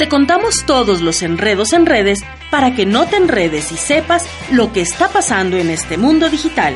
te 0.00 0.08
contamos 0.08 0.64
todos 0.64 1.02
los 1.02 1.20
enredos 1.20 1.74
en 1.74 1.84
redes 1.84 2.20
para 2.50 2.74
que 2.74 2.86
no 2.86 3.06
te 3.06 3.16
enredes 3.16 3.70
y 3.70 3.76
sepas 3.76 4.24
lo 4.50 4.72
que 4.72 4.80
está 4.80 5.10
pasando 5.10 5.58
en 5.58 5.68
este 5.68 5.98
mundo 5.98 6.30
digital. 6.30 6.74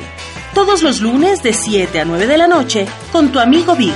Todos 0.53 0.83
los 0.83 1.01
lunes 1.01 1.43
de 1.43 1.55
7 1.55 2.01
a 2.01 2.05
9 2.05 2.27
de 2.27 2.37
la 2.37 2.49
noche 2.49 2.87
con 3.13 3.33
tu 3.33 3.41
amigo 3.41 3.75
Big. 3.77 3.95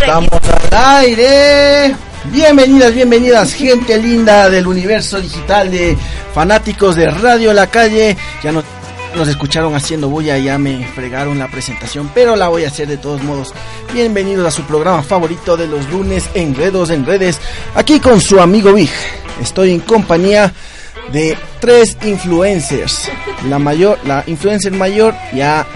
Estamos 0.00 0.30
al 0.32 1.02
aire. 1.02 2.05
Bienvenidas, 2.32 2.94
bienvenidas, 2.94 3.54
gente 3.54 3.96
linda 3.98 4.50
del 4.50 4.66
universo 4.66 5.20
digital 5.20 5.70
de 5.70 5.96
fanáticos 6.34 6.96
de 6.96 7.10
Radio 7.10 7.52
La 7.52 7.68
Calle. 7.68 8.16
Ya 8.42 8.52
no, 8.52 8.62
nos 9.14 9.28
escucharon 9.28 9.74
haciendo 9.74 10.08
bulla, 10.08 10.36
ya 10.38 10.58
me 10.58 10.86
fregaron 10.88 11.38
la 11.38 11.48
presentación, 11.48 12.10
pero 12.14 12.36
la 12.36 12.48
voy 12.48 12.64
a 12.64 12.68
hacer 12.68 12.88
de 12.88 12.96
todos 12.96 13.22
modos. 13.22 13.54
Bienvenidos 13.92 14.46
a 14.46 14.50
su 14.50 14.62
programa 14.62 15.02
favorito 15.02 15.56
de 15.56 15.66
los 15.66 15.88
lunes, 15.90 16.28
Enredos 16.34 16.90
en 16.90 17.06
Redes, 17.06 17.40
aquí 17.74 18.00
con 18.00 18.20
su 18.20 18.40
amigo 18.40 18.72
Big. 18.72 18.90
Estoy 19.40 19.72
en 19.72 19.80
compañía 19.80 20.52
de 21.12 21.38
tres 21.60 21.96
influencers. 22.04 23.10
La 23.48 23.58
mayor, 23.58 23.98
la 24.04 24.24
influencer 24.26 24.72
mayor, 24.72 25.14
ya 25.32 25.66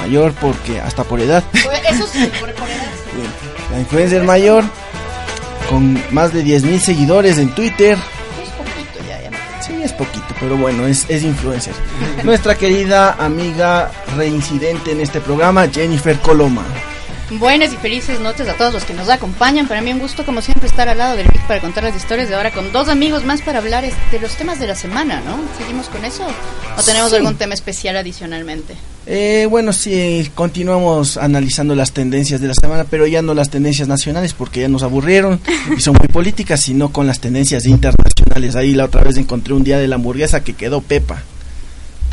mayor 0.00 0.32
porque 0.32 0.80
hasta 0.80 1.04
por 1.04 1.20
edad. 1.20 1.44
Eso 1.88 2.06
sí, 2.06 2.30
por, 2.40 2.52
por 2.54 2.68
edad. 2.68 2.92
La 3.72 3.80
influencer 3.80 4.22
mayor 4.24 4.64
con 5.72 5.98
más 6.10 6.34
de 6.34 6.44
10.000 6.44 6.78
seguidores 6.80 7.38
en 7.38 7.48
Twitter. 7.54 7.96
Es 8.42 8.50
poquito 8.50 9.08
ya, 9.08 9.22
ya 9.22 9.30
no. 9.30 9.38
Sí, 9.62 9.72
es 9.82 9.92
poquito, 9.94 10.26
pero 10.38 10.58
bueno, 10.58 10.86
es, 10.86 11.06
es 11.08 11.22
influencer. 11.22 11.72
Nuestra 12.24 12.56
querida 12.56 13.14
amiga 13.18 13.90
reincidente 14.14 14.92
en 14.92 15.00
este 15.00 15.22
programa, 15.22 15.66
Jennifer 15.68 16.18
Coloma. 16.20 16.62
Buenas 17.38 17.72
y 17.72 17.76
felices 17.76 18.20
noches 18.20 18.46
a 18.48 18.54
todos 18.54 18.72
los 18.74 18.84
que 18.84 18.92
nos 18.94 19.08
acompañan. 19.08 19.66
Para 19.66 19.80
mí 19.80 19.92
un 19.92 19.98
gusto 20.00 20.24
como 20.24 20.42
siempre 20.42 20.66
estar 20.68 20.88
al 20.88 20.98
lado 20.98 21.16
del 21.16 21.26
Vic 21.28 21.40
para 21.46 21.60
contar 21.60 21.82
las 21.84 21.96
historias 21.96 22.28
de 22.28 22.34
ahora 22.34 22.50
con 22.50 22.72
dos 22.72 22.88
amigos 22.88 23.24
más 23.24 23.40
para 23.42 23.58
hablar 23.58 23.84
es- 23.84 23.94
de 24.10 24.18
los 24.20 24.36
temas 24.36 24.58
de 24.58 24.66
la 24.66 24.74
semana, 24.74 25.20
¿no? 25.24 25.38
¿Seguimos 25.58 25.88
con 25.88 26.04
eso? 26.04 26.24
¿O 26.78 26.82
tenemos 26.82 27.10
Sí. 27.10 27.16
algún 27.16 27.36
tema 27.36 27.54
especial 27.54 27.96
adicionalmente? 27.96 28.74
Eh, 29.06 29.46
bueno, 29.50 29.72
sí, 29.72 30.30
continuamos 30.34 31.16
analizando 31.16 31.74
las 31.74 31.92
tendencias 31.92 32.40
de 32.40 32.48
la 32.48 32.54
semana, 32.54 32.84
pero 32.88 33.06
ya 33.06 33.22
no 33.22 33.34
las 33.34 33.48
tendencias 33.50 33.88
nacionales 33.88 34.32
porque 34.34 34.60
ya 34.60 34.68
nos 34.68 34.82
aburrieron 34.82 35.40
y 35.76 35.80
son 35.80 35.96
muy 35.98 36.08
políticas, 36.08 36.60
sino 36.60 36.92
con 36.92 37.06
las 37.06 37.18
tendencias 37.20 37.64
internacionales. 37.66 38.56
Ahí 38.56 38.74
la 38.74 38.84
otra 38.84 39.02
vez 39.02 39.16
encontré 39.16 39.54
un 39.54 39.64
día 39.64 39.78
de 39.78 39.88
la 39.88 39.94
hamburguesa 39.96 40.44
que 40.44 40.52
quedó 40.54 40.80
Pepa. 40.82 41.22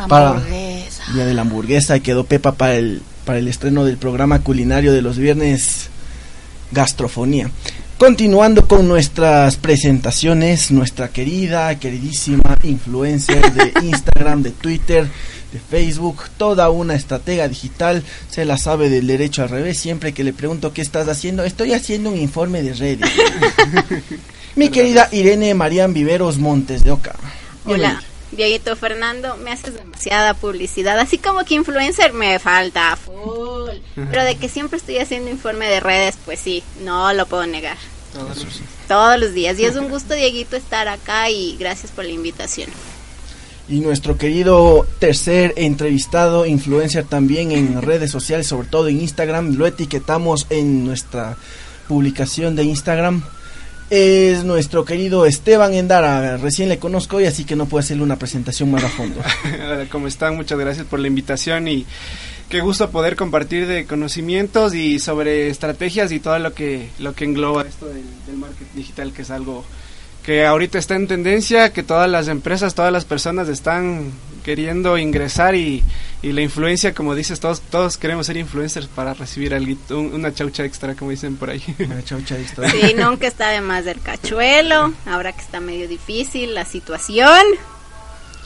Para- 0.07 0.29
Hamburguesa. 0.31 1.03
Día 1.13 1.25
de 1.25 1.33
la 1.33 1.41
hamburguesa 1.41 1.97
y 1.97 2.01
quedó 2.01 2.23
Pepa 2.23 2.53
para 2.53 2.75
el, 2.75 3.01
para 3.25 3.39
el 3.39 3.47
estreno 3.47 3.85
del 3.85 3.97
programa 3.97 4.39
culinario 4.39 4.93
de 4.93 5.01
los 5.01 5.17
viernes 5.17 5.89
Gastrofonía. 6.71 7.49
Continuando 7.97 8.65
con 8.65 8.87
nuestras 8.87 9.57
presentaciones, 9.57 10.71
nuestra 10.71 11.09
querida, 11.09 11.77
queridísima 11.79 12.55
influencer 12.63 13.51
de 13.51 13.73
Instagram, 13.83 14.41
de 14.41 14.51
Twitter, 14.51 15.05
de 15.51 15.59
Facebook, 15.59 16.23
toda 16.37 16.69
una 16.69 16.95
estratega 16.95 17.47
digital, 17.49 18.01
se 18.29 18.45
la 18.45 18.57
sabe 18.57 18.89
del 18.89 19.07
derecho 19.07 19.43
al 19.43 19.49
revés, 19.49 19.79
siempre 19.79 20.13
que 20.13 20.23
le 20.23 20.31
pregunto 20.31 20.71
qué 20.71 20.81
estás 20.81 21.09
haciendo, 21.09 21.43
estoy 21.43 21.73
haciendo 21.73 22.09
un 22.09 22.17
informe 22.17 22.63
de 22.63 22.73
redes. 22.73 23.09
Mi 24.55 24.69
querida 24.69 25.09
Irene 25.11 25.53
Marían 25.53 25.93
Viveros 25.93 26.37
Montes 26.37 26.85
de 26.85 26.91
Oca. 26.91 27.15
Hola, 27.65 28.01
Dieguito 28.31 28.75
Fernando, 28.75 29.37
me 29.37 29.51
haces 29.51 29.73
demasiada 29.73 30.33
publicidad, 30.33 30.99
así 30.99 31.17
como 31.17 31.43
que 31.45 31.55
influencer 31.55 32.13
me 32.13 32.37
falta 32.39 32.95
full, 32.95 33.71
pero 33.95 34.23
de 34.23 34.35
que 34.35 34.49
siempre 34.49 34.77
estoy 34.77 34.99
haciendo 34.99 35.29
informe 35.31 35.67
de 35.67 35.79
redes, 35.79 36.15
pues 36.25 36.39
sí, 36.39 36.63
no 36.83 37.11
lo 37.13 37.25
puedo 37.25 37.47
negar. 37.47 37.77
Todos 38.87 39.19
los 39.19 39.33
días, 39.33 39.59
y 39.59 39.65
es 39.65 39.75
un 39.75 39.89
gusto, 39.89 40.13
Dieguito, 40.13 40.55
estar 40.55 40.87
acá 40.87 41.29
y 41.29 41.57
gracias 41.57 41.91
por 41.91 42.05
la 42.05 42.11
invitación. 42.11 42.69
Y 43.67 43.81
nuestro 43.81 44.17
querido 44.17 44.87
tercer 44.97 45.53
entrevistado, 45.55 46.47
influencer 46.47 47.05
también 47.05 47.51
en 47.51 47.81
redes 47.83 48.09
sociales, 48.09 48.47
sobre 48.47 48.67
todo 48.67 48.87
en 48.87 48.99
Instagram, 49.01 49.55
lo 49.55 49.67
etiquetamos 49.67 50.47
en 50.49 50.85
nuestra 50.85 51.37
publicación 51.87 52.55
de 52.55 52.63
Instagram. 52.63 53.23
Es 53.89 54.43
nuestro 54.43 54.85
querido 54.85 55.25
Esteban 55.25 55.73
Endara, 55.73 56.37
recién 56.37 56.69
le 56.69 56.77
conozco 56.77 57.17
hoy, 57.17 57.25
así 57.25 57.43
que 57.43 57.55
no 57.55 57.65
puedo 57.65 57.79
hacerle 57.79 58.03
una 58.03 58.19
presentación 58.19 58.69
más 58.69 58.83
a 58.83 58.89
fondo. 58.89 59.19
¿cómo 59.91 60.07
están? 60.07 60.35
Muchas 60.35 60.59
gracias 60.59 60.85
por 60.85 60.99
la 60.99 61.07
invitación 61.07 61.67
y 61.67 61.87
qué 62.49 62.61
gusto 62.61 62.91
poder 62.91 63.15
compartir 63.15 63.65
de 63.65 63.85
conocimientos 63.85 64.75
y 64.75 64.99
sobre 64.99 65.49
estrategias 65.49 66.11
y 66.11 66.19
todo 66.19 66.37
lo 66.37 66.53
que 66.53 66.89
lo 66.99 67.13
que 67.13 67.25
engloba 67.25 67.63
esto 67.63 67.87
del, 67.87 68.05
del 68.27 68.37
marketing 68.37 68.75
digital, 68.75 69.11
que 69.11 69.23
es 69.23 69.31
algo 69.31 69.65
que 70.23 70.45
ahorita 70.45 70.77
está 70.77 70.95
en 70.95 71.07
tendencia, 71.07 71.73
que 71.73 71.81
todas 71.81 72.07
las 72.07 72.27
empresas, 72.27 72.75
todas 72.75 72.93
las 72.93 73.05
personas 73.05 73.49
están 73.49 74.11
queriendo 74.39 74.97
ingresar 74.97 75.55
y, 75.55 75.83
y 76.21 76.31
la 76.31 76.41
influencia, 76.41 76.93
como 76.93 77.15
dices, 77.15 77.39
todos 77.39 77.61
todos 77.61 77.97
queremos 77.97 78.25
ser 78.27 78.37
influencers 78.37 78.87
para 78.87 79.13
recibir 79.13 79.53
algo, 79.53 79.73
un- 79.91 80.13
una 80.13 80.33
chaucha 80.33 80.63
extra, 80.65 80.95
como 80.95 81.11
dicen 81.11 81.35
por 81.37 81.49
ahí. 81.49 81.63
Una 81.79 82.03
chaucha 82.05 82.37
extra. 82.37 82.69
Sí, 82.69 82.93
nunca 82.97 83.27
está 83.27 83.49
de 83.49 83.61
más 83.61 83.85
del 83.85 83.99
cachuelo, 84.01 84.93
ahora 85.05 85.31
que 85.33 85.41
está 85.41 85.59
medio 85.59 85.87
difícil 85.87 86.53
la 86.55 86.65
situación. 86.65 87.41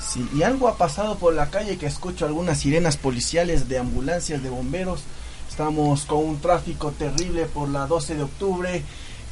Sí, 0.02 0.28
y 0.36 0.44
algo 0.44 0.68
ha 0.68 0.78
pasado 0.78 1.18
por 1.18 1.34
la 1.34 1.50
calle 1.50 1.78
que 1.78 1.86
escucho 1.88 2.26
algunas 2.26 2.60
sirenas 2.60 2.98
policiales 2.98 3.68
de 3.70 3.80
ambulancias, 3.80 4.44
de 4.44 4.50
bomberos. 4.50 5.02
Estamos 5.50 6.06
con 6.06 6.20
un 6.26 6.42
tráfico 6.42 6.92
terrible 6.92 7.46
por 7.46 7.70
la 7.70 7.86
12 7.88 8.16
de 8.16 8.24
octubre 8.24 8.84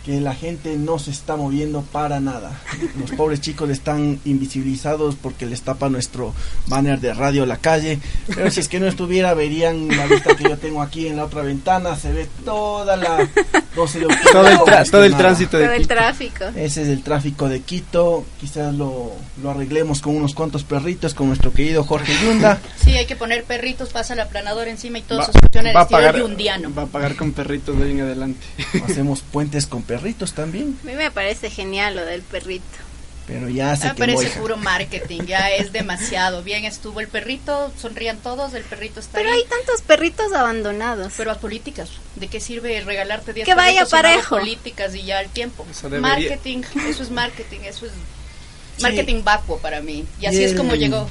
que 0.05 0.19
la 0.19 0.33
gente 0.33 0.75
no 0.77 0.97
se 0.97 1.11
está 1.11 1.35
moviendo 1.35 1.81
para 1.83 2.19
nada. 2.19 2.59
Los 2.99 3.11
pobres 3.11 3.39
chicos 3.39 3.69
están 3.69 4.19
invisibilizados 4.25 5.15
porque 5.15 5.45
les 5.45 5.61
tapa 5.61 5.89
nuestro 5.89 6.33
banner 6.67 6.99
de 6.99 7.13
radio 7.13 7.45
la 7.45 7.57
calle. 7.57 7.99
Pero 8.33 8.49
si 8.49 8.61
es 8.61 8.67
que 8.67 8.79
no 8.79 8.87
estuviera, 8.87 9.33
verían 9.35 9.87
la 9.95 10.07
vista 10.07 10.35
que 10.35 10.43
yo 10.45 10.57
tengo 10.57 10.81
aquí 10.81 11.07
en 11.07 11.17
la 11.17 11.25
otra 11.25 11.43
ventana. 11.43 11.95
Se 11.95 12.11
ve 12.11 12.27
toda 12.43 12.97
la 12.97 13.29
12 13.75 13.99
de 13.99 14.05
octubre. 14.07 14.31
todo 14.31 14.47
el, 14.47 14.57
tra- 14.57 14.89
todo 14.89 15.03
el 15.03 15.11
nada. 15.11 15.23
tránsito 15.23 15.57
de 15.57 15.65
Todo 15.65 15.73
el 15.75 15.81
Quito. 15.83 15.93
tráfico. 15.93 16.45
Ese 16.55 16.81
es 16.81 16.87
el 16.87 17.03
tráfico 17.03 17.47
de 17.47 17.59
Quito. 17.61 18.25
Quizás 18.39 18.73
lo, 18.73 19.11
lo 19.43 19.51
arreglemos 19.51 20.01
con 20.01 20.15
unos 20.15 20.33
cuantos 20.33 20.63
perritos, 20.63 21.13
con 21.13 21.27
nuestro 21.27 21.53
querido 21.53 21.83
Jorge 21.83 22.13
Yunda. 22.25 22.59
Sí, 22.83 22.91
hay 22.97 23.05
que 23.05 23.15
poner 23.15 23.43
perritos, 23.43 23.89
pasa 23.89 24.13
el 24.15 24.19
aplanador 24.21 24.67
encima 24.67 24.97
y 24.97 25.03
todo 25.03 25.19
Va- 25.19 25.29
en 25.59 25.75
va 25.75 25.81
a 25.81 25.87
pagar- 25.87 26.17
yundiano. 26.17 26.73
Va 26.75 26.83
a 26.83 26.87
pagar 26.87 27.15
con 27.15 27.33
perritos 27.33 27.77
de 27.77 27.85
ahí 27.85 27.91
en 27.91 28.01
adelante. 28.01 28.39
Hacemos 28.83 29.21
puentes 29.21 29.67
con 29.67 29.83
perritos 29.83 29.90
también. 30.33 30.77
A 30.83 30.87
mí 30.87 30.93
me 30.95 31.11
parece 31.11 31.49
genial 31.49 31.95
lo 31.95 32.05
del 32.05 32.21
perrito. 32.21 32.63
Pero 33.27 33.47
ya 33.49 33.75
se 33.75 33.87
Me 33.87 33.95
parece 33.95 34.25
hija. 34.25 34.39
puro 34.41 34.57
marketing, 34.57 35.21
ya 35.25 35.51
es 35.51 35.71
demasiado. 35.71 36.43
Bien 36.43 36.65
estuvo 36.65 36.99
el 36.99 37.07
perrito, 37.07 37.71
sonrían 37.79 38.17
todos, 38.17 38.53
el 38.55 38.63
perrito 38.63 38.99
está 38.99 39.17
Pero 39.19 39.29
ahí. 39.31 39.37
hay 39.37 39.45
tantos 39.47 39.81
perritos 39.83 40.33
abandonados. 40.33 41.13
Pero 41.15 41.31
a 41.31 41.35
políticas, 41.35 41.89
¿de 42.15 42.27
qué 42.27 42.39
sirve 42.39 42.81
regalarte 42.81 43.31
10 43.33 43.45
Que 43.45 43.53
vaya 43.53 43.85
perritos 43.85 43.91
parejo. 43.91 44.37
políticas 44.37 44.95
y 44.95 45.03
ya 45.03 45.21
el 45.21 45.29
tiempo? 45.29 45.65
Eso 45.69 45.89
Marketing, 45.89 46.63
eso 46.89 47.03
es 47.03 47.11
marketing, 47.11 47.59
eso 47.65 47.85
es 47.85 47.91
Sí. 48.77 48.83
marketing 48.83 49.23
vacuo 49.23 49.59
para 49.59 49.81
mí. 49.81 50.05
Y 50.19 50.25
así 50.25 50.43
es 50.43 50.51
el- 50.51 50.57
como 50.57 50.73
llegó. 50.75 51.07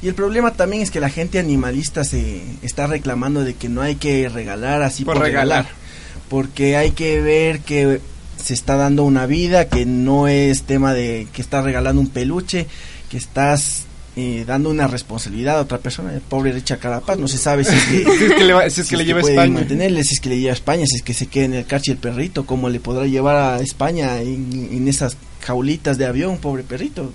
Y 0.00 0.08
el 0.08 0.14
problema 0.14 0.52
también 0.54 0.82
es 0.82 0.90
que 0.90 1.00
la 1.00 1.10
gente 1.10 1.38
animalista 1.40 2.04
se 2.04 2.42
está 2.62 2.86
reclamando 2.86 3.42
de 3.42 3.54
que 3.54 3.68
no 3.68 3.82
hay 3.82 3.96
que 3.96 4.28
regalar 4.28 4.82
así 4.82 5.04
por, 5.04 5.14
Por 5.16 5.24
regalar. 5.24 5.64
regalar. 5.64 5.80
Porque 6.28 6.76
hay 6.76 6.92
que 6.92 7.20
ver 7.20 7.60
que 7.60 8.00
se 8.42 8.54
está 8.54 8.76
dando 8.76 9.04
una 9.04 9.26
vida, 9.26 9.68
que 9.68 9.86
no 9.86 10.28
es 10.28 10.62
tema 10.64 10.92
de 10.94 11.28
que 11.32 11.42
estás 11.42 11.64
regalando 11.64 12.00
un 12.00 12.08
peluche, 12.08 12.66
que 13.08 13.16
estás 13.16 13.84
eh, 14.16 14.44
dando 14.46 14.70
una 14.70 14.86
responsabilidad 14.88 15.58
a 15.58 15.62
otra 15.62 15.78
persona. 15.78 16.12
El 16.12 16.20
pobre 16.20 16.52
Richard 16.52 16.78
Carapaz 16.80 17.18
no 17.18 17.28
se 17.28 17.38
sabe 17.38 17.64
si 17.64 17.74
es 17.76 17.84
que, 17.84 18.04
Si 18.18 18.24
es 18.24 18.32
que 18.34 18.44
le, 18.44 18.52
va- 18.52 18.68
si 18.70 18.80
es 18.80 18.86
si 18.86 18.90
que 18.90 18.96
le 18.96 19.02
es 19.02 19.06
lleva 19.08 19.20
a 19.20 19.30
España. 19.30 19.52
mantenerle, 19.54 20.02
si 20.04 20.14
es 20.14 20.20
que 20.20 20.28
le 20.30 20.38
lleva 20.38 20.50
a 20.50 20.54
España, 20.54 20.84
si 20.86 20.96
es 20.96 21.02
que 21.02 21.14
se 21.14 21.26
queda 21.26 21.44
en 21.44 21.54
el 21.54 21.66
carche 21.66 21.92
el 21.92 21.98
perrito, 21.98 22.44
cómo 22.46 22.68
le 22.68 22.80
podrá 22.80 23.06
llevar 23.06 23.36
a 23.36 23.60
España 23.60 24.20
en, 24.20 24.68
en 24.72 24.88
esas 24.88 25.16
jaulitas 25.40 25.96
de 25.98 26.06
avión, 26.06 26.38
pobre 26.38 26.62
perrito. 26.64 27.12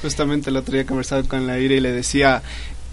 Justamente 0.00 0.50
el 0.50 0.56
otro 0.56 0.74
día 0.74 0.84
conversaba 0.84 1.22
con 1.22 1.46
la 1.46 1.60
Ira 1.60 1.74
y 1.76 1.80
le 1.80 1.92
decía 1.92 2.42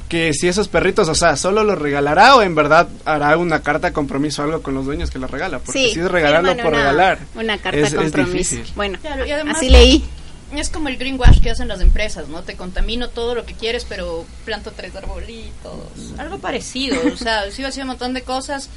que 0.10 0.34
si 0.34 0.48
esos 0.48 0.68
perritos, 0.68 1.08
o 1.08 1.16
sea, 1.16 1.36
solo 1.38 1.64
los 1.64 1.78
regalará 1.80 2.36
o 2.36 2.42
en 2.42 2.56
verdad 2.56 2.88
hará 3.06 3.38
una 3.38 3.62
carta 3.62 3.88
de 3.88 3.94
compromiso 3.94 4.42
o 4.42 4.46
algo 4.46 4.62
con 4.64 4.74
los 4.74 4.84
dueños 4.86 5.12
que 5.12 5.20
los 5.20 5.30
regala. 5.32 5.60
Porque 5.60 5.80
Sí, 5.88 5.94
si 5.94 6.00
es 6.00 6.10
regalarlo 6.12 6.58
por 6.58 6.66
una- 6.74 6.78
regalar. 6.80 7.20
Una 7.36 7.58
carta 7.60 7.78
es- 7.80 7.92
de 7.92 7.98
es 7.98 8.04
compromiso. 8.04 8.34
difícil. 8.56 8.74
bueno, 8.76 8.98
Claro, 9.02 9.26
y 9.26 9.32
además- 9.32 9.58
así 9.58 9.70
leí. 9.70 10.04
Es 10.56 10.70
como 10.72 10.90
el 10.90 10.98
greenwash 10.98 11.42
que 11.42 11.52
hacen 11.52 11.68
las 11.68 11.80
empresas, 11.80 12.28
¿no? 12.28 12.42
Te 12.42 12.56
contamino 12.56 13.10
todo 13.10 13.36
lo 13.36 13.46
que 13.46 13.54
quieres, 13.54 13.86
pero 13.88 14.26
planto 14.46 14.72
tres 14.76 14.96
arbolitos. 14.96 16.18
Algo 16.18 16.40
parecido, 16.40 16.98
o 17.14 17.16
sea, 17.16 17.44
sigo 17.52 17.68
haciendo 17.68 17.94
un 17.94 17.98
montón 18.00 18.14
de 18.14 18.24
cosas, 18.24 18.70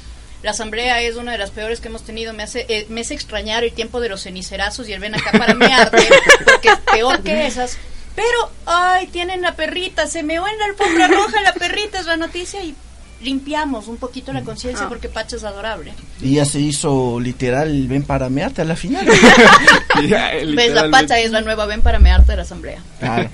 La 0.43 0.51
asamblea 0.51 1.01
es 1.01 1.15
una 1.15 1.31
de 1.31 1.37
las 1.37 1.51
peores 1.51 1.79
que 1.79 1.87
hemos 1.87 2.03
tenido. 2.03 2.33
Me 2.33 2.43
hace, 2.43 2.65
eh, 2.67 2.85
me 2.89 2.99
hace 2.99 3.13
extrañar 3.13 3.63
el 3.63 3.71
tiempo 3.71 4.01
de 4.01 4.09
los 4.09 4.23
cenicerazos 4.23 4.89
y 4.89 4.93
el 4.93 4.99
ven 4.99 5.15
acá 5.15 5.31
para 5.37 5.53
mearte, 5.55 6.05
porque 6.45 6.67
es 6.67 6.79
peor 6.91 7.21
que 7.23 7.47
esas. 7.47 7.77
Pero, 8.15 8.51
ay, 8.65 9.07
tienen 9.07 9.41
la 9.41 9.55
perrita, 9.55 10.07
se 10.07 10.23
meó 10.23 10.45
en 10.47 10.57
la 10.59 10.65
alfombra 10.65 11.07
roja 11.07 11.41
la 11.41 11.53
perrita, 11.53 11.99
es 11.99 12.05
la 12.05 12.17
noticia 12.17 12.63
y 12.63 12.75
limpiamos 13.21 13.87
un 13.87 13.97
poquito 13.97 14.33
la 14.33 14.41
conciencia 14.41 14.85
Ah. 14.85 14.89
porque 14.89 15.07
Pacha 15.09 15.37
es 15.37 15.43
adorable. 15.43 15.93
Y 16.21 16.35
ya 16.35 16.45
se 16.45 16.59
hizo 16.59 17.19
literal, 17.19 17.87
ven 17.87 18.03
para 18.03 18.29
mearte 18.29 18.61
a 18.61 18.65
la 18.65 18.75
final. 18.75 19.07
Ya, 20.07 20.31
¿Ves? 20.55 20.73
La. 20.73 20.89
Pacha 20.89 21.19
es 21.19 21.31
la 21.31 21.41
nueva 21.41 21.65
ven 21.65 21.81
para 21.81 21.99
mearte 21.99 22.31
de 22.33 22.37
la 22.37 22.41
asamblea. 22.43 22.81
Claro. 22.99 23.29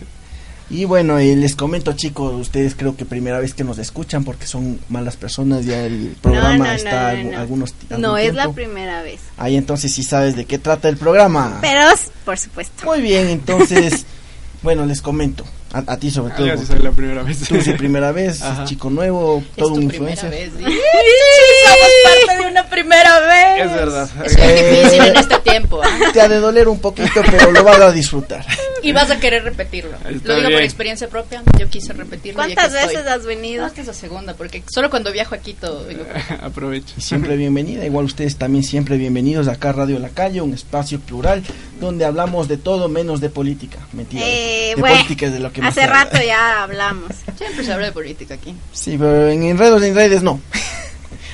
Y 0.70 0.86
bueno, 0.86 1.18
eh, 1.18 1.36
les 1.36 1.56
comento 1.56 1.94
chicos, 1.94 2.32
ustedes 2.36 2.76
creo 2.76 2.96
que 2.96 3.04
primera 3.04 3.40
vez 3.40 3.56
que 3.56 3.64
nos 3.64 3.80
escuchan 3.80 4.24
porque 4.24 4.46
son 4.46 4.80
malas 4.88 5.18
personas, 5.18 5.66
ya 5.66 5.84
el 5.84 6.16
programa 6.22 6.58
no, 6.58 6.64
no, 6.66 6.72
está 6.72 7.14
no, 7.14 7.24
no, 7.24 7.32
no. 7.32 7.40
algunos 7.40 7.74
algún 7.90 8.02
No 8.02 8.18
es 8.18 8.36
la 8.36 8.52
primera 8.52 9.02
vez. 9.02 9.20
Ahí 9.38 9.56
entonces 9.58 9.92
sí 9.92 10.04
sabes 10.04 10.36
de 10.36 10.46
qué 10.46 10.60
trata 10.60 10.88
el 10.88 10.98
programa. 10.98 11.58
Pero, 11.62 11.82
por 12.24 12.38
supuesto. 12.38 12.86
Muy 12.86 13.02
bien, 13.02 13.30
entonces, 13.30 14.06
bueno, 14.62 14.86
les 14.86 15.02
comento. 15.02 15.46
A, 15.72 15.84
a 15.94 15.98
ti 15.98 16.10
sobre 16.10 16.34
Ah, 16.34 16.38
todo. 16.38 16.48
porque 16.50 16.66
soy 16.66 16.80
la 16.80 16.92
primera 16.92 17.24
vez. 17.24 17.40
Tú 17.48 17.62
sí 17.62 17.74
primera 17.74 18.12
vez, 18.12 18.42
Ajá. 18.44 18.66
chico 18.66 18.90
nuevo, 18.90 19.44
todo 19.56 19.74
un 19.76 19.84
influencer. 19.84 20.30
vez. 20.32 20.52
¿sí? 20.58 20.64
Somos 20.64 21.90
parte 22.26 22.44
de 22.44 22.50
una 22.52 22.66
primera 22.70 23.20
vez. 23.20 23.66
Es 23.66 23.72
verdad. 23.74 24.10
Es 24.26 24.38
muy 24.38 24.48
Eh, 24.48 24.72
difícil 24.82 25.04
en 25.08 25.16
este 25.18 25.40
tiempo. 25.40 25.82
¿ah? 25.84 25.88
Te 26.14 26.22
ha 26.22 26.28
de 26.28 26.38
doler 26.40 26.68
un 26.68 26.80
poquito, 26.80 27.22
pero 27.30 27.52
lo 27.52 27.64
vas 27.64 27.80
a 27.80 27.92
disfrutar. 27.92 28.46
Y 28.82 28.94
vas 28.94 29.12
a 29.12 29.20
querer 29.20 29.44
repetirlo. 29.44 29.92
Está 29.98 30.08
Lo 30.10 30.16
digo 30.36 30.42
por 30.44 30.50
bien. 30.50 30.64
experiencia 30.64 31.08
propia. 31.10 31.44
Yo 31.60 31.70
quise 31.70 31.94
repetirlo. 31.94 32.38
¿Cuántas 32.38 32.66
aquí 32.74 32.76
estoy. 32.78 32.96
veces 32.96 33.12
has 33.12 33.22
No, 33.22 33.28
venido? 33.28 33.66
esta 33.66 33.82
es 33.82 33.88
la 33.88 33.94
segunda, 33.94 34.34
porque 34.36 34.64
solo 34.72 34.90
cuando 34.90 35.12
viajo 35.12 35.36
a 35.36 35.38
Quito 35.40 35.86
vengo 35.86 36.04
por. 36.06 36.46
Aprovecho. 36.46 36.94
Y 36.98 37.02
siempre 37.02 37.36
bienvenida, 37.36 37.86
igual 37.86 38.06
ustedes 38.06 38.38
también 38.38 38.64
siempre 38.64 38.98
bienvenidos 38.98 39.48
acá 39.48 39.70
a 39.70 39.74
Radio 39.74 40.00
La 40.00 40.10
Calle, 40.10 40.42
un 40.42 40.54
espacio 40.54 41.00
plural 41.00 41.44
donde 41.80 42.06
hablamos 42.06 42.48
de 42.48 42.58
todo 42.58 42.88
menos 42.90 43.22
de 43.22 43.30
política. 43.30 43.80
Mentira, 43.94 44.24
de- 44.26 44.72
Eh, 44.72 44.76
de 44.76 44.82
bueno, 44.82 44.96
política 44.96 45.26
es 45.28 45.34
de 45.34 45.40
lo 45.40 45.52
que 45.52 45.59
hace 45.62 45.88
rato 45.88 46.18
ya 46.26 46.64
hablamos. 46.64 47.12
Siempre 47.38 47.64
se 47.64 47.74
habla 47.74 47.88
de 47.88 47.92
política 47.92 48.36
aquí. 48.36 48.56
Sí, 48.74 48.98
pero 48.98 49.30
en 49.30 49.44
enredos 49.44 49.82
en 49.84 49.96
redes 49.96 50.24
no. 50.24 50.40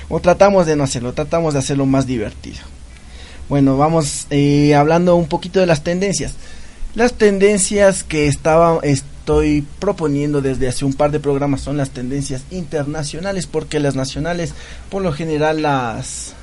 o 0.10 0.20
tratamos 0.20 0.66
de 0.66 0.76
no 0.76 0.84
hacerlo, 0.84 1.14
tratamos 1.14 1.54
de 1.54 1.60
hacerlo 1.60 1.86
más 1.86 2.06
divertido. 2.06 2.60
Bueno, 3.50 3.78
vamos 3.78 4.28
eh, 4.32 4.74
hablando 4.76 5.16
un 5.16 5.28
poquito 5.28 5.60
de 5.60 5.68
las 5.68 5.84
tendencias. 5.84 6.34
Las 6.96 7.14
tendencias 7.14 8.04
que 8.04 8.28
estaba, 8.28 8.80
estoy 8.82 9.66
proponiendo 9.80 10.42
desde 10.42 10.68
hace 10.68 10.86
un 10.86 10.94
par 10.94 11.12
de 11.12 11.20
programas 11.20 11.62
son 11.62 11.78
las 11.78 11.90
tendencias 11.92 12.44
internacionales, 12.52 13.48
porque 13.48 13.80
las 13.80 13.96
nacionales 13.96 14.54
por 14.90 15.02
lo 15.02 15.12
general 15.12 15.62
las, 15.62 16.34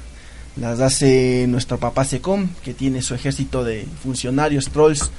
las 0.56 0.80
hace 0.80 1.46
nuestro 1.48 1.78
papá 1.78 2.04
Secom, 2.04 2.48
que 2.62 2.74
tiene 2.74 3.02
su 3.02 3.14
ejército 3.14 3.64
de 3.64 3.86
funcionarios, 4.02 4.68
trolls, 4.68 5.10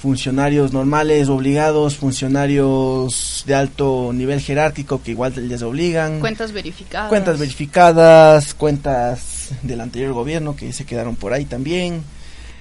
funcionarios 0.00 0.72
normales, 0.72 1.28
obligados, 1.28 1.96
funcionarios 1.96 3.44
de 3.46 3.54
alto 3.54 4.12
nivel 4.14 4.40
jerárquico 4.40 5.02
que 5.02 5.10
igual 5.12 5.32
les 5.48 5.62
obligan, 5.62 6.20
Cuentas 6.20 6.52
verificadas. 6.52 7.08
cuentas 7.08 7.38
verificadas, 7.38 8.54
cuentas 8.54 9.50
del 9.62 9.80
anterior 9.80 10.12
gobierno 10.12 10.56
que 10.56 10.72
se 10.72 10.84
quedaron 10.84 11.16
por 11.16 11.32
ahí 11.32 11.44
también. 11.44 12.02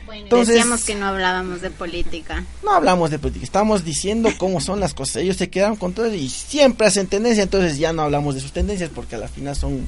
Bueno, 0.06 0.24
Entonces- 0.24 0.56
decíamos 0.56 0.83
que 0.83 0.95
no 0.95 1.06
hablábamos 1.06 1.62
de 1.62 1.69
política. 1.69 2.44
No 2.63 2.74
hablamos 2.74 3.12
de 3.12 3.19
política, 3.19 3.45
estamos 3.45 3.85
diciendo 3.85 4.30
cómo 4.38 4.59
son 4.59 4.80
las 4.80 4.94
cosas. 4.94 5.18
Ellos 5.18 5.38
se 5.38 5.50
quedaron 5.50 5.75
con 5.77 5.94
todo 5.94 6.13
y 6.13 6.27
siempre 6.30 6.88
hacen 6.88 7.07
tendencia, 7.07 7.44
entonces 7.44 7.77
ya 7.77 7.94
no 7.94 8.01
hablamos 8.01 8.35
de 8.35 8.42
sus 8.42 8.51
tendencias 8.51 8.89
porque 8.94 9.15
a 9.15 9.19
la 9.19 9.27
final 9.27 9.56
son... 9.56 9.88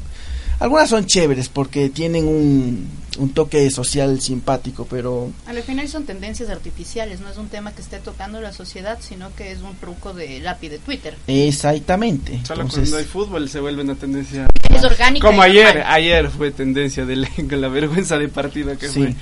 Algunas 0.59 0.89
son 0.89 1.06
chéveres 1.07 1.50
porque 1.50 1.89
tienen 1.89 2.27
un, 2.27 2.88
un 3.21 3.29
toque 3.33 3.69
social 3.69 4.19
simpático, 4.19 4.85
pero 4.89 5.31
Al 5.45 5.62
final 5.63 5.88
son 5.88 6.06
tendencias 6.06 6.50
artificiales, 6.50 7.19
no 7.21 7.29
es 7.29 7.38
un 7.38 7.47
tema 7.47 7.73
que 7.73 7.81
esté 7.81 8.00
tocando 8.00 8.41
la 8.41 8.51
sociedad, 8.51 8.97
sino 9.01 9.33
que 9.35 9.51
es 9.51 9.59
un 9.62 9.75
truco 9.75 10.13
de 10.13 10.39
lápiz 10.39 10.69
de 10.69 10.79
Twitter. 10.79 11.15
exactamente. 11.27 12.41
Solo 12.45 12.62
Entonces, 12.63 12.89
cuando 12.89 12.97
hay 12.97 13.03
fútbol 13.06 13.50
se 13.50 13.59
vuelve 13.59 13.83
una 13.83 13.95
tendencia. 13.95 14.47
Es 14.69 14.83
orgánica. 14.83 15.27
Como 15.27 15.41
ayer, 15.41 15.65
normal. 15.75 15.94
ayer 15.94 16.29
fue 16.29 16.51
tendencia 16.51 17.06
de 17.06 17.27
con 17.50 17.62
la 17.62 17.68
vergüenza 17.68 18.18
de 18.18 18.27
partido 18.29 18.77
que 18.77 18.88
Sí. 18.89 19.03
fue. 19.03 19.15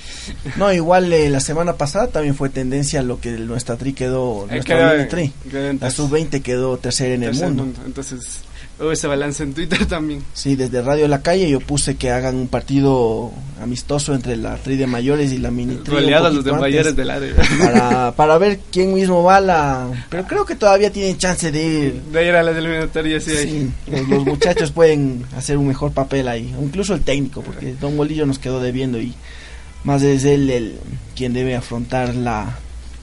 No, 0.58 0.72
igual 0.72 1.12
eh, 1.12 1.30
la 1.30 1.40
semana 1.40 1.74
pasada 1.74 2.08
también 2.08 2.36
fue 2.36 2.50
tendencia 2.50 3.02
lo 3.04 3.20
que 3.20 3.32
nuestra 3.32 3.76
tri 3.78 3.94
quedó, 3.94 4.46
Eh, 4.50 4.54
nuestra 4.56 4.78
quedó- 4.96 5.08
tri. 5.08 5.34
quedó 5.50 5.70
en 5.70 5.80
La 5.80 5.88
tercer- 5.90 5.96
sub-20 6.08 6.42
quedó 6.42 6.78
tercera 6.78 7.14
en 7.16 7.24
el 7.24 7.32
tercer 7.32 7.52
mundo. 7.52 7.82
Entonces, 7.86 8.42
hubo 8.80 8.92
ese 8.92 9.08
balance 9.08 9.44
en 9.44 9.54
Twitter 9.54 9.86
también. 9.86 10.24
Sí, 10.34 10.56
desde 10.56 10.82
Radio 10.82 11.08
La 11.08 11.22
Calle 11.22 11.50
yo 11.50 11.60
puse 11.60 11.96
que 11.96 12.12
hagan 12.12 12.36
un 12.36 12.48
partido 12.48 13.32
amistoso 13.62 14.14
entre 14.14 14.38
la 14.38 14.56
tri 14.56 14.78
de 14.78 14.88
mayores 14.88 15.32
y 15.32 15.38
la 15.38 15.52
mini 15.52 15.76
tri. 15.76 15.96
un 15.96 16.02
Goleados 16.02 16.34
los 16.34 16.46
de 16.46 16.54
mayores 16.54 16.96
del 16.96 17.10
área. 17.10 17.34
Para, 17.36 18.12
para 18.16 18.38
ver 18.38 18.60
quién 18.72 18.94
mismo 18.94 19.24
va 19.24 19.38
a 19.38 19.42
la... 19.42 19.88
Pero 20.10 20.26
creo 20.26 20.46
que 20.46 20.56
todavía 20.56 20.92
tienen 20.92 21.18
chance 21.18 21.52
de 21.52 21.64
ir. 21.64 22.02
De 22.12 22.28
ir 22.28 22.36
a 22.36 22.44
las 22.44 22.56
eliminatorias, 22.56 23.24
sí. 23.24 23.72
los 24.10 24.26
muchachos 24.26 24.72
pueden 24.72 25.26
hacer 25.36 25.58
un 25.58 25.68
mejor 25.68 25.92
papel 25.92 26.28
ahí, 26.28 26.54
incluso 26.62 26.94
el 26.94 27.02
técnico, 27.02 27.42
porque 27.42 27.76
Don 27.80 27.98
Bolillo 27.98 28.26
nos 28.26 28.40
quedó 28.40 28.62
debiendo 28.62 29.00
y 29.00 29.14
más 29.84 30.02
es 30.04 30.26
él 30.26 30.50
el 30.50 30.76
quien 31.16 31.34
debe 31.34 31.56
afrontar 31.56 32.16
la 32.16 32.58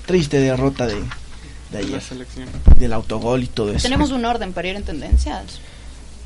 triste 0.07 0.39
derrota 0.41 0.87
de, 0.87 0.97
de 1.73 1.81
La 1.83 1.87
ayer, 1.87 2.01
selección. 2.03 2.49
del 2.79 2.93
autogol 2.93 3.43
y 3.43 3.47
todo 3.47 3.73
eso. 3.73 3.83
Tenemos 3.83 4.11
un 4.11 4.25
orden 4.25 4.53
para 4.53 4.69
ir 4.69 4.77
en 4.77 4.83
tendencias. 4.85 5.61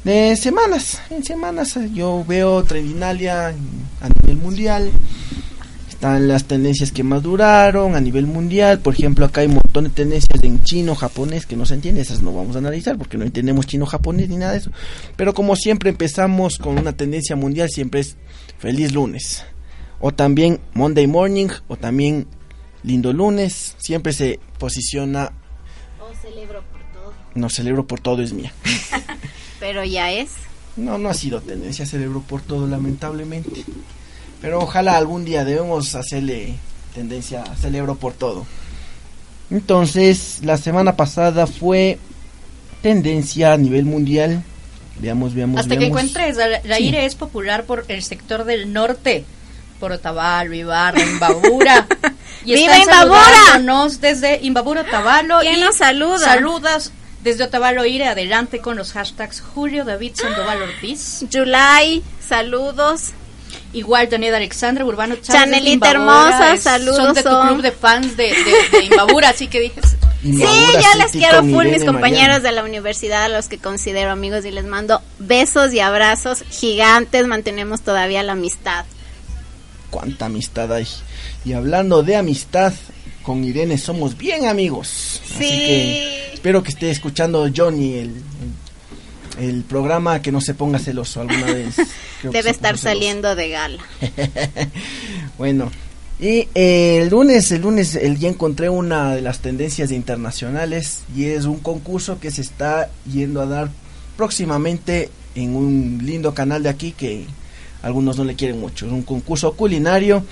De 0.04 0.34
semanas, 0.36 1.00
en 1.10 1.22
semanas 1.24 1.76
eh, 1.76 1.90
yo 1.92 2.24
veo 2.26 2.62
Trendinalia 2.64 3.50
en- 3.50 3.58
a 4.00 4.08
nivel 4.08 4.36
mundial. 4.42 4.90
Están 5.88 6.28
las 6.28 6.44
tendencias 6.44 6.92
que 6.92 7.02
más 7.02 7.22
duraron 7.22 7.94
a 7.94 8.00
nivel 8.00 8.26
mundial. 8.26 8.78
Por 8.78 8.94
ejemplo, 8.94 9.26
acá 9.26 9.42
hay 9.42 9.48
un 9.48 9.54
montón 9.54 9.84
de 9.84 9.90
tendencias 9.90 10.42
en 10.42 10.62
chino, 10.62 10.94
japonés 10.94 11.44
que 11.44 11.56
no 11.56 11.66
se 11.66 11.74
entiende. 11.74 12.00
Esas 12.00 12.22
no 12.22 12.32
vamos 12.32 12.56
a 12.56 12.60
analizar 12.60 12.96
porque 12.96 13.18
no 13.18 13.24
entendemos 13.26 13.66
chino, 13.66 13.84
japonés 13.84 14.30
ni 14.30 14.38
nada 14.38 14.52
de 14.52 14.58
eso. 14.58 14.70
Pero 15.16 15.34
como 15.34 15.56
siempre 15.56 15.90
empezamos 15.90 16.56
con 16.56 16.78
una 16.78 16.94
tendencia 16.94 17.36
mundial, 17.36 17.68
siempre 17.68 18.00
es 18.00 18.16
feliz 18.58 18.92
lunes. 18.94 19.44
O 20.00 20.12
también 20.12 20.60
Monday 20.72 21.06
morning, 21.06 21.48
o 21.68 21.76
también 21.76 22.26
lindo 22.82 23.12
lunes. 23.12 23.74
Siempre 23.78 24.12
se 24.12 24.38
posiciona, 24.58 25.32
Oh, 26.00 26.10
celebro 26.20 26.62
por 26.62 26.80
todo. 26.92 27.12
no 27.34 27.48
celebro 27.50 27.86
por 27.86 28.00
todo 28.00 28.22
es 28.22 28.32
mía. 28.32 28.52
Pero 29.60 29.84
ya 29.84 30.10
es. 30.12 30.30
No, 30.76 30.96
no 30.98 31.08
ha 31.10 31.14
sido 31.14 31.40
tendencia, 31.40 31.84
celebro 31.86 32.20
por 32.22 32.40
todo, 32.42 32.66
lamentablemente. 32.66 33.64
Pero 34.40 34.60
ojalá 34.60 34.96
algún 34.96 35.24
día 35.24 35.44
debemos 35.44 35.94
hacerle 35.94 36.54
tendencia 36.94 37.42
a 37.42 37.56
celebro 37.56 37.96
por 37.96 38.14
todo. 38.14 38.46
Entonces, 39.50 40.40
la 40.42 40.56
semana 40.56 40.96
pasada 40.96 41.46
fue 41.46 41.98
tendencia 42.82 43.52
a 43.52 43.56
nivel 43.56 43.84
mundial. 43.84 44.42
Veamos, 45.00 45.34
veamos, 45.34 45.60
Hasta 45.60 45.76
que 45.76 45.86
encuentres, 45.86 46.36
la, 46.36 46.48
la 46.64 46.76
Sí. 46.76 46.84
IRE 46.84 47.04
es 47.04 47.14
popular 47.14 47.64
por 47.64 47.84
el 47.88 48.02
sector 48.02 48.44
del 48.44 48.72
norte, 48.72 49.24
por 49.80 49.92
Otavalo, 49.92 50.54
Ibarra, 50.54 51.02
Imbabura. 51.02 51.86
Y 52.44 52.54
¡Viva 52.54 52.78
Imbabura! 52.78 53.60
desde 54.00 54.38
Imbabura, 54.42 54.82
Otavalo. 54.82 55.40
¿Quién 55.40 55.58
y 55.58 55.60
nos 55.60 55.76
saluda? 55.76 56.18
Saludas 56.18 56.92
desde 57.22 57.44
Otavalo 57.44 57.84
IRE, 57.84 58.06
adelante 58.08 58.60
con 58.60 58.76
los 58.76 58.92
hashtags 58.92 59.40
Julio 59.42 59.84
David 59.84 60.12
Sandoval 60.14 60.62
Ortiz. 60.62 61.24
Yulai, 61.30 62.02
saludos. 62.26 63.10
Igual 63.72 64.08
Daniel 64.08 64.34
Alexandra, 64.34 64.84
Urbano 64.84 65.16
Chávez. 65.16 65.42
Chanelita 65.42 65.90
Imbabura, 65.92 66.24
hermosa, 66.28 66.54
es- 66.54 66.62
saludos 66.62 66.96
Son 66.96 67.14
de 67.14 67.22
tu 67.22 67.28
son. 67.28 67.46
club 67.48 67.62
de 67.62 67.72
fans 67.72 68.16
de, 68.16 68.24
de, 68.32 68.78
de 68.78 68.84
Imbabura, 68.84 69.28
así 69.28 69.46
que 69.48 69.60
dije, 69.60 69.80
Y 70.24 70.32
Sí, 70.32 70.42
yo 70.42 70.98
les 70.98 71.12
quiero 71.12 71.38
full 71.42 71.66
Irene 71.66 71.78
mis 71.78 71.84
compañeros 71.84 72.42
de 72.42 72.52
la 72.52 72.64
universidad, 72.64 73.24
a 73.24 73.28
los 73.28 73.48
que 73.48 73.58
considero 73.58 74.10
amigos 74.10 74.44
y 74.44 74.50
les 74.50 74.64
mando 74.64 75.00
besos 75.18 75.72
y 75.72 75.80
abrazos 75.80 76.42
gigantes. 76.50 77.26
Mantenemos 77.26 77.82
todavía 77.82 78.22
la 78.22 78.32
amistad. 78.32 78.84
Cuánta 79.90 80.26
amistad 80.26 80.72
hay. 80.72 80.86
Y 81.44 81.52
hablando 81.54 82.02
de 82.02 82.16
amistad, 82.16 82.72
con 83.22 83.44
Irene 83.44 83.78
somos 83.78 84.16
bien 84.16 84.46
amigos. 84.46 85.20
Así 85.24 85.44
Sí. 85.44 85.48
que 85.48 86.30
espero 86.34 86.62
que 86.62 86.70
esté 86.70 86.90
escuchando 86.90 87.48
Johnny 87.54 87.94
el, 87.94 88.14
el, 89.38 89.62
programa, 89.64 90.20
que 90.22 90.32
no 90.32 90.40
se 90.40 90.54
ponga 90.54 90.78
celoso 90.78 91.20
alguna 91.20 91.46
vez. 91.46 91.76
Debe 92.22 92.50
estar 92.50 92.76
saliendo 92.78 93.34
de 93.34 93.48
gala. 93.50 93.82
Bueno, 95.38 95.70
y 96.20 96.48
eh, 96.54 96.98
el 97.00 97.08
lunes, 97.08 97.50
el 97.50 97.62
lunes 97.62 97.94
el, 97.94 98.18
ya 98.18 98.28
encontré 98.28 98.68
una 98.68 99.14
de 99.14 99.22
las 99.22 99.38
tendencias 99.38 99.90
internacionales 99.90 100.98
y 101.16 101.24
es 101.24 101.46
un 101.46 101.60
concurso 101.60 102.20
que 102.20 102.30
se 102.30 102.42
está 102.42 102.90
yendo 103.10 103.40
a 103.40 103.46
dar 103.46 103.70
próximamente 104.18 105.08
en 105.34 105.56
un 105.56 106.00
lindo 106.04 106.34
canal 106.34 106.62
de 106.62 106.68
aquí 106.68 106.92
que 106.92 107.24
algunos 107.82 108.16
no 108.18 108.24
le 108.24 108.34
quieren 108.34 108.60
mucho. 108.60 108.86
Es 108.86 108.92
un 108.92 109.02
concurso 109.02 109.52
culinario. 109.52 110.24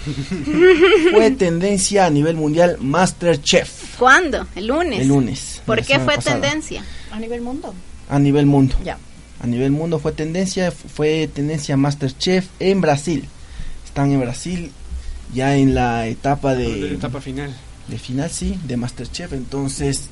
fue 1.13 1.31
tendencia 1.33 2.07
a 2.07 2.11
nivel 2.11 2.37
mundial 2.37 2.77
Masterchef 2.81 3.97
¿Cuándo? 3.99 4.47
El 4.55 4.67
lunes. 4.67 5.01
el 5.01 5.09
lunes. 5.09 5.63
¿Por 5.67 5.85
qué 5.85 5.99
fue 5.99 6.17
pasada, 6.17 6.41
tendencia? 6.41 6.85
a 7.11 7.19
nivel 7.19 7.41
mundo. 7.41 7.75
A 8.09 8.19
nivel 8.19 8.47
mundo. 8.47 8.77
Ya. 8.85 8.99
a 9.41 9.47
nivel 9.47 9.71
mundo 9.71 9.99
fue 9.99 10.13
tendencia, 10.13 10.71
fue 10.71 11.29
tendencia 11.29 11.77
Masterchef 11.77 12.47
en 12.61 12.81
Brasil. 12.81 13.25
Están 13.85 14.13
en 14.13 14.21
Brasil 14.21 14.73
ya 15.35 15.57
en 15.57 15.75
la 15.75 16.07
etapa 16.07 16.55
de, 16.55 16.69
De 16.75 16.95
etapa 16.95 17.21
final. 17.21 17.55
de 17.89 17.99
final, 17.99 18.31
sí, 18.31 18.59
de 18.65 18.77
Masterchef. 18.77 19.33
Entonces 19.33 20.09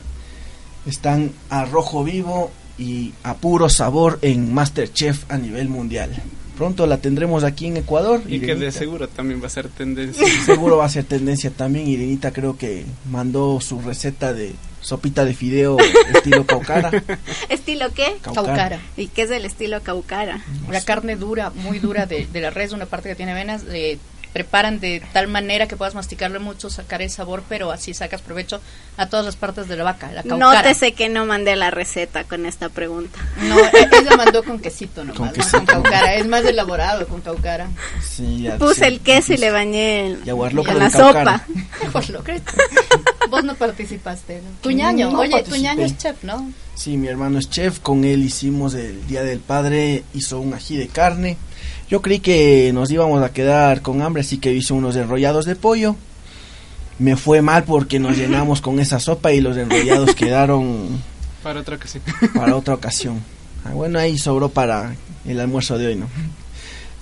están 0.86 1.32
a 1.50 1.64
rojo 1.64 2.04
vivo 2.04 2.50
y 2.78 3.12
a 3.22 3.34
puro 3.34 3.68
sabor 3.68 4.18
en 4.22 4.52
Masterchef 4.52 5.30
a 5.30 5.38
nivel 5.38 5.68
mundial. 5.68 6.10
Pronto 6.56 6.86
la 6.86 6.98
tendremos 6.98 7.44
aquí 7.44 7.66
en 7.66 7.76
Ecuador. 7.76 8.22
Y 8.26 8.40
que 8.40 8.54
de 8.54 8.72
seguro 8.72 9.08
también 9.08 9.42
va 9.42 9.46
a 9.46 9.50
ser 9.50 9.68
tendencia. 9.68 10.26
Seguro 10.46 10.78
va 10.78 10.86
a 10.86 10.88
ser 10.88 11.04
tendencia 11.04 11.50
también. 11.50 11.86
Irenita 11.86 12.32
creo 12.32 12.56
que 12.56 12.84
mandó 13.10 13.60
su 13.60 13.80
receta 13.80 14.32
de 14.32 14.54
sopita 14.80 15.24
de 15.24 15.34
fideo 15.34 15.76
estilo 16.14 16.46
caucara. 16.46 16.90
¿Estilo 17.48 17.92
qué? 17.92 18.16
Caucara. 18.22 18.80
¿Y 18.96 19.08
qué 19.08 19.22
es 19.22 19.30
el 19.30 19.44
estilo 19.44 19.82
caucara? 19.82 20.44
La 20.70 20.80
carne 20.80 21.16
dura, 21.16 21.50
muy 21.50 21.78
dura 21.78 22.06
de, 22.06 22.26
de 22.26 22.40
la 22.40 22.50
res, 22.50 22.72
una 22.72 22.86
parte 22.86 23.08
que 23.08 23.16
tiene 23.16 23.34
venas, 23.34 23.64
eh, 23.68 23.98
preparan 24.36 24.80
de 24.80 25.02
tal 25.14 25.28
manera 25.28 25.66
que 25.66 25.78
puedas 25.78 25.94
masticarle 25.94 26.38
mucho, 26.40 26.68
sacar 26.68 27.00
el 27.00 27.08
sabor, 27.08 27.42
pero 27.48 27.72
así 27.72 27.94
sacas 27.94 28.20
provecho 28.20 28.60
a 28.98 29.06
todas 29.06 29.24
las 29.24 29.34
partes 29.34 29.66
de 29.66 29.76
la 29.76 29.84
vaca. 29.84 30.12
La 30.12 30.22
caucara. 30.22 30.58
Nótese 30.60 30.92
que 30.92 31.08
no 31.08 31.24
mandé 31.24 31.56
la 31.56 31.70
receta 31.70 32.24
con 32.24 32.44
esta 32.44 32.68
pregunta. 32.68 33.18
No, 33.40 33.56
ella 33.58 34.14
mandó 34.14 34.44
con 34.44 34.58
quesito 34.58 35.04
nomás, 35.04 35.32
Con 35.32 35.38
no 35.38 35.50
con 35.50 35.64
caucara. 35.64 36.14
Es 36.16 36.26
más 36.26 36.44
elaborado 36.44 37.06
con 37.08 37.22
caucara. 37.22 37.68
Sí, 38.06 38.42
ya 38.42 38.58
Puse 38.58 38.86
el 38.88 39.00
queso 39.00 39.32
y 39.32 39.38
le 39.38 39.50
bañé 39.50 40.18
Y 40.26 40.28
aguarloco 40.28 40.70
en 40.70 40.80
la 40.80 40.90
caucara. 40.90 41.38
sopa. 41.38 41.46
Pues 41.92 42.10
lo 42.10 42.22
crees. 42.22 42.42
Vos 43.30 43.42
no 43.42 43.54
participaste. 43.54 44.42
¿no? 44.42 44.50
Tu 44.60 44.70
ñaño, 44.72 45.10
No 45.12 45.20
oye, 45.20 45.28
tu 45.30 45.36
participé. 45.36 45.60
ñaño 45.62 45.86
es 45.86 45.96
chef, 45.96 46.22
¿no? 46.24 46.52
Sí, 46.74 46.98
mi 46.98 47.08
hermano 47.08 47.38
es 47.38 47.48
chef, 47.48 47.78
con 47.80 48.04
él 48.04 48.22
hicimos 48.22 48.74
el 48.74 49.06
Día 49.06 49.22
del 49.22 49.38
Padre, 49.40 50.04
hizo 50.12 50.40
un 50.40 50.52
ají 50.52 50.76
de 50.76 50.88
carne. 50.88 51.38
Yo 51.88 52.02
creí 52.02 52.18
que 52.18 52.72
nos 52.74 52.90
íbamos 52.90 53.22
a 53.22 53.32
quedar 53.32 53.80
con 53.82 54.02
hambre, 54.02 54.22
así 54.22 54.38
que 54.38 54.52
hice 54.52 54.72
unos 54.72 54.96
enrollados 54.96 55.44
de 55.44 55.54
pollo. 55.56 55.94
Me 56.98 57.16
fue 57.16 57.42
mal 57.42 57.64
porque 57.64 57.98
nos 57.98 58.16
llenamos 58.16 58.60
con 58.60 58.80
esa 58.80 58.98
sopa 58.98 59.32
y 59.32 59.40
los 59.40 59.56
enrollados 59.56 60.14
quedaron 60.16 61.00
Para 61.42 61.60
otra 61.60 61.76
ocasión. 61.76 62.02
para 62.34 62.56
otra 62.56 62.74
ocasión. 62.74 63.22
Ah, 63.64 63.70
bueno, 63.72 63.98
ahí 63.98 64.18
sobró 64.18 64.48
para 64.48 64.94
el 65.26 65.38
almuerzo 65.40 65.78
de 65.78 65.88
hoy, 65.88 65.96
¿no? 65.96 66.08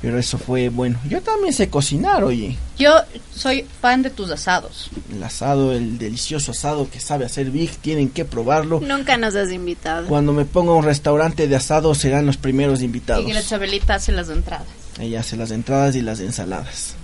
Pero 0.02 0.18
eso 0.18 0.36
fue 0.36 0.68
bueno. 0.68 0.98
Yo 1.08 1.22
también 1.22 1.52
sé 1.54 1.70
cocinar, 1.70 2.24
oye. 2.24 2.58
Yo 2.76 2.92
soy 3.34 3.64
fan 3.80 4.02
de 4.02 4.10
tus 4.10 4.30
asados. 4.30 4.90
El 5.10 5.22
asado, 5.22 5.72
el 5.72 5.96
delicioso 5.96 6.50
asado 6.50 6.90
que 6.90 7.00
sabe 7.00 7.24
hacer 7.24 7.50
Big, 7.50 7.70
tienen 7.78 8.10
que 8.10 8.24
probarlo. 8.26 8.80
Nunca 8.80 9.16
nos 9.16 9.34
has 9.34 9.50
invitado. 9.50 10.06
Cuando 10.06 10.32
me 10.32 10.44
ponga 10.44 10.72
a 10.72 10.74
un 10.74 10.84
restaurante 10.84 11.48
de 11.48 11.56
asado 11.56 11.94
serán 11.94 12.26
los 12.26 12.36
primeros 12.36 12.82
invitados. 12.82 13.28
Y 13.28 13.32
la 13.32 13.42
Chabelita 13.42 13.94
hace 13.94 14.12
las 14.12 14.28
entradas. 14.28 14.66
Ella 14.98 15.20
hace 15.20 15.36
las 15.36 15.50
entradas 15.50 15.96
y 15.96 16.02
las 16.02 16.20
ensaladas. 16.20 16.94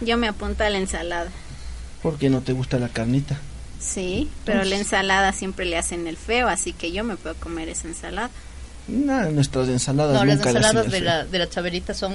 Yo 0.00 0.16
me 0.16 0.28
apunto 0.28 0.64
a 0.64 0.70
la 0.70 0.78
ensalada. 0.78 1.30
¿Por 2.02 2.18
qué 2.18 2.28
no 2.28 2.40
te 2.40 2.52
gusta 2.52 2.78
la 2.78 2.88
carnita? 2.88 3.38
Sí, 3.78 4.28
pero 4.44 4.64
la 4.64 4.76
ensalada 4.76 5.32
siempre 5.32 5.64
le 5.64 5.76
hacen 5.76 6.06
el 6.06 6.16
feo, 6.16 6.48
así 6.48 6.72
que 6.72 6.92
yo 6.92 7.04
me 7.04 7.16
puedo 7.16 7.34
comer 7.36 7.68
esa 7.68 7.88
ensalada. 7.88 8.30
Nada, 8.88 9.30
nuestras 9.30 9.68
ensaladas 9.68 10.14
No, 10.14 10.24
las 10.24 10.36
nunca 10.36 10.50
ensaladas 10.50 10.90
de 10.90 11.00
la, 11.00 11.24
de 11.24 11.38
la 11.38 11.48
Chabelita 11.48 11.94
son 11.94 12.12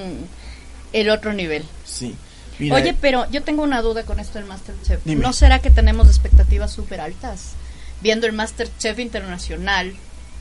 el 0.92 1.10
otro 1.10 1.32
nivel. 1.32 1.64
Sí. 1.84 2.14
Mira, 2.58 2.76
Oye, 2.76 2.94
pero 3.00 3.30
yo 3.30 3.42
tengo 3.42 3.62
una 3.62 3.82
duda 3.82 4.02
con 4.04 4.18
esto 4.20 4.38
del 4.38 4.48
Masterchef. 4.48 5.00
Dime. 5.04 5.22
¿No 5.22 5.32
será 5.32 5.60
que 5.60 5.70
tenemos 5.70 6.08
expectativas 6.08 6.72
súper 6.72 7.00
altas? 7.00 7.52
Viendo 8.00 8.26
el 8.26 8.32
Masterchef 8.32 8.98
internacional, 8.98 9.94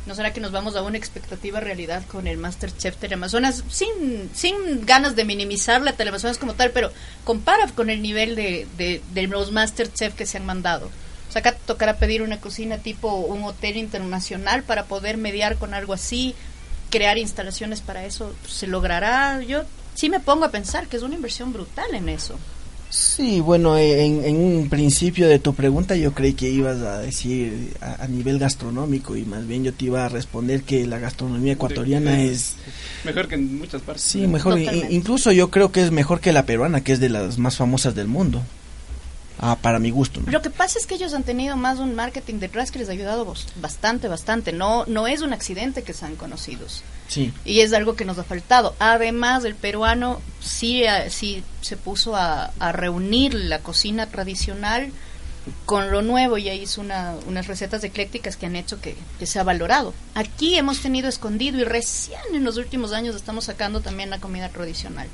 ¿no 0.07 0.15
será 0.15 0.33
que 0.33 0.41
nos 0.41 0.51
vamos 0.51 0.75
a 0.75 0.81
una 0.81 0.97
expectativa 0.97 1.59
realidad 1.59 2.03
con 2.07 2.27
el 2.27 2.37
Masterchef 2.37 2.97
Teleamazonas? 2.97 3.63
Sin, 3.69 4.31
sin 4.33 4.85
ganas 4.85 5.15
de 5.15 5.25
minimizar 5.25 5.81
la 5.81 5.93
Teleamazonas 5.93 6.39
como 6.39 6.55
tal, 6.55 6.71
pero 6.71 6.91
compara 7.23 7.67
con 7.67 7.89
el 7.89 8.01
nivel 8.01 8.35
de, 8.35 8.67
de, 8.77 9.01
de 9.13 9.27
los 9.27 9.51
Masterchef 9.51 10.15
que 10.15 10.25
se 10.25 10.37
han 10.37 10.45
mandado. 10.45 10.89
O 11.29 11.31
sea, 11.31 11.39
acá 11.41 11.51
te 11.53 11.59
tocará 11.65 11.97
pedir 11.97 12.21
una 12.21 12.39
cocina 12.39 12.77
tipo 12.77 13.13
un 13.15 13.43
hotel 13.43 13.77
internacional 13.77 14.63
para 14.63 14.85
poder 14.85 15.17
mediar 15.17 15.57
con 15.57 15.73
algo 15.73 15.93
así, 15.93 16.33
crear 16.89 17.17
instalaciones 17.17 17.81
para 17.81 18.05
eso. 18.05 18.33
¿Se 18.47 18.65
logrará? 18.67 19.41
Yo 19.43 19.63
sí 19.95 20.09
me 20.09 20.19
pongo 20.19 20.45
a 20.45 20.51
pensar 20.51 20.87
que 20.87 20.97
es 20.97 21.03
una 21.03 21.15
inversión 21.15 21.51
brutal 21.53 21.93
en 21.93 22.07
eso. 22.09 22.35
Sí, 22.89 23.41
bueno, 23.41 23.77
en, 23.77 24.23
en 24.23 24.37
un 24.37 24.69
principio 24.69 25.27
de 25.27 25.39
tu 25.39 25.53
pregunta 25.53 25.97
yo 25.97 26.13
creí 26.13 26.33
que 26.33 26.49
ibas 26.49 26.77
a 26.77 26.99
decir 26.99 27.73
a, 27.81 28.03
a 28.05 28.07
nivel 28.07 28.39
gastronómico 28.39 29.17
y 29.17 29.25
más 29.25 29.45
bien 29.45 29.65
yo 29.65 29.73
te 29.73 29.85
iba 29.85 30.05
a 30.05 30.09
responder 30.09 30.61
que 30.63 30.87
la 30.87 30.97
gastronomía 30.97 31.53
ecuatoriana 31.53 32.11
De- 32.11 32.17
de- 32.27 32.31
es... 32.31 32.55
Mejor 33.03 33.27
que 33.27 33.35
en 33.35 33.59
muchas 33.59 33.81
partes. 33.81 34.03
Sí, 34.03 34.25
mejor. 34.25 34.55
Totalmente. 34.57 34.93
incluso 34.95 35.33
yo 35.33 35.51
creo 35.51 35.73
que 35.73 35.81
es 35.83 35.91
mejor 35.91 36.21
que 36.21 36.31
la 36.31 36.45
peruana, 36.45 36.79
que 36.81 36.93
es 36.93 37.01
de 37.01 37.09
las 37.09 37.37
más 37.37 37.57
famosas 37.57 37.93
del 37.93 38.07
mundo. 38.07 38.41
Ah, 39.39 39.57
para 39.61 39.79
mi 39.79 39.91
gusto. 39.91 40.21
¿no? 40.21 40.31
Lo 40.31 40.41
que 40.41 40.49
pasa 40.49 40.79
es 40.79 40.87
que 40.87 40.95
ellos 40.95 41.13
han 41.13 41.23
tenido 41.23 41.55
más 41.57 41.79
un 41.79 41.95
marketing 41.95 42.39
detrás 42.39 42.71
que 42.71 42.79
les 42.79 42.89
ha 42.89 42.93
ayudado 42.93 43.31
bastante, 43.61 44.07
bastante. 44.07 44.51
No, 44.51 44.85
no 44.87 45.07
es 45.07 45.21
un 45.21 45.33
accidente 45.33 45.83
que 45.83 45.93
sean 45.93 46.15
conocidos. 46.15 46.83
Sí. 47.07 47.33
Y 47.45 47.61
es 47.61 47.73
algo 47.73 47.95
que 47.95 48.05
nos 48.05 48.17
ha 48.17 48.23
faltado. 48.23 48.75
Además, 48.79 49.45
el 49.45 49.55
peruano 49.55 50.19
sí, 50.39 50.83
eh, 50.83 51.09
sí 51.09 51.43
se 51.61 51.77
puso 51.77 52.15
a, 52.15 52.51
a 52.59 52.71
reunir 52.71 53.33
la 53.33 53.59
cocina 53.59 54.07
tradicional 54.07 54.91
con 55.65 55.91
lo 55.91 56.01
nuevo 56.01 56.37
y 56.37 56.49
ahí 56.49 56.61
hizo 56.63 56.81
una, 56.81 57.15
unas 57.27 57.47
recetas 57.47 57.83
eclécticas 57.83 58.35
que 58.37 58.45
han 58.45 58.55
hecho 58.55 58.81
que, 58.81 58.95
que 59.19 59.25
se 59.25 59.39
ha 59.39 59.43
valorado. 59.43 59.93
Aquí 60.15 60.57
hemos 60.57 60.79
tenido 60.79 61.07
escondido 61.07 61.59
y 61.59 61.63
recién 61.63 62.19
en 62.33 62.43
los 62.43 62.57
últimos 62.57 62.91
años 62.93 63.15
estamos 63.15 63.45
sacando 63.45 63.81
también 63.81 64.09
la 64.09 64.19
comida 64.19 64.49
tradicional. 64.49 65.07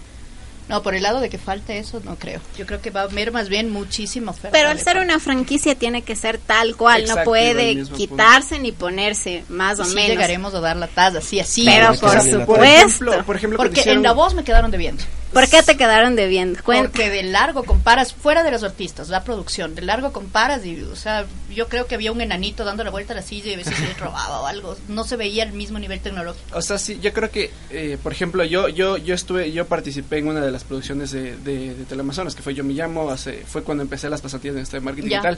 No, 0.70 0.82
por 0.82 0.96
el 0.96 1.04
lado 1.04 1.20
de 1.20 1.30
que 1.30 1.38
falte 1.38 1.78
eso, 1.78 2.02
no 2.06 2.16
creo. 2.16 2.40
Yo 2.58 2.66
creo 2.66 2.82
que 2.82 2.90
va 2.90 3.02
a 3.02 3.04
haber 3.04 3.32
más 3.32 3.50
bien 3.50 3.70
muchísima 3.70 4.32
oferta. 4.32 4.50
Pero 4.58 4.70
al 4.70 4.80
ser 4.80 4.98
una 4.98 5.20
franquicia 5.20 5.76
tiene 5.76 6.04
que 6.04 6.16
ser 6.16 6.38
tal 6.38 6.76
cual, 6.76 7.02
Exacto, 7.02 7.22
no 7.22 7.26
puede 7.26 7.84
quitarse 7.96 8.60
ni 8.60 8.72
ponerse, 8.72 9.44
más 9.50 9.80
o 9.80 9.86
sí 9.86 9.94
menos. 9.96 10.12
llegaremos 10.12 10.54
a 10.54 10.60
dar 10.62 10.78
la 10.78 10.88
taza, 10.88 11.20
sí, 11.22 11.40
así. 11.40 11.66
Pero 11.66 11.94
por 11.96 12.20
supuesto. 12.22 12.58
ejemplo, 12.58 13.26
por 13.26 13.36
ejemplo 13.36 13.58
cuando 13.58 13.70
Porque 13.72 13.82
hicieron- 13.82 13.98
en 14.00 14.04
la 14.04 14.14
voz 14.14 14.34
me 14.34 14.44
quedaron 14.44 14.72
debiendo. 14.72 15.04
¿Por 15.34 15.50
qué 15.50 15.64
te 15.64 15.76
quedaron 15.76 16.16
debiendo? 16.16 16.62
Cuenta. 16.64 16.90
Porque 16.90 17.10
de 17.10 17.24
largo 17.24 17.64
comparas, 17.64 18.14
fuera 18.14 18.44
de 18.44 18.52
los 18.52 18.64
artistas, 18.64 19.10
la 19.10 19.24
producción, 19.24 19.74
de 19.76 19.82
largo 19.82 20.12
comparas 20.14 20.66
y, 20.66 20.80
o 20.82 20.96
sea, 20.96 21.26
yo 21.54 21.68
creo 21.68 21.88
que 21.88 21.96
había 21.96 22.12
un 22.12 22.22
enanito 22.22 22.64
dando 22.64 22.84
la 22.84 22.92
vuelta 22.92 23.14
a 23.14 23.16
la 23.16 23.22
silla 23.22 23.52
y 23.52 23.54
a 23.56 23.58
veces 23.58 23.76
se 23.76 23.82
le 23.88 23.94
robaba 23.96 24.42
o 24.42 24.46
algo. 24.48 24.78
No 24.88 25.04
se 25.04 25.16
veía 25.16 25.44
el 25.44 25.54
mismo 25.54 25.80
nivel 25.80 26.00
tecnológico. 26.00 26.58
O 26.58 26.62
sea, 26.62 26.78
sí, 26.78 27.00
yo 27.02 27.12
creo 27.14 27.32
que, 27.32 27.52
eh, 27.72 27.98
por 28.02 28.12
ejemplo, 28.12 28.44
yo 28.44 28.68
yo 28.70 28.98
yo 28.98 29.16
estuve, 29.16 29.52
yo 29.52 29.66
participé 29.66 30.20
en 30.20 30.28
una 30.28 30.42
de 30.42 30.52
las 30.52 30.64
producciones 30.64 31.12
de, 31.12 31.36
de, 31.38 31.74
de 31.74 31.86
Teleamazonas, 31.86 32.36
que 32.36 32.42
fue 32.44 32.54
Yo 32.54 32.64
Me 32.64 32.74
Llamo, 32.74 33.10
hace, 33.10 33.44
fue 33.46 33.64
cuando 33.64 33.84
empecé 33.84 34.10
las 34.10 34.22
pasantías 34.22 34.56
en 34.56 34.62
este 34.62 34.80
marketing 34.80 35.10
Ya. 35.10 35.20
y 35.20 35.22
tal. 35.22 35.38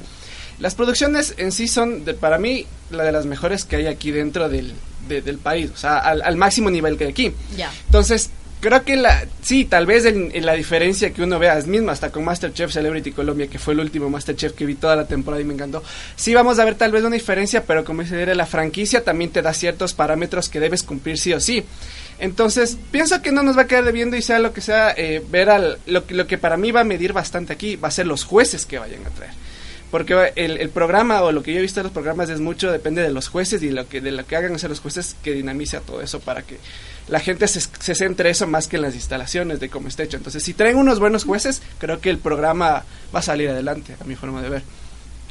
Las 0.59 0.75
producciones 0.75 1.33
en 1.37 1.51
sí 1.51 1.67
son, 1.67 2.05
de, 2.05 2.13
para 2.13 2.37
mí, 2.37 2.65
la 2.91 3.03
de 3.03 3.11
las 3.11 3.25
mejores 3.25 3.65
que 3.65 3.75
hay 3.77 3.87
aquí 3.87 4.11
dentro 4.11 4.49
del, 4.49 4.73
de- 5.07 5.21
del 5.21 5.37
país, 5.37 5.71
o 5.73 5.77
sea, 5.77 5.97
al, 5.99 6.21
al 6.21 6.35
máximo 6.37 6.69
nivel 6.69 6.97
que 6.97 7.05
hay 7.05 7.09
aquí. 7.11 7.33
Ya. 7.57 7.71
Entonces, 7.87 8.29
creo 8.65 8.83
que 8.83 8.95
la, 8.95 9.25
sí, 9.43 9.65
tal 9.65 9.85
vez 9.85 10.05
en, 10.05 10.31
la 10.43 10.53
diferencia 10.53 11.13
que 11.13 11.21
uno 11.21 11.37
vea 11.37 11.55
es 11.55 11.67
misma, 11.67 11.91
hasta 11.91 12.11
con 12.11 12.25
Masterchef 12.25 12.71
Celebrity 12.71 13.11
Colombia, 13.11 13.45
que 13.45 13.59
fue 13.59 13.75
el 13.75 13.79
último 13.79 14.09
Masterchef 14.09 14.53
que 14.53 14.65
vi 14.65 14.73
toda 14.73 14.95
la 14.95 15.05
temporada 15.05 15.39
y 15.39 15.45
me 15.45 15.53
encantó. 15.53 15.83
Sí, 16.15 16.33
vamos 16.33 16.57
a 16.57 16.65
ver 16.65 16.73
tal 16.73 16.91
vez 16.91 17.03
una 17.03 17.13
diferencia, 17.13 17.63
pero 17.63 17.85
como 17.85 18.01
dice 18.01 18.15
Dere, 18.15 18.33
la 18.33 18.47
franquicia 18.47 19.03
también 19.03 19.29
te 19.29 19.43
da 19.43 19.53
ciertos 19.53 19.93
parámetros 19.93 20.49
que 20.49 20.59
debes 20.59 20.81
cumplir 20.81 21.19
sí 21.19 21.31
o 21.33 21.39
sí. 21.39 21.63
Entonces, 22.17 22.75
pienso 22.89 23.21
que 23.21 23.31
no 23.31 23.43
nos 23.43 23.55
va 23.55 23.63
a 23.63 23.67
quedar 23.67 23.85
debiendo 23.85 24.17
y 24.17 24.23
sea 24.23 24.39
lo 24.39 24.51
que 24.51 24.61
sea, 24.61 24.95
eh, 24.97 25.23
ver 25.29 25.51
al, 25.51 25.77
lo, 25.85 26.03
lo 26.09 26.25
que 26.25 26.39
para 26.39 26.57
mí 26.57 26.71
va 26.71 26.81
a 26.81 26.85
medir 26.85 27.13
bastante 27.13 27.53
aquí, 27.53 27.75
va 27.75 27.89
a 27.89 27.91
ser 27.91 28.07
los 28.07 28.23
jueces 28.23 28.65
que 28.65 28.79
vayan 28.79 29.05
a 29.05 29.09
traer. 29.11 29.33
Porque 29.91 30.33
el, 30.35 30.57
el 30.57 30.69
programa 30.69 31.21
o 31.21 31.31
lo 31.31 31.41
que 31.43 31.53
yo 31.53 31.59
he 31.59 31.61
visto 31.61 31.79
de 31.79 31.85
los 31.85 31.91
programas 31.93 32.29
es 32.29 32.39
mucho, 32.39 32.71
depende 32.71 33.01
de 33.01 33.11
los 33.11 33.27
jueces 33.29 33.61
y 33.63 33.69
lo 33.69 33.87
que, 33.87 34.01
de 34.01 34.11
lo 34.11 34.25
que 34.25 34.35
hagan 34.35 34.55
hacer 34.55 34.69
los 34.69 34.79
jueces 34.81 35.15
que 35.23 35.31
dinamice 35.33 35.77
a 35.77 35.81
todo 35.81 36.01
eso 36.01 36.19
para 36.19 36.41
que 36.41 36.57
la 37.07 37.19
gente 37.19 37.47
se, 37.47 37.61
se 37.61 37.95
centre 37.95 38.29
eso 38.31 38.47
más 38.47 38.67
que 38.67 38.75
en 38.77 38.81
las 38.81 38.95
instalaciones 38.95 39.59
de 39.59 39.69
cómo 39.69 39.87
está 39.87 40.03
hecho. 40.03 40.17
Entonces, 40.17 40.43
si 40.43 40.53
traen 40.53 40.75
unos 40.77 40.99
buenos 40.99 41.23
jueces, 41.23 41.61
creo 41.77 42.01
que 42.01 42.09
el 42.09 42.17
programa 42.17 42.83
va 43.13 43.19
a 43.19 43.21
salir 43.21 43.47
adelante, 43.49 43.95
a 43.99 44.03
mi 44.05 44.15
forma 44.15 44.41
de 44.41 44.49
ver. 44.49 44.63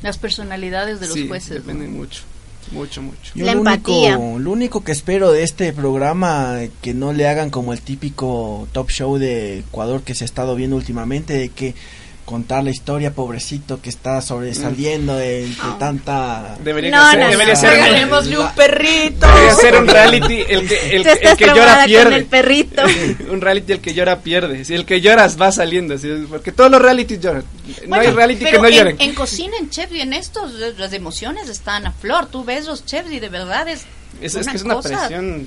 Las 0.03 0.19
personalidades 0.19 1.01
de 1.01 1.07
los 1.09 1.15
Sí, 1.15 1.27
jueces. 1.29 1.51
¿no? 1.51 1.57
dependen 1.57 1.93
mucho, 1.93 2.23
mucho, 2.71 3.03
mucho. 3.03 3.33
Yo 3.35 3.45
La 3.45 3.53
lo 3.55 3.59
empatía. 3.59 4.17
Único, 4.19 4.39
lo 4.39 4.51
único 4.53 4.85
que 4.85 4.93
espero 4.93 5.33
de 5.33 5.43
este 5.43 5.73
programa, 5.73 6.59
que 6.81 6.95
no 6.95 7.13
le 7.13 7.27
hagan 7.27 7.51
como 7.51 7.73
el 7.73 7.81
típico 7.81 8.69
top 8.73 8.91
show 8.91 9.19
de 9.19 9.59
Ecuador 9.59 10.03
que 10.03 10.15
se 10.15 10.25
ha 10.25 10.27
estado 10.27 10.55
viendo 10.55 10.77
últimamente, 10.77 11.35
de 11.35 11.49
que 11.49 11.75
contar 12.25 12.65
la 12.65 12.71
historia, 12.71 13.13
pobrecito, 13.13 13.81
que 13.83 13.91
está 13.91 14.21
sobresaliendo 14.23 15.15
de, 15.17 15.47
de 15.47 15.55
tanta... 15.79 16.57
Debería 16.63 16.91
No, 16.91 17.11
ser, 17.11 17.21
no, 17.21 17.29
debería 17.31 17.55
no. 17.55 17.61
ser 17.61 17.69
un- 17.71 17.75
Regalémosle 17.85 18.39
un 18.39 18.51
perrito. 18.55 19.27
debería 19.27 19.55
ser 19.55 19.77
un 19.77 19.87
reality 19.89 20.41
el 20.49 20.69
que, 20.69 20.97
el, 20.97 21.07
el 21.07 21.37
que 21.37 21.47
llora 21.47 21.85
pierde. 21.85 22.17
el 22.17 22.25
perrito. 22.27 22.83
un 23.31 23.41
reality 23.41 23.73
el 23.73 23.81
que 23.81 23.95
llora 23.95 24.21
pierde. 24.21 24.65
Si 24.65 24.75
el 24.75 24.87
que 24.87 25.01
lloras 25.01 25.41
va 25.41 25.53
saliendo, 25.53 25.99
¿sí? 25.99 26.09
porque 26.29 26.53
todos 26.53 26.71
los 26.71 26.81
realities 26.81 27.21
lloran. 27.21 27.45
No 27.83 27.89
Bueno, 27.89 28.05
hay 28.05 28.11
reality 28.15 28.45
que 28.47 28.59
no 28.59 28.67
en, 28.69 28.75
lloren. 28.75 28.97
En 29.01 29.15
cocina, 29.15 29.57
en 29.61 29.71
chefs 29.71 29.93
y 29.93 30.01
en 30.01 30.13
estos, 30.15 30.53
las 30.79 30.93
emociones 30.93 31.49
están 31.49 31.87
a 31.87 31.93
flor. 31.93 32.27
Tú 32.27 32.45
ves 32.45 32.67
los 32.67 32.85
chefs 32.87 33.13
y 33.13 33.21
de 33.21 33.29
verdad 33.29 33.69
es. 33.69 33.83
Es, 34.21 34.35
es 34.35 34.47
que 34.49 34.57
es 34.57 34.63
una 34.63 34.75
cosa 34.77 34.99
presión 35.09 35.47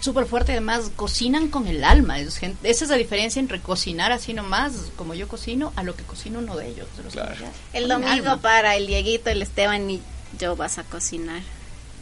súper 0.00 0.26
fuerte. 0.26 0.52
Además, 0.52 0.90
cocinan 0.96 1.48
con 1.48 1.66
el 1.68 1.84
alma. 1.84 2.18
Es 2.18 2.36
gente- 2.38 2.68
esa 2.70 2.84
es 2.84 2.90
la 2.90 2.96
diferencia 2.96 3.38
entre 3.40 3.60
cocinar 3.60 4.12
así 4.12 4.32
nomás, 4.34 4.72
como 4.96 5.14
yo 5.14 5.28
cocino, 5.28 5.72
a 5.76 5.82
lo 5.82 5.94
que 5.96 6.02
cocina 6.04 6.38
uno 6.38 6.56
de 6.56 6.68
ellos. 6.68 6.86
de 6.96 7.02
los 7.04 7.12
Claro. 7.12 7.34
El 7.72 7.88
domingo 7.88 8.10
alma. 8.30 8.40
para 8.40 8.76
el 8.76 8.86
Dieguito, 8.86 9.30
el 9.30 9.42
Esteban 9.42 9.88
y 9.90 10.00
yo 10.38 10.56
vas 10.56 10.78
a 10.78 10.84
cocinar. 10.84 11.40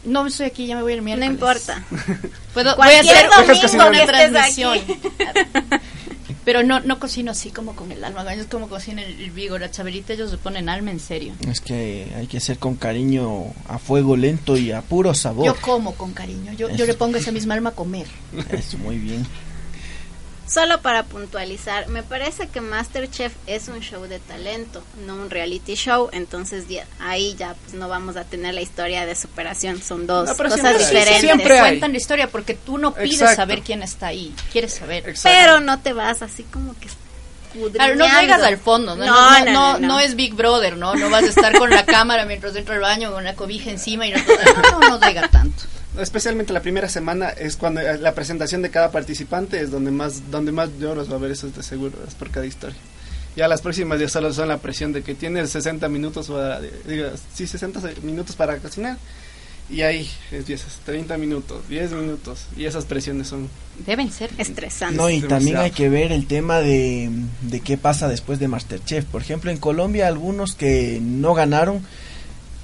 No 0.05 0.25
estoy 0.25 0.45
aquí, 0.45 0.65
ya 0.65 0.75
me 0.77 0.81
voy 0.81 0.93
el 0.93 0.99
No 0.99 1.03
miércoles. 1.03 1.29
importa. 1.31 1.83
Puedo, 2.53 2.75
voy 2.77 2.87
a 2.87 3.01
Cualquier 3.01 3.17
hacer 3.17 3.29
domingo 3.29 3.87
una 3.87 3.91
que 3.91 4.03
estés 4.03 4.31
transmisión. 4.31 4.79
Pero 6.49 6.63
no, 6.63 6.79
no 6.79 6.97
cocino 6.97 7.29
así 7.29 7.51
como 7.51 7.75
con 7.75 7.91
el 7.91 8.03
alma. 8.03 8.33
Es 8.33 8.47
como 8.47 8.67
cocina 8.69 9.03
el, 9.03 9.21
el 9.21 9.29
Vigo, 9.29 9.59
la 9.59 9.69
Chabelita, 9.69 10.13
ellos 10.13 10.31
le 10.31 10.39
ponen 10.39 10.67
alma 10.67 10.89
en 10.89 10.99
serio. 10.99 11.33
Es 11.47 11.61
que 11.61 12.11
hay 12.17 12.25
que 12.25 12.37
hacer 12.37 12.57
con 12.57 12.73
cariño, 12.73 13.53
a 13.67 13.77
fuego 13.77 14.17
lento 14.17 14.57
y 14.57 14.71
a 14.71 14.81
puro 14.81 15.13
sabor. 15.13 15.45
Yo 15.45 15.55
como 15.61 15.93
con 15.93 16.11
cariño. 16.11 16.51
Yo, 16.53 16.71
yo 16.71 16.87
le 16.87 16.95
pongo 16.95 17.17
esa 17.17 17.31
misma 17.31 17.53
alma 17.53 17.69
a 17.69 17.73
comer. 17.73 18.07
Eso, 18.49 18.79
muy 18.79 18.97
bien. 18.97 19.27
Solo 20.49 20.81
para 20.81 21.03
puntualizar, 21.03 21.87
me 21.89 22.01
parece 22.01 22.47
que 22.47 22.59
Masterchef 22.59 23.33
es 23.45 23.67
un 23.67 23.81
show 23.81 24.01
de 24.07 24.17
talento, 24.19 24.81
no 25.05 25.13
un 25.13 25.29
reality 25.29 25.75
show, 25.75 26.09
entonces 26.11 26.67
ya- 26.67 26.87
ahí 26.99 27.35
ya 27.37 27.53
pues 27.53 27.75
no 27.75 27.87
vamos 27.87 28.15
a 28.17 28.23
tener 28.23 28.55
la 28.55 28.61
historia 28.61 29.05
de 29.05 29.15
superación, 29.15 29.79
son 29.81 30.07
dos 30.07 30.27
No, 30.27 30.35
pero 30.35 30.49
cosas 30.49 30.61
siempre- 30.61 30.83
sí, 30.83 30.89
sí, 30.89 30.95
diferentes. 30.95 31.21
siempre 31.21 31.53
hay. 31.53 31.59
cuentan 31.69 31.91
la 31.91 31.97
historia 31.97 32.27
porque 32.29 32.55
tú 32.55 32.79
no 32.79 32.95
pides 32.95 33.13
Exacto. 33.21 33.35
saber 33.35 33.61
quién 33.61 33.83
está 33.83 34.07
ahí. 34.07 34.33
Quieres 34.51 34.73
saber. 34.73 35.07
Exacto. 35.07 35.37
Pero 35.39 35.59
no 35.59 35.79
te 35.81 35.93
vas 35.93 36.21
así 36.23 36.41
como 36.43 36.73
que 36.79 36.87
Claro, 37.73 37.95
no 37.95 38.05
llegas 38.05 38.43
al 38.43 38.57
fondo, 38.57 38.95
¿no? 38.95 39.05
No, 39.05 39.39
no, 39.39 39.45
no, 39.45 39.79
no 39.79 39.99
es 39.99 40.15
Big 40.15 40.35
Brother, 40.35 40.77
¿no? 40.77 40.93
No 40.95 41.09
vas 41.09 41.23
a 41.23 41.27
estar 41.27 41.57
con 41.57 41.71
la 41.71 41.83
cámara 41.85 42.25
mientras 42.25 42.53
dentro 42.53 42.73
del 42.73 42.81
baño 42.83 43.11
con 43.11 43.21
una 43.21 43.33
cobija 43.35 43.71
encima 43.71 44.05
y 44.05 44.11
no, 44.11 44.19
no, 44.79 44.79
no 44.87 44.99
llega 44.99 45.27
tanto. 45.29 45.63
Especialmente 45.97 46.53
la 46.53 46.61
primera 46.61 46.87
semana 46.87 47.29
es 47.29 47.55
cuando 47.57 47.81
eh, 47.81 47.97
la 47.97 48.13
presentación 48.13 48.61
de 48.61 48.69
cada 48.69 48.91
participante 48.91 49.59
es 49.59 49.71
donde 49.71 49.91
más 49.91 50.29
donde 50.29 50.51
más 50.51 50.69
lloros 50.79 51.09
va 51.09 51.13
a 51.13 51.17
haber, 51.17 51.31
eso 51.31 51.47
es 51.47 51.55
de 51.55 51.63
seguro, 51.63 51.97
es 52.07 52.13
por 52.15 52.29
cada 52.29 52.45
historia. 52.45 52.77
Ya 53.35 53.47
las 53.47 53.61
próximas 53.61 53.99
ya 53.99 54.07
solo 54.09 54.31
son 54.33 54.47
la 54.49 54.57
presión 54.57 54.91
de 54.93 55.01
que 55.01 55.15
tienes 55.15 55.49
60 55.49 55.87
minutos 55.89 56.27
para, 56.27 56.59
digo, 56.61 57.07
sí, 57.33 57.47
60 57.47 57.81
se- 57.81 58.01
minutos 58.01 58.35
para 58.35 58.57
cocinar 58.57 58.97
y 59.69 59.81
ahí 59.81 60.09
empiezas 60.31 60.79
30 60.85 61.17
minutos, 61.17 61.67
10 61.69 61.91
minutos 61.91 62.45
y 62.57 62.65
esas 62.65 62.85
presiones 62.85 63.27
son 63.27 63.47
Deben 63.85 64.11
ser. 64.11 64.29
Estresante. 64.37 64.95
No, 64.95 65.09
y 65.09 65.21
demasiado. 65.21 65.39
también 65.39 65.57
hay 65.57 65.71
que 65.71 65.89
ver 65.89 66.11
el 66.11 66.27
tema 66.27 66.59
de, 66.59 67.09
de 67.41 67.59
qué 67.61 67.77
pasa 67.77 68.07
después 68.07 68.39
de 68.39 68.47
Masterchef. 68.47 69.05
Por 69.05 69.21
ejemplo, 69.21 69.51
en 69.51 69.57
Colombia 69.57 70.07
algunos 70.07 70.53
que 70.55 70.99
no 71.01 71.33
ganaron 71.33 71.83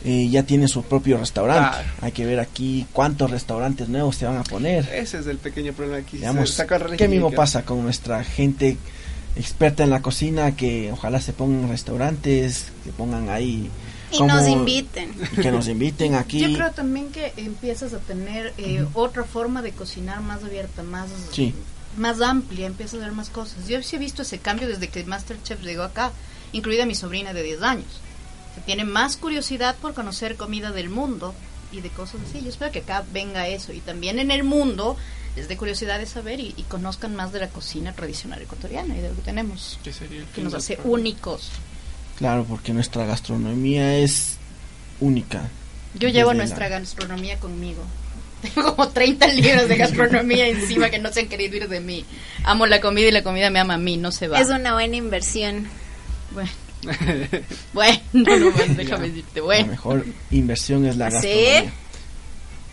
eh, 0.06 0.30
ya 0.30 0.44
tienen 0.44 0.68
su 0.68 0.84
propio 0.84 1.18
restaurante. 1.18 1.80
Claro. 1.80 1.90
Hay 2.02 2.12
que 2.12 2.26
ver 2.26 2.40
aquí 2.40 2.86
cuántos 2.94 3.32
restaurantes 3.32 3.90
nuevos 3.90 4.16
se 4.16 4.26
van 4.26 4.38
a 4.38 4.44
poner. 4.44 4.88
ese 4.94 5.20
es 5.20 5.28
el 5.28 5.38
pequeño 5.40 5.74
problema 5.74 5.98
aquí. 6.00 6.20
Veamos 6.20 6.52
Se 6.52 6.58
saca 6.58 6.76
el 6.78 6.96
qué 6.96 7.08
mismo 7.08 7.32
pasa 7.32 7.66
con 7.66 7.82
nuestra 7.84 8.24
gente 8.24 8.78
experta 9.36 9.84
en 9.84 9.90
la 9.90 10.02
cocina 10.02 10.56
que 10.56 10.92
ojalá 10.92 11.20
se 11.20 11.34
pongan 11.34 11.70
restaurantes, 11.70 12.68
que 12.84 12.92
pongan 12.92 13.30
ahí 13.30 13.70
y 14.12 14.22
nos 14.24 14.48
inviten. 14.48 15.12
y 15.38 15.42
que 15.42 15.52
nos 15.52 15.68
inviten 15.68 16.16
aquí. 16.16 16.40
Yo 16.40 16.54
creo 16.54 16.72
también 16.72 17.12
que 17.12 17.34
empiezas 17.38 17.94
a 17.94 17.98
tener 18.00 18.54
eh, 18.58 18.86
otra 18.94 19.24
forma 19.24 19.62
de 19.62 19.72
cocinar 19.72 20.22
más 20.22 20.44
abierta, 20.44 20.84
más, 20.84 21.10
Sí. 21.32 21.54
más 21.98 22.22
amplia, 22.22 22.68
empiezas 22.68 23.02
a 23.02 23.04
ver 23.06 23.12
más 23.12 23.30
cosas. 23.30 23.68
Yo 23.68 23.82
sí 23.82 23.96
he 23.96 24.00
visto 24.00 24.22
ese 24.22 24.38
cambio 24.38 24.68
desde 24.68 24.88
que 24.88 25.04
Masterchef 25.04 25.62
llegó 25.64 25.84
acá, 25.84 26.12
incluida 26.54 26.86
mi 26.86 26.96
sobrina 26.96 27.34
de 27.34 27.44
10 27.44 27.62
años. 27.64 28.02
Que 28.56 28.62
tiene 28.62 28.84
más 28.86 29.18
curiosidad 29.18 29.76
por 29.82 29.94
conocer 29.94 30.36
comida 30.38 30.72
del 30.72 30.90
mundo 30.90 31.34
y 31.72 31.82
de 31.82 31.90
cosas 31.90 32.22
así. 32.30 32.42
Yo 32.42 32.50
espero 32.50 32.72
que 32.72 32.80
acá 32.80 33.04
venga 33.14 33.48
eso 33.48 33.74
y 33.74 33.80
también 33.80 34.20
en 34.20 34.32
el 34.32 34.44
mundo 34.44 34.96
les 35.36 35.48
dé 35.50 35.58
curiosidad 35.58 36.00
de 36.00 36.06
saber 36.06 36.40
y, 36.40 36.54
y 36.56 36.64
conozcan 36.64 37.16
más 37.16 37.34
de 37.34 37.40
la 37.40 37.50
cocina 37.50 37.92
tradicional 37.94 38.42
ecuatoriana 38.42 38.96
y 38.98 39.02
de 39.02 39.10
lo 39.10 39.16
que 39.16 39.22
tenemos, 39.22 39.78
que 39.84 39.92
sería 39.92 40.20
el 40.22 40.26
que 40.28 40.34
fin 40.36 40.44
nos 40.46 40.54
hace 40.54 40.80
únicos. 40.86 41.50
Claro, 42.18 42.46
porque 42.46 42.72
nuestra 42.74 43.06
gastronomía 43.06 43.98
es 43.98 44.38
única. 45.02 45.50
Yo 45.96 46.08
llevo 46.08 46.34
nuestra 46.34 46.70
la- 46.70 46.80
gastronomía 46.80 47.38
conmigo. 47.40 47.84
Tengo 48.54 48.76
como 48.76 48.88
30 48.90 49.28
libros 49.28 49.68
de 49.68 49.76
gastronomía 49.76 50.48
encima 50.50 50.90
que 50.90 51.00
no 51.00 51.12
se 51.12 51.22
han 51.22 51.28
querido 51.28 51.58
ir 51.58 51.68
de 51.68 51.80
mí. 51.82 52.06
Amo 52.46 52.66
la 52.68 52.80
comida 52.80 53.08
y 53.08 53.12
la 53.12 53.24
comida 53.24 53.50
me 53.50 53.60
ama 53.60 53.74
a 53.74 53.78
mí, 53.78 53.98
no 53.98 54.12
se 54.14 54.30
va. 54.30 54.40
Es 54.40 54.50
una 54.50 54.74
buena 54.74 54.96
inversión. 54.96 55.68
Bueno, 56.32 56.50
bueno, 57.74 58.00
no, 58.14 58.52
más, 58.52 58.78
déjame 58.78 59.08
decirte, 59.10 59.40
La 59.40 59.46
bueno. 59.46 59.68
mejor 59.68 60.06
inversión 60.32 60.86
es 60.86 60.98
la 60.98 61.10
¿Sí? 61.10 61.14
gastronomía. 61.16 61.74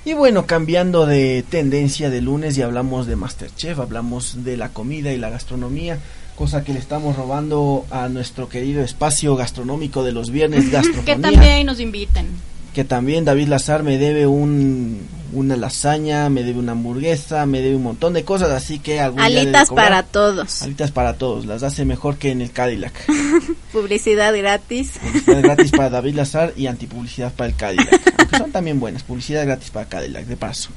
Y 0.04 0.14
bueno, 0.14 0.46
cambiando 0.46 1.06
de 1.06 1.44
tendencia 1.48 2.10
de 2.10 2.20
lunes 2.20 2.58
y 2.58 2.62
hablamos 2.62 3.06
de 3.06 3.14
Masterchef, 3.16 3.78
hablamos 3.78 4.42
de 4.44 4.56
la 4.56 4.70
comida 4.70 5.12
y 5.12 5.16
la 5.16 5.30
gastronomía, 5.30 5.98
cosa 6.34 6.64
que 6.64 6.72
le 6.72 6.80
estamos 6.80 7.14
robando 7.16 7.86
a 7.90 8.08
nuestro 8.08 8.48
querido 8.48 8.82
espacio 8.82 9.36
gastronómico 9.36 10.02
de 10.02 10.10
los 10.12 10.30
viernes 10.30 10.64
Que 10.66 10.70
gastronomía. 10.72 11.20
también 11.20 11.66
nos 11.66 11.78
inviten. 11.78 12.26
Que 12.74 12.84
también 12.84 13.24
David 13.24 13.48
Lazar 13.48 13.82
me 13.82 13.98
debe 13.98 14.26
un, 14.26 15.00
una 15.32 15.56
lasaña, 15.56 16.28
me 16.30 16.42
debe 16.42 16.58
una 16.58 16.72
hamburguesa, 16.72 17.44
me 17.46 17.60
debe 17.60 17.76
un 17.76 17.82
montón 17.82 18.14
de 18.14 18.24
cosas, 18.24 18.50
así 18.50 18.78
que 18.78 18.98
algún 19.00 19.20
Alitas 19.20 19.68
cobrar. 19.68 19.86
para 19.88 20.02
todos. 20.04 20.62
Alitas 20.62 20.90
para 20.90 21.14
todos, 21.18 21.44
las 21.46 21.62
hace 21.62 21.84
mejor 21.84 22.16
que 22.16 22.30
en 22.30 22.40
el 22.40 22.50
Cadillac. 22.50 22.92
Publicidad 23.72 24.34
gratis. 24.36 24.92
Publicidad 25.02 25.42
gratis 25.42 25.70
para 25.70 25.90
David 25.90 26.14
Lazar 26.14 26.52
y 26.56 26.66
antipublicidad 26.66 27.32
para 27.34 27.50
el 27.50 27.56
Cadillac. 27.56 28.14
Aunque 28.18 28.38
son 28.38 28.52
también 28.52 28.80
buenas, 28.80 29.02
publicidad 29.02 29.44
gratis 29.44 29.70
para 29.70 29.88
Cadillac, 29.88 30.24
de 30.26 30.36
paso. 30.36 30.70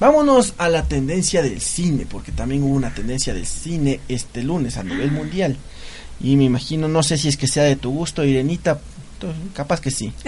Vámonos 0.00 0.54
a 0.58 0.68
la 0.68 0.82
tendencia 0.82 1.40
del 1.40 1.60
cine, 1.60 2.04
porque 2.10 2.32
también 2.32 2.64
hubo 2.64 2.74
una 2.74 2.92
tendencia 2.92 3.32
del 3.32 3.46
cine 3.46 4.00
este 4.08 4.42
lunes 4.42 4.76
a 4.76 4.82
nivel 4.82 5.10
mundial. 5.12 5.56
Y 6.20 6.36
me 6.36 6.44
imagino, 6.44 6.88
no 6.88 7.02
sé 7.02 7.16
si 7.16 7.28
es 7.28 7.36
que 7.36 7.46
sea 7.46 7.62
de 7.62 7.76
tu 7.76 7.90
gusto, 7.92 8.24
Irenita, 8.24 8.78
to- 9.20 9.32
capaz 9.54 9.80
que 9.80 9.90
sí. 9.90 10.12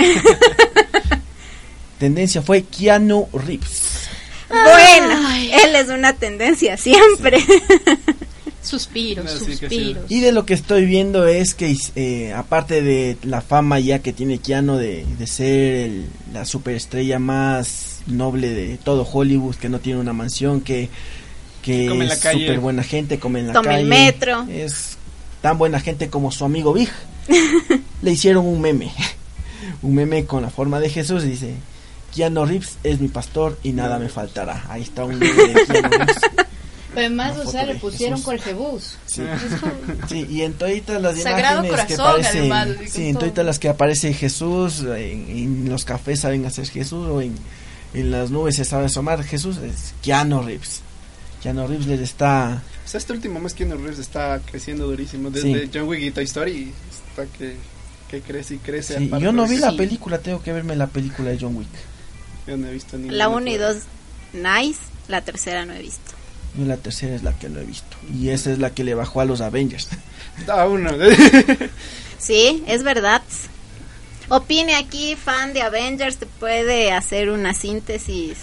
tendencia 1.98 2.42
fue 2.42 2.62
Keanu 2.62 3.28
Reeves. 3.32 4.08
Bueno, 4.48 5.28
él 5.64 5.74
es 5.74 5.88
una 5.88 6.12
tendencia 6.12 6.76
siempre. 6.76 7.38
Suspiros, 8.62 9.24
No, 9.24 9.30
sí 9.30 9.44
sí. 9.44 9.56
suspiros. 9.58 10.04
Y 10.08 10.20
de 10.20 10.32
lo 10.32 10.44
que 10.44 10.54
estoy 10.54 10.86
viendo 10.86 11.26
es 11.28 11.54
que, 11.54 11.76
eh, 11.94 12.32
aparte 12.32 12.82
de 12.82 13.16
la 13.22 13.40
fama 13.40 13.78
ya 13.78 14.00
que 14.00 14.12
tiene 14.12 14.38
Keanu 14.38 14.76
de, 14.76 15.06
de 15.18 15.26
ser 15.28 15.74
el- 15.86 16.06
la 16.32 16.44
superestrella 16.44 17.18
más 17.20 18.00
noble 18.08 18.48
de 18.50 18.76
todo 18.78 19.08
Hollywood, 19.10 19.54
que 19.54 19.68
no 19.68 19.78
tiene 19.78 20.00
una 20.00 20.12
mansión, 20.12 20.60
que, 20.62 20.88
que 21.62 21.86
Come 21.86 22.06
es 22.06 22.18
súper 22.18 22.58
buena 22.58 22.82
gente, 22.82 23.18
come 23.20 23.40
en 23.40 23.46
la 23.48 23.52
Toma 23.52 23.68
calle. 23.70 23.80
el 23.82 23.86
metro. 23.86 24.46
Es 24.50 24.96
tan 25.42 25.58
buena 25.58 25.78
gente 25.78 26.08
como 26.08 26.32
su 26.32 26.44
amigo 26.44 26.72
Big. 26.72 26.90
Le 28.02 28.10
hicieron 28.12 28.46
un 28.46 28.60
meme. 28.60 28.90
un 29.82 29.94
meme 29.94 30.24
con 30.24 30.42
la 30.42 30.50
forma 30.50 30.80
de 30.80 30.88
Jesús 30.90 31.24
y 31.24 31.28
dice... 31.30 31.54
Keanu 32.14 32.44
Reeves 32.46 32.78
es 32.82 33.00
mi 33.00 33.08
pastor 33.08 33.58
y 33.62 33.72
nada 33.72 33.98
me 33.98 34.08
faltará. 34.08 34.64
Ahí 34.68 34.82
está 34.82 35.04
un 35.04 35.18
de 35.18 35.26
Keanu 35.30 35.88
Reeves. 35.90 36.16
Además, 36.96 37.36
o 37.36 37.50
sea, 37.50 37.66
le 37.66 37.74
pusieron 37.74 38.14
Jesús. 38.16 38.24
Cuerjebús. 38.24 38.96
Sí. 39.06 39.22
Sí, 40.08 40.26
y 40.30 40.42
en 40.42 40.54
todas 40.54 40.72
las 41.02 41.18
Sagrado 41.20 41.64
imágenes 41.64 41.86
que 41.86 41.96
Corazón, 41.96 42.06
aparece, 42.20 42.38
además, 42.38 42.68
sí, 42.88 43.08
en 43.08 43.16
todas 43.16 43.44
las 43.44 43.58
que 43.58 43.68
aparece 43.68 44.14
Jesús, 44.14 44.80
en, 44.80 45.28
en 45.28 45.68
los 45.68 45.84
cafés 45.84 46.20
saben 46.20 46.46
hacer 46.46 46.66
Jesús 46.68 47.06
o 47.08 47.20
en, 47.20 47.34
en 47.92 48.10
las 48.10 48.30
nubes 48.30 48.56
se 48.56 48.64
sabe 48.64 48.86
asomar 48.86 49.22
Jesús, 49.24 49.58
es 49.58 49.92
Keanu 50.02 50.42
Reeves. 50.42 50.80
Keanu 51.42 51.66
Reeves 51.66 51.86
les 51.86 52.00
está, 52.00 52.62
O 52.84 52.88
sea, 52.88 52.96
este 52.98 53.12
último 53.12 53.40
mes 53.40 53.52
Keanu 53.52 53.76
Reeves 53.76 53.98
está 53.98 54.40
creciendo 54.50 54.86
durísimo. 54.86 55.30
Desde 55.30 55.64
Sí. 55.64 55.70
John 55.74 55.88
Wick 55.88 56.00
y 56.00 56.10
Toy 56.12 56.24
Story 56.24 56.72
está 57.10 57.26
que, 57.36 57.56
que 58.10 58.20
crece 58.22 58.54
y 58.54 58.58
crece. 58.58 58.96
sí, 58.98 59.10
yo 59.20 59.32
no 59.32 59.46
vi 59.46 59.58
la 59.58 59.70
sí, 59.72 59.76
película, 59.76 60.18
tengo 60.18 60.42
que 60.42 60.52
verme 60.52 60.76
la 60.76 60.86
película 60.86 61.30
de 61.30 61.38
John 61.38 61.56
Wick. 61.56 61.68
Yo 62.46 62.56
no 62.56 62.68
he 62.68 62.72
visto 62.72 62.96
ni 62.98 63.10
La 63.10 63.28
1 63.28 63.50
y 63.50 63.56
2, 63.56 63.76
nice. 64.34 64.80
La 65.08 65.20
tercera 65.22 65.64
no 65.64 65.72
he 65.72 65.80
visto. 65.80 66.12
Y 66.58 66.64
la 66.64 66.76
tercera 66.76 67.14
es 67.14 67.22
la 67.22 67.38
que 67.38 67.48
no 67.48 67.60
he 67.60 67.64
visto. 67.64 67.96
Y 68.12 68.30
esa 68.30 68.50
es 68.50 68.58
la 68.58 68.70
que 68.70 68.82
le 68.84 68.94
bajó 68.94 69.20
a 69.20 69.24
los 69.24 69.40
Avengers. 69.40 69.88
Ah, 70.48 70.66
uno. 70.66 70.90
Sí, 72.18 72.62
es 72.66 72.82
verdad. 72.82 73.22
Opine 74.28 74.74
aquí, 74.76 75.16
fan 75.16 75.52
de 75.54 75.62
Avengers, 75.62 76.16
te 76.18 76.26
puede 76.26 76.92
hacer 76.92 77.30
una 77.30 77.54
síntesis 77.54 78.38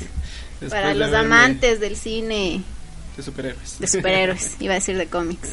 Después 0.62 0.72
para 0.72 0.94
los 0.94 1.14
amantes 1.14 1.80
del 1.80 1.98
cine 1.98 2.62
De 3.18 3.24
superhéroes. 3.24 3.80
de 3.80 3.88
superhéroes. 3.88 4.52
Iba 4.60 4.74
a 4.74 4.76
decir 4.76 4.98
de 4.98 5.08
cómics. 5.08 5.50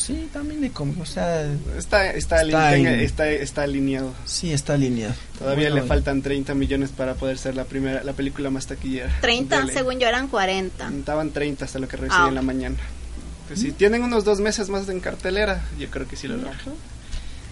Sí, 0.00 0.28
también 0.32 0.60
de 0.60 0.70
cómic, 0.70 1.00
o 1.00 1.06
sea, 1.06 1.42
Está, 1.76 2.10
está, 2.10 2.42
Está 2.42 2.74
en- 2.76 2.86
está, 3.00 3.28
está 3.30 3.62
alineado. 3.62 4.12
sí 4.24 4.52
está 4.52 4.74
alineado. 4.74 5.14
Todavía 5.38 5.68
Bueno, 5.70 5.82
le 5.82 5.88
faltan 5.88 6.22
30 6.22 6.54
millones 6.54 6.90
para 6.90 7.14
poder 7.14 7.38
ser 7.38 7.54
la 7.56 7.64
primera, 7.64 8.02
la 8.02 8.12
película 8.12 8.50
más 8.50 8.66
taquillera. 8.66 9.14
30, 9.20 9.60
Dele. 9.60 9.72
según 9.72 9.98
yo 9.98 10.06
eran 10.08 10.28
40. 10.28 10.88
Estaban 10.88 11.30
30 11.30 11.64
hasta 11.66 11.78
lo 11.78 11.86
que 11.88 11.96
revisé 11.96 12.16
Ah. 12.18 12.26
en 12.28 12.34
la 12.34 12.42
mañana. 12.42 12.76
Pues 13.48 13.60
si 13.60 13.72
tienen 13.72 14.02
unos 14.02 14.24
dos 14.24 14.40
meses 14.40 14.68
más 14.68 14.88
en 14.88 15.00
cartelera, 15.00 15.64
yo 15.78 15.90
creo 15.90 16.06
que 16.06 16.16
sí 16.16 16.28
lo 16.28 16.36
logran. 16.36 16.56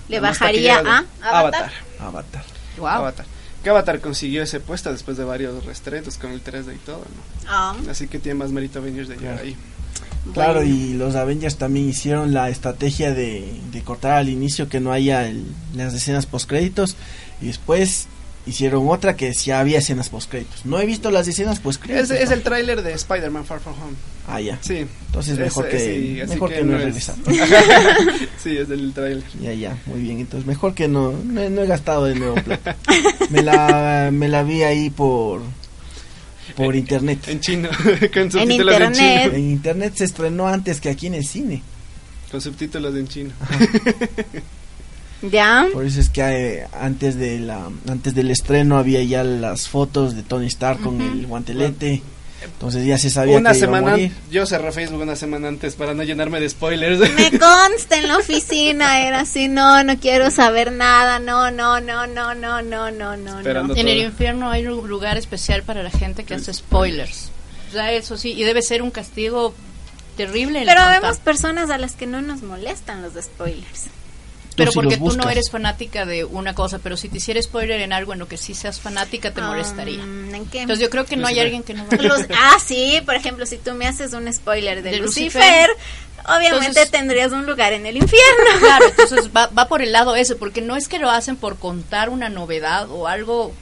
Le 0.08 0.16
La 0.20 0.28
bajaría 0.28 0.76
a 0.78 0.80
Avatar. 0.80 1.04
Avatar. 1.20 1.72
Avatar. 2.00 2.44
Wow. 2.78 2.86
Avatar. 2.88 3.26
que 3.62 3.70
Avatar 3.70 4.00
consiguió 4.00 4.44
ese 4.44 4.60
puesto 4.60 4.92
después 4.92 5.16
de 5.16 5.24
varios 5.24 5.64
restretos 5.66 6.16
con 6.16 6.30
el 6.30 6.40
3D 6.40 6.74
y 6.76 6.78
todo, 6.78 6.98
¿no? 7.00 7.48
Ah, 7.48 7.74
Así 7.90 8.06
que 8.06 8.20
tiene 8.20 8.38
más 8.38 8.52
mérito 8.52 8.78
Avengers 8.78 9.08
de 9.08 9.16
llegar 9.16 9.40
ahí. 9.40 9.56
Claro, 10.34 10.60
bueno. 10.60 10.74
y 10.74 10.92
los 10.94 11.14
Avengers 11.14 11.56
también 11.56 11.88
hicieron 11.88 12.34
la 12.34 12.50
estrategia 12.50 13.14
de, 13.14 13.50
de 13.72 13.82
cortar 13.82 14.12
al 14.12 14.28
inicio 14.28 14.68
que 14.68 14.78
no 14.80 14.92
haya 14.92 15.26
el- 15.26 15.46
las 15.74 15.94
escenas 15.94 16.26
postcréditos 16.26 16.96
y 17.40 17.46
después 17.46 18.08
hicieron 18.46 18.88
otra 18.88 19.16
que 19.16 19.32
sí 19.34 19.50
había 19.50 19.78
escenas 19.78 20.08
postcréditos. 20.10 20.64
No 20.66 20.80
he 20.80 20.86
visto 20.86 21.10
las 21.10 21.28
escenas 21.28 21.60
postcréditos. 21.60 22.10
Es, 22.10 22.20
es 22.22 22.30
el 22.30 22.42
tráiler 22.42 22.82
de 22.82 22.92
Spider-Man 22.92 23.44
Far 23.46 23.60
From 23.60 23.74
Home. 23.82 23.94
Ah, 24.26 24.40
ya. 24.40 24.58
Sí. 24.60 24.86
Entonces 25.06 25.34
Es- 25.34 25.38
mejor 25.38 25.66
es- 25.66 25.70
que, 25.72 25.78
sí, 25.78 26.28
mejor 26.28 26.50
que 26.50 26.56
que 26.56 26.64
no, 26.64 26.78
no 26.78 26.94
sí, 28.42 28.56
es 28.56 28.68
del 28.68 28.92
tráiler. 28.92 29.22
Ya, 29.40 29.52
ya, 29.54 29.78
muy 29.86 30.00
bien. 30.00 30.18
Entonces 30.20 30.46
mejor 30.46 30.74
que 30.74 30.88
no, 30.88 31.12
no, 31.12 31.40
he- 31.42 31.50
no 31.50 31.62
he 31.62 31.66
gastado 31.66 32.04
de 32.04 32.14
nuevo 32.14 32.34
plata. 32.36 32.76
me, 33.30 33.42
la, 33.42 34.10
me 34.12 34.28
la 34.28 34.42
vi 34.42 34.62
ahí 34.62 34.90
por, 34.90 35.40
por 36.64 36.74
internet. 36.74 37.28
En 37.28 37.40
chino, 37.40 37.68
con 38.12 38.30
subtítulos 38.30 38.40
en, 38.40 38.50
internet. 38.50 38.94
chino. 38.94 39.36
En 39.36 39.50
internet 39.50 39.94
se 39.96 40.04
estrenó 40.04 40.48
antes 40.48 40.80
que 40.80 40.90
aquí 40.90 41.06
en 41.06 41.14
el 41.14 41.24
cine. 41.24 41.62
Con 42.30 42.40
subtítulos 42.40 42.94
en 42.96 43.08
chino. 43.08 43.30
¿Ya? 45.22 45.66
Por 45.72 45.84
eso 45.84 46.00
es 46.00 46.10
que 46.10 46.20
eh, 46.20 46.66
antes 46.72 47.16
de 47.16 47.40
la 47.40 47.70
antes 47.88 48.14
del 48.14 48.30
estreno 48.30 48.76
había 48.76 49.02
ya 49.02 49.24
las 49.24 49.68
fotos 49.68 50.14
de 50.14 50.22
Tony 50.22 50.46
Stark 50.46 50.80
con 50.80 51.00
el 51.00 51.26
guantelete. 51.26 52.02
Entonces 52.42 52.84
ya 52.86 52.98
se 52.98 53.10
sabía 53.10 53.36
Una 53.36 53.50
que 53.52 53.58
iba 53.58 53.66
a 53.66 53.68
semana, 53.68 53.90
morir. 53.92 54.12
yo 54.30 54.46
cerré 54.46 54.70
Facebook 54.72 55.02
una 55.02 55.16
semana 55.16 55.48
antes 55.48 55.74
para 55.74 55.94
no 55.94 56.02
llenarme 56.04 56.38
de 56.40 56.48
spoilers. 56.48 57.00
Me 57.14 57.30
consta 57.38 57.98
en 57.98 58.06
la 58.08 58.16
oficina, 58.16 59.06
era 59.06 59.20
así, 59.20 59.48
no, 59.48 59.82
no 59.82 59.98
quiero 59.98 60.30
saber 60.30 60.70
nada, 60.72 61.18
no, 61.18 61.50
no, 61.50 61.80
no, 61.80 62.06
no, 62.06 62.34
no, 62.34 62.62
no, 62.62 62.90
no, 62.92 63.16
no. 63.16 63.40
En 63.40 63.88
el 63.88 63.98
todo. 63.98 64.06
infierno 64.06 64.50
hay 64.50 64.66
un 64.66 64.88
lugar 64.88 65.16
especial 65.18 65.62
para 65.64 65.82
la 65.82 65.90
gente 65.90 66.24
que 66.24 66.34
hace 66.34 66.54
spoilers. 66.54 67.30
O 67.68 67.72
sea, 67.72 67.92
eso 67.92 68.16
sí, 68.16 68.32
y 68.32 68.44
debe 68.44 68.62
ser 68.62 68.82
un 68.82 68.90
castigo 68.90 69.52
terrible. 70.16 70.60
el 70.60 70.66
Pero 70.66 70.80
vemos 70.88 71.18
personas 71.18 71.70
a 71.70 71.78
las 71.78 71.94
que 71.96 72.06
no 72.06 72.22
nos 72.22 72.42
molestan 72.42 73.02
los 73.02 73.12
spoilers. 73.22 73.86
Pero 74.58 74.72
sí 74.72 74.74
porque 74.76 74.96
los 74.98 75.10
tú 75.10 75.16
no 75.16 75.30
eres 75.30 75.50
fanática 75.50 76.04
de 76.04 76.24
una 76.24 76.54
cosa, 76.54 76.78
pero 76.78 76.96
si 76.98 77.08
te 77.08 77.16
hiciera 77.16 77.40
spoiler 77.40 77.80
en 77.80 77.92
algo 77.94 78.12
en 78.12 78.18
lo 78.18 78.28
que 78.28 78.36
sí 78.36 78.54
seas 78.54 78.78
fanática, 78.80 79.32
te 79.32 79.40
molestaría. 79.40 80.02
Um, 80.04 80.34
¿En 80.34 80.46
qué? 80.46 80.60
Entonces 80.62 80.82
yo 80.84 80.90
creo 80.90 81.06
que 81.06 81.16
no 81.16 81.26
hay 81.26 81.34
Lucifer. 81.36 81.44
alguien 81.46 81.62
que 81.62 81.74
no 81.74 81.84
Luz- 82.14 82.26
ah, 82.36 82.58
sí, 82.64 83.00
por 83.06 83.14
ejemplo, 83.14 83.46
si 83.46 83.56
tú 83.56 83.72
me 83.74 83.86
haces 83.86 84.12
un 84.12 84.30
spoiler 84.32 84.82
de, 84.82 84.90
De 84.90 84.96
Lucifer, 84.98 85.68
Lucifer. 85.68 85.70
obviamente 86.26 86.66
Entonces- 86.66 86.90
tendrías 86.90 87.32
un 87.32 87.46
lugar 87.46 87.72
en 87.72 87.86
el 87.86 87.96
infierno. 87.96 88.44
Claro, 88.60 88.86
entonces 88.88 89.30
va, 89.34 89.46
va 89.46 89.68
por 89.68 89.80
el 89.82 89.92
lado 89.92 90.16
ese, 90.16 90.34
porque 90.34 90.60
no 90.60 90.76
es 90.76 90.88
que 90.88 90.98
lo 90.98 91.10
hacen 91.10 91.36
por 91.36 91.58
contar 91.58 92.10
una 92.10 92.28
novedad 92.28 92.90
o 92.90 93.06
algo 93.08 93.52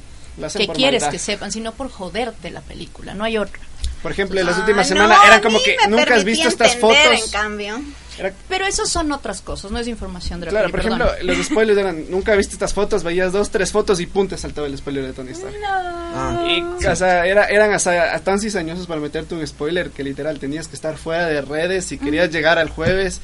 que 0.56 0.68
quieres 0.68 1.02
maldad. 1.02 1.12
que 1.12 1.18
sepan, 1.18 1.52
sino 1.52 1.72
por 1.72 1.90
joderte 1.90 2.50
la 2.50 2.60
película, 2.60 3.14
no 3.14 3.24
hay 3.24 3.38
otra. 3.38 3.60
Por 4.02 4.12
ejemplo, 4.12 4.38
en 4.38 4.46
las 4.46 4.56
Ah, 4.56 4.60
últimas 4.60 4.88
no, 4.90 4.94
semanas 4.96 5.18
a 5.22 5.26
eran 5.26 5.40
como 5.42 5.58
que 5.62 5.76
nunca 5.88 6.14
has 6.14 6.24
visto 6.24 6.46
estas 6.48 6.76
fotos. 6.76 6.96
En 7.24 7.30
cambio, 7.30 7.80
Era- 8.18 8.32
Pero 8.48 8.66
eso 8.66 8.86
son 8.86 9.12
otras 9.12 9.40
cosas, 9.42 9.70
no 9.70 9.78
es 9.78 9.86
información 9.88 10.40
de 10.40 10.46
la 10.46 10.50
claro, 10.50 10.70
por 10.70 10.80
ejemplo, 10.80 11.06
perdón. 11.06 11.26
los 11.26 11.36
spoilers 11.46 11.78
eran, 11.78 12.04
nunca 12.10 12.34
viste 12.34 12.54
estas 12.54 12.72
fotos, 12.72 13.02
veías 13.04 13.32
dos, 13.32 13.50
tres 13.50 13.70
fotos 13.72 14.00
y 14.00 14.06
pum, 14.06 14.26
te 14.28 14.36
saltaba 14.38 14.66
el 14.66 14.76
spoiler 14.78 15.04
de 15.06 15.12
Tony 15.12 15.30
Stark. 15.32 15.54
Ah, 15.64 16.44
Y, 16.48 16.62
o 16.86 16.96
sea, 16.96 17.26
era, 17.26 17.44
eran 17.46 17.72
hasta, 17.74 18.18
tan 18.20 18.40
cizañosos 18.40 18.86
para 18.86 19.00
meterte 19.00 19.34
un 19.34 19.46
spoiler 19.46 19.90
que 19.90 20.02
literal 20.02 20.38
tenías 20.38 20.68
que 20.68 20.76
estar 20.76 20.96
fuera 20.96 21.26
de 21.26 21.42
redes 21.42 21.84
si 21.84 21.98
querías 21.98 22.30
llegar 22.30 22.58
al 22.58 22.70
jueves, 22.70 23.20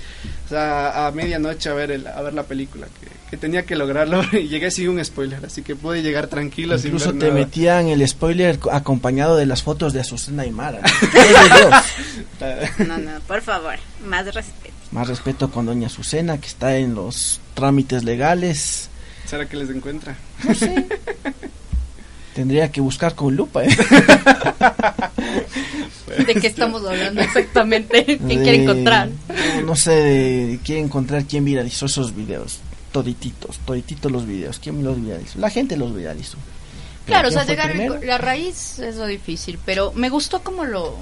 o 0.46 0.48
sea, 0.50 1.06
a 1.06 1.10
medianoche 1.12 1.70
a 1.70 1.74
ver 1.74 1.90
el, 1.90 2.06
a 2.06 2.20
ver 2.20 2.34
la 2.34 2.42
película, 2.42 2.86
que, 3.00 3.08
que 3.30 3.36
tenía 3.38 3.62
que 3.64 3.76
lograrlo 3.76 4.22
y 4.32 4.48
llegué 4.48 4.70
sin 4.70 4.90
un 4.90 5.02
spoiler, 5.04 5.44
así 5.46 5.62
que 5.62 5.74
pude 5.74 6.02
llegar 6.02 6.26
tranquilo 6.26 6.76
incluso 6.76 7.10
sin 7.10 7.18
te 7.18 7.28
nada. 7.28 7.38
metían 7.40 7.86
el 7.88 8.06
spoiler 8.06 8.58
co- 8.58 8.70
acompañado 8.70 9.36
de 9.36 9.46
las 9.46 9.62
fotos 9.62 9.92
de 9.94 10.00
Azucena 10.00 10.44
y 10.44 10.50
Mara. 10.50 10.80
Eso 11.00 11.70
yo. 12.78 12.84
no, 12.84 12.98
no, 12.98 13.20
por 13.26 13.40
favor, 13.40 13.76
más 14.04 14.26
respeto. 14.34 14.71
Más 14.92 15.08
respeto 15.08 15.50
con 15.50 15.66
doña 15.66 15.86
Azucena 15.86 16.38
que 16.38 16.46
está 16.46 16.76
en 16.76 16.94
los 16.94 17.40
trámites 17.54 18.04
legales. 18.04 18.88
¿Será 19.26 19.48
que 19.48 19.56
les 19.56 19.70
encuentra? 19.70 20.16
Tendría 22.34 22.70
que 22.70 22.80
buscar 22.80 23.14
con 23.14 23.34
lupa. 23.36 23.64
¿eh? 23.64 23.68
¿De 26.26 26.34
qué 26.34 26.46
estamos 26.46 26.84
hablando 26.86 27.20
exactamente? 27.22 28.04
¿Quién 28.04 28.18
quiere 28.42 28.58
De- 28.58 28.62
encontrar? 28.64 29.08
No, 29.56 29.62
no 29.66 29.76
sé, 29.76 29.90
de- 29.92 30.58
quiere 30.64 30.80
encontrar 30.82 31.24
quién 31.24 31.44
viralizó 31.44 31.86
esos 31.86 32.14
videos. 32.14 32.60
Todititos, 32.92 33.58
todititos 33.64 34.12
los 34.12 34.26
videos. 34.26 34.58
¿Quién 34.58 34.82
los 34.84 35.02
viralizó? 35.02 35.38
La 35.38 35.50
gente 35.50 35.76
los 35.76 35.94
viralizó. 35.94 36.36
Claro, 37.06 37.28
o 37.28 37.30
¿quién 37.32 37.44
sea, 37.44 37.50
llegar 37.54 37.70
a 37.72 38.04
la 38.04 38.18
raíz 38.18 38.78
es 38.78 38.96
lo 38.96 39.06
difícil, 39.06 39.58
pero 39.64 39.92
me 39.94 40.08
gustó 40.08 40.42
cómo 40.42 40.64
lo, 40.64 40.96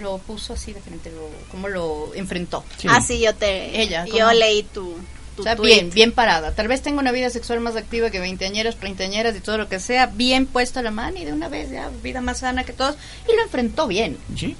lo 0.00 0.18
puso 0.18 0.54
así 0.54 0.72
de 0.72 0.80
frente, 0.80 1.10
lo, 1.10 1.28
cómo 1.50 1.68
lo 1.68 2.14
enfrentó. 2.14 2.64
Sí. 2.78 2.88
Ah, 2.90 3.00
sí, 3.00 3.20
yo 3.20 3.34
te. 3.34 3.80
Ella, 3.80 4.04
yo 4.06 4.32
leí 4.32 4.62
tu. 4.62 4.94
tu 5.36 5.42
O 5.42 5.44
sea, 5.44 5.56
tweet. 5.56 5.66
bien, 5.74 5.90
bien 5.90 6.12
parada. 6.12 6.52
Tal 6.52 6.68
vez 6.68 6.82
tenga 6.82 7.00
una 7.00 7.12
vida 7.12 7.30
sexual 7.30 7.60
más 7.60 7.76
activa 7.76 8.10
que 8.10 8.20
veinteañeras, 8.20 8.76
treintañeras 8.76 9.34
y 9.36 9.40
todo 9.40 9.58
lo 9.58 9.68
que 9.68 9.80
sea. 9.80 10.06
Bien 10.06 10.46
puesta 10.46 10.82
la 10.82 10.90
mano 10.90 11.18
y 11.18 11.24
de 11.24 11.32
una 11.32 11.48
vez 11.48 11.70
ya, 11.70 11.90
vida 12.02 12.20
más 12.20 12.38
sana 12.38 12.64
que 12.64 12.72
todos. 12.72 12.96
Y 13.32 13.36
lo 13.36 13.42
enfrentó 13.42 13.86
bien. 13.86 14.16
Sí, 14.36 14.56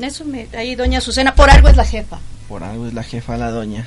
Eso 0.00 0.24
me, 0.24 0.48
ahí 0.56 0.74
doña 0.74 0.98
Azucena, 0.98 1.34
por 1.34 1.50
algo 1.50 1.68
es 1.68 1.76
la 1.76 1.84
jefa. 1.84 2.18
por 2.48 2.62
algo 2.64 2.86
es 2.86 2.94
la 2.94 3.02
jefa 3.02 3.36
la 3.36 3.50
doña. 3.50 3.86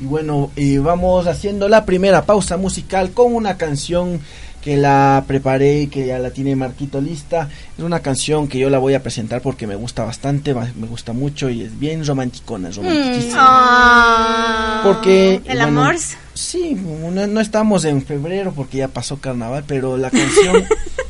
Y 0.00 0.04
bueno, 0.04 0.50
y 0.56 0.78
vamos 0.78 1.26
haciendo 1.26 1.68
la 1.68 1.84
primera 1.84 2.24
pausa 2.24 2.56
musical 2.56 3.10
con 3.12 3.34
una 3.34 3.58
canción 3.58 4.20
que 4.62 4.76
la 4.76 5.24
preparé 5.26 5.82
y 5.82 5.86
que 5.86 6.06
ya 6.06 6.18
la 6.18 6.30
tiene 6.30 6.54
Marquito 6.54 7.00
lista. 7.00 7.48
Es 7.78 7.82
una 7.84 8.00
canción 8.00 8.46
que 8.46 8.58
yo 8.58 8.68
la 8.68 8.78
voy 8.78 8.92
a 8.94 9.02
presentar 9.02 9.40
porque 9.40 9.66
me 9.66 9.74
gusta 9.74 10.04
bastante, 10.04 10.52
ba- 10.52 10.70
me 10.76 10.86
gusta 10.86 11.12
mucho 11.14 11.48
y 11.48 11.62
es 11.62 11.78
bien 11.78 12.04
romanticona, 12.04 12.68
es 12.68 12.76
romantiquísima. 12.76 13.36
Ah, 13.38 14.80
Porque, 14.84 15.36
El 15.46 15.58
bueno, 15.62 15.82
amor. 15.82 15.96
Sí, 16.34 16.74
no, 16.74 17.26
no 17.26 17.40
estamos 17.40 17.84
en 17.84 18.02
febrero 18.04 18.52
porque 18.54 18.78
ya 18.78 18.88
pasó 18.88 19.16
carnaval, 19.18 19.64
pero 19.66 19.96
la 19.96 20.10
canción, 20.10 20.64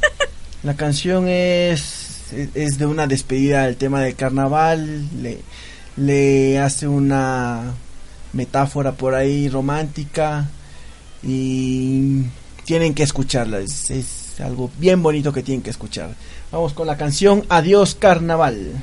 la 0.63 0.75
canción 0.75 1.27
es, 1.29 2.19
es 2.55 2.79
de 2.79 2.87
una 2.87 3.07
despedida 3.07 3.65
del 3.67 3.77
tema 3.77 4.01
del 4.01 4.15
carnaval, 4.17 5.09
le, 5.23 5.39
le 5.97 6.59
hace 6.59 6.87
una 6.89 7.73
metáfora 8.33 8.93
por 8.93 9.15
ahí 9.15 9.49
romántica 9.49 10.49
y 11.23 12.23
tienen 12.71 12.95
que 12.95 13.03
escucharla, 13.03 13.59
es, 13.59 14.39
algo 14.39 14.71
bien 14.79 15.03
bonito 15.03 15.33
que 15.33 15.43
tienen 15.43 15.61
que 15.61 15.71
escuchar. 15.71 16.15
Vamos 16.53 16.73
con 16.73 16.87
la 16.87 16.97
canción 16.97 17.45
Adiós 17.49 17.97
Carnaval. 17.97 18.81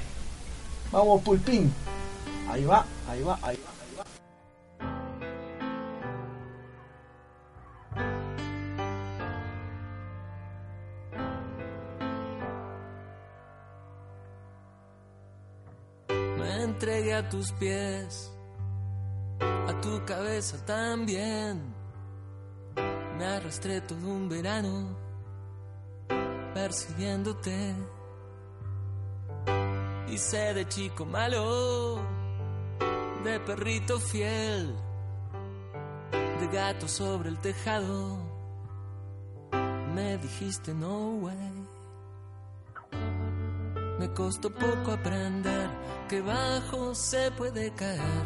Vamos 0.91 1.21
Pulpín. 1.21 1.71
Ahí 2.51 2.65
va, 2.65 2.85
ahí 3.09 3.23
va. 3.23 3.39
ahí 3.41 3.57
va. 3.57 4.03
Me 16.37 16.63
entregué 16.63 17.13
a 17.13 17.29
tus 17.29 17.53
pies, 17.53 18.33
a 19.39 19.79
tu 19.79 20.03
cabeza 20.03 20.57
también. 20.65 21.77
Me 23.17 23.25
arrastré 23.25 23.81
todo 23.81 24.07
un 24.07 24.29
verano 24.29 24.95
persiguiéndote. 26.53 27.73
Hice 30.07 30.53
de 30.53 30.67
chico 30.67 31.05
malo, 31.05 31.99
de 33.23 33.39
perrito 33.39 33.99
fiel, 33.99 34.75
de 36.39 36.47
gato 36.47 36.87
sobre 36.87 37.29
el 37.29 37.39
tejado. 37.39 38.17
Me 39.95 40.17
dijiste 40.19 40.73
no 40.75 41.15
way. 41.23 41.67
Me 43.97 44.13
costó 44.13 44.51
poco 44.51 44.91
aprender 44.91 45.69
que 46.07 46.21
bajo 46.21 46.93
se 46.93 47.31
puede 47.31 47.73
caer. 47.73 48.25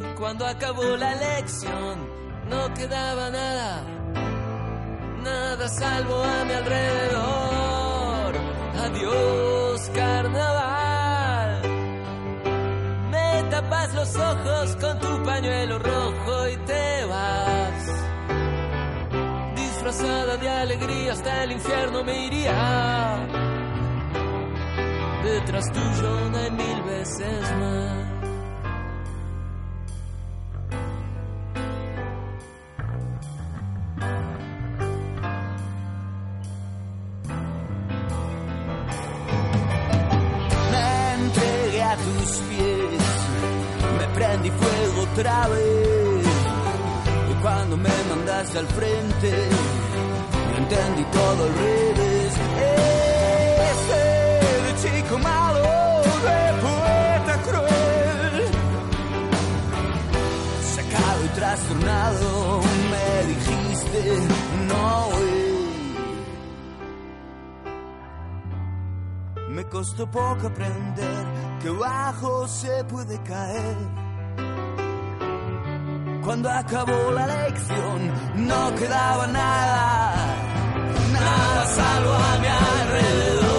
Y 0.00 0.18
cuando 0.18 0.46
acabó 0.46 0.96
la 0.96 1.14
lección, 1.14 2.27
no 2.48 2.74
quedaba 2.74 3.30
nada, 3.30 3.82
nada 5.22 5.68
salvo 5.68 6.22
a 6.22 6.44
mi 6.44 6.52
alrededor. 6.52 8.34
Adiós, 8.84 9.90
carnaval. 9.94 11.62
Me 13.10 13.42
tapas 13.50 13.94
los 13.94 14.16
ojos 14.16 14.76
con 14.80 14.98
tu 14.98 15.22
pañuelo 15.24 15.78
rojo 15.78 16.48
y 16.48 16.56
te 16.58 17.04
vas. 17.04 17.84
Disfrazada 19.54 20.36
de 20.36 20.48
alegría 20.48 21.12
hasta 21.12 21.44
el 21.44 21.52
infierno 21.52 22.04
me 22.04 22.26
iría. 22.26 23.16
Detrás 25.24 25.72
tuyo 25.72 26.30
no 26.30 26.38
hay 26.38 26.50
mil 26.50 26.82
veces 26.82 27.52
más. 27.60 28.17
tus 42.04 42.30
pies. 42.48 43.02
Me 43.98 44.06
prendí 44.14 44.50
fuego 44.50 45.02
otra 45.12 45.48
vez. 45.48 46.26
Y 47.30 47.34
cuando 47.42 47.76
me 47.76 47.90
mandaste 48.08 48.58
al 48.58 48.66
frente, 48.68 49.30
yo 50.50 50.56
entendí 50.58 51.04
todo 51.04 51.44
al 51.44 51.54
revés. 51.54 52.32
Ese 53.70 54.02
chico 54.82 55.18
malo 55.18 55.62
de 56.26 56.40
poeta 56.62 57.34
cruel, 57.46 58.48
sacado 60.74 61.24
y 61.24 61.28
trastornado. 61.28 62.67
Costó 69.68 70.10
poco 70.10 70.46
aprender 70.46 71.24
que 71.60 71.70
bajo 71.70 72.48
se 72.48 72.84
puede 72.84 73.20
caer. 73.22 73.76
Cuando 76.24 76.50
acabó 76.50 77.10
la 77.12 77.26
lección 77.26 78.12
no 78.46 78.74
quedaba 78.74 79.26
nada, 79.26 80.36
nada 81.12 81.66
salvo 81.66 82.12
a 82.12 82.38
mi 82.38 82.46
alrededor. 82.46 83.57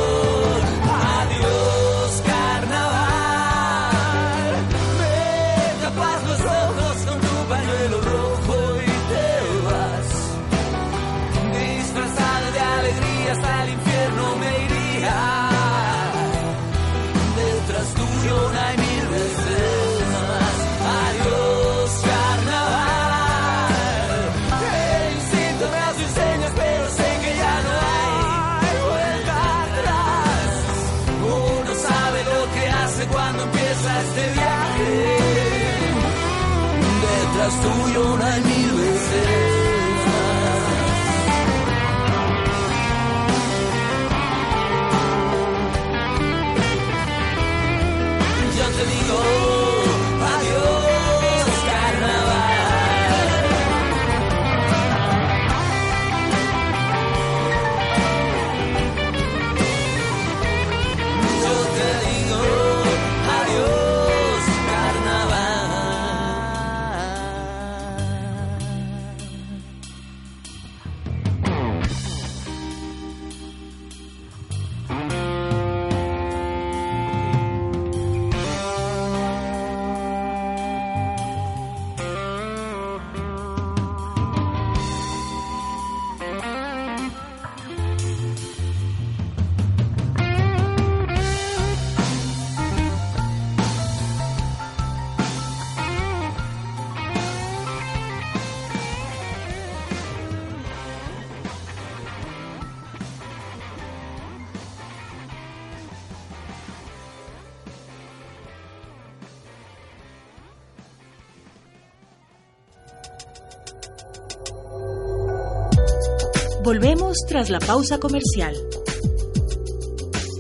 Tras 117.28 117.50
la 117.50 117.60
pausa 117.60 118.00
comercial. 118.00 118.56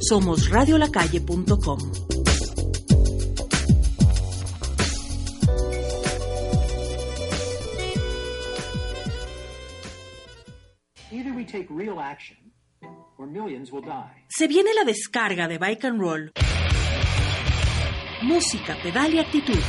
Somos 0.07 0.49
radiolacalle.com. 0.49 1.79
Either 11.11 11.33
we 11.33 11.43
take 11.43 11.65
real 11.71 11.99
action 11.99 12.37
or 13.17 13.25
millions 13.25 13.71
will 13.71 13.81
die. 13.81 14.25
Se 14.29 14.47
viene 14.47 14.71
la 14.75 14.83
descarga 14.83 15.47
de 15.47 15.57
Bike 15.57 15.85
and 15.85 15.99
Roll. 15.99 16.31
Música, 18.21 18.77
pedal 18.83 19.13
y 19.15 19.19
actitud. 19.19 19.59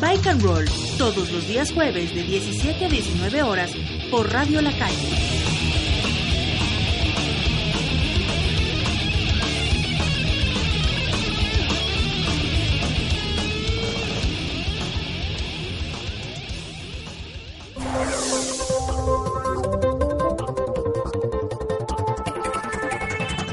Bike 0.00 0.26
and 0.26 0.42
Roll, 0.42 0.64
todos 0.98 1.30
los 1.30 1.46
días 1.46 1.72
jueves 1.72 2.14
de 2.14 2.22
17 2.22 2.84
a 2.84 2.88
19 2.88 3.42
horas 3.42 3.72
por 4.10 4.30
Radio 4.32 4.60
La 4.60 4.72
Calle. 4.76 5.34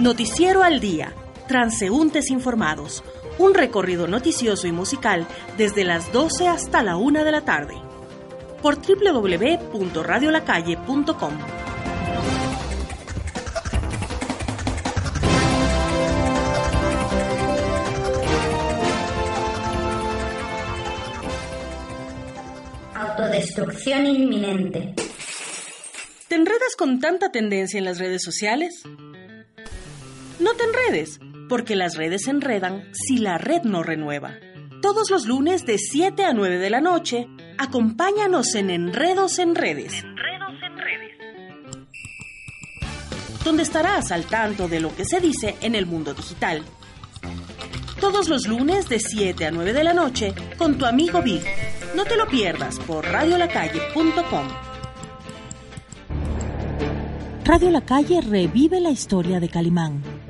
Noticiero 0.01 0.63
al 0.63 0.79
día. 0.79 1.13
Transeúntes 1.47 2.31
informados. 2.31 3.03
Un 3.41 3.53
recorrido 3.55 4.07
noticioso 4.07 4.67
y 4.67 4.71
musical 4.71 5.25
desde 5.57 5.83
las 5.83 6.13
12 6.13 6.47
hasta 6.47 6.83
la 6.83 6.95
1 6.95 7.23
de 7.23 7.31
la 7.31 7.41
tarde. 7.41 7.73
Por 8.61 8.77
www.radiolacalle.com. 8.77 11.39
Autodestrucción 22.93 24.05
inminente. 24.05 24.93
¿Te 26.27 26.35
enredas 26.35 26.75
con 26.77 26.99
tanta 26.99 27.31
tendencia 27.31 27.79
en 27.79 27.85
las 27.85 27.97
redes 27.97 28.21
sociales? 28.21 28.83
No 30.39 30.53
te 30.53 30.63
enredes, 30.63 31.19
porque 31.51 31.75
las 31.75 31.97
redes 31.97 32.21
se 32.23 32.31
enredan 32.31 32.85
si 32.93 33.17
la 33.17 33.37
red 33.37 33.63
no 33.63 33.83
renueva. 33.83 34.35
Todos 34.81 35.11
los 35.11 35.27
lunes 35.27 35.65
de 35.65 35.77
7 35.77 36.23
a 36.23 36.31
9 36.31 36.57
de 36.57 36.69
la 36.69 36.79
noche, 36.79 37.27
acompáñanos 37.57 38.55
en 38.55 38.69
Enredos 38.69 39.37
en 39.37 39.55
Redes. 39.55 40.01
Enredos 40.01 40.53
en 40.63 40.77
Redes. 40.77 41.11
Donde 43.43 43.63
estarás 43.63 44.13
al 44.13 44.23
tanto 44.27 44.69
de 44.69 44.79
lo 44.79 44.95
que 44.95 45.03
se 45.03 45.19
dice 45.19 45.57
en 45.59 45.75
el 45.75 45.85
mundo 45.85 46.13
digital. 46.13 46.63
Todos 47.99 48.29
los 48.29 48.47
lunes 48.47 48.87
de 48.87 48.99
7 49.01 49.45
a 49.45 49.51
9 49.51 49.73
de 49.73 49.83
la 49.83 49.93
noche 49.93 50.33
con 50.57 50.77
tu 50.77 50.85
amigo 50.85 51.21
Big. 51.21 51.43
No 51.97 52.05
te 52.05 52.15
lo 52.15 52.29
pierdas 52.29 52.79
por 52.79 53.03
radiolacalle.com. 53.03 54.47
Radio 57.43 57.71
La 57.71 57.81
Calle 57.81 58.21
revive 58.21 58.79
la 58.79 58.91
historia 58.91 59.41
de 59.41 59.49
Calimán. 59.49 60.20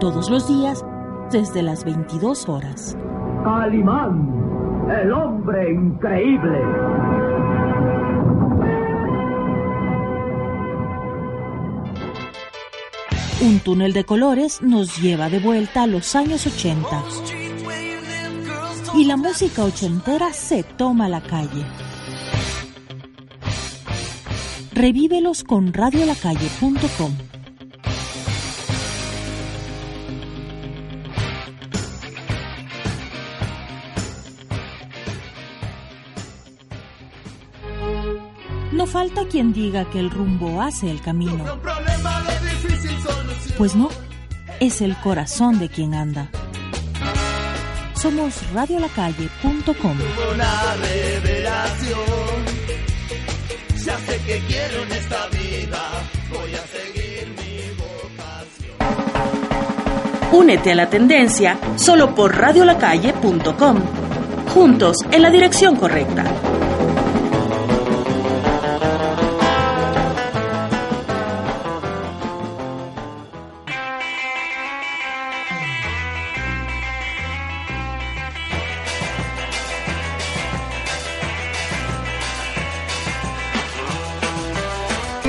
Todos 0.00 0.30
los 0.30 0.48
días 0.48 0.84
desde 1.30 1.62
las 1.62 1.84
22 1.84 2.48
horas. 2.48 2.96
Calimán, 3.44 4.88
el 4.90 5.12
hombre 5.12 5.72
increíble. 5.72 6.58
Un 13.42 13.60
túnel 13.60 13.92
de 13.92 14.04
colores 14.04 14.60
nos 14.62 15.00
lleva 15.00 15.28
de 15.28 15.38
vuelta 15.38 15.84
a 15.84 15.86
los 15.86 16.14
años 16.14 16.46
80. 16.46 17.02
Y 18.94 19.04
la 19.04 19.16
música 19.16 19.64
ochentera 19.64 20.32
se 20.32 20.64
toma 20.64 21.08
la 21.08 21.20
calle. 21.20 21.64
Revívelos 24.82 25.44
con 25.44 25.72
radiolacalle.com. 25.72 27.12
No 38.72 38.86
falta 38.88 39.24
quien 39.28 39.52
diga 39.52 39.88
que 39.88 40.00
el 40.00 40.10
rumbo 40.10 40.60
hace 40.60 40.90
el 40.90 41.00
camino. 41.00 41.44
Pues 43.56 43.76
no, 43.76 43.88
es 44.58 44.80
el 44.80 44.96
corazón 44.96 45.60
de 45.60 45.68
quien 45.68 45.94
anda. 45.94 46.28
Somos 47.94 48.52
radiolacalle.com. 48.52 49.98
Sé 54.12 54.18
que 54.26 54.38
quiero 54.40 54.82
en 54.82 54.92
esta 54.92 55.26
vida. 55.28 55.80
Voy 56.30 56.54
a 56.54 56.66
seguir 56.66 57.28
mi 57.28 57.62
vocación. 57.78 58.76
Únete 60.32 60.72
a 60.72 60.74
la 60.74 60.90
tendencia 60.90 61.58
solo 61.76 62.14
por 62.14 62.36
radiolacalle.com. 62.36 63.80
Juntos 64.52 64.98
en 65.10 65.22
la 65.22 65.30
dirección 65.30 65.76
correcta. 65.76 66.24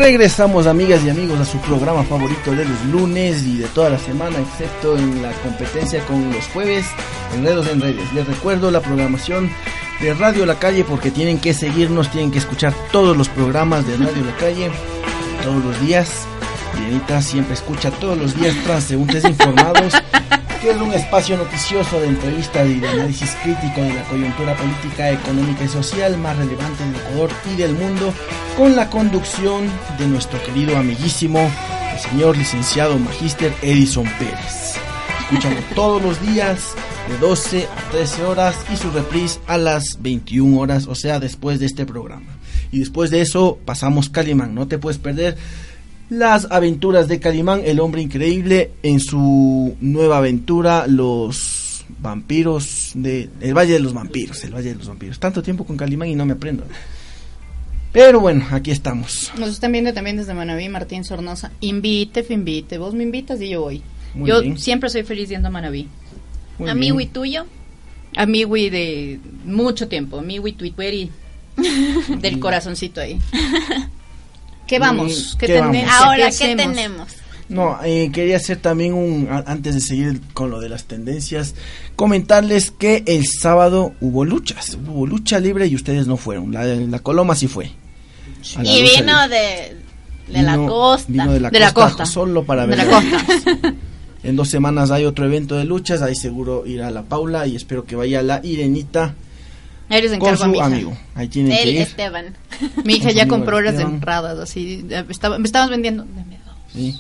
Regresamos 0.04 0.68
amigas 0.68 1.02
y 1.06 1.10
amigos 1.10 1.40
a 1.40 1.46
su 1.46 1.58
programa 1.60 2.04
favorito 2.04 2.52
de 2.52 2.66
los 2.66 2.86
lunes 2.88 3.42
y 3.44 3.60
de 3.60 3.68
toda 3.70 3.90
la 3.90 3.98
semana, 3.98 4.38
excepto 4.38 4.98
en 4.98 5.22
la 5.22 5.32
competencia 5.32 6.06
con 6.06 6.30
los 6.30 6.46
jueves, 6.48 6.86
Enredos 7.34 7.70
en 7.70 7.80
Redes. 7.80 8.12
Les 8.12 8.28
recuerdo 8.28 8.70
la 8.70 8.82
programación 8.82 9.50
de 10.02 10.14
Radio 10.14 10.46
La 10.46 10.60
Calle 10.60 10.84
porque 10.84 11.10
tienen 11.10 11.40
que 11.40 11.54
seguirnos, 11.54 12.12
tienen 12.12 12.32
que 12.32 12.40
escuchar 12.40 12.74
todos 12.92 13.16
los 13.16 13.30
programas 13.30 13.88
de 13.88 13.96
Radio 13.96 14.26
La 14.26 14.36
Calle 14.36 14.72
todos 15.42 15.64
los 15.64 15.80
días. 15.80 16.28
Bienita 16.78 17.22
siempre 17.22 17.54
escucha 17.54 17.90
todos 17.90 18.18
los 18.18 18.38
días 18.38 18.54
transeúntes 18.66 19.24
informados, 19.30 19.94
es 20.70 20.78
un 20.78 20.94
espacio 20.94 21.36
noticioso 21.36 22.00
de 22.00 22.08
entrevistas 22.08 22.68
y 22.68 22.80
de 22.80 22.88
análisis 22.88 23.36
crítico 23.44 23.82
de 23.82 23.94
la 23.94 24.04
coyuntura 24.04 24.56
política, 24.56 25.12
económica 25.12 25.66
y 25.66 25.68
social 25.68 26.18
más 26.18 26.38
relevante 26.38 26.86
del 26.86 26.96
Ecuador 26.96 27.30
y 27.52 27.56
del 27.58 27.74
mundo, 27.74 28.14
con 28.58 28.76
la 28.76 28.90
conducción 28.90 29.70
de 29.98 30.08
nuestro 30.08 30.42
querido 30.44 30.78
amiguísimo, 30.78 31.52
el 31.94 32.00
señor 32.00 32.38
licenciado 32.38 32.98
magíster 32.98 33.54
Edison 33.62 34.06
Pérez. 34.18 34.76
Escúchalo 35.24 35.58
todos 35.76 36.02
los 36.02 36.22
días 36.22 36.74
de 37.10 37.18
12 37.18 37.68
a 37.68 37.92
13 37.92 38.24
horas 38.24 38.56
y 38.72 38.78
su 38.78 38.90
reprise 38.92 39.42
a 39.48 39.58
las 39.58 40.02
21 40.02 40.58
horas, 40.58 40.88
o 40.88 40.96
sea, 40.96 41.20
después 41.20 41.60
de 41.60 41.66
este 41.66 41.86
programa. 41.86 42.38
Y 42.72 42.80
después 42.80 43.12
de 43.12 43.22
eso 43.22 43.60
pasamos 43.66 44.10
Calimán, 44.10 44.56
no 44.56 44.68
te 44.68 44.78
puedes 44.78 44.98
perder 44.98 45.38
las 46.10 46.48
aventuras 46.52 47.08
de 47.08 47.20
Calimán, 47.20 47.62
el 47.66 47.80
hombre 47.80 48.02
increíble, 48.02 48.72
en 48.84 49.00
su 49.00 49.76
nueva 49.82 50.18
aventura, 50.18 50.88
los 50.88 51.86
vampiros 52.00 52.92
de... 52.96 53.30
El 53.42 53.54
Valle 53.54 53.74
de 53.74 53.80
los 53.80 53.94
Vampiros, 53.94 54.44
el 54.44 54.54
Valle 54.54 54.70
de 54.70 54.76
los 54.76 54.88
Vampiros. 54.88 55.20
Tanto 55.20 55.42
tiempo 55.42 55.66
con 55.66 55.78
Calimán 55.78 56.10
y 56.10 56.16
no 56.16 56.26
me 56.26 56.34
aprendo. 56.34 56.64
Pero 57.92 58.20
bueno, 58.20 58.46
aquí 58.52 58.72
estamos. 58.72 59.32
Nos 59.38 59.50
están 59.50 59.72
viendo 59.72 59.94
también 59.94 60.18
desde 60.18 60.34
Manaví, 60.34 60.68
Martín 60.68 61.04
Sornosa. 61.04 61.52
Invite, 61.62 62.26
invite. 62.30 62.78
Vos 62.78 62.94
me 62.94 63.04
invitas 63.04 63.40
y 63.42 63.50
yo 63.50 63.62
voy. 63.62 63.82
Muy 64.16 64.30
yo 64.30 64.42
bien. 64.42 64.58
siempre 64.58 64.90
soy 64.90 65.04
feliz 65.04 65.30
yendo 65.30 65.48
a 65.48 65.52
Manaví. 65.52 65.88
Amigo 66.68 67.00
y 67.00 67.06
tuyo. 67.06 67.46
Amigui 68.16 68.70
de 68.70 69.20
mucho 69.46 69.88
tiempo. 69.88 70.20
Amigui 70.20 70.54
tuitueri. 70.54 71.10
del 72.20 72.40
corazoncito 72.40 73.00
ahí. 73.00 73.20
¿Qué 74.74 74.80
vamos? 74.80 75.36
¿Qué, 75.40 75.46
¿qué 75.48 75.54
tenemos? 75.54 75.86
vamos? 75.88 76.06
Ahora, 76.06 76.30
¿qué 76.32 76.56
tenemos? 76.56 77.08
No, 77.50 77.78
eh, 77.84 78.10
quería 78.12 78.38
hacer 78.38 78.58
también 78.58 78.94
un, 78.94 79.28
antes 79.46 79.76
de 79.76 79.82
seguir 79.82 80.20
con 80.34 80.50
lo 80.50 80.60
de 80.60 80.70
las 80.70 80.86
tendencias, 80.86 81.54
comentarles 81.96 82.72
que 82.72 83.04
el 83.06 83.28
sábado 83.28 83.94
hubo 84.02 84.26
luchas, 84.26 84.78
hubo 84.88 85.06
lucha 85.06 85.40
libre 85.40 85.68
y 85.68 85.76
ustedes 85.76 86.08
no 86.08 86.18
fueron, 86.18 86.52
la, 86.52 86.64
la 86.66 87.00
Coloma 87.00 87.36
sí 87.36 87.48
fue. 87.48 87.72
Y 88.64 88.82
vino 88.82 89.28
de, 89.30 89.78
de 90.28 90.42
la 90.42 90.58
costa. 90.58 91.06
vino 91.12 91.32
de 91.34 91.40
la 91.40 91.50
De 91.52 91.60
la 91.60 91.74
costa, 91.74 91.90
costa. 91.90 92.06
solo 92.06 92.44
para 92.44 92.66
De 92.66 92.76
ver. 92.76 92.88
la 92.88 92.92
costa. 92.92 93.74
En 94.24 94.38
dos 94.38 94.50
semanas 94.50 94.90
hay 94.90 95.04
otro 95.04 95.26
evento 95.26 95.58
de 95.58 95.66
luchas, 95.66 96.02
ahí 96.02 96.16
seguro 96.16 96.66
irá 96.66 96.90
la 96.92 97.04
Paula 97.04 97.46
y 97.46 97.58
espero 97.58 97.84
que 97.86 97.98
vaya 97.98 98.24
la 98.24 98.40
Irenita 98.42 99.16
Les 99.90 100.18
con 100.18 100.34
a 100.34 100.38
su 100.38 100.48
mi 100.48 100.60
amigo. 100.60 100.98
Ahí 101.14 101.28
tienen 101.28 101.56
que 101.56 101.70
ir. 101.70 101.82
Esteban. 101.82 102.36
Mi 102.86 102.96
hija 102.96 103.12
ya 103.12 103.28
compró 103.28 103.62
las 103.62 103.80
entradas, 103.80 104.40
así. 104.40 104.86
estaba- 105.10 105.38
me 105.38 105.46
estabas 105.46 105.70
vendiendo. 105.70 106.04
Dos. 106.06 106.56
Sí. 106.74 107.00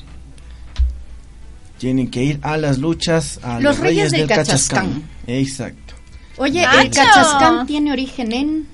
Tienen 1.77 2.09
que 2.11 2.23
ir 2.23 2.39
a 2.43 2.57
las 2.57 2.77
luchas, 2.77 3.39
a 3.43 3.55
Los 3.59 3.77
los, 3.77 3.79
Reyes 3.79 4.11
del 4.11 4.27
Cachascán. 4.27 4.87
Cachascán. 4.87 5.09
Exacto. 5.27 5.93
Oye, 6.37 6.61
Nacho. 6.61 6.79
el 6.81 6.89
cachascán 6.91 7.67
tiene 7.67 7.91
origen 7.91 8.31
en. 8.31 8.67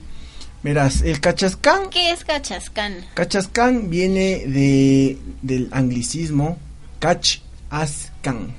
Verás, 0.61 1.01
el 1.03 1.21
Cachascán 1.21 1.89
¿Qué 1.89 2.11
es 2.11 2.25
Cachascán? 2.25 2.97
Cachascán 3.13 3.89
viene 3.89 4.45
de 4.45 5.17
del 5.41 5.69
anglicismo 5.71 6.57
cach 6.99 7.37
as 7.69 8.11
can. 8.21 8.53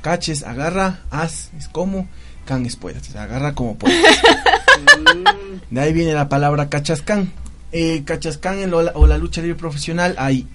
Cach 0.00 0.28
es 0.28 0.44
agarra, 0.44 1.00
as 1.10 1.50
es 1.58 1.66
como, 1.68 2.06
can 2.44 2.66
es 2.66 2.76
puedes, 2.76 3.06
se 3.06 3.18
agarra 3.18 3.54
como 3.54 3.76
puedes. 3.76 4.02
de 5.70 5.80
ahí 5.80 5.92
viene 5.92 6.12
la 6.12 6.28
palabra 6.28 6.68
cachascán. 6.68 7.32
Eh, 7.72 8.02
cachascán 8.04 8.58
en 8.60 8.70
lo- 8.70 8.92
o 8.94 9.06
la 9.06 9.18
lucha 9.18 9.40
libre 9.40 9.56
profesional 9.56 10.14
hay 10.18 10.46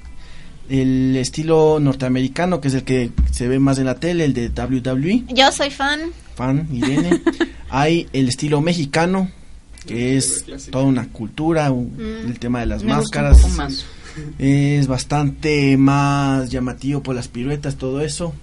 el 0.69 1.15
estilo 1.17 1.79
norteamericano 1.81 2.61
que 2.61 2.67
es 2.69 2.73
el 2.75 2.83
que 2.83 3.09
se 3.31 3.47
ve 3.47 3.59
más 3.59 3.77
en 3.79 3.85
la 3.85 3.95
tele, 3.95 4.23
el 4.25 4.33
de 4.33 4.49
WWE, 4.49 5.25
Yo 5.33 5.51
soy 5.51 5.69
fan. 5.71 5.99
fan 6.35 6.67
Irene. 6.71 7.21
hay 7.69 8.07
el 8.13 8.29
estilo 8.29 8.61
mexicano 8.61 9.29
que 9.85 10.15
es 10.17 10.45
toda 10.71 10.83
una 10.85 11.07
cultura, 11.09 11.71
un- 11.71 11.95
Mm. 11.97 12.27
el 12.29 12.39
tema 12.39 12.59
de 12.59 12.67
las 12.67 12.83
Me 12.83 12.95
gusta 12.95 13.19
un 13.19 13.25
máscaras. 13.25 13.41
poco 13.41 13.53
más. 13.55 13.85
Es 14.37 14.87
bastante 14.87 15.75
más 15.77 16.49
llamativo 16.49 17.01
por 17.01 17.15
las 17.15 17.27
piruetas, 17.27 17.75
todo 17.75 18.01
eso. 18.01 18.33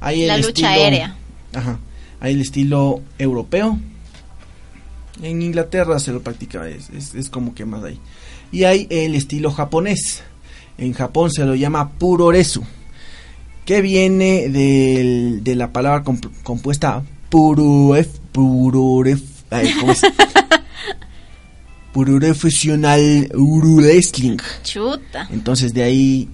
Hay 0.00 0.22
el 0.22 0.28
La 0.28 0.36
lucha 0.36 0.48
estilo- 0.50 0.68
aérea. 0.68 1.16
Ajá. 1.54 1.78
Hay 2.20 2.34
el 2.34 2.40
estilo 2.40 3.00
europeo. 3.18 3.78
En 5.22 5.42
Inglaterra 5.42 5.98
se 5.98 6.12
lo 6.12 6.22
practica, 6.22 6.66
es, 6.68 6.88
es, 6.90 7.14
es 7.14 7.28
como 7.28 7.54
que 7.54 7.64
más 7.64 7.82
ahí. 7.84 7.98
Y 8.52 8.64
hay 8.64 8.86
el 8.90 9.14
estilo 9.14 9.50
japonés. 9.50 10.22
En 10.78 10.92
Japón 10.92 11.30
se 11.30 11.44
lo 11.44 11.54
llama 11.54 11.90
puroresu. 11.92 12.62
Que 13.64 13.82
viene 13.82 14.48
del- 14.48 15.44
de 15.44 15.54
la 15.54 15.72
palabra 15.72 16.02
comp- 16.04 16.30
compuesta 16.42 17.02
pururef, 17.28 18.08
pururef, 18.32 19.20
ay, 19.50 19.72
¿cómo 19.78 19.92
es? 19.92 20.00
Wrestling. 23.52 24.38
Chuta. 24.62 25.28
Entonces 25.30 25.74
de 25.74 25.82
ahí, 25.82 26.28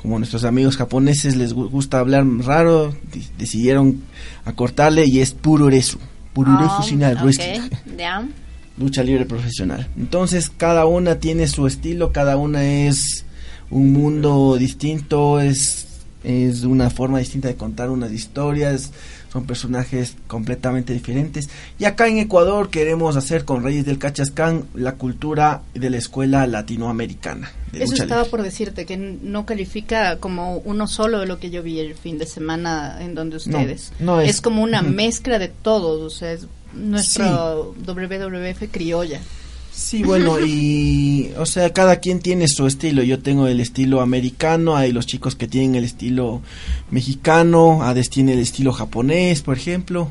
como 0.00 0.18
nuestros 0.18 0.44
amigos 0.44 0.76
japoneses 0.76 1.36
les 1.36 1.54
gu- 1.54 1.68
gusta 1.70 1.98
hablar 1.98 2.26
raro, 2.26 2.90
de- 3.12 3.22
decidieron 3.38 4.00
acortarle 4.44 5.04
y 5.06 5.20
es 5.20 5.32
pururesu. 5.32 5.98
Pururefusional 6.32 7.16
Ah, 7.18 7.22
Wrestling. 7.24 7.60
ok, 7.60 7.72
ya. 7.98 8.26
Lucha 8.78 9.02
libre 9.02 9.26
profesional. 9.26 9.88
Entonces 9.98 10.50
cada 10.56 10.86
una 10.86 11.16
tiene 11.16 11.46
su 11.48 11.66
estilo, 11.66 12.12
cada 12.12 12.36
una 12.36 12.64
es 12.64 13.26
un 13.68 13.92
mundo 13.92 14.56
distinto, 14.58 15.38
es, 15.40 15.86
es 16.24 16.62
una 16.64 16.88
forma 16.88 17.18
distinta 17.18 17.48
de 17.48 17.56
contar 17.56 17.90
unas 17.90 18.10
historias, 18.12 18.92
son 19.32 19.44
personajes 19.46 20.16
completamente 20.26 20.92
diferentes. 20.92 21.48
Y 21.78 21.84
acá 21.84 22.08
en 22.08 22.18
Ecuador 22.18 22.68
queremos 22.70 23.16
hacer 23.16 23.44
con 23.44 23.62
Reyes 23.62 23.86
del 23.86 23.98
Cachascán 23.98 24.64
la 24.74 24.96
cultura 24.96 25.62
de 25.74 25.88
la 25.90 25.98
escuela 25.98 26.46
latinoamericana. 26.46 27.50
Eso 27.72 27.94
estaba 27.94 28.22
libre. 28.22 28.30
por 28.30 28.42
decirte, 28.42 28.86
que 28.86 28.96
no 28.96 29.46
califica 29.46 30.16
como 30.18 30.56
uno 30.58 30.88
solo 30.88 31.20
de 31.20 31.26
lo 31.26 31.38
que 31.38 31.50
yo 31.50 31.62
vi 31.62 31.78
el 31.78 31.94
fin 31.94 32.18
de 32.18 32.26
semana 32.26 32.98
en 33.00 33.14
donde 33.14 33.36
ustedes. 33.36 33.92
no 34.00 34.20
es- 34.20 34.30
es, 34.30 34.40
como 34.40 34.62
una 34.62 34.82
mezcla 34.82 35.38
de 35.38 35.48
todos, 35.48 36.00
o 36.00 36.10
sea, 36.10 36.32
es 36.32 36.46
nuestra 36.74 37.54
WWF 37.86 38.68
criolla. 38.70 39.20
Sí, 39.82 40.02
bueno, 40.02 40.38
y 40.38 41.30
o 41.38 41.46
sea, 41.46 41.72
cada 41.72 41.96
quien 42.00 42.20
tiene 42.20 42.46
su 42.48 42.66
estilo. 42.66 43.02
Yo 43.02 43.20
tengo 43.20 43.46
el 43.46 43.60
estilo 43.60 44.02
americano, 44.02 44.76
hay 44.76 44.92
los 44.92 45.06
chicos 45.06 45.36
que 45.36 45.48
tienen 45.48 45.74
el 45.74 45.84
estilo 45.84 46.42
mexicano, 46.90 47.82
Hades 47.82 48.10
tiene 48.10 48.34
el 48.34 48.40
estilo 48.40 48.72
japonés, 48.72 49.40
por 49.40 49.56
ejemplo. 49.56 50.10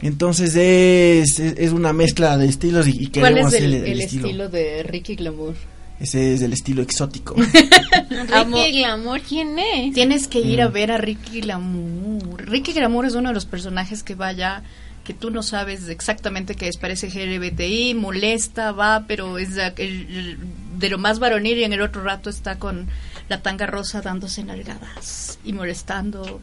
Entonces 0.00 0.54
es, 0.56 1.38
es, 1.38 1.54
es 1.58 1.72
una 1.72 1.92
mezcla 1.92 2.38
de 2.38 2.46
estilos 2.46 2.86
y, 2.88 2.92
y 2.92 3.06
¿Cuál 3.08 3.32
queremos 3.34 3.52
es 3.52 3.62
el, 3.62 3.74
el 3.74 4.00
estilo? 4.00 4.48
de 4.48 4.82
Ricky 4.84 5.16
Glamour? 5.16 5.54
Ese 6.00 6.32
es 6.34 6.40
el 6.42 6.52
estilo 6.52 6.80
exótico. 6.80 7.34
Ricky 8.10 8.78
Glamour, 8.78 9.20
¿quién 9.20 9.58
es? 9.58 9.92
Tienes 9.94 10.28
que 10.28 10.38
ir 10.40 10.60
Mm. 10.60 10.62
a 10.62 10.68
ver 10.68 10.92
a 10.92 10.98
Ricky 10.98 11.40
Glamour. 11.42 12.48
Ricky 12.48 12.72
Glamour 12.72 13.04
es 13.06 13.14
uno 13.14 13.28
de 13.28 13.34
los 13.34 13.44
personajes 13.44 14.02
que 14.02 14.14
vaya 14.14 14.62
que 15.08 15.14
tú 15.14 15.30
no 15.30 15.42
sabes 15.42 15.88
exactamente 15.88 16.54
qué 16.54 16.68
es, 16.68 16.76
parece 16.76 17.06
LGBTI, 17.08 17.94
molesta, 17.94 18.72
va, 18.72 19.06
pero 19.08 19.38
es 19.38 19.56
el- 19.56 19.72
el- 19.78 20.38
de 20.78 20.90
lo 20.90 20.98
más 20.98 21.18
varonil 21.18 21.56
y 21.56 21.64
en 21.64 21.72
el 21.72 21.80
otro 21.80 22.02
rato 22.04 22.28
está 22.28 22.58
con 22.58 22.86
la 23.30 23.40
tanga 23.40 23.64
rosa 23.66 24.02
dándose 24.02 24.44
nalgadas 24.44 25.38
y 25.46 25.54
molestando. 25.54 26.40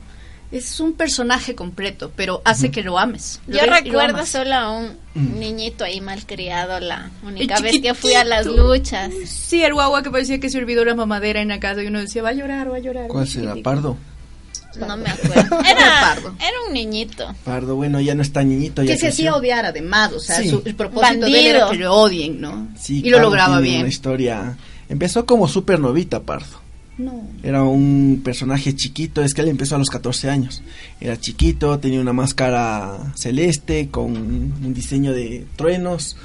Es 0.51 0.79
un 0.79 0.93
personaje 0.93 1.53
completo, 1.53 2.11
pero 2.15 2.41
hace 2.43 2.71
que 2.71 2.81
lo 2.81 2.97
ames. 2.97 3.39
Lo 3.45 3.53
Yo 3.55 3.61
ves 3.61 3.81
y 3.85 3.89
lo 3.91 3.99
recuerdo 3.99 4.25
solo 4.25 4.55
a 4.55 4.71
un 4.71 4.97
Mm. 5.13 5.39
niñito 5.39 5.83
ahí 5.83 6.01
malcriado 6.01 6.79
la 6.79 7.11
única 7.23 7.59
vez 7.59 7.79
que 7.79 7.93
fui 7.93 8.15
a 8.15 8.23
las 8.23 8.47
luchas. 8.47 9.11
Sí, 9.27 9.63
el 9.63 9.73
guagua 9.75 10.01
que 10.01 10.09
parecía 10.09 10.39
que 10.39 10.49
se 10.49 10.57
olvidó 10.57 10.83
la 10.85 10.95
mamadera 10.95 11.39
en 11.39 11.49
la 11.49 11.59
casa 11.59 11.83
y 11.83 11.87
uno 11.87 11.99
decía, 11.99 12.23
va 12.23 12.29
a 12.29 12.33
llorar, 12.33 12.71
va 12.71 12.77
a 12.77 12.79
llorar. 12.79 13.09
¿Cuál 13.09 13.27
será? 13.27 13.53
Pardo. 13.63 13.95
No 14.79 14.97
me 14.97 15.09
acuerdo. 15.09 15.59
Era, 15.65 16.15
Pardo. 16.15 16.35
era 16.39 16.57
un 16.67 16.73
niñito. 16.73 17.33
Pardo, 17.43 17.75
bueno, 17.75 17.99
ya 18.01 18.15
no 18.15 18.21
está 18.21 18.43
niñito, 18.43 18.83
ya 18.83 18.93
Que 18.93 18.99
se 18.99 19.07
hacía 19.07 19.35
odiar 19.35 19.65
además, 19.65 20.11
o 20.13 20.19
sea, 20.19 20.37
Sí. 20.37 20.49
su, 20.49 20.61
el 20.65 20.75
propósito 20.75 21.25
de 21.25 21.39
él 21.39 21.47
era 21.47 21.69
que 21.69 21.77
lo 21.77 21.93
odien, 21.93 22.41
¿no? 22.41 22.67
Sí, 22.77 23.01
y 23.03 23.09
lo 23.09 23.17
Pardo 23.17 23.29
lograba 23.29 23.59
bien. 23.59 23.79
Una 23.81 23.89
historia. 23.89 24.57
Empezó 24.89 25.25
como 25.25 25.47
súper 25.47 25.79
novita, 25.79 26.21
Pardo. 26.21 26.63
No. 26.97 27.27
Era 27.43 27.63
un 27.63 28.21
personaje 28.23 28.73
chiquito, 28.73 29.21
es 29.21 29.33
que 29.33 29.41
él 29.41 29.49
empezó 29.49 29.75
a 29.75 29.79
los 29.79 29.89
14 29.89 30.29
años. 30.29 30.61
Era 31.01 31.19
chiquito, 31.19 31.77
tenía 31.79 31.99
una 31.99 32.13
máscara 32.13 33.11
celeste 33.15 33.89
con 33.89 34.15
un 34.15 34.73
diseño 34.73 35.11
de 35.11 35.45
truenos. 35.57 36.15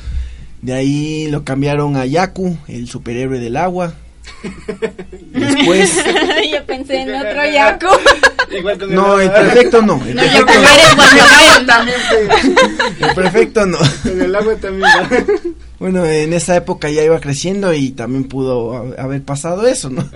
De 0.63 0.73
ahí 0.75 1.27
lo 1.29 1.43
cambiaron 1.43 1.97
a 1.97 2.07
Yaku, 2.07 2.57
el 2.69 2.87
superhéroe 2.89 3.41
del 3.41 3.57
agua. 3.57 3.95
Después, 5.33 5.97
Yo 6.53 6.65
pensé 6.67 6.97
en 7.03 7.15
otro 7.15 7.45
Yaku. 7.53 7.87
No, 8.91 9.21
el 9.21 9.31
perfecto 9.31 9.83
no. 9.83 10.03
El 10.05 10.17
No, 10.17 10.23
perfecto 10.23 10.53
Guanajuato. 10.97 11.93
El 13.09 13.15
perfecto 13.15 13.67
no. 13.67 13.79
Con 14.03 14.21
el 14.21 14.35
agua 14.35 14.57
también. 14.57 14.91
¿no? 15.11 15.51
Bueno, 15.79 16.05
en 16.05 16.33
esa 16.35 16.57
época 16.57 16.91
ya 16.91 17.03
iba 17.03 17.19
creciendo 17.21 17.73
y 17.73 17.91
también 17.93 18.25
pudo 18.25 18.77
ha- 18.99 19.03
haber 19.03 19.23
pasado 19.23 19.67
eso, 19.67 19.89
¿no? 19.89 20.07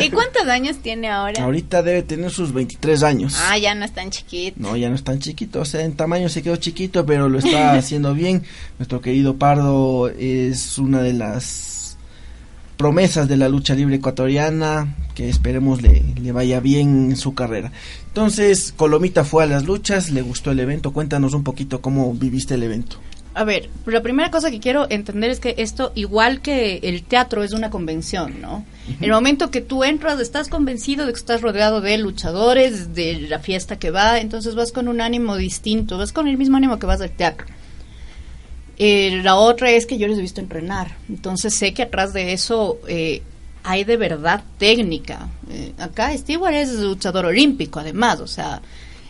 ¿Y 0.00 0.08
cuántos 0.08 0.46
años 0.46 0.78
tiene 0.78 1.10
ahora? 1.10 1.42
Ahorita 1.42 1.82
debe 1.82 2.02
tener 2.02 2.30
sus 2.30 2.54
23 2.54 3.02
años. 3.02 3.36
Ah, 3.38 3.58
ya 3.58 3.74
no 3.74 3.84
es 3.84 3.92
tan 3.92 4.08
chiquito. 4.10 4.56
No, 4.58 4.76
ya 4.76 4.88
no 4.88 4.94
es 4.94 5.04
tan 5.04 5.18
chiquito, 5.18 5.60
o 5.60 5.64
sea, 5.66 5.82
en 5.82 5.92
tamaño 5.94 6.30
se 6.30 6.42
quedó 6.42 6.56
chiquito, 6.56 7.04
pero 7.04 7.28
lo 7.28 7.38
está 7.38 7.72
haciendo 7.72 8.14
bien. 8.14 8.44
Nuestro 8.78 9.02
querido 9.02 9.36
Pardo 9.36 10.08
es 10.08 10.78
una 10.78 11.02
de 11.02 11.12
las 11.12 11.44
promesas 12.80 13.28
de 13.28 13.36
la 13.36 13.50
lucha 13.50 13.74
libre 13.74 13.96
ecuatoriana, 13.96 14.96
que 15.14 15.28
esperemos 15.28 15.82
le, 15.82 16.02
le 16.18 16.32
vaya 16.32 16.60
bien 16.60 17.10
en 17.10 17.16
su 17.18 17.34
carrera. 17.34 17.72
Entonces, 18.06 18.72
Colomita 18.74 19.22
fue 19.22 19.44
a 19.44 19.46
las 19.46 19.66
luchas, 19.66 20.08
le 20.08 20.22
gustó 20.22 20.50
el 20.50 20.60
evento, 20.60 20.94
cuéntanos 20.94 21.34
un 21.34 21.44
poquito 21.44 21.82
cómo 21.82 22.10
viviste 22.14 22.54
el 22.54 22.62
evento. 22.62 22.96
A 23.34 23.44
ver, 23.44 23.68
la 23.84 24.00
primera 24.00 24.30
cosa 24.30 24.50
que 24.50 24.60
quiero 24.60 24.86
entender 24.88 25.28
es 25.28 25.40
que 25.40 25.56
esto, 25.58 25.92
igual 25.94 26.40
que 26.40 26.80
el 26.82 27.02
teatro, 27.02 27.42
es 27.42 27.52
una 27.52 27.68
convención, 27.68 28.40
¿no? 28.40 28.64
El 29.02 29.10
momento 29.10 29.50
que 29.50 29.60
tú 29.60 29.84
entras, 29.84 30.18
estás 30.18 30.48
convencido 30.48 31.04
de 31.04 31.12
que 31.12 31.18
estás 31.18 31.42
rodeado 31.42 31.82
de 31.82 31.98
luchadores, 31.98 32.94
de 32.94 33.20
la 33.28 33.40
fiesta 33.40 33.78
que 33.78 33.90
va, 33.90 34.20
entonces 34.20 34.54
vas 34.54 34.72
con 34.72 34.88
un 34.88 35.02
ánimo 35.02 35.36
distinto, 35.36 35.98
vas 35.98 36.14
con 36.14 36.28
el 36.28 36.38
mismo 36.38 36.56
ánimo 36.56 36.78
que 36.78 36.86
vas 36.86 37.02
al 37.02 37.10
teatro. 37.10 37.46
Eh, 38.82 39.20
la 39.22 39.36
otra 39.36 39.70
es 39.72 39.84
que 39.84 39.98
yo 39.98 40.08
les 40.08 40.16
he 40.16 40.22
visto 40.22 40.40
entrenar, 40.40 40.96
entonces 41.10 41.54
sé 41.54 41.74
que 41.74 41.82
atrás 41.82 42.14
de 42.14 42.32
eso 42.32 42.78
eh, 42.88 43.20
hay 43.62 43.84
de 43.84 43.98
verdad 43.98 44.42
técnica. 44.56 45.28
Eh, 45.50 45.72
acá 45.78 46.16
Stewart 46.16 46.54
es 46.54 46.72
luchador 46.72 47.26
olímpico, 47.26 47.78
además, 47.78 48.20
o 48.20 48.26
sea, 48.26 48.62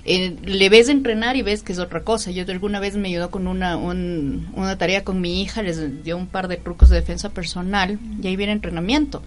eh, 0.05 0.35
le 0.45 0.68
ves 0.71 0.89
entrenar 0.89 1.37
y 1.37 1.43
ves 1.43 1.62
que 1.62 1.73
es 1.73 1.79
otra 1.79 2.03
cosa. 2.03 2.33
Yo 2.33 2.45
alguna 2.49 2.81
vez 2.81 2.97
me 2.97 3.07
ayudó 3.11 3.31
con 3.31 3.47
una, 3.47 3.77
un- 3.77 4.49
una 4.57 4.77
tarea 4.77 5.05
con 5.05 5.21
mi 5.21 5.41
hija, 5.41 5.62
les 5.62 6.03
dio 6.03 6.16
un 6.16 6.27
par 6.27 6.49
de 6.49 6.57
trucos 6.57 6.89
de 6.89 6.97
defensa 6.97 7.29
personal 7.29 7.97
y 8.21 8.27
ahí 8.27 8.35
viene 8.35 8.53
entrenamiento. 8.53 9.23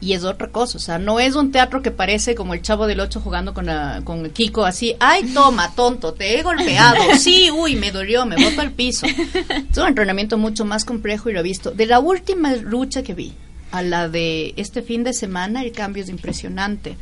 Y 0.00 0.12
es 0.12 0.24
otra 0.24 0.48
cosa, 0.48 0.76
o 0.76 0.80
sea, 0.80 0.98
no 0.98 1.20
es 1.20 1.36
un 1.36 1.50
teatro 1.52 1.80
que 1.80 1.90
parece 1.90 2.34
como 2.34 2.52
el 2.52 2.60
chavo 2.60 2.86
del 2.86 3.00
8 3.00 3.20
jugando 3.20 3.54
con, 3.54 3.64
la- 3.64 4.02
con 4.04 4.28
Kiko 4.30 4.66
así, 4.66 4.94
ay, 5.00 5.24
toma, 5.32 5.72
tonto, 5.74 6.12
te 6.12 6.38
he 6.38 6.42
golpeado, 6.42 6.96
sí, 7.18 7.50
uy, 7.50 7.76
me 7.76 7.90
dolió, 7.92 8.26
me 8.26 8.36
boto 8.36 8.60
al 8.60 8.72
piso. 8.72 9.06
Es 9.06 9.78
un 9.78 9.88
entrenamiento 9.88 10.36
mucho 10.36 10.66
más 10.66 10.84
complejo 10.84 11.30
y 11.30 11.32
lo 11.32 11.40
he 11.40 11.42
visto. 11.42 11.70
De 11.70 11.86
la 11.86 11.98
última 11.98 12.54
lucha 12.56 13.02
que 13.02 13.14
vi 13.14 13.32
a 13.72 13.80
la 13.82 14.08
de 14.10 14.52
este 14.58 14.82
fin 14.82 15.02
de 15.02 15.14
semana, 15.14 15.62
el 15.62 15.72
cambio 15.72 16.02
es 16.02 16.10
impresionante. 16.10 16.96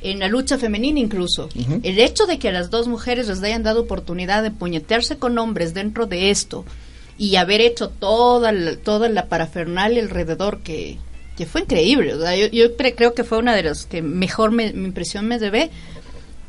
En 0.00 0.18
la 0.20 0.28
lucha 0.28 0.56
femenina 0.58 1.00
incluso, 1.00 1.48
el 1.82 1.98
hecho 1.98 2.24
de 2.26 2.38
que 2.38 2.48
a 2.48 2.52
las 2.52 2.70
dos 2.70 2.88
mujeres 2.88 3.28
les 3.28 3.42
hayan 3.42 3.62
dado 3.64 3.82
oportunidad 3.82 4.42
de 4.42 4.50
puñetearse 4.52 5.18
con 5.18 5.36
hombres 5.38 5.74
dentro 5.74 6.06
de 6.06 6.30
esto 6.30 6.64
y 7.18 7.34
haber 7.36 7.60
hecho 7.60 7.88
toda 7.90 8.52
la, 8.52 8.76
toda 8.76 9.08
la 9.08 9.26
parafernalia 9.26 10.00
alrededor 10.02 10.60
que, 10.60 10.98
que 11.38 11.46
fue 11.46 11.62
increíble. 11.62 12.12
O 12.14 12.20
sea, 12.20 12.36
yo 12.36 12.48
yo 12.48 12.76
cre- 12.76 12.94
creo 12.94 13.14
que 13.14 13.24
fue 13.24 13.38
una 13.38 13.54
de 13.54 13.62
las 13.62 13.86
que 13.86 14.02
mejor 14.02 14.50
me, 14.50 14.72
mi 14.74 14.84
impresión 14.86 15.26
me 15.26 15.38
debe. 15.38 15.70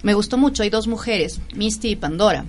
Me 0.04 0.14
gustó 0.16 0.38
mucho. 0.38 0.64
Hay 0.64 0.70
dos 0.70 0.88
mujeres, 0.88 1.40
Misty 1.56 1.90
y 1.92 1.96
Pandora. 1.96 2.46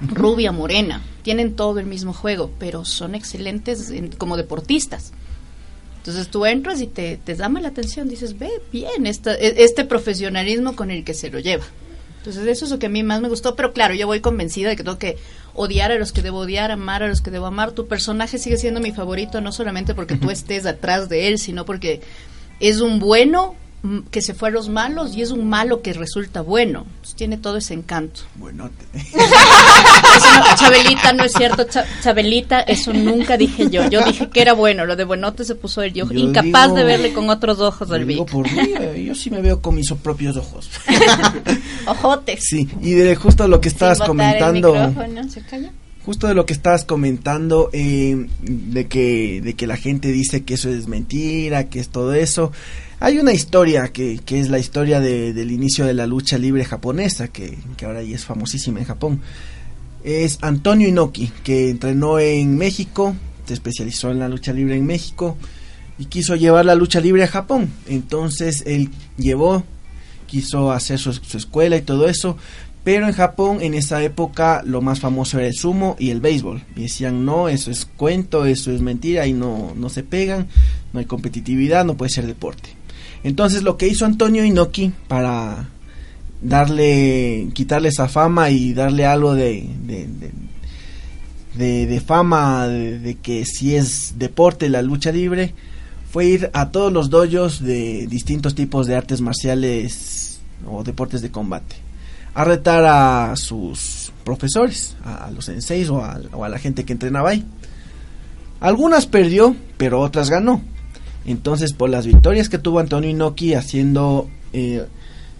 Rubia, 0.00 0.52
morena. 0.52 1.02
Tienen 1.22 1.54
todo 1.54 1.78
el 1.78 1.86
mismo 1.86 2.12
juego, 2.12 2.50
pero 2.58 2.84
son 2.84 3.14
excelentes 3.14 3.90
en- 3.90 4.08
como 4.12 4.36
deportistas. 4.36 5.12
Entonces 5.98 6.28
tú 6.28 6.46
entras 6.46 6.80
y 6.80 6.86
te, 6.86 7.16
te 7.16 7.34
llama 7.34 7.60
la 7.60 7.68
atención, 7.68 8.08
dices, 8.08 8.38
ve 8.38 8.50
bien, 8.72 9.06
esta, 9.06 9.34
e- 9.34 9.62
este 9.64 9.84
profesionalismo 9.84 10.76
con 10.76 10.90
el 10.90 11.04
que 11.04 11.14
se 11.14 11.30
lo 11.30 11.40
lleva. 11.40 11.64
Entonces 12.18 12.46
eso 12.46 12.64
es 12.64 12.70
lo 12.70 12.78
que 12.78 12.86
a 12.86 12.90
mí 12.90 13.02
más 13.02 13.20
me 13.20 13.28
gustó, 13.28 13.54
pero 13.56 13.72
claro, 13.72 13.94
yo 13.94 14.06
voy 14.06 14.20
convencida 14.20 14.68
de 14.70 14.76
que 14.76 14.82
tengo 14.84 14.98
que 14.98 15.16
odiar 15.56 15.92
a 15.92 15.98
los 15.98 16.12
que 16.12 16.22
debo 16.22 16.40
odiar, 16.40 16.70
amar 16.70 17.02
a 17.02 17.08
los 17.08 17.20
que 17.20 17.30
debo 17.30 17.46
amar. 17.46 17.72
Tu 17.72 17.86
personaje 17.86 18.38
sigue 18.38 18.56
siendo 18.56 18.80
mi 18.80 18.92
favorito, 18.92 19.40
no 19.40 19.52
solamente 19.52 19.94
porque 19.94 20.16
tú 20.16 20.30
estés 20.30 20.66
atrás 20.66 21.08
de 21.08 21.28
él, 21.28 21.38
sino 21.38 21.64
porque 21.64 22.00
es 22.60 22.80
un 22.80 22.98
bueno 22.98 23.54
que 24.10 24.22
se 24.22 24.34
fue 24.34 24.48
a 24.48 24.52
los 24.52 24.68
malos 24.68 25.14
y 25.14 25.22
es 25.22 25.30
un 25.30 25.48
malo 25.48 25.82
que 25.82 25.92
resulta 25.92 26.40
bueno. 26.40 26.84
Entonces, 26.86 27.14
tiene 27.16 27.36
todo 27.38 27.56
ese 27.56 27.74
encanto. 27.74 28.20
Bueno, 28.36 28.70
Chabelita, 30.58 31.12
no 31.12 31.24
es 31.24 31.32
cierto, 31.32 31.64
Cha- 31.64 31.84
Chabelita, 32.02 32.60
eso 32.60 32.92
nunca 32.92 33.36
dije 33.36 33.68
yo. 33.70 33.88
Yo 33.88 34.02
dije 34.04 34.28
que 34.30 34.40
era 34.40 34.52
bueno, 34.52 34.86
lo 34.86 34.96
de 34.96 35.04
buenote 35.04 35.44
se 35.44 35.54
puso 35.54 35.82
él. 35.82 35.92
Yo, 35.92 36.06
Yo 36.10 36.18
incapaz 36.18 36.64
digo- 36.66 36.76
de 36.76 36.84
verle 36.84 37.12
con 37.12 37.28
otros 37.30 37.60
ojos 37.60 37.90
al 37.90 38.06
digo 38.06 38.24
Vic. 38.24 38.32
por 38.32 38.50
mí, 38.50 39.04
yo 39.04 39.14
sí 39.14 39.30
me 39.30 39.40
veo 39.40 39.60
con 39.60 39.74
mis 39.74 39.90
propios 40.02 40.36
ojos. 40.36 40.68
Ojotes. 41.86 42.44
Sí, 42.44 42.68
y 42.80 42.92
de 42.92 43.16
justo 43.16 43.46
lo 43.48 43.60
que 43.60 43.68
estabas 43.68 44.00
el 44.00 44.06
comentando. 44.06 44.74
¿Se 45.28 45.40
calla? 45.42 45.70
Justo 46.06 46.26
de 46.28 46.34
lo 46.34 46.46
que 46.46 46.54
estabas 46.54 46.84
comentando, 46.84 47.68
eh, 47.74 48.26
de 48.40 48.86
que 48.86 49.40
de 49.42 49.54
que 49.54 49.66
la 49.66 49.76
gente 49.76 50.10
dice 50.12 50.44
que 50.44 50.54
eso 50.54 50.70
es 50.70 50.88
mentira, 50.88 51.68
que 51.68 51.80
es 51.80 51.88
todo 51.90 52.14
eso. 52.14 52.52
Hay 53.00 53.18
una 53.18 53.32
historia 53.34 53.88
que, 53.88 54.18
que 54.24 54.40
es 54.40 54.48
la 54.48 54.58
historia 54.58 55.00
de- 55.00 55.34
del 55.34 55.50
inicio 55.52 55.84
de 55.84 55.92
la 55.92 56.06
lucha 56.06 56.38
libre 56.38 56.64
japonesa, 56.64 57.28
que, 57.28 57.58
que 57.76 57.84
ahora 57.84 58.00
es 58.00 58.24
famosísima 58.24 58.78
en 58.78 58.86
Japón. 58.86 59.20
Es 60.04 60.38
Antonio 60.40 60.88
Inoki, 60.88 61.30
que 61.44 61.68
entrenó 61.68 62.18
en 62.20 62.56
México, 62.56 63.14
se 63.46 63.52
especializó 63.54 64.10
en 64.12 64.20
la 64.20 64.28
lucha 64.28 64.52
libre 64.52 64.76
en 64.76 64.86
México 64.86 65.36
y 65.98 66.06
quiso 66.06 66.36
llevar 66.36 66.64
la 66.64 66.74
lucha 66.76 67.00
libre 67.00 67.24
a 67.24 67.28
Japón. 67.28 67.68
Entonces 67.88 68.62
él 68.66 68.90
llevó, 69.18 69.64
quiso 70.26 70.70
hacer 70.72 70.98
su, 70.98 71.12
su 71.12 71.36
escuela 71.36 71.76
y 71.76 71.82
todo 71.82 72.08
eso, 72.08 72.36
pero 72.86 73.08
en 73.08 73.14
Japón 73.14 73.58
en 73.62 73.74
esa 73.74 74.00
época 74.04 74.62
lo 74.64 74.80
más 74.80 75.00
famoso 75.00 75.40
era 75.40 75.48
el 75.48 75.54
sumo 75.56 75.96
y 75.98 76.10
el 76.10 76.20
béisbol. 76.20 76.62
Y 76.76 76.82
decían, 76.82 77.24
no, 77.24 77.48
eso 77.48 77.72
es 77.72 77.84
cuento, 77.84 78.46
eso 78.46 78.70
es 78.70 78.80
mentira 78.80 79.26
y 79.26 79.32
no, 79.32 79.72
no 79.74 79.88
se 79.88 80.04
pegan, 80.04 80.46
no 80.92 81.00
hay 81.00 81.04
competitividad, 81.04 81.84
no 81.84 81.96
puede 81.96 82.12
ser 82.12 82.28
deporte. 82.28 82.68
Entonces 83.24 83.64
lo 83.64 83.76
que 83.76 83.88
hizo 83.88 84.04
Antonio 84.06 84.44
Inoki 84.44 84.92
para 85.08 85.68
darle, 86.40 87.48
quitarle 87.54 87.88
esa 87.88 88.06
fama 88.06 88.50
y 88.50 88.72
darle 88.72 89.04
algo 89.04 89.34
de, 89.34 89.68
de, 89.84 90.06
de- 91.56 92.00
fama 92.00 92.68
de, 92.68 93.00
de 93.00 93.16
que 93.16 93.44
si 93.46 93.74
es 93.74 94.14
deporte 94.16 94.68
la 94.68 94.82
lucha 94.82 95.10
libre, 95.10 95.54
fue 96.12 96.26
ir 96.26 96.50
a 96.52 96.70
todos 96.70 96.92
los 96.92 97.10
dojos 97.10 97.60
de 97.60 98.06
distintos 98.06 98.54
tipos 98.54 98.86
de 98.86 98.94
artes 98.94 99.20
marciales 99.20 100.38
o 100.64 100.84
deportes 100.84 101.20
de 101.20 101.32
combate 101.32 101.84
a 102.36 102.44
retar 102.44 102.84
a 102.84 103.34
sus 103.34 104.12
profesores, 104.22 104.94
a, 105.02 105.30
los 105.30 105.46
senseis 105.46 105.88
o 105.88 106.04
a, 106.04 106.20
o 106.32 106.44
a 106.44 106.50
la 106.50 106.58
gente 106.58 106.84
que 106.84 106.92
entrenaba 106.92 107.30
ahí. 107.30 107.42
Algunas 108.60 109.06
perdió, 109.06 109.56
pero 109.78 110.02
otras 110.02 110.28
ganó. 110.28 110.60
Entonces, 111.24 111.72
por 111.72 111.88
las 111.88 112.06
victorias 112.06 112.50
que 112.50 112.58
tuvo 112.58 112.78
Antonio 112.80 113.08
Inoki 113.08 113.54
haciendo 113.54 114.28
eh, 114.52 114.84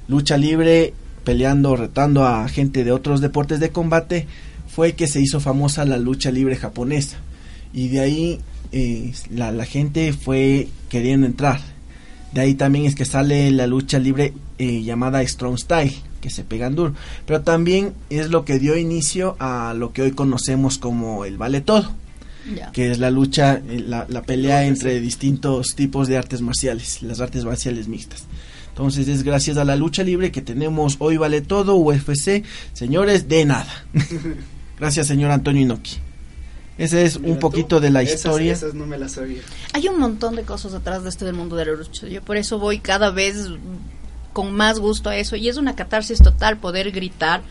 lucha 0.08 0.38
libre, 0.38 0.94
peleando, 1.22 1.76
retando 1.76 2.24
a 2.24 2.48
gente 2.48 2.82
de 2.82 2.92
otros 2.92 3.20
deportes 3.20 3.60
de 3.60 3.68
combate, 3.68 4.26
fue 4.66 4.94
que 4.94 5.06
se 5.06 5.20
hizo 5.20 5.38
famosa 5.38 5.84
la 5.84 5.98
lucha 5.98 6.30
libre 6.30 6.56
japonesa. 6.56 7.18
Y 7.74 7.88
de 7.88 8.00
ahí 8.00 8.40
eh, 8.72 9.12
la, 9.30 9.52
la 9.52 9.66
gente 9.66 10.14
fue 10.14 10.68
queriendo 10.88 11.26
entrar. 11.26 11.60
De 12.36 12.42
ahí 12.42 12.54
también 12.54 12.84
es 12.84 12.94
que 12.94 13.06
sale 13.06 13.50
la 13.50 13.66
lucha 13.66 13.98
libre 13.98 14.34
eh, 14.58 14.82
llamada 14.82 15.26
Strong 15.26 15.56
Style, 15.58 15.94
que 16.20 16.28
se 16.28 16.44
pegan 16.44 16.74
duro. 16.74 16.92
Pero 17.24 17.40
también 17.40 17.94
es 18.10 18.28
lo 18.28 18.44
que 18.44 18.58
dio 18.58 18.76
inicio 18.76 19.36
a 19.38 19.72
lo 19.72 19.94
que 19.94 20.02
hoy 20.02 20.10
conocemos 20.10 20.76
como 20.76 21.24
el 21.24 21.38
vale 21.38 21.62
todo. 21.62 21.94
Ya. 22.54 22.70
que 22.70 22.92
es 22.92 22.98
la 22.98 23.10
lucha, 23.10 23.54
eh, 23.54 23.82
la, 23.84 24.06
la 24.08 24.22
pelea 24.22 24.66
entre 24.66 25.00
distintos 25.00 25.74
tipos 25.74 26.06
de 26.08 26.16
artes 26.16 26.42
marciales, 26.42 27.02
las 27.02 27.20
artes 27.20 27.44
marciales 27.44 27.88
mixtas. 27.88 28.24
Entonces 28.68 29.08
es 29.08 29.22
gracias 29.22 29.56
a 29.56 29.64
la 29.64 29.74
lucha 29.74 30.04
libre 30.04 30.30
que 30.30 30.42
tenemos 30.42 30.96
Hoy 30.98 31.16
Vale 31.16 31.40
Todo, 31.40 31.74
UFC, 31.74 32.44
señores, 32.74 33.28
de 33.28 33.46
nada. 33.46 33.86
gracias 34.78 35.06
señor 35.06 35.30
Antonio 35.30 35.62
Inoki. 35.62 35.96
Ese 36.78 37.04
es 37.04 37.18
Mira 37.18 37.32
un 37.32 37.38
tú, 37.38 37.40
poquito 37.40 37.80
de 37.80 37.90
la 37.90 38.02
esas- 38.02 38.16
historia. 38.16 38.52
Esas, 38.52 38.74
no 38.74 38.86
me 38.86 38.98
las 38.98 39.12
sabía. 39.12 39.40
Hay 39.72 39.88
un 39.88 39.98
montón 39.98 40.36
de 40.36 40.42
cosas 40.42 40.74
atrás 40.74 41.02
de 41.02 41.08
este 41.08 41.24
del 41.24 41.34
mundo 41.34 41.56
de 41.56 41.64
la 41.66 41.72
lucha. 41.72 42.06
Yo 42.06 42.20
por 42.22 42.36
eso 42.36 42.58
voy 42.58 42.78
cada 42.80 43.10
vez 43.10 43.48
con 44.32 44.52
más 44.52 44.78
gusto 44.78 45.08
a 45.08 45.16
eso. 45.16 45.36
Y 45.36 45.48
es 45.48 45.56
una 45.56 45.74
catarsis 45.74 46.18
total 46.22 46.58
poder 46.58 46.90
gritar. 46.92 47.42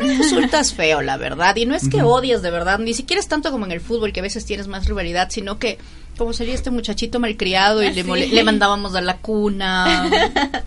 No 0.00 0.12
insultas 0.12 0.72
feo, 0.74 1.02
la 1.02 1.16
verdad. 1.16 1.56
Y 1.56 1.66
no 1.66 1.74
es 1.74 1.88
que 1.88 2.02
odies 2.02 2.40
de 2.42 2.50
verdad. 2.52 2.78
Ni 2.78 2.94
siquiera 2.94 3.18
es 3.18 3.26
tanto 3.26 3.50
como 3.50 3.66
en 3.66 3.72
el 3.72 3.80
fútbol, 3.80 4.12
que 4.12 4.20
a 4.20 4.22
veces 4.22 4.44
tienes 4.44 4.68
más 4.68 4.86
rivalidad, 4.86 5.28
sino 5.30 5.58
que 5.58 5.78
como 6.16 6.32
sería 6.32 6.54
este 6.54 6.70
muchachito 6.70 7.18
malcriado 7.20 7.82
y 7.82 7.86
Ah, 7.86 7.90
le, 7.90 8.26
le 8.28 8.44
mandábamos 8.44 8.94
a 8.94 9.00
la 9.00 9.16
cuna. 9.18 10.08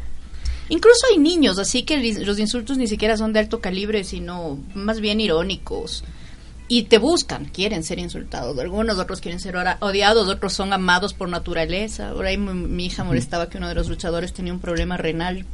Incluso 0.70 1.06
hay 1.12 1.18
niños, 1.18 1.60
así 1.60 1.84
que 1.84 1.98
los 2.26 2.40
insultos 2.40 2.78
ni 2.78 2.88
siquiera 2.88 3.18
son 3.18 3.34
de 3.34 3.40
alto 3.40 3.60
calibre, 3.60 4.04
sino 4.06 4.58
más 4.74 5.02
bien 5.02 5.20
irónicos. 5.20 6.04
Y 6.74 6.84
te 6.84 7.00
buscan, 7.00 7.48
quieren 7.48 7.84
ser 7.84 8.00
insultados. 8.00 8.58
Algunos, 8.58 8.98
otros 8.98 9.20
quieren 9.20 9.42
ser 9.42 9.56
odiados, 9.82 10.30
otros 10.30 10.54
son 10.54 10.72
amados 10.72 11.14
por 11.14 11.28
naturaleza. 11.28 12.14
Por 12.14 12.26
ahí 12.26 12.38
mi, 12.38 12.54
mi 12.54 12.86
hija 12.86 13.04
molestaba 13.04 13.50
que 13.50 13.58
uno 13.58 13.68
de 13.68 13.76
los 13.76 13.90
luchadores 13.90 14.32
tenía 14.32 14.54
un 14.54 14.60
problema 14.62 14.96
renal. 14.96 15.46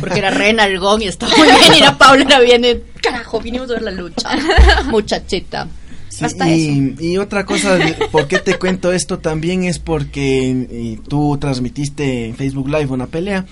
Porque 0.00 0.20
era 0.20 0.30
renalgón 0.30 1.02
y 1.02 1.08
estaba 1.08 1.36
muy 1.36 1.46
bien. 1.48 1.74
Y 1.76 1.80
la 1.80 1.98
Paula 1.98 2.24
era 2.24 2.40
bien. 2.40 2.82
Carajo, 3.02 3.40
vinimos 3.42 3.68
a 3.68 3.74
ver 3.74 3.82
la 3.82 3.90
lucha. 3.90 4.30
Muchachita. 4.86 5.68
Sí, 6.08 6.24
Hasta 6.24 6.48
eso. 6.48 7.02
y, 7.02 7.18
otra 7.18 7.44
cosa, 7.44 7.76
de- 7.76 7.92
¿por 8.10 8.26
qué 8.26 8.38
te 8.38 8.58
cuento 8.58 8.90
esto? 8.90 9.18
También 9.18 9.64
es 9.64 9.78
porque 9.78 10.98
tú 11.08 11.36
transmitiste 11.38 12.24
en 12.28 12.36
Facebook 12.36 12.68
Live 12.68 12.86
una 12.86 13.06
pelea 13.06 13.44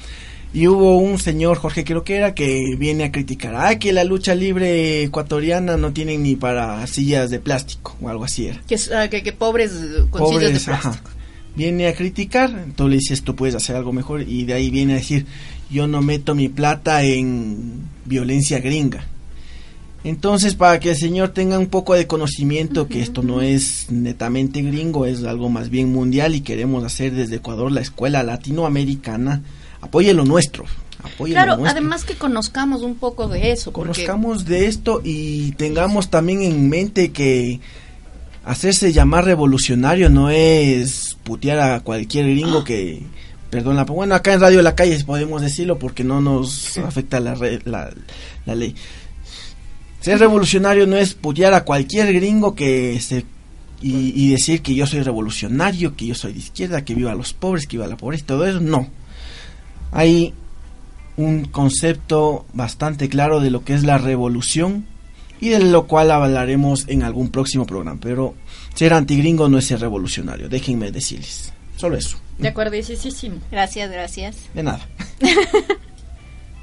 y 0.55 0.67
hubo 0.67 0.99
un 0.99 1.19
señor, 1.19 1.57
Jorge 1.57 1.85
creo 1.85 2.05
que 2.05 2.17
era, 2.17 2.35
que 2.35 2.77
viene 2.79 3.05
a 3.05 3.13
criticar, 3.13 3.55
ah, 3.57 3.79
que 3.79 3.93
la 3.93 4.05
lucha 4.05 4.35
libre 4.35 5.05
ecuatoriana 5.05 5.77
no 5.77 5.93
tienen 5.93 6.23
ni 6.23 6.37
para 6.37 6.87
sillas 6.87 7.31
de 7.31 7.39
plástico 7.39 7.97
o 8.03 8.09
algo 8.09 8.25
así 8.25 8.49
era. 8.49 8.61
Que, 8.67 8.79
ah, 8.95 9.09
que, 9.09 9.23
que 9.23 9.33
pobres 9.33 9.73
eh, 9.73 10.05
con 10.11 10.27
sillas 10.29 10.53
de 10.53 10.61
Pobres, 10.61 10.65
plástico. 10.65 11.09
ajá. 11.09 11.19
Viene 11.55 11.87
a 11.87 11.95
criticar, 11.95 12.67
tú 12.77 12.89
le 12.89 12.97
dices, 12.97 13.23
tú 13.23 13.37
puedes 13.37 13.55
hacer 13.55 13.77
algo 13.77 13.93
mejor 13.93 14.23
y 14.23 14.45
de 14.45 14.55
ahí 14.55 14.71
viene 14.71 14.95
a 14.95 14.97
decir, 14.97 15.27
yo 15.71 15.87
no 15.87 16.01
meto 16.01 16.35
mi 16.35 16.49
plata 16.49 17.03
en 17.03 17.83
violencia 18.07 18.59
gringa. 18.61 19.07
Entonces, 20.05 20.55
para 20.55 20.81
que 20.81 20.91
el 20.91 20.97
señor 20.97 21.29
tenga 21.29 21.59
un 21.59 21.69
poco 21.69 21.95
de 21.95 22.07
conocimiento 22.07 22.89
que 22.89 23.01
esto 23.01 23.23
no 23.23 23.41
es 23.41 23.91
netamente 23.91 24.61
gringo, 24.63 25.07
es 25.07 25.23
algo 25.25 25.49
más 25.49 25.71
bien 25.71 25.93
mundial 25.93 26.35
y 26.35 26.41
queremos 26.41 26.83
hacer 26.85 27.13
desde 27.13 27.37
Ecuador 27.37 27.71
la 27.71 27.83
escuela 27.83 28.23
latinoamericana, 28.23 29.43
apoye 29.83 30.15
lo 30.15 30.25
nuestro. 30.25 30.65
Apoye 31.03 31.33
Claro, 31.35 31.53
lo 31.53 31.59
nuestro. 31.59 31.79
además 31.79 32.05
que 32.05 32.15
conozcamos 32.15 32.81
un 32.83 32.95
poco 32.95 33.29
de 33.29 33.53
eso. 33.53 33.73
Porque 33.73 33.93
Conozcamos 34.05 34.45
de 34.47 34.67
esto 34.67 35.03
y 35.05 35.53
tengamos 35.53 36.09
también 36.09 36.43
en 36.43 36.69
mente 36.71 37.13
que 37.13 37.61
hacerse 38.45 38.93
llamar 38.93 39.25
revolucionario 39.25 40.09
no 40.09 40.31
es 40.31 41.17
putear 41.23 41.61
a 41.61 41.81
cualquier 41.81 42.27
gringo 42.31 42.65
que 42.65 43.03
perdón 43.51 43.77
la 43.77 43.85
bueno 43.85 44.15
acá 44.17 44.33
en 44.33 44.41
radio 44.41 44.57
de 44.57 44.63
la 44.65 44.75
calle 44.75 44.99
podemos 45.05 45.43
decirlo 45.43 45.79
porque 45.79 46.03
no 46.03 46.21
nos 46.21 46.77
afecta 46.79 47.21
la, 47.21 47.35
re- 47.37 47.61
la, 47.67 47.93
la 48.47 48.55
ley 48.57 48.75
ser 50.01 50.19
revolucionario 50.19 50.89
no 50.89 50.97
es 50.97 51.15
putear 51.15 51.55
a 51.55 51.63
cualquier 51.65 52.13
gringo 52.13 52.57
que 52.57 52.99
se 53.01 53.25
y, 53.81 54.13
y 54.17 54.31
decir 54.31 54.61
que 54.63 54.75
yo 54.75 54.87
soy 54.89 55.03
revolucionario 55.03 55.95
que 55.95 56.07
yo 56.07 56.15
soy 56.17 56.33
de 56.33 56.39
izquierda 56.41 56.85
que 56.85 56.97
viva 56.97 57.15
los 57.15 57.35
pobres 57.35 57.69
que 57.69 57.77
viva 57.77 57.87
la 57.87 57.97
pobreza 57.97 58.25
todo 58.27 58.45
eso 58.45 58.59
no 58.59 58.89
hay 59.93 60.35
un 61.17 61.45
concepto 61.45 62.47
bastante 62.55 63.09
claro 63.09 63.41
de 63.41 63.51
lo 63.51 63.65
que 63.65 63.75
es 63.75 63.85
la 63.85 63.99
revolución 63.99 64.87
y 65.41 65.51
de 65.51 65.61
lo 65.61 65.87
cual 65.87 66.11
hablaremos 66.11 66.89
en 66.89 67.03
algún 67.03 67.29
próximo 67.29 67.67
programa. 67.67 68.01
Pero 68.01 68.35
ser 68.75 68.95
antigringo 68.95 69.49
no 69.49 69.59
es 69.59 69.67
ser 69.67 69.81
revolucionario, 69.81 70.49
déjenme 70.49 70.91
decirles. 70.91 71.53
Solo 71.77 71.97
eso, 71.97 72.17
De 72.39 72.49
acuerdo, 72.49 72.77
sí, 72.83 72.97
sí, 72.97 73.11
sí. 73.11 73.33
Gracias, 73.51 73.91
gracias. 73.91 74.37
de 74.55 74.63
nada. 74.63 74.87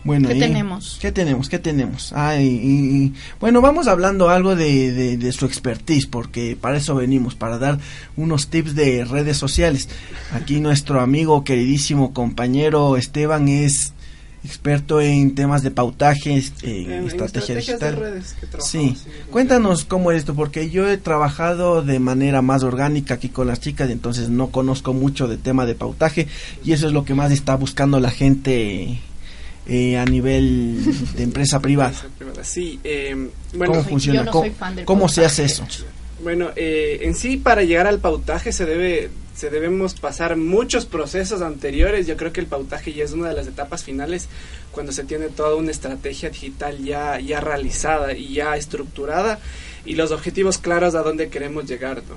bueno, 0.04 0.30
¿Qué 0.30 0.36
y- 0.36 0.40
tenemos? 0.40 0.98
¿Qué 1.02 1.12
tenemos? 1.12 1.50
¿Qué 1.50 1.60
tenemos? 1.60 2.14
Ay, 2.14 2.46
y- 2.48 3.04
y- 3.06 3.14
bueno, 3.40 3.62
vamos 3.62 3.88
hablando 3.88 4.30
algo 4.30 4.56
de, 4.56 4.92
de, 4.92 5.18
de 5.18 5.32
su 5.32 5.46
expertise, 5.46 6.06
porque 6.08 6.58
para 6.60 6.78
eso 6.78 6.96
venimos, 6.96 7.36
para 7.36 7.58
dar 7.58 7.80
unos 8.16 8.48
tips 8.48 8.76
de 8.76 9.04
redes 9.06 9.38
sociales. 9.38 9.90
Aquí 10.34 10.60
nuestro 10.62 11.02
amigo, 11.02 11.44
queridísimo 11.44 12.14
compañero 12.14 12.96
Esteban 12.98 13.50
es 13.50 13.94
experto 14.42 15.02
en 15.02 15.36
temas 15.36 15.64
de 15.64 15.72
pautajes, 15.72 16.54
en, 16.64 17.06
estrategia 17.08 17.56
estrategias 17.56 17.58
digital. 17.68 17.96
de 17.96 18.00
redes 18.02 18.36
que 18.40 18.48
Sí, 18.62 18.96
sí, 18.96 19.10
cuéntanos 19.30 19.84
cómo 19.84 20.14
es 20.14 20.20
esto, 20.20 20.34
porque 20.34 20.70
yo 20.70 20.90
he 20.90 20.96
trabajado 20.98 21.82
de 21.82 22.00
manera 22.00 22.42
más 22.42 22.64
orgánica 22.64 23.16
aquí 23.16 23.28
con 23.28 23.48
las 23.48 23.60
chicas, 23.60 23.90
entonces 23.90 24.30
no 24.30 24.48
conozco 24.48 24.94
mucho 24.94 25.28
de 25.28 25.36
tema 25.36 25.66
de 25.66 25.76
pautaje 25.76 26.28
y 26.64 26.72
eso 26.72 26.88
es 26.88 26.94
lo 26.94 27.04
que 27.04 27.16
más 27.16 27.34
está 27.34 27.56
buscando 27.56 28.00
la 28.00 28.12
gente 28.12 29.02
eh, 29.70 29.98
a 29.98 30.06
nivel 30.06 30.84
de 31.16 31.24
empresa 31.24 31.60
privada. 31.60 31.94
Sí, 32.44 32.80
eh, 32.84 33.30
bueno, 33.54 33.74
¿Cómo 33.74 33.86
funciona? 33.86 34.20
yo 34.26 34.26
no 34.26 34.86
¿Cómo, 34.86 35.10
se 35.10 35.26
hace 35.26 35.44
eso? 35.44 35.68
Bueno, 36.24 36.50
eh, 36.56 37.00
en 37.02 37.14
sí 37.14 37.38
para 37.38 37.64
llegar 37.64 37.86
al 37.86 38.00
pautaje 38.00 38.52
se 38.52 38.66
debe 38.66 39.10
se 39.36 39.50
debemos 39.50 39.94
pasar 39.94 40.36
muchos 40.36 40.86
procesos 40.86 41.42
anteriores. 41.42 42.08
Yo 42.08 42.18
creo 42.18 42.34
que 42.34 42.42
el 42.42 42.48
pautaje 42.48 42.94
ya 42.94 43.04
es 43.04 43.12
una 43.12 43.30
de 43.30 43.36
las 43.36 43.48
etapas 43.48 43.84
finales 43.84 44.28
cuando 44.72 44.92
se 44.92 45.04
tiene 45.04 45.28
toda 45.28 45.56
una 45.56 45.72
estrategia 45.72 46.30
digital 46.30 46.84
ya 46.84 47.20
ya 47.20 47.40
realizada 47.40 48.14
y 48.14 48.34
ya 48.34 48.56
estructurada 48.56 49.40
y 49.86 49.96
los 49.96 50.12
objetivos 50.12 50.58
claros 50.58 50.96
a 50.96 51.02
dónde 51.02 51.30
queremos 51.30 51.66
llegar, 51.66 51.98
¿no? 51.98 52.16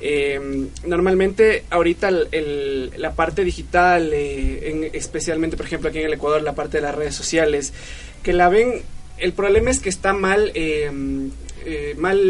Eh, 0.00 0.66
normalmente 0.86 1.64
ahorita 1.70 2.08
el- 2.08 2.90
la 2.96 3.12
parte 3.14 3.44
digital, 3.44 4.12
eh, 4.12 4.70
en- 4.70 4.90
especialmente 4.92 5.56
por 5.56 5.66
ejemplo 5.66 5.88
aquí 5.88 5.98
en 6.00 6.06
el 6.06 6.12
Ecuador, 6.14 6.42
la 6.42 6.54
parte 6.54 6.78
de 6.78 6.82
las 6.82 6.94
redes 6.94 7.14
sociales, 7.14 7.72
que 8.22 8.32
la 8.32 8.48
ven, 8.48 8.82
el 9.18 9.32
problema 9.32 9.70
es 9.70 9.80
que 9.80 9.88
está 9.88 10.12
mal, 10.12 10.50
eh, 10.54 10.90
eh, 11.66 11.94
mal 11.96 12.20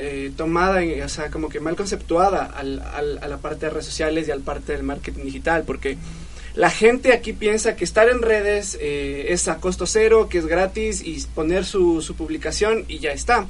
eh, 0.00 0.30
tomada, 0.36 0.82
en- 0.82 1.02
o 1.02 1.08
sea, 1.08 1.30
como 1.30 1.48
que 1.48 1.60
mal 1.60 1.76
conceptuada 1.76 2.44
al- 2.46 2.80
al- 2.80 3.18
a 3.20 3.28
la 3.28 3.36
parte 3.38 3.66
de 3.66 3.70
redes 3.70 3.86
sociales 3.86 4.28
y 4.28 4.30
al 4.30 4.40
parte 4.40 4.72
del 4.72 4.82
marketing 4.82 5.24
digital, 5.24 5.64
porque 5.66 5.98
la 6.54 6.70
gente 6.70 7.12
aquí 7.12 7.32
piensa 7.32 7.76
que 7.76 7.84
estar 7.84 8.08
en 8.08 8.22
redes 8.22 8.78
eh, 8.80 9.26
es 9.30 9.48
a 9.48 9.56
costo 9.56 9.86
cero, 9.86 10.28
que 10.30 10.38
es 10.38 10.46
gratis 10.46 11.02
y 11.04 11.22
poner 11.34 11.64
su, 11.64 12.00
su 12.00 12.14
publicación 12.14 12.84
y 12.88 12.98
ya 13.00 13.12
está 13.12 13.46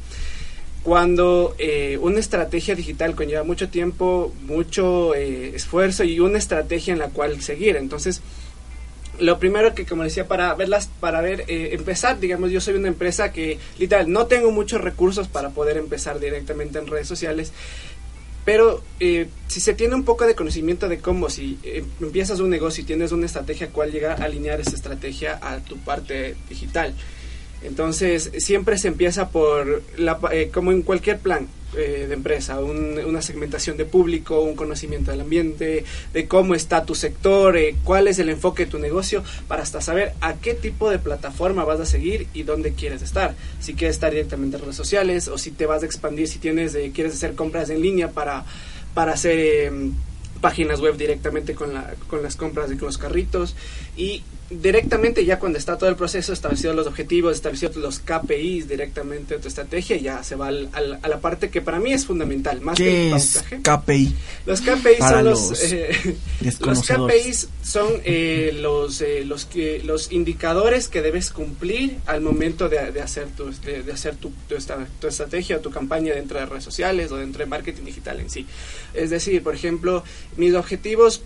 cuando 0.82 1.54
eh, 1.58 1.98
una 2.00 2.18
estrategia 2.18 2.74
digital 2.74 3.14
conlleva 3.14 3.44
mucho 3.44 3.68
tiempo, 3.68 4.32
mucho 4.42 5.14
eh, 5.14 5.54
esfuerzo 5.54 6.04
y 6.04 6.18
una 6.20 6.38
estrategia 6.38 6.92
en 6.92 6.98
la 6.98 7.08
cual 7.08 7.40
seguir. 7.40 7.76
Entonces, 7.76 8.20
lo 9.18 9.38
primero 9.38 9.74
que, 9.74 9.86
como 9.86 10.02
decía, 10.02 10.26
para 10.26 10.54
verlas, 10.54 10.88
para 11.00 11.20
ver, 11.20 11.44
eh, 11.48 11.70
empezar, 11.72 12.18
digamos, 12.18 12.50
yo 12.50 12.60
soy 12.60 12.74
una 12.74 12.88
empresa 12.88 13.32
que, 13.32 13.58
literal, 13.78 14.10
no 14.10 14.26
tengo 14.26 14.50
muchos 14.50 14.80
recursos 14.80 15.28
para 15.28 15.50
poder 15.50 15.76
empezar 15.76 16.18
directamente 16.18 16.78
en 16.78 16.86
redes 16.86 17.06
sociales. 17.06 17.52
Pero 18.44 18.82
eh, 18.98 19.28
si 19.46 19.60
se 19.60 19.74
tiene 19.74 19.94
un 19.94 20.04
poco 20.04 20.26
de 20.26 20.34
conocimiento 20.34 20.88
de 20.88 20.98
cómo, 20.98 21.30
si 21.30 21.58
eh, 21.62 21.84
empiezas 22.00 22.40
un 22.40 22.50
negocio 22.50 22.82
y 22.82 22.86
tienes 22.86 23.12
una 23.12 23.26
estrategia, 23.26 23.68
cuál 23.68 23.92
llega 23.92 24.14
a 24.14 24.24
alinear 24.24 24.60
esa 24.60 24.74
estrategia 24.74 25.38
a 25.40 25.58
tu 25.60 25.76
parte 25.78 26.34
digital. 26.48 26.92
Entonces, 27.64 28.30
siempre 28.38 28.76
se 28.78 28.88
empieza 28.88 29.28
por, 29.30 29.82
la, 29.96 30.18
eh, 30.32 30.50
como 30.52 30.72
en 30.72 30.82
cualquier 30.82 31.18
plan 31.18 31.48
eh, 31.76 32.04
de 32.06 32.12
empresa, 32.14 32.60
un- 32.60 32.98
una 32.98 33.22
segmentación 33.22 33.78
de 33.78 33.86
público, 33.86 34.40
un 34.42 34.54
conocimiento 34.56 35.10
del 35.10 35.22
ambiente, 35.22 35.84
de 36.12 36.28
cómo 36.28 36.54
está 36.54 36.84
tu 36.84 36.94
sector, 36.94 37.56
eh, 37.56 37.76
cuál 37.82 38.08
es 38.08 38.18
el 38.18 38.28
enfoque 38.28 38.66
de 38.66 38.70
tu 38.72 38.78
negocio, 38.78 39.24
para 39.48 39.62
hasta 39.62 39.80
saber 39.80 40.12
a 40.20 40.34
qué 40.34 40.52
tipo 40.52 40.90
de 40.90 40.98
plataforma 40.98 41.64
vas 41.64 41.80
a 41.80 41.86
seguir 41.86 42.26
y 42.34 42.42
dónde 42.42 42.72
quieres 42.74 43.00
estar. 43.00 43.34
Si 43.60 43.72
quieres 43.72 43.96
estar 43.96 44.10
directamente 44.10 44.56
en 44.56 44.62
redes 44.64 44.76
sociales 44.76 45.28
o 45.28 45.38
si 45.38 45.50
te 45.50 45.64
vas 45.64 45.82
a 45.82 45.86
expandir, 45.86 46.28
si 46.28 46.38
tienes, 46.40 46.74
eh, 46.74 46.90
quieres 46.94 47.14
hacer 47.14 47.34
compras 47.34 47.70
en 47.70 47.80
línea 47.80 48.10
para, 48.10 48.44
para 48.92 49.12
hacer... 49.12 49.38
eh, 49.38 49.72
páginas 50.42 50.80
web 50.80 50.96
directamente 50.96 51.54
con, 51.54 51.72
la, 51.72 51.94
con 52.08 52.20
las 52.20 52.34
compras 52.34 52.66
con 52.70 52.80
los 52.80 52.98
carritos 52.98 53.54
y 53.96 54.24
directamente 54.60 55.24
ya 55.24 55.38
cuando 55.38 55.58
está 55.58 55.78
todo 55.78 55.88
el 55.88 55.96
proceso, 55.96 56.32
establecidos 56.32 56.74
los 56.76 56.86
objetivos, 56.86 57.34
establecidos 57.34 57.76
los 57.76 57.98
KPIs 58.00 58.68
directamente 58.68 59.34
de 59.34 59.40
tu 59.40 59.48
estrategia, 59.48 59.96
ya 59.96 60.22
se 60.22 60.36
va 60.36 60.48
al- 60.48 60.68
al- 60.72 60.98
a 61.02 61.08
la 61.08 61.20
parte 61.20 61.48
que 61.50 61.62
para 61.62 61.78
mí 61.80 61.92
es 61.92 62.06
fundamental, 62.06 62.60
más 62.60 62.76
que 62.76 62.84
¿Qué 62.84 63.08
el 63.10 63.16
es. 63.16 63.42
KPI? 63.62 64.14
Los 64.46 64.60
KPIs 64.60 64.98
Para 64.98 65.16
son 65.18 65.24
los, 65.24 65.50
los 65.50 65.62
eh, 65.72 66.16
los. 66.60 66.80
KPIs 66.82 67.48
son 67.62 67.88
eh, 68.04 68.56
los 68.60 69.00
eh, 69.00 69.24
los 69.24 69.44
que 69.46 69.80
los 69.84 70.12
indicadores 70.12 70.88
que 70.88 71.02
debes 71.02 71.30
cumplir 71.30 71.96
al 72.06 72.20
momento 72.20 72.68
de, 72.68 72.90
de 72.92 73.00
hacer 73.00 73.28
tu 73.28 73.50
de, 73.52 73.82
de 73.82 73.92
hacer 73.92 74.16
tu, 74.16 74.32
tu, 74.48 74.54
esta- 74.56 74.86
tu 75.00 75.06
estrategia 75.06 75.56
o 75.56 75.60
tu 75.60 75.70
campaña 75.70 76.14
dentro 76.14 76.38
de 76.38 76.46
redes 76.46 76.64
sociales 76.64 77.10
o 77.12 77.16
dentro 77.16 77.40
de 77.40 77.46
marketing 77.46 77.84
digital 77.84 78.20
en 78.20 78.28
sí. 78.28 78.46
Es 78.94 79.10
decir, 79.10 79.42
por 79.42 79.54
ejemplo, 79.54 80.04
mis 80.36 80.54
objetivos 80.54 81.22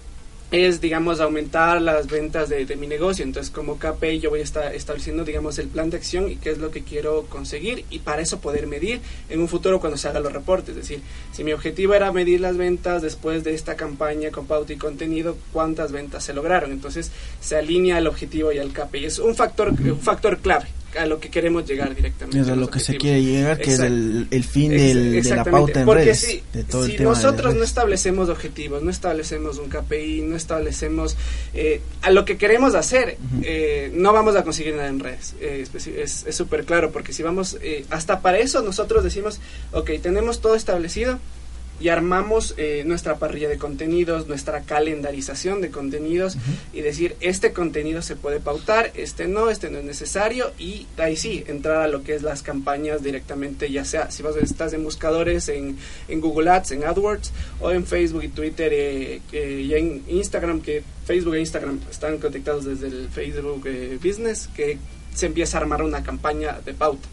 es, 0.51 0.81
digamos, 0.81 1.21
aumentar 1.21 1.83
las 1.83 2.07
ventas 2.07 2.49
de, 2.49 2.77
mi 2.77 2.87
negocio. 2.87 3.25
Entonces, 3.25 3.51
como 3.51 3.79
KPI, 3.79 4.21
yo 4.21 4.31
voy 4.31 4.41
a 4.41 4.45
estar 4.45 4.75
estableciendo, 4.75 5.25
digamos, 5.25 5.59
el 5.59 5.69
plan 5.69 5.91
de 5.91 5.97
acción 5.97 6.31
y 6.31 6.37
qué 6.37 6.51
es 6.51 6.59
lo 6.59 6.71
que 6.71 6.83
quiero 6.83 7.23
conseguir 7.25 7.85
y 7.91 8.01
para 8.01 8.23
eso 8.23 8.41
poder 8.41 8.67
medir 8.67 9.01
en 9.29 9.41
un 9.41 9.49
futuro 9.49 9.81
cuando 9.81 9.97
se 9.97 10.09
hagan 10.09 10.23
los 10.23 10.33
reportes. 10.33 10.71
Es 10.71 10.77
decir, 10.77 11.03
si 11.33 11.43
mi 11.43 11.53
objetivo 11.53 11.95
era 11.95 12.13
medir 12.13 12.41
las 12.41 12.57
ventas 12.57 13.03
después 13.03 13.45
de 13.45 13.55
esta 13.55 13.77
campaña 13.77 14.31
con 14.31 14.47
pauta 14.47 14.73
y 14.73 14.77
contenido, 14.77 15.37
cuántas 15.53 15.91
ventas 15.91 16.25
se 16.25 16.33
lograron. 16.33 16.71
Entonces, 16.71 17.11
se 17.41 17.57
alinea 17.57 17.99
el 17.99 18.07
objetivo 18.07 18.53
y 18.53 18.59
el 18.59 18.73
KPI. 18.73 19.07
Es 19.07 19.19
un 19.19 19.35
factor, 19.35 19.71
un 19.71 20.01
factor 20.01 20.39
clave 20.39 20.67
a 20.99 21.07
lo 21.07 21.21
que 21.21 21.29
queremos 21.31 21.67
llegar 21.67 21.95
directamente. 21.95 22.41
Es 22.41 22.49
a 22.49 22.57
lo 22.57 22.69
que 22.71 22.81
se 22.81 22.97
quiere 22.97 23.23
llegar, 23.23 23.59
que 23.59 23.73
es 23.73 23.81
el, 23.81 24.27
el 24.31 24.45
fin 24.45 24.71
del- 24.71 25.23
de 25.23 25.35
la 25.37 25.45
pauta 25.45 25.81
en 25.81 25.87
porque 25.87 26.05
redes. 26.05 26.21
si, 26.21 26.43
de 26.53 26.65
todo 26.65 26.85
el 26.85 26.91
si 26.93 26.97
tema 26.99 27.11
de 27.11 27.17
nosotros 27.17 27.55
no 27.55 27.63
establecemos 27.65 28.29
objetivos, 28.29 28.83
no 28.83 28.91
establecemos 28.91 29.59
un 29.59 29.69
KPI, 29.69 30.23
no 30.23 30.37
establecemos 30.37 31.17
eh, 31.55 31.81
a 32.03 32.11
lo 32.11 32.25
que 32.25 32.37
queremos 32.37 32.75
hacer, 32.75 33.17
eh, 33.43 33.91
no 33.95 34.13
vamos 34.13 34.37
a 34.37 34.43
conseguir 34.45 34.75
nada 34.75 34.89
en 34.89 35.01
redes. 35.01 35.35
Eh, 35.41 35.65
es 35.97 36.27
súper 36.31 36.65
claro, 36.65 36.91
porque 36.93 37.13
si 37.13 37.23
vamos, 37.23 37.57
eh, 37.63 37.85
hasta 37.91 38.21
para 38.21 38.39
eso 38.39 38.63
nosotros 38.63 39.05
decimos, 39.05 39.41
ok, 39.73 39.91
tenemos 40.03 40.41
todo 40.41 40.55
establecido 40.55 41.19
y 41.81 41.89
armamos 41.89 42.55
eh, 42.57 42.83
nuestra 42.87 43.17
parrilla 43.19 43.49
de 43.49 43.59
contenidos, 43.59 44.27
nuestra 44.29 44.63
calendarización 44.63 45.61
de 45.61 45.71
contenidos 45.71 46.37
y 46.73 46.81
decir, 46.81 47.17
este 47.21 47.53
contenido 47.53 48.03
se 48.03 48.17
puede 48.17 48.41
pautar, 48.41 48.93
este 48.95 49.29
no, 49.29 49.51
este 49.51 49.71
no 49.71 49.79
es 49.79 49.85
necesario 49.85 50.53
y 50.59 50.87
ahí 50.97 51.17
sí, 51.17 51.45
entrar 51.47 51.83
a 51.83 51.89
lo 51.89 52.03
que 52.03 52.15
es 52.15 52.23
las 52.23 52.43
campañas 52.43 53.03
directamente, 53.03 53.71
ya 53.71 53.85
sea 53.85 54.11
si 54.11 54.23
vas, 54.23 54.37
estás 54.37 54.73
en 54.73 54.85
buscadores, 54.85 55.49
en, 55.49 55.77
en 56.09 56.21
Google 56.21 56.51
Ads, 56.51 56.71
en 56.73 56.85
AdWords 56.85 57.33
o 57.61 57.71
en 57.71 57.85
Facebook 57.87 58.25
y 58.25 58.29
Twitter 58.29 58.71
eh, 58.73 59.21
que- 59.31 59.61
y 59.61 59.75
en 59.75 60.03
Instagram, 60.09 60.61
que 60.63 60.83
Facebook 61.07 61.35
e 61.35 61.41
Instagram 61.41 61.81
están 61.91 62.19
conectados 62.19 62.65
desde 62.65 62.87
el 62.89 63.09
Facebook 63.09 63.63
eh, 63.67 63.99
Business, 64.03 64.49
que 64.57 64.79
se 65.15 65.27
empieza 65.27 65.59
a 65.59 65.61
armar 65.63 65.83
una 65.83 66.03
campaña 66.03 66.61
de 66.65 66.75
pauta. 66.75 67.09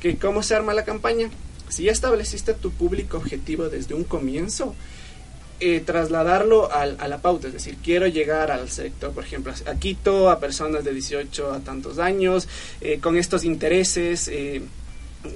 que 0.00 0.16
¿Cómo 0.16 0.42
se 0.42 0.54
arma 0.54 0.74
la 0.74 0.84
campaña? 0.84 1.28
Si 1.68 1.84
ya 1.84 1.92
estableciste 1.92 2.54
tu 2.54 2.70
público 2.70 3.16
objetivo 3.18 3.68
desde 3.68 3.94
un 3.94 4.04
comienzo, 4.04 4.74
eh, 5.60 5.80
trasladarlo 5.80 6.72
al- 6.72 6.96
a 7.00 7.08
la 7.08 7.18
pauta, 7.18 7.48
es 7.48 7.52
decir, 7.52 7.76
quiero 7.82 8.06
llegar 8.06 8.50
al 8.52 8.70
sector, 8.70 9.10
por 9.12 9.24
ejemplo, 9.24 9.52
a 9.66 9.74
Quito, 9.74 10.30
a 10.30 10.38
personas 10.38 10.84
de 10.84 10.92
18 10.94 11.52
a 11.52 11.60
tantos 11.60 11.98
años, 11.98 12.46
eh, 12.80 13.00
con 13.00 13.16
estos 13.16 13.42
intereses, 13.44 14.28
eh, 14.28 14.62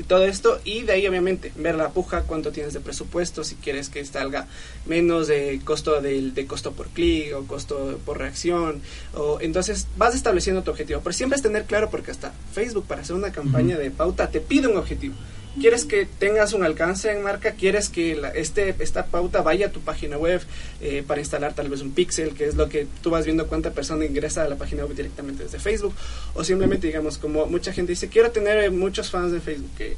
todo 0.07 0.25
esto, 0.25 0.61
y 0.65 0.83
de 0.83 0.93
ahí 0.93 1.09
obviamente 1.09 1.51
ver 1.57 1.75
la 1.75 1.89
puja, 1.91 2.23
cuánto 2.23 2.53
tienes 2.53 2.73
de 2.73 2.79
presupuesto, 2.79 3.43
si 3.43 3.57
quieres 3.57 3.89
que 3.89 4.05
salga 4.05 4.47
menos 4.87 5.27
de 5.27 5.61
costo 5.65 6.01
del 6.01 6.35
de 6.35 6.47
costo 6.47 6.71
por 6.71 6.87
clic 6.91 7.35
o 7.35 7.45
costo 7.49 7.99
por 8.07 8.19
reacción, 8.19 8.81
o 9.15 9.39
entonces 9.41 9.89
vas 9.97 10.15
estableciendo 10.15 10.63
tu 10.63 10.71
objetivo, 10.71 11.01
pero 11.03 11.13
siempre 11.15 11.35
es 11.37 11.43
tener 11.43 11.65
claro 11.65 11.91
porque 11.91 12.13
hasta 12.13 12.33
Facebook 12.55 12.85
para 12.87 13.01
hacer 13.03 13.17
una 13.17 13.33
campaña 13.33 13.77
de 13.77 13.91
pauta 13.91 14.31
te 14.31 14.41
pide 14.41 14.69
un 14.69 14.77
objetivo. 14.77 15.15
¿Quieres 15.61 15.85
que 15.85 16.07
tengas 16.07 16.55
un 16.55 16.65
alcance 16.65 17.13
en 17.13 17.23
marca? 17.23 17.53
¿Quieres 17.53 17.91
que 17.91 18.19
este, 18.35 18.75
esta 18.79 19.05
pauta 19.07 19.43
vaya 19.43 19.67
a 19.67 19.71
tu 19.71 19.81
página 19.81 20.17
web 20.17 20.41
eh, 20.81 21.05
para 21.07 21.21
instalar 21.21 21.53
tal 21.53 21.69
vez 21.69 21.83
un 21.83 21.93
pixel, 21.93 22.35
que 22.35 22.47
es 22.47 22.55
lo 22.55 22.71
que 22.71 22.87
tú 23.03 23.11
vas 23.11 23.27
viendo 23.27 23.47
cuánta 23.49 23.71
persona 23.73 24.07
ingresa 24.07 24.45
a 24.45 24.49
la 24.49 24.57
página 24.57 24.87
web 24.87 24.97
directamente 24.97 25.45
desde 25.45 25.59
Facebook? 25.59 25.95
O 26.35 26.43
simplemente, 26.43 26.87
digamos, 26.87 27.19
como 27.19 27.45
mucha 27.47 27.73
gente 27.73 27.93
dice, 27.93 28.09
quiero 28.09 28.31
tener 28.31 28.65
eh, 28.65 28.71
muchos 28.71 29.11
fans 29.11 29.31
de 29.31 29.41
Facebook, 29.41 29.71
que 29.77 29.97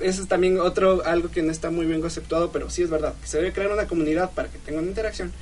eso 0.00 0.22
es 0.22 0.28
también 0.28 0.60
otro, 0.60 1.02
algo 1.06 1.30
que 1.30 1.42
no 1.42 1.50
está 1.50 1.70
muy 1.70 1.86
bien 1.86 2.02
conceptuado, 2.02 2.52
pero 2.52 2.68
sí 2.68 2.82
es 2.82 2.90
verdad, 2.90 3.14
que 3.22 3.26
se 3.26 3.38
debe 3.38 3.52
crear 3.52 3.72
una 3.72 3.86
comunidad 3.86 4.32
para 4.32 4.48
que 4.48 4.58
tenga 4.58 4.80
una 4.80 4.88
interacción. 4.88 5.32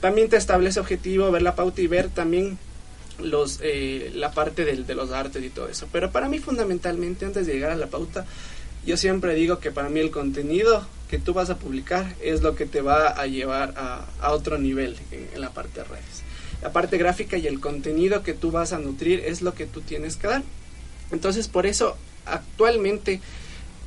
También 0.00 0.28
te 0.28 0.36
establece 0.36 0.78
objetivo, 0.78 1.32
ver 1.32 1.42
la 1.42 1.56
pauta 1.56 1.80
y 1.80 1.88
ver 1.88 2.08
también 2.08 2.56
los 3.18 3.60
eh, 3.62 4.12
la 4.14 4.30
parte 4.30 4.64
de 4.64 4.94
los 4.94 5.10
artes 5.10 5.42
y 5.42 5.48
todo 5.48 5.68
eso. 5.68 5.88
Pero 5.90 6.10
para 6.10 6.28
mí 6.28 6.38
fundamentalmente 6.38 7.24
antes 7.24 7.46
de 7.46 7.54
llegar 7.54 7.70
a 7.70 7.76
la 7.76 7.86
pauta, 7.86 8.26
yo 8.86 8.96
siempre 8.96 9.34
digo 9.34 9.58
que 9.58 9.72
para 9.72 9.88
mí 9.88 10.00
el 10.00 10.10
contenido 10.10 10.86
que 11.10 11.18
tú 11.18 11.34
vas 11.34 11.50
a 11.50 11.58
publicar 11.58 12.14
es 12.22 12.42
lo 12.42 12.54
que 12.54 12.66
te 12.66 12.80
va 12.80 13.08
a 13.08 13.26
llevar 13.26 13.74
a, 13.76 14.32
otro 14.32 14.58
nivel 14.58 14.96
en, 15.10 15.40
la 15.40 15.50
parte 15.50 15.80
de 15.80 15.84
redes. 15.84 16.22
La 16.62 16.72
parte 16.72 16.96
gráfica 16.96 17.36
y 17.36 17.46
el 17.46 17.60
contenido 17.60 18.22
que 18.22 18.32
tú 18.32 18.50
vas 18.50 18.72
a 18.72 18.78
nutrir 18.78 19.20
es 19.20 19.42
lo 19.42 19.54
que 19.54 19.66
tú 19.66 19.80
tienes 19.80 20.16
que 20.16 20.28
dar. 20.28 20.42
Entonces 21.10 21.48
por 21.48 21.66
eso 21.66 21.96
actualmente 22.24 23.20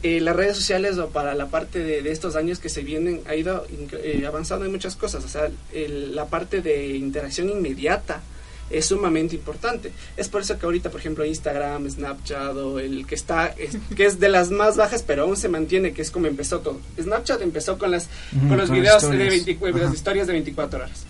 eh, 0.03 0.21
las 0.21 0.35
redes 0.35 0.55
sociales 0.55 0.97
o 0.97 1.09
para 1.09 1.33
la 1.33 1.47
parte 1.47 1.79
de, 1.79 2.09
estos 2.11 2.35
años 2.35 2.59
que 2.59 2.69
se 2.69 2.83
vienen 2.83 3.21
ha 3.27 3.35
ido 3.35 3.65
eh, 4.03 4.23
avanzando 4.25 4.65
en 4.65 4.71
muchas 4.71 4.95
cosas. 4.95 5.25
O 5.25 5.29
sea, 5.29 5.49
el- 5.73 6.15
la 6.15 6.27
parte 6.27 6.61
de 6.61 6.95
interacción 6.95 7.49
inmediata 7.49 8.21
es 8.69 8.85
sumamente 8.85 9.35
importante. 9.35 9.91
Es 10.17 10.27
por 10.29 10.41
eso 10.41 10.57
que 10.59 10.65
ahorita, 10.65 10.89
por 10.91 10.99
ejemplo, 10.99 11.25
Instagram, 11.25 11.89
Snapchat 11.89 12.55
o 12.55 12.79
el 12.79 13.05
que 13.07 13.15
está, 13.15 13.47
es- 13.57 13.77
que 13.95 14.05
es 14.05 14.19
de 14.19 14.29
las 14.29 14.51
más 14.51 14.77
bajas, 14.77 15.03
pero 15.05 15.23
aún 15.23 15.37
se 15.37 15.49
mantiene, 15.49 15.93
que 15.93 16.01
es 16.01 16.11
como 16.11 16.27
empezó 16.27 16.59
todo. 16.59 16.79
Snapchat 17.01 17.41
empezó 17.41 17.77
con 17.77 17.91
las 17.91 18.07
con 18.31 18.41
los 18.41 18.49
con 18.49 18.57
las 18.57 18.71
videos 18.71 19.01
de 19.01 19.07
historias. 19.09 19.29
20 19.45 19.53
videos 19.55 19.75
Ajá. 19.81 19.89
de 19.91 19.95
historias 19.97 20.27
de 20.27 20.33
24 20.33 20.79
horas. 20.79 21.03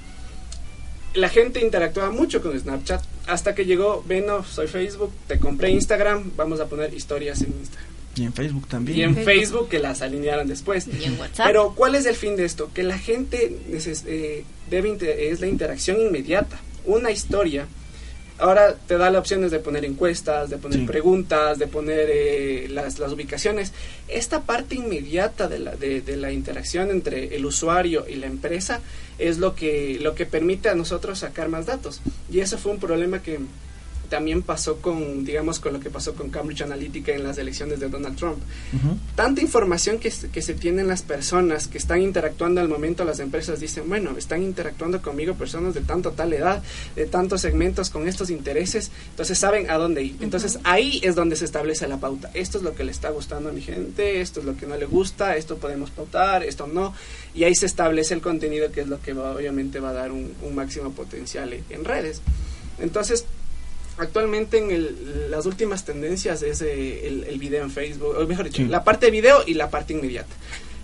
La 1.16 1.28
gente 1.30 1.60
interactuaba 1.62 2.12
mucho 2.12 2.42
con 2.42 2.58
Snapchat 2.60 3.02
hasta 3.28 3.56
que 3.56 3.66
llegó, 3.66 4.04
bueno, 4.08 4.44
soy 4.46 4.68
Facebook, 4.68 5.12
te 5.28 5.40
compré 5.40 5.72
Instagram, 5.72 6.32
vamos 6.36 6.60
a 6.60 6.68
poner 6.68 6.94
historias 6.94 7.42
en 7.42 7.48
Instagram. 7.60 7.90
Y 8.16 8.24
en 8.24 8.34
Facebook 8.34 8.68
también. 8.68 8.98
Y 8.98 9.04
en 9.04 9.16
Facebook 9.16 9.70
que 9.70 9.80
las 9.80 10.02
alinearon 10.02 10.48
después. 10.48 10.88
Y 10.88 11.04
en 11.06 11.20
WhatsApp. 11.20 11.48
Pero 11.48 11.74
¿cuál 11.76 11.96
es 11.96 12.06
el 12.06 12.16
fin 12.16 12.36
de 12.36 12.46
esto? 12.46 12.70
Que 12.74 12.84
la 12.84 12.98
gente 13.00 13.56
neces- 13.72 14.04
eh, 14.08 14.44
debe 14.70 14.90
inter- 14.90 15.18
es 15.20 15.40
la 15.40 15.48
interacción 15.48 16.00
inmediata. 16.02 16.60
Una 16.86 17.12
historia. 17.12 17.68
Ahora 18.38 18.74
te 18.88 18.98
da 18.98 19.10
las 19.10 19.20
opciones 19.20 19.52
de 19.52 19.60
poner 19.60 19.84
encuestas, 19.84 20.50
de 20.50 20.58
poner 20.58 20.80
Sí. 20.80 20.86
preguntas, 20.86 21.60
de 21.60 21.68
poner 21.68 22.08
eh, 22.10 22.68
las, 22.70 22.98
las 22.98 23.12
ubicaciones. 23.12 23.74
Esta 24.08 24.44
parte 24.44 24.76
inmediata 24.76 25.50
de 25.50 25.60
la, 25.60 25.76
de, 25.76 26.00
de 26.00 26.16
la 26.16 26.32
interacción 26.32 26.90
entre 26.90 27.36
el 27.36 27.46
usuario 27.46 28.06
y 28.08 28.16
la 28.16 28.28
empresa 28.28 28.80
es 29.18 29.40
lo 29.40 29.56
que, 29.56 29.98
lo 30.00 30.16
que 30.16 30.26
permite 30.26 30.70
a 30.70 30.76
nosotros 30.76 31.20
sacar 31.20 31.50
más 31.50 31.66
datos. 31.66 32.00
Y 32.32 32.40
eso 32.40 32.58
fue 32.58 32.72
un 32.72 32.80
problema 32.80 33.22
que 33.22 33.40
también 34.10 34.42
pasó 34.42 34.78
con, 34.82 35.24
digamos, 35.24 35.60
con 35.60 35.74
lo 35.74 35.80
que 35.80 35.90
pasó 35.90 36.14
con 36.16 36.30
Cambridge 36.30 36.62
Analytica 36.64 37.14
en 37.14 37.24
las 37.24 37.38
elecciones 37.38 37.80
de 37.80 37.88
Donald 37.90 38.18
Trump 38.18 38.40
tanta 39.16 39.42
información 39.42 40.00
que, 40.00 40.12
se- 40.12 40.30
que 40.30 40.42
se 40.42 40.54
tienen 40.54 40.88
las 40.88 41.02
personas 41.02 41.68
que 41.68 41.78
están 41.78 42.02
interactuando 42.02 42.62
al 42.62 42.68
momento, 42.70 43.04
las 43.04 43.20
empresas 43.20 43.60
dicen, 43.60 43.88
bueno, 43.88 44.16
están 44.18 44.42
interactuando 44.44 45.02
conmigo 45.02 45.36
personas 45.36 45.74
de 45.74 45.82
tanto 45.82 46.12
tal 46.12 46.34
edad, 46.34 46.64
de 46.96 47.06
tantos 47.06 47.42
segmentos 47.42 47.90
con 47.90 48.08
estos 48.08 48.30
intereses, 48.30 48.92
entonces 49.12 49.38
saben 49.38 49.70
a 49.70 49.76
dónde 49.78 50.04
ir. 50.04 50.16
Entonces 50.22 50.60
ahí 50.64 51.00
es 51.04 51.16
donde 51.16 51.36
se 51.36 51.46
establece 51.46 51.88
la 51.88 51.98
pauta. 51.98 52.32
Esto 52.34 52.58
es 52.58 52.64
lo 52.64 52.74
que 52.76 52.84
le 52.84 52.92
está 52.92 53.10
gustando 53.10 53.50
a 53.50 53.52
mi 53.52 53.62
gente, 53.62 54.22
esto 54.22 54.40
es 54.40 54.46
lo 54.46 54.56
que 54.58 54.66
no 54.66 54.76
le 54.78 54.86
gusta, 54.86 55.36
esto 55.36 55.58
podemos 55.58 55.90
pautar, 55.92 56.44
esto 56.44 56.68
no. 56.68 56.94
Y 57.36 57.44
ahí 57.44 57.56
se 57.56 57.66
establece 57.66 58.14
el 58.14 58.22
contenido 58.22 58.72
que 58.72 58.82
es 58.82 58.88
lo 58.88 59.00
que 59.02 59.14
va- 59.14 59.36
obviamente 59.36 59.80
va 59.80 59.90
a 59.90 59.94
dar 59.94 60.12
un, 60.12 60.34
un 60.42 60.56
máximo 60.56 60.92
potencial 60.92 61.54
en, 61.54 61.64
en 61.70 61.86
redes. 61.86 62.22
Entonces, 62.80 63.26
Actualmente 64.00 64.58
en 64.58 64.72
el- 64.72 65.30
las 65.30 65.46
últimas 65.46 65.86
tendencias 65.86 66.42
es 66.42 66.62
eh, 66.62 67.08
el, 67.08 67.24
el 67.26 67.38
video 67.38 67.64
en 67.64 67.70
Facebook, 67.72 68.16
o 68.18 68.26
mejor 68.26 68.46
dicho, 68.46 68.58
Sí. 68.64 68.68
la 68.68 68.84
parte 68.84 69.08
de 69.08 69.12
video 69.12 69.44
y 69.46 69.54
la 69.54 69.70
parte 69.70 69.94
inmediata. 69.94 70.34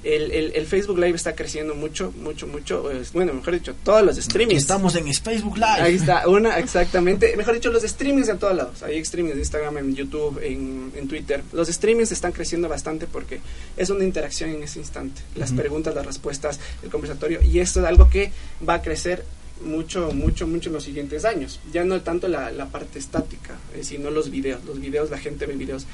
El, 0.03 0.31
el- 0.31 0.51
el 0.53 0.67
Facebook 0.67 0.99
Live 0.99 1.15
está 1.15 1.33
creciendo 1.33 1.73
mucho, 1.73 2.13
mucho, 2.17 2.45
mucho. 2.45 2.91
bueno, 3.13 3.33
mejor 3.33 3.55
dicho, 3.55 3.73
todos 3.83 4.03
los 4.03 4.17
streamings. 4.17 4.61
Estamos 4.61 4.93
en 4.95 5.11
Facebook 5.11 5.55
Live. 5.57 5.81
Ahí 5.81 5.95
está, 5.95 6.27
una, 6.29 6.59
exactamente. 6.59 7.35
Mejor 7.35 7.55
dicho, 7.55 7.71
los 7.71 7.81
streamings 7.81 8.27
en 8.29 8.37
todos 8.37 8.55
lados. 8.55 8.83
Hay 8.83 9.03
streamings 9.03 9.33
en 9.33 9.39
Instagram, 9.39 9.77
en 9.79 9.95
YouTube, 9.95 10.39
en, 10.43 10.91
en 10.95 11.07
Twitter. 11.07 11.41
Los 11.53 11.69
streamings 11.69 12.11
están 12.11 12.33
creciendo 12.33 12.69
bastante 12.69 13.07
porque 13.07 13.39
es 13.77 13.89
una 13.89 14.03
interacción 14.03 14.51
en 14.51 14.61
ese 14.61 14.77
instante. 14.77 15.21
Las 15.35 15.53
preguntas, 15.53 15.95
las 15.95 16.05
respuestas, 16.05 16.59
el 16.83 16.91
conversatorio. 16.91 17.41
Y 17.41 17.57
esto 17.59 17.79
es 17.79 17.85
algo 17.87 18.07
que 18.07 18.31
va 18.67 18.75
a 18.75 18.81
crecer 18.83 19.23
mucho, 19.63 20.11
mucho, 20.11 20.47
mucho 20.47 20.69
en 20.69 20.73
los 20.73 20.83
siguientes 20.83 21.25
años. 21.25 21.59
Ya 21.73 21.83
no 21.83 22.01
tanto 22.01 22.27
la, 22.27 22.51
la 22.51 22.67
parte 22.67 22.99
estática, 22.99 23.55
eh, 23.75 23.83
sino 23.83 24.09
los 24.11 24.29
videos. 24.29 24.63
Los 24.65 24.79
videos, 24.79 25.09
la 25.09 25.17
gente 25.17 25.45
ve 25.45 25.53
videos. 25.55 25.85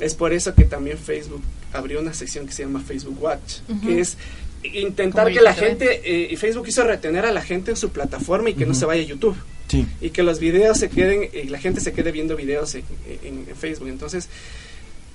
Es 0.00 0.14
por 0.14 0.32
eso 0.32 0.54
que 0.54 0.64
también 0.64 0.96
Facebook 0.98 1.42
abrió 1.72 2.00
una 2.00 2.14
sección 2.14 2.46
que 2.46 2.52
se 2.52 2.62
llama 2.64 2.80
Facebook 2.80 3.22
Watch, 3.22 3.58
que 3.84 4.00
es 4.00 4.16
intentar 4.62 5.24
Como 5.24 5.34
que 5.36 5.42
la 5.42 5.54
gente, 5.54 6.00
eh, 6.04 6.28
y 6.32 6.36
Facebook 6.36 6.66
quiso 6.66 6.84
retener 6.84 7.24
a 7.26 7.32
la 7.32 7.42
gente 7.42 7.70
en 7.70 7.76
su 7.76 7.90
plataforma 7.90 8.50
y 8.50 8.54
que 8.54 8.66
no 8.66 8.74
se 8.74 8.84
vaya 8.86 9.02
a 9.02 9.06
YouTube. 9.06 9.36
Sí. 9.68 9.86
y 10.00 10.10
que 10.10 10.24
los 10.24 10.40
videos 10.40 10.78
se 10.78 10.88
queden, 10.90 11.30
y 11.32 11.44
la 11.48 11.60
gente 11.60 11.80
se 11.80 11.92
quede 11.92 12.10
viendo 12.10 12.34
videos 12.34 12.74
en, 12.74 12.82
en- 13.22 13.44
en 13.48 13.54
Facebook. 13.56 13.86
Entonces, 13.88 14.28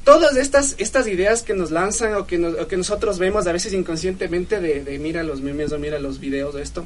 todas 0.06 0.38
estas, 0.38 0.76
estas 0.78 1.08
ideas 1.08 1.42
que 1.44 1.54
nos 1.54 1.72
lanzan 1.72 2.16
o 2.16 2.26
que, 2.26 2.38
nos- 2.38 2.58
o 2.60 2.68
que 2.68 2.78
nosotros 2.78 3.18
vemos 3.20 3.48
a 3.48 3.52
veces 3.52 3.74
inconscientemente 3.74 4.62
de, 4.62 4.84
de 4.84 4.98
mira 5.00 5.24
los 5.24 5.42
memes 5.42 5.72
o 5.74 5.80
mira 5.80 6.00
los 6.00 6.20
videos 6.22 6.54
de 6.56 6.62
esto, 6.62 6.86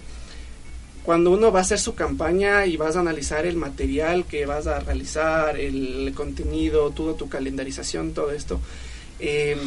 cuando 1.09 1.31
uno 1.31 1.51
va 1.51 1.57
a 1.57 1.61
hacer 1.63 1.79
su 1.79 1.95
campaña 1.95 2.67
y 2.67 2.77
vas 2.77 2.95
a 2.95 2.99
analizar 2.99 3.47
el 3.47 3.55
material 3.55 4.25
que 4.25 4.45
vas 4.45 4.67
a 4.67 4.79
realizar, 4.79 5.59
el 5.59 6.13
contenido, 6.13 6.91
toda 6.91 7.17
tu 7.17 7.27
calendarización, 7.27 8.13
todo 8.13 8.31
esto, 8.31 8.59
eh, 9.19 9.57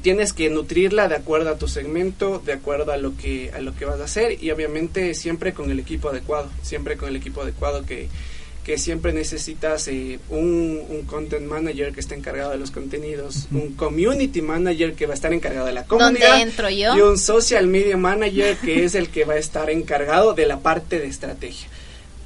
tienes 0.00 0.32
que 0.32 0.48
nutrirla 0.48 1.06
de 1.06 1.16
acuerdo 1.16 1.50
a 1.50 1.58
tu 1.58 1.68
segmento, 1.68 2.38
de 2.46 2.54
acuerdo 2.54 2.92
a 2.92 2.96
lo 2.96 3.14
que 3.14 3.50
a 3.52 3.60
lo 3.60 3.76
que 3.76 3.84
vas 3.84 4.00
a 4.00 4.04
hacer 4.04 4.42
y 4.42 4.52
obviamente 4.52 5.12
siempre 5.12 5.52
con 5.52 5.70
el 5.70 5.78
equipo 5.78 6.08
adecuado, 6.08 6.48
siempre 6.62 6.96
con 6.96 7.10
el 7.10 7.16
equipo 7.16 7.42
adecuado 7.42 7.84
que, 7.84 8.08
que 8.64 8.76
siempre 8.78 9.12
necesitas 9.12 9.88
eh, 9.88 10.18
un, 10.28 10.82
un 10.88 11.02
content 11.06 11.46
manager 11.46 11.92
que 11.92 12.00
esté 12.00 12.14
encargado 12.14 12.50
de 12.50 12.58
los 12.58 12.70
contenidos, 12.70 13.46
un 13.50 13.72
community 13.74 14.42
manager 14.42 14.94
que 14.94 15.06
va 15.06 15.12
a 15.12 15.14
estar 15.14 15.32
encargado 15.32 15.66
de 15.66 15.72
la 15.72 15.82
¿Dónde 15.84 16.04
comunidad 16.20 16.40
entro 16.42 16.68
yo? 16.68 16.96
y 16.96 17.00
un 17.00 17.16
social 17.18 17.66
media 17.66 17.96
manager 17.96 18.56
que 18.58 18.84
es 18.84 18.94
el 18.94 19.08
que 19.08 19.24
va 19.24 19.34
a 19.34 19.38
estar 19.38 19.70
encargado 19.70 20.34
de 20.34 20.46
la 20.46 20.60
parte 20.60 20.98
de 20.98 21.06
estrategia. 21.06 21.68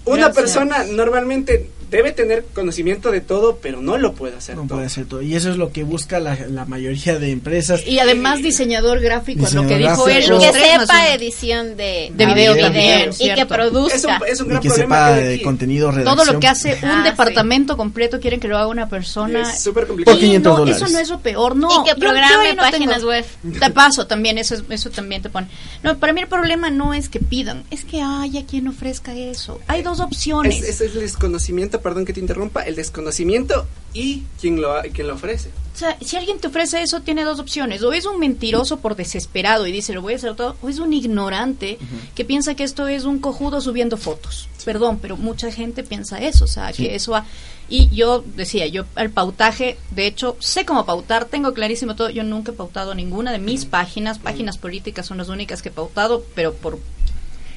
Una 0.07 0.29
Gracias. 0.29 0.37
persona 0.37 0.85
normalmente 0.85 1.71
debe 1.97 2.13
tener 2.13 2.45
conocimiento 2.55 3.11
de 3.11 3.21
todo, 3.21 3.59
pero 3.63 3.81
no 3.81 3.97
lo 3.99 4.13
puede 4.15 4.37
hacer 4.37 4.57
No 4.57 4.63
todo. 4.67 4.79
puede 4.79 4.89
ser 4.91 5.07
todo. 5.07 5.23
Y 5.23 5.35
eso 5.35 5.51
es 5.51 5.57
lo 5.57 5.73
que 5.73 5.83
busca 5.85 6.21
la, 6.21 6.37
la 6.49 6.65
mayoría 6.65 7.19
de 7.19 7.31
empresas. 7.31 7.87
Y 7.87 7.99
además 7.99 8.43
diseñador 8.43 9.01
gráfico, 9.01 9.41
lo 9.53 9.63
que 9.67 9.79
Diseñador 9.79 10.09
dijo 10.09 10.09
él. 10.09 10.39
que 10.53 10.53
sepa 10.59 11.09
edición 11.15 11.77
de, 11.77 12.13
De 12.15 12.27
video 12.27 12.55
video, 12.55 12.67
también, 12.67 13.11
y 13.19 13.33
que 13.35 13.47
produzca. 13.47 13.95
Es 13.97 14.05
un, 14.05 14.29
es 14.29 14.41
un 14.41 14.47
Y 14.57 14.61
que 14.61 14.69
problema 14.69 15.07
sepa 15.09 15.15
que 15.19 15.25
de 15.25 15.43
contenido, 15.43 15.91
redacción. 15.91 16.17
Todo 16.17 16.33
lo 16.33 16.41
que 16.41 16.49
hace 16.49 16.79
un 16.83 16.89
Ah, 16.91 17.03
sí. 17.05 17.11
departamento 17.11 17.77
completo 17.77 18.21
quieren 18.21 18.41
que 18.41 18.49
lo 18.49 18.57
haga 18.59 18.67
una 18.67 18.89
persona. 18.89 19.43
Es 19.53 19.63
súper 19.63 19.87
complicado. 19.87 20.17
Por 20.17 20.21
500 20.25 20.53
no, 20.53 20.59
dólares. 20.59 20.83
Eso 20.83 20.93
no 20.93 20.99
es 20.99 21.09
lo 21.09 21.21
peor, 21.21 21.57
no. 21.57 21.69
Y 21.71 21.85
que 21.85 21.91
yo- 21.91 21.95
yo 21.97 22.01
programe 22.01 22.55
no 22.55 22.63
páginas 22.63 22.97
tengo- 22.99 23.09
web. 23.09 23.25
Te 23.61 23.71
paso 23.71 24.07
también, 24.07 24.39
eso, 24.39 24.55
es- 24.55 24.65
eso 24.69 24.91
también 24.91 25.23
te 25.23 25.29
pone. 25.31 25.47
No, 25.83 25.97
para 25.99 26.13
mí 26.13 26.21
el 26.21 26.27
problema 26.29 26.71
no 26.71 26.95
es 26.95 27.09
que 27.09 27.21
pidan, 27.21 27.65
es 27.71 27.85
que 27.85 28.03
haya 28.03 28.45
quien 28.47 28.69
ofrezca 28.69 29.15
eso. 29.15 29.61
Hay 29.67 29.83
dos 29.83 30.01
opciones. 30.01 30.63
Es, 30.63 30.81
es 30.81 30.95
el 30.95 31.01
desconocimiento, 31.01 31.81
perdón 31.85 32.05
que 32.05 32.13
te 32.13 32.21
interrumpa, 32.21 32.63
el 32.63 32.75
desconocimiento 32.75 33.67
y 33.93 34.25
quien 34.41 34.61
lo, 34.61 34.75
quien 34.93 35.07
lo 35.07 35.15
ofrece. 35.15 35.51
O 35.75 35.77
sea, 35.77 35.97
si 36.01 36.17
alguien 36.17 36.39
te 36.39 36.49
ofrece 36.49 36.83
eso, 36.83 37.01
tiene 37.01 37.25
dos 37.25 37.39
opciones. 37.39 37.83
O 37.83 37.93
es 37.93 38.07
un 38.07 38.19
mentiroso 38.19 38.79
por 38.79 38.97
desesperado 38.97 39.67
y 39.67 39.73
dice, 39.73 39.93
lo 39.93 40.03
voy 40.03 40.15
a 40.15 40.17
hacer 40.17 40.35
todo. 40.35 40.57
O 40.63 40.69
es 40.69 40.79
un 40.79 40.93
ignorante 40.93 41.79
que 42.15 42.25
piensa 42.25 42.55
que 42.55 42.65
esto 42.65 42.89
es 42.89 43.05
un 43.05 43.19
cojudo 43.19 43.61
subiendo 43.61 43.97
fotos. 43.97 44.49
Perdón, 44.65 44.99
pero 45.03 45.17
mucha 45.17 45.53
gente 45.53 45.83
piensa 45.83 46.19
eso. 46.19 46.45
O 46.45 46.49
sea, 46.49 46.73
que 46.73 46.95
eso 46.95 47.13
va... 47.13 47.27
Y 47.69 47.89
yo 47.95 48.25
decía, 48.37 48.67
yo 48.67 48.85
al 48.95 49.11
pautaje, 49.11 49.79
de 49.91 50.07
hecho, 50.07 50.37
sé 50.39 50.65
cómo 50.65 50.87
pautar, 50.87 51.25
tengo 51.25 51.53
clarísimo 51.55 51.97
todo. 51.97 52.09
Yo 52.09 52.23
nunca 52.23 52.53
he 52.53 52.55
pautado 52.55 52.95
ninguna 52.95 53.33
de 53.33 53.39
mis 53.39 53.65
páginas. 53.65 54.19
Páginas 54.19 54.59
políticas 54.59 55.07
son 55.07 55.19
las 55.19 55.29
únicas 55.29 55.61
que 55.61 55.71
he 55.71 55.73
pautado, 55.73 56.25
pero 56.35 56.55
por 56.55 56.79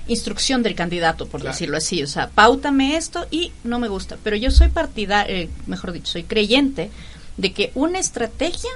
instrucción 0.07 0.63
del 0.63 0.75
candidato, 0.75 1.27
por 1.27 1.41
Claro. 1.41 1.53
decirlo 1.53 1.77
así. 1.77 2.01
O 2.03 2.07
sea, 2.07 2.29
pautame 2.29 2.95
esto 2.97 3.25
y 3.31 3.51
no 3.63 3.79
me 3.79 3.87
gusta. 3.87 4.17
Pero 4.23 4.35
yo 4.35 4.51
soy 4.51 4.69
partidario, 4.69 5.49
mejor 5.67 5.91
dicho, 5.91 6.11
soy 6.13 6.23
creyente 6.23 6.89
de 7.37 7.53
que 7.53 7.71
una 7.75 7.99
estrategia 7.99 8.69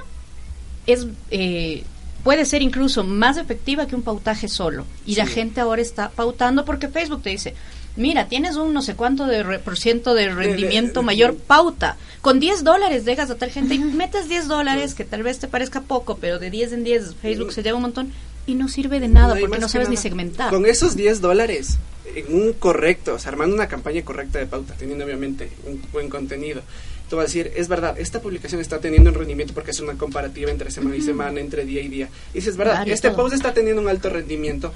es 0.86 1.06
eh, 1.30 1.84
puede 2.24 2.44
ser 2.44 2.62
incluso 2.62 3.02
más 3.02 3.36
efectiva 3.36 3.86
que 3.86 3.96
un 3.96 4.02
pautaje 4.02 4.48
solo. 4.48 4.84
Y 5.06 5.16
la 5.16 5.26
gente 5.26 5.60
ahora 5.60 5.82
está 5.82 6.10
pautando 6.10 6.64
porque 6.64 6.86
Facebook 6.88 7.22
te 7.22 7.30
dice, 7.30 7.54
mira, 7.96 8.28
tienes 8.28 8.54
un 8.56 8.72
no 8.72 8.80
sé 8.82 8.94
cuánto 8.94 9.26
de 9.26 9.42
re- 9.42 9.58
por 9.58 9.76
ciento 9.76 10.14
de 10.14 10.28
rendimiento 10.32 11.00
de- 11.00 11.06
mayor, 11.06 11.36
pauta. 11.36 11.96
Con 12.20 12.38
10 12.38 12.62
dólares 12.62 13.04
dejas 13.04 13.30
a 13.30 13.36
tal 13.36 13.50
gente 13.50 13.74
y 13.74 13.78
metes 13.80 14.28
10 14.28 14.46
dólares, 14.46 14.94
que 14.94 15.04
tal 15.04 15.24
vez 15.24 15.40
te 15.40 15.48
parezca 15.48 15.80
poco, 15.80 16.18
pero 16.20 16.38
de 16.38 16.50
10 16.50 16.72
en 16.74 16.84
10 16.84 17.16
Facebook 17.20 17.52
se 17.52 17.64
lleva 17.64 17.76
un 17.76 17.82
montón 17.82 18.12
y 18.46 18.54
no 18.54 18.68
sirve 18.68 19.00
de 19.00 19.08
nada 19.08 19.36
porque 19.38 19.58
no 19.58 19.68
sabes 19.68 19.88
ni 19.88 19.94
nada. 19.94 20.02
segmentar. 20.02 20.50
Con 20.50 20.66
esos 20.66 20.96
10 20.96 21.20
dólares, 21.20 21.78
en 22.14 22.34
un 22.34 22.52
correcto, 22.52 23.14
o 23.14 23.18
sea, 23.18 23.32
armando 23.32 23.54
una 23.54 23.68
campaña 23.68 24.02
correcta 24.04 24.38
de 24.38 24.46
pauta, 24.46 24.74
teniendo 24.74 25.04
obviamente 25.04 25.50
un 25.66 25.80
buen 25.92 26.08
contenido, 26.08 26.62
tú 27.08 27.16
vas 27.16 27.24
a 27.24 27.26
decir, 27.26 27.52
es 27.54 27.68
verdad, 27.68 27.98
esta 27.98 28.20
publicación 28.20 28.60
está 28.60 28.80
teniendo 28.80 29.10
un 29.10 29.16
rendimiento 29.16 29.54
porque 29.54 29.70
es 29.70 29.80
una 29.80 29.94
comparativa 29.94 30.50
entre 30.50 30.70
semana 30.70 30.96
y 30.96 31.02
semana, 31.02 31.40
entre 31.40 31.64
día 31.64 31.82
y 31.82 31.88
día. 31.88 32.08
Y 32.32 32.38
dices, 32.38 32.56
verdad, 32.56 32.88
este 32.88 33.08
todo. 33.08 33.18
post 33.18 33.34
está 33.34 33.52
teniendo 33.52 33.82
un 33.82 33.88
alto 33.88 34.08
rendimiento. 34.08 34.72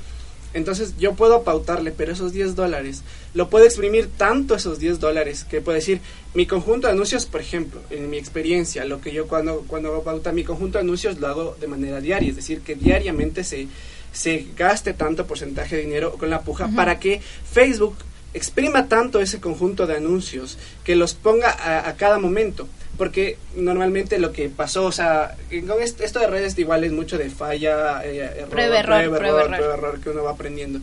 Entonces 0.54 0.94
yo 0.98 1.14
puedo 1.14 1.42
pautarle, 1.42 1.92
pero 1.92 2.12
esos 2.12 2.32
10 2.32 2.54
dólares, 2.54 3.02
lo 3.34 3.50
puedo 3.50 3.66
exprimir 3.66 4.08
tanto 4.16 4.54
esos 4.54 4.78
10 4.78 5.00
dólares 5.00 5.44
que 5.44 5.60
puedo 5.60 5.76
decir, 5.76 6.00
mi 6.34 6.46
conjunto 6.46 6.86
de 6.86 6.94
anuncios, 6.94 7.26
por 7.26 7.40
ejemplo, 7.40 7.80
en 7.90 8.08
mi 8.08 8.16
experiencia, 8.16 8.84
lo 8.84 9.00
que 9.00 9.12
yo 9.12 9.26
cuando, 9.26 9.64
cuando 9.66 9.90
hago 9.90 10.02
pauta, 10.02 10.32
mi 10.32 10.44
conjunto 10.44 10.78
de 10.78 10.84
anuncios 10.84 11.18
lo 11.18 11.26
hago 11.26 11.56
de 11.60 11.66
manera 11.66 12.00
diaria, 12.00 12.30
es 12.30 12.36
decir, 12.36 12.60
que 12.60 12.74
diariamente 12.74 13.44
se, 13.44 13.68
se 14.12 14.46
gaste 14.56 14.94
tanto 14.94 15.26
porcentaje 15.26 15.76
de 15.76 15.82
dinero 15.82 16.14
con 16.14 16.30
la 16.30 16.40
puja 16.40 16.68
para 16.68 16.98
que 16.98 17.20
Facebook 17.52 17.96
exprima 18.32 18.88
tanto 18.88 19.20
ese 19.20 19.40
conjunto 19.40 19.86
de 19.86 19.96
anuncios 19.96 20.58
que 20.84 20.94
los 20.94 21.14
ponga 21.14 21.50
a, 21.50 21.88
a 21.88 21.96
cada 21.96 22.18
momento. 22.18 22.68
Porque 22.96 23.36
normalmente 23.56 24.18
lo 24.18 24.32
que 24.32 24.48
pasó, 24.48 24.84
o 24.86 24.92
sea, 24.92 25.36
con 25.68 25.82
est- 25.82 26.00
esto 26.00 26.18
de 26.18 26.26
redes 26.28 26.58
igual 26.58 26.82
es 26.84 26.92
mucho 26.92 27.18
de 27.18 27.28
falla, 27.30 28.00
eh, 28.04 28.18
error, 28.38 28.48
Prueba, 28.48 28.78
error, 28.78 28.96
prueba, 28.96 29.18
prueba, 29.18 29.40
error, 29.40 29.54
error. 29.54 29.56
prueba, 29.58 29.74
error, 29.74 30.00
que 30.00 30.10
uno 30.10 30.22
va 30.24 30.30
aprendiendo. 30.30 30.80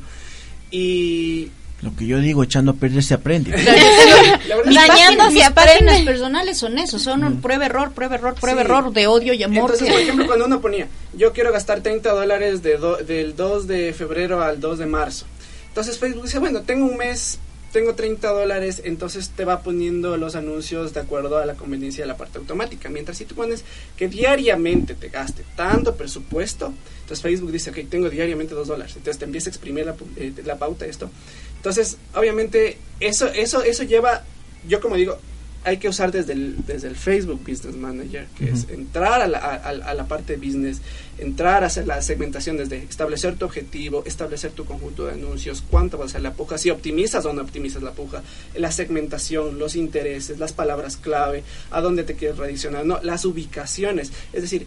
Y 0.72 1.50
Lo 1.82 1.94
que 1.96 2.06
yo 2.06 2.20
digo, 2.20 2.44
echando 2.44 2.72
a 2.72 2.76
perder 2.76 3.04
se 3.04 3.14
aprende. 3.16 3.52
Dañando 4.66 5.26
se 5.26 5.32
mis 5.32 5.44
aprende. 5.44 5.54
páginas 5.54 6.02
personales 6.06 6.58
son 6.58 6.78
eso, 6.78 6.98
son 7.00 7.24
un 7.24 7.42
prueba 7.42 7.66
error, 7.66 7.92
prueba 7.92 8.16
error, 8.16 8.36
prueba 8.40 8.62
Sí. 8.62 8.66
error 8.66 8.94
de 8.94 9.08
odio 9.08 9.34
y 9.34 9.44
amor. 9.44 9.72
Entonces, 9.72 9.90
por 9.92 10.00
ejemplo, 10.02 10.26
cuando 10.28 10.46
uno 10.46 10.62
ponía, 10.62 10.88
yo 11.16 11.34
quiero 11.34 11.52
gastar 11.52 11.82
30 11.82 12.12
dólares 12.12 12.64
de 12.64 12.78
do- 12.78 12.98
del 12.98 13.36
2 13.36 13.68
de 13.68 13.94
febrero 13.94 14.42
al 14.42 14.60
2 14.60 14.80
de 14.80 14.86
marzo. 14.86 15.26
Entonces 15.70 15.98
Facebook 15.98 16.24
dice, 16.26 16.40
bueno, 16.40 16.62
tengo 16.62 16.86
un 16.86 16.98
mes, 16.98 17.40
tengo 17.74 17.96
30 17.96 18.30
dólares, 18.30 18.82
entonces 18.86 19.32
te 19.36 19.44
va 19.44 19.62
poniendo 19.62 20.16
los 20.16 20.36
anuncios 20.36 20.94
de 20.94 21.02
acuerdo 21.02 21.40
a 21.40 21.46
la 21.46 21.56
conveniencia 21.56 22.04
de 22.04 22.08
la 22.08 22.16
parte 22.16 22.38
automática. 22.38 22.88
Mientras 22.88 23.18
si 23.18 23.26
tú 23.26 23.34
pones 23.36 23.66
que 23.98 24.08
diariamente 24.08 24.94
te 24.94 25.10
gaste 25.10 25.44
tanto 25.58 25.96
presupuesto, 25.96 26.72
entonces 27.02 27.22
Facebook 27.22 27.52
dice, 27.52 27.72
ok, 27.72 27.80
tengo 27.90 28.10
diariamente 28.10 28.54
2 28.54 28.68
dólares. 28.68 28.94
Entonces 28.96 29.18
te 29.18 29.26
empieza 29.26 29.50
a 29.50 29.52
exprimir 29.52 29.88
la, 29.88 29.96
eh, 30.16 30.32
la 30.46 30.58
pauta 30.58 30.86
esto. 30.86 31.10
Entonces, 31.58 31.98
obviamente, 32.16 32.78
eso, 33.00 33.28
eso, 33.28 33.64
eso 33.64 33.84
lleva, 33.84 34.24
yo 34.68 34.80
como 34.80 34.96
digo, 34.96 35.18
hay 35.66 35.78
que 35.78 35.88
usar 35.88 36.12
desde 36.12 36.34
el, 36.34 36.66
desde 36.66 36.88
el 36.90 36.96
Facebook 36.96 37.40
Business 37.48 37.76
Manager, 37.76 38.28
que 38.38 38.50
es 38.50 38.68
entrar 38.70 39.22
a 39.22 39.28
la, 39.28 39.38
a, 39.40 39.56
a- 39.56 39.94
la 39.94 40.08
parte 40.08 40.36
de 40.38 40.46
business, 40.46 40.82
entrar 41.18 41.64
a 41.64 41.68
hacer 41.68 41.88
la 41.88 42.02
segmentación 42.02 42.58
desde 42.58 42.78
establecer 42.84 43.36
tu 43.36 43.46
objetivo, 43.46 44.04
establecer 44.06 44.52
tu 44.52 44.66
conjunto 44.66 45.06
de 45.06 45.14
anuncios, 45.14 45.64
cuánto 45.70 45.98
va 45.98 46.06
a 46.06 46.10
ser 46.10 46.22
la 46.22 46.34
puja, 46.34 46.58
si 46.58 46.70
optimizas 46.70 47.26
o 47.26 47.34
no 47.34 47.42
optimizas 47.42 47.82
la 47.84 47.92
puja, 47.92 48.24
la 48.56 48.72
segmentación, 48.72 49.58
los 49.60 49.76
intereses, 49.76 50.38
las 50.40 50.52
palabras 50.54 50.98
clave, 50.98 51.44
a 51.72 51.82
dónde 51.82 52.04
te 52.04 52.16
quieres 52.16 52.38
redicionar, 52.38 52.86
no, 52.86 53.00
las 53.02 53.24
ubicaciones. 53.26 54.12
Es 54.34 54.42
decir, 54.42 54.66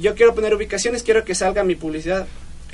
yo 0.00 0.14
quiero 0.14 0.34
poner 0.34 0.54
ubicaciones, 0.54 1.02
quiero 1.02 1.24
que 1.24 1.34
salga 1.34 1.64
mi 1.64 1.76
publicidad 1.76 2.26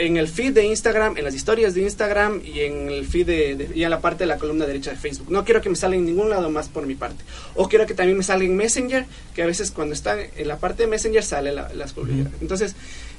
en 0.07 0.17
el 0.17 0.29
feed 0.29 0.53
de 0.55 0.65
Instagram, 0.65 1.19
en 1.19 1.25
las 1.25 1.35
historias 1.35 1.75
de 1.75 1.83
Instagram 1.83 2.41
y 2.45 2.61
en 2.61 2.89
el 2.89 3.05
feed 3.07 3.27
de, 3.27 3.55
de- 3.57 3.71
y 3.79 3.85
en 3.85 3.91
la 3.91 4.01
parte 4.01 4.25
de 4.25 4.29
la 4.29 4.39
columna 4.39 4.65
derecha 4.65 4.91
de 4.91 4.97
Facebook. 4.97 5.31
No 5.31 5.45
quiero 5.45 5.61
que 5.61 5.69
me 5.69 5.77
salga 5.77 5.97
en 5.97 6.07
ningún 6.07 6.31
lado 6.31 6.49
más 6.49 6.69
por 6.69 6.87
mi 6.87 6.95
parte. 6.95 7.23
O 7.55 7.69
quiero 7.69 7.85
que 7.87 7.93
también 7.95 8.17
me 8.17 8.25
salga 8.25 8.45
en 8.47 8.57
Messenger, 8.57 9.05
que 9.35 9.43
a 9.43 9.47
veces 9.47 9.71
cuando 9.71 9.93
está 9.93 10.17
en 10.21 10.49
la 10.49 10.59
parte 10.59 10.85
de 10.85 10.87
Messenger 10.89 11.23
sale 11.23 11.53
la- 11.53 11.73
las 11.75 11.93
publicidades. 11.93 12.33
Entonces, 12.41 12.75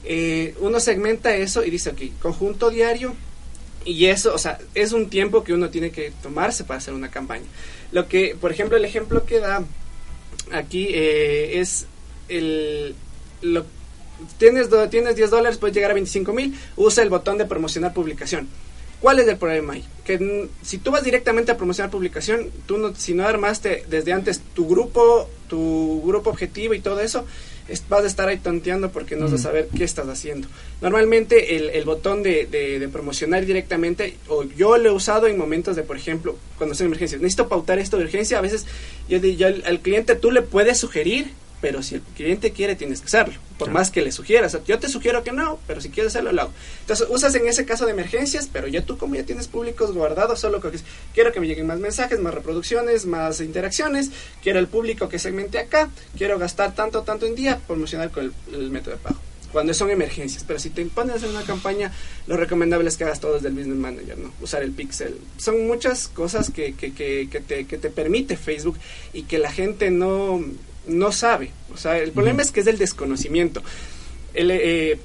eh, 0.05 0.55
uno 0.59 0.79
segmenta 0.79 1.35
eso 1.35 1.63
y 1.63 1.69
dice, 1.69 1.91
ok, 1.91 2.01
conjunto 2.21 2.69
diario, 2.71 3.13
y 3.85 4.05
eso, 4.05 4.33
o 4.33 4.37
sea, 4.37 4.57
es 4.73 4.91
un 4.91 5.09
tiempo 5.09 5.43
que 5.43 5.53
uno 5.53 5.69
tiene 5.69 5.91
que 5.91 6.11
tomarse 6.23 6.63
para 6.63 6.79
hacer 6.79 6.93
una 6.93 7.11
campaña. 7.11 7.45
Lo 7.91 8.07
que, 8.07 8.35
por 8.39 8.51
ejemplo, 8.51 8.77
el 8.77 8.85
ejemplo 8.85 9.25
que 9.25 9.39
da 9.39 9.63
aquí 10.51 10.87
eh, 10.91 11.59
es 11.59 11.85
el... 12.29 12.95
Lo, 13.41 13.65
tienes, 14.37 14.67
tienes 14.89 15.15
10 15.15 15.29
dólares, 15.29 15.57
puedes 15.57 15.75
llegar 15.75 15.91
a 15.91 15.93
25 15.95 16.33
mil, 16.33 16.53
usa 16.75 17.03
el 17.03 17.09
botón 17.09 17.37
de 17.37 17.45
promocionar 17.45 17.93
publicación. 17.93 18.47
¿Cuál 18.99 19.19
es 19.19 19.27
el 19.27 19.37
problema 19.37 19.73
ahí? 19.73 19.83
Que 20.05 20.47
si 20.61 20.77
tú 20.77 20.91
vas 20.91 21.03
directamente 21.03 21.51
a 21.51 21.57
promocionar 21.57 21.89
publicación, 21.89 22.49
tú 22.67 22.77
no, 22.77 22.93
si 22.95 23.13
no 23.15 23.25
armaste 23.25 23.83
desde 23.89 24.13
antes 24.13 24.41
tu 24.53 24.67
grupo, 24.67 25.27
tu 25.49 26.03
grupo 26.05 26.29
objetivo 26.29 26.75
y 26.75 26.81
todo 26.81 26.99
eso, 26.99 27.25
es- 27.67 27.83
vas 27.89 28.03
a 28.03 28.07
estar 28.07 28.27
ahí 28.27 28.37
tonteando 28.37 28.91
porque 28.91 29.15
no 29.15 29.25
vas 29.25 29.33
a 29.33 29.37
saber 29.39 29.69
qué 29.75 29.85
estás 29.85 30.07
haciendo. 30.07 30.47
Normalmente 30.81 31.55
el, 31.55 31.71
el 31.71 31.83
botón 31.85 32.21
de, 32.21 32.45
de- 32.45 32.77
de 32.77 32.87
promocionar 32.89 33.43
directamente, 33.45 34.17
o 34.27 34.43
yo 34.43 34.77
lo 34.77 34.89
he 34.89 34.91
usado 34.91 35.25
en 35.25 35.35
momentos 35.37 35.75
de, 35.75 35.81
por 35.81 35.97
ejemplo, 35.97 36.35
cuando 36.59 36.75
son 36.75 36.85
emergencias, 36.85 37.21
necesito 37.21 37.47
pautar 37.47 37.79
esto 37.79 37.97
de 37.97 38.03
urgencia, 38.03 38.37
a 38.37 38.41
veces 38.41 38.65
yo, 39.09 39.17
yo 39.17 39.47
al, 39.47 39.63
al 39.65 39.79
cliente 39.79 40.15
tú 40.15 40.29
le 40.29 40.43
puedes 40.43 40.77
sugerir 40.77 41.31
pero 41.61 41.83
si 41.83 41.95
el 41.95 42.01
cliente 42.01 42.51
quiere 42.51 42.75
tienes 42.75 42.99
que 42.99 43.05
hacerlo, 43.05 43.35
por 43.57 43.69
más 43.69 43.91
que 43.91 44.01
le 44.01 44.11
sugieras. 44.11 44.57
Yo 44.65 44.79
te 44.79 44.89
sugiero 44.89 45.23
que 45.23 45.31
no, 45.31 45.59
pero 45.67 45.79
si 45.79 45.89
quieres 45.89 46.11
hacerlo, 46.11 46.31
lo 46.31 46.41
hago. 46.41 46.53
Entonces 46.81 47.07
usas 47.09 47.35
en 47.35 47.47
ese 47.47 47.65
caso 47.65 47.85
de 47.85 47.91
emergencias, 47.91 48.49
pero 48.51 48.67
ya 48.67 48.83
tú 48.83 48.97
como 48.97 49.15
ya 49.15 49.23
tienes 49.23 49.47
públicos 49.47 49.93
guardados, 49.93 50.39
solo 50.39 50.59
que 50.59 50.71
quiero 51.13 51.31
que 51.31 51.39
me 51.39 51.47
lleguen 51.47 51.67
más 51.67 51.79
mensajes, 51.79 52.19
más 52.19 52.33
reproducciones, 52.33 53.05
más 53.05 53.39
interacciones, 53.39 54.09
quiero 54.41 54.59
el 54.59 54.67
público 54.67 55.07
que 55.07 55.19
segmente 55.19 55.59
acá, 55.59 55.89
quiero 56.17 56.39
gastar 56.39 56.73
tanto, 56.73 57.03
tanto 57.03 57.25
en 57.27 57.35
día, 57.35 57.59
promocionar 57.67 58.09
con 58.09 58.25
el, 58.25 58.33
el 58.53 58.71
método 58.71 58.95
de 58.95 59.01
pago 59.01 59.19
cuando 59.51 59.73
son 59.73 59.89
emergencias. 59.89 60.43
Pero 60.47 60.59
si 60.59 60.69
te 60.69 60.83
pones 60.85 61.13
a 61.13 61.17
hacer 61.17 61.29
una 61.29 61.43
campaña, 61.43 61.91
lo 62.27 62.37
recomendable 62.37 62.87
es 62.89 62.97
que 62.97 63.03
hagas 63.03 63.19
todo 63.19 63.35
desde 63.35 63.49
el 63.49 63.53
Business 63.53 63.77
Manager, 63.77 64.17
¿no? 64.17 64.31
Usar 64.41 64.63
el 64.63 64.71
pixel. 64.71 65.17
Son 65.37 65.67
muchas 65.67 66.07
cosas 66.07 66.51
que, 66.51 66.73
que, 66.73 66.93
que, 66.93 67.27
que 67.29 67.41
te, 67.41 67.65
que 67.65 67.77
te 67.77 67.89
permite 67.89 68.37
Facebook 68.37 68.77
y 69.13 69.23
que 69.23 69.37
la 69.37 69.51
gente 69.51 69.91
no, 69.91 70.41
no 70.87 71.11
sabe. 71.11 71.51
O 71.73 71.77
sea, 71.77 71.97
el 71.97 72.11
problema 72.11 72.41
es 72.41 72.51
que 72.51 72.61
es 72.61 72.65
del 72.65 72.77
desconocimiento. 72.77 73.61
El, 74.33 74.51
eh, 74.51 74.99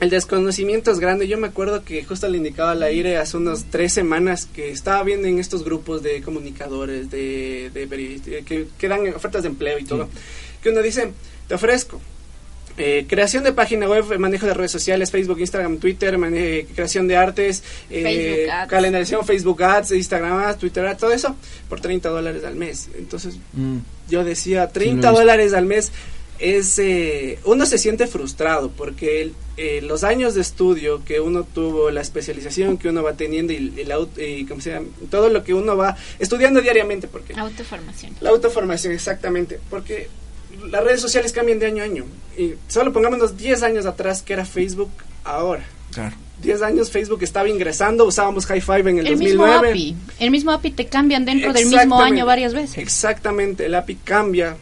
el 0.00 0.10
desconocimiento 0.10 0.90
es 0.90 1.00
grande. 1.00 1.28
Yo 1.28 1.38
me 1.38 1.46
acuerdo 1.46 1.84
que 1.84 2.04
justo 2.04 2.28
le 2.28 2.36
indicaba 2.36 2.72
al 2.72 2.82
aire 2.82 3.16
hace 3.16 3.36
unas 3.36 3.64
tres 3.70 3.92
semanas 3.92 4.46
que 4.46 4.70
estaba 4.70 5.02
viendo 5.02 5.26
en 5.28 5.38
estos 5.38 5.64
grupos 5.64 6.02
de 6.02 6.22
comunicadores, 6.22 7.10
de, 7.10 7.70
de, 7.72 8.44
que, 8.44 8.66
que, 8.78 8.88
dan 8.88 9.08
ofertas 9.14 9.42
de 9.42 9.48
empleo 9.48 9.78
y 9.78 9.84
todo, 9.84 10.08
que 10.62 10.70
uno 10.70 10.82
dice, 10.82 11.12
te 11.48 11.54
ofrezco 11.54 12.00
eh, 12.76 13.06
creación 13.08 13.44
de 13.44 13.52
página 13.52 13.88
web, 13.88 14.18
manejo 14.18 14.46
de 14.46 14.54
redes 14.54 14.72
sociales, 14.72 15.10
Facebook, 15.10 15.40
Instagram, 15.40 15.78
Twitter, 15.78 16.18
creación 16.74 17.08
de 17.08 17.16
artes, 17.16 17.62
eh, 17.90 18.48
calendarización, 18.68 19.24
Facebook 19.24 19.62
Ads, 19.62 19.92
Instagram 19.92 20.38
Ads, 20.38 20.58
Twitter 20.58 20.86
Ads, 20.86 20.98
todo 20.98 21.12
eso 21.12 21.36
por 21.68 21.80
30 21.80 22.08
dólares 22.08 22.44
al 22.44 22.54
mes. 22.54 22.88
Entonces 22.96 23.36
mm. 23.52 23.78
yo 24.08 24.24
decía, 24.24 24.68
30 24.68 25.10
dólares 25.10 25.54
al 25.54 25.66
mes 25.66 25.92
es 26.38 26.78
eh, 26.78 27.38
uno 27.44 27.64
se 27.64 27.78
siente 27.78 28.06
frustrado 28.06 28.70
porque 28.70 29.32
eh, 29.56 29.80
los 29.82 30.04
años 30.04 30.34
de 30.34 30.42
estudio 30.42 31.02
que 31.04 31.20
uno 31.20 31.44
tuvo, 31.44 31.90
la 31.90 32.02
especialización 32.02 32.76
que 32.76 32.88
uno 32.88 33.02
va 33.02 33.14
teniendo 33.14 33.52
y, 33.52 33.72
y, 34.18 34.44
¿cómo 34.44 34.60
se 34.60 34.72
llama? 34.72 34.88
todo 35.10 35.30
lo 35.30 35.42
que 35.42 35.54
uno 35.54 35.76
va 35.76 35.96
estudiando 36.18 36.60
diariamente. 36.60 37.08
porque 37.08 37.34
Autoformación. 37.34 38.14
La 38.20 38.30
autoformación, 38.30 38.92
exactamente. 38.92 39.58
Porque 39.70 40.08
las 40.70 40.84
redes 40.84 41.00
sociales 41.00 41.32
cambian 41.32 41.58
de 41.58 41.66
año 41.66 41.82
a 41.82 41.86
año. 41.86 42.04
Y 42.36 42.54
solo 42.68 42.92
pongámonos 42.92 43.36
10 43.36 43.62
años 43.62 43.86
atrás 43.86 44.22
que 44.22 44.32
era 44.32 44.44
Facebook 44.44 44.90
ahora. 45.24 45.64
Claro. 45.92 46.16
10 46.42 46.62
años 46.62 46.90
Facebook 46.90 47.22
estaba 47.22 47.48
ingresando, 47.48 48.04
usábamos 48.04 48.44
High 48.46 48.60
Five 48.60 48.90
en 48.90 48.98
el, 48.98 49.06
el 49.06 49.12
2009. 49.14 49.24
Mismo 49.24 49.46
API, 49.46 49.96
el 50.18 50.30
mismo 50.30 50.50
API 50.52 50.70
te 50.70 50.86
cambian 50.86 51.24
dentro 51.24 51.52
del 51.52 51.66
mismo 51.66 51.98
año 52.00 52.26
varias 52.26 52.52
veces. 52.52 52.76
Exactamente, 52.78 53.66
el 53.66 53.74
API 53.74 53.94
cambia. 53.96 54.56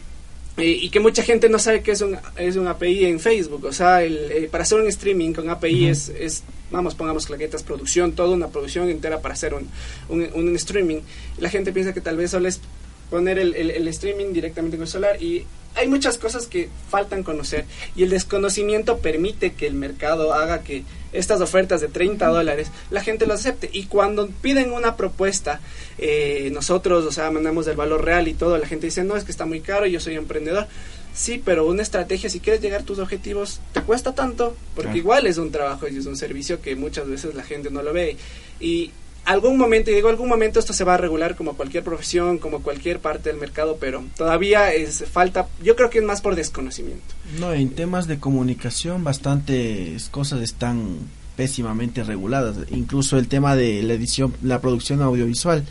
y 0.57 0.89
que 0.89 1.01
mucha 1.01 1.21
gente 1.21 1.49
no 1.49 1.59
sabe 1.59 1.81
que 1.81 1.91
es 1.91 2.01
un, 2.01 2.17
es 2.37 2.55
un 2.55 2.67
API 2.67 3.05
en 3.05 3.19
Facebook. 3.19 3.65
O 3.65 3.73
sea, 3.73 4.03
el, 4.03 4.31
eh, 4.31 4.49
para 4.49 4.63
hacer 4.63 4.79
un 4.79 4.87
streaming 4.87 5.33
con 5.33 5.49
API 5.49 5.87
es, 5.87 6.09
es, 6.09 6.43
vamos, 6.71 6.95
pongamos 6.95 7.25
claquetas, 7.25 7.63
producción, 7.63 8.13
toda 8.13 8.29
una 8.29 8.47
producción 8.47 8.89
entera 8.89 9.19
para 9.19 9.33
hacer 9.33 9.53
un, 9.53 9.67
un, 10.07 10.29
un 10.33 10.55
streaming. 10.55 11.01
La 11.39 11.49
gente 11.49 11.73
piensa 11.73 11.93
que 11.93 11.99
tal 11.99 12.15
vez 12.15 12.31
solo 12.31 12.47
es 12.47 12.61
poner 13.09 13.39
el, 13.39 13.55
el, 13.55 13.71
el 13.71 13.87
streaming 13.89 14.33
directamente 14.33 14.77
con 14.77 14.83
el 14.83 14.89
celular 14.89 15.21
y 15.21 15.45
hay 15.75 15.87
muchas 15.87 16.17
cosas 16.17 16.47
que 16.47 16.69
faltan 16.89 17.23
conocer 17.23 17.65
y 17.95 18.03
el 18.03 18.09
desconocimiento 18.09 18.99
permite 18.99 19.53
que 19.53 19.67
el 19.67 19.73
mercado 19.73 20.33
haga 20.33 20.61
que 20.61 20.83
estas 21.11 21.41
ofertas 21.41 21.81
de 21.81 21.87
30 21.87 22.25
dólares 22.27 22.71
la 22.89 23.01
gente 23.01 23.25
lo 23.25 23.33
acepte. 23.33 23.69
Y 23.71 23.85
cuando 23.85 24.27
piden 24.41 24.71
una 24.71 24.95
propuesta 24.95 25.59
eh, 25.97 26.49
nosotros 26.53 27.05
o 27.05 27.11
sea 27.11 27.29
mandamos 27.29 27.67
el 27.67 27.75
valor 27.75 28.03
real 28.03 28.27
y 28.27 28.33
todo 28.33 28.57
la 28.57 28.67
gente 28.67 28.87
dice 28.87 29.03
no 29.03 29.17
es 29.17 29.25
que 29.25 29.31
está 29.31 29.45
muy 29.45 29.61
caro 29.61 29.85
yo 29.85 29.99
soy 29.99 30.15
emprendedor 30.15 30.67
sí 31.13 31.41
pero 31.43 31.65
una 31.65 31.83
estrategia 31.83 32.29
si 32.29 32.39
quieres 32.39 32.61
llegar 32.61 32.81
a 32.81 32.85
tus 32.85 32.99
objetivos 32.99 33.59
te 33.73 33.81
cuesta 33.81 34.15
tanto 34.15 34.55
porque 34.75 34.91
claro. 34.91 34.97
igual 34.97 35.27
es 35.27 35.37
un 35.37 35.51
trabajo 35.51 35.87
y 35.87 35.97
es 35.97 36.05
un 36.05 36.17
servicio 36.17 36.61
que 36.61 36.75
muchas 36.75 37.07
veces 37.07 37.35
la 37.35 37.43
gente 37.43 37.69
no 37.69 37.83
lo 37.83 37.93
ve. 37.93 38.17
Y 38.59 38.91
algún 39.25 39.57
momento, 39.57 39.91
y 39.91 39.95
digo 39.95 40.09
algún 40.09 40.29
momento, 40.29 40.59
esto 40.59 40.73
se 40.73 40.83
va 40.83 40.93
a 40.93 40.97
regular 40.97 41.35
como 41.35 41.55
cualquier 41.55 41.83
profesión, 41.83 42.37
como 42.37 42.61
cualquier 42.61 42.99
parte 42.99 43.29
del 43.29 43.39
mercado, 43.39 43.77
pero 43.79 44.03
todavía 44.15 44.73
es 44.73 45.03
falta, 45.11 45.47
yo 45.63 45.75
creo 45.75 45.89
que 45.89 45.99
es 45.99 46.03
más 46.03 46.21
por 46.21 46.35
desconocimiento. 46.35 47.15
No, 47.39 47.53
en 47.53 47.69
temas 47.71 48.07
de 48.07 48.19
comunicación 48.19 49.03
bastantes 49.03 50.09
cosas 50.09 50.41
están 50.41 50.97
pésimamente 51.35 52.03
reguladas, 52.03 52.57
incluso 52.69 53.17
el 53.17 53.27
tema 53.27 53.55
de 53.55 53.83
la 53.83 53.93
edición, 53.93 54.33
la 54.41 54.61
producción 54.61 55.01
audiovisual. 55.01 55.65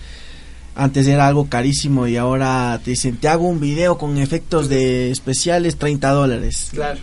Antes 0.76 1.06
era 1.06 1.28
algo 1.28 1.48
carísimo 1.48 2.08
y 2.08 2.16
ahora 2.16 2.80
te 2.84 2.90
dicen, 2.90 3.16
te 3.16 3.28
hago 3.28 3.46
un 3.46 3.60
video 3.60 3.96
con 3.96 4.18
efectos 4.18 4.68
de 4.68 5.12
especiales 5.12 5.76
30 5.76 6.10
dólares. 6.10 6.70
Claro 6.72 6.98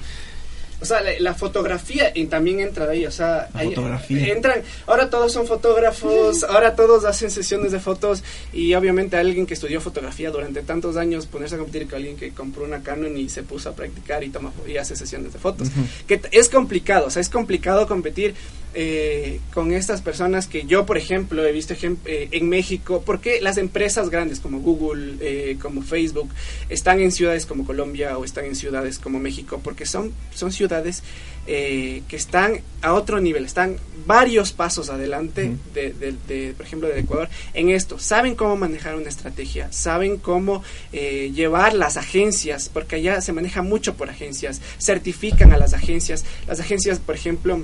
o 0.82 0.86
sea, 0.86 1.02
la, 1.02 1.12
la, 1.20 1.34
fotografía 1.36 2.12
y 2.14 2.26
también 2.26 2.60
entra 2.60 2.88
de 2.88 2.94
ahí, 2.94 3.06
o 3.06 3.12
sea, 3.12 3.50
la 3.54 3.64
fotografía. 3.64 4.34
entran, 4.34 4.64
ahora 4.88 5.10
todos 5.10 5.32
son 5.32 5.46
fotógrafos, 5.46 6.44
ahora 6.50 6.76
todos 6.76 7.06
hacen 7.06 7.30
sesiones 7.30 7.72
de 7.72 7.80
fotos 7.80 8.24
y 8.52 8.74
obviamente 8.74 9.16
alguien 9.18 9.46
que 9.46 9.54
estudió 9.54 9.80
fotografía 9.80 10.32
durante 10.32 10.62
tantos 10.64 10.98
años 10.98 11.28
ponerse 11.28 11.56
a 11.56 11.58
competir 11.60 11.88
con 11.88 11.98
alguien 11.98 12.18
que 12.18 12.32
compró 12.32 12.64
una 12.64 12.82
Canon 12.82 13.16
y 13.16 13.30
se 13.30 13.44
puso 13.44 13.70
a 13.70 13.74
practicar 13.74 14.24
y 14.24 14.30
toma 14.30 14.52
y 14.68 14.78
hace 14.78 14.96
sesiones 14.96 15.34
de 15.34 15.40
fotos, 15.40 15.68
uh 15.70 15.72
-huh. 15.72 16.06
que 16.08 16.22
es 16.32 16.50
complicado, 16.50 17.08
o 17.08 17.10
sea, 17.10 17.22
es 17.22 17.30
complicado 17.30 17.88
competir 17.88 18.34
eh, 18.74 19.40
con 19.54 19.72
estas 19.74 20.02
personas 20.02 20.48
que 20.48 20.66
yo, 20.66 20.86
por 20.86 20.98
ejemplo, 20.98 21.46
he 21.46 21.52
visto 21.52 21.74
ejem 21.74 21.98
eh, 22.06 22.30
en 22.32 22.50
México, 22.50 23.04
porque 23.06 23.42
las 23.42 23.58
empresas 23.58 24.10
grandes 24.10 24.40
como 24.40 24.60
Google, 24.60 25.16
eh, 25.20 25.58
como 25.62 25.82
Facebook, 25.82 26.30
están 26.70 27.00
en 27.00 27.12
ciudades 27.12 27.46
como 27.46 27.66
Colombia 27.66 28.18
o 28.18 28.24
están 28.24 28.46
en 28.46 28.56
ciudades 28.56 29.00
como 29.00 29.20
México, 29.20 29.60
porque 29.64 29.86
son, 29.86 30.14
son 30.34 30.52
ciudades 30.52 31.04
eh, 31.48 32.04
que 32.08 32.16
están 32.16 32.62
a 32.82 32.94
otro 32.94 33.20
nivel, 33.20 33.46
están 33.46 33.78
varios 34.06 34.52
pasos 34.54 34.90
adelante, 34.90 35.50
-huh. 35.50 35.74
de, 35.74 35.94
de, 35.94 36.16
de, 36.28 36.54
por 36.54 36.66
ejemplo, 36.66 36.88
del 36.88 37.00
Ecuador, 37.00 37.30
en 37.54 37.70
esto. 37.70 37.98
Saben 38.00 38.36
cómo 38.36 38.56
manejar 38.56 38.96
una 38.96 39.10
estrategia, 39.10 39.72
saben 39.72 40.18
cómo 40.18 40.64
eh, 40.94 41.32
llevar 41.34 41.74
las 41.74 41.98
agencias, 41.98 42.70
porque 42.70 42.98
allá 42.98 43.22
se 43.22 43.34
maneja 43.34 43.62
mucho 43.64 43.96
por 43.96 44.10
agencias, 44.10 44.62
certifican 44.80 45.52
a 45.52 45.58
las 45.58 45.74
agencias. 45.74 46.24
Las 46.48 46.60
agencias, 46.60 47.00
por 47.00 47.16
ejemplo, 47.16 47.62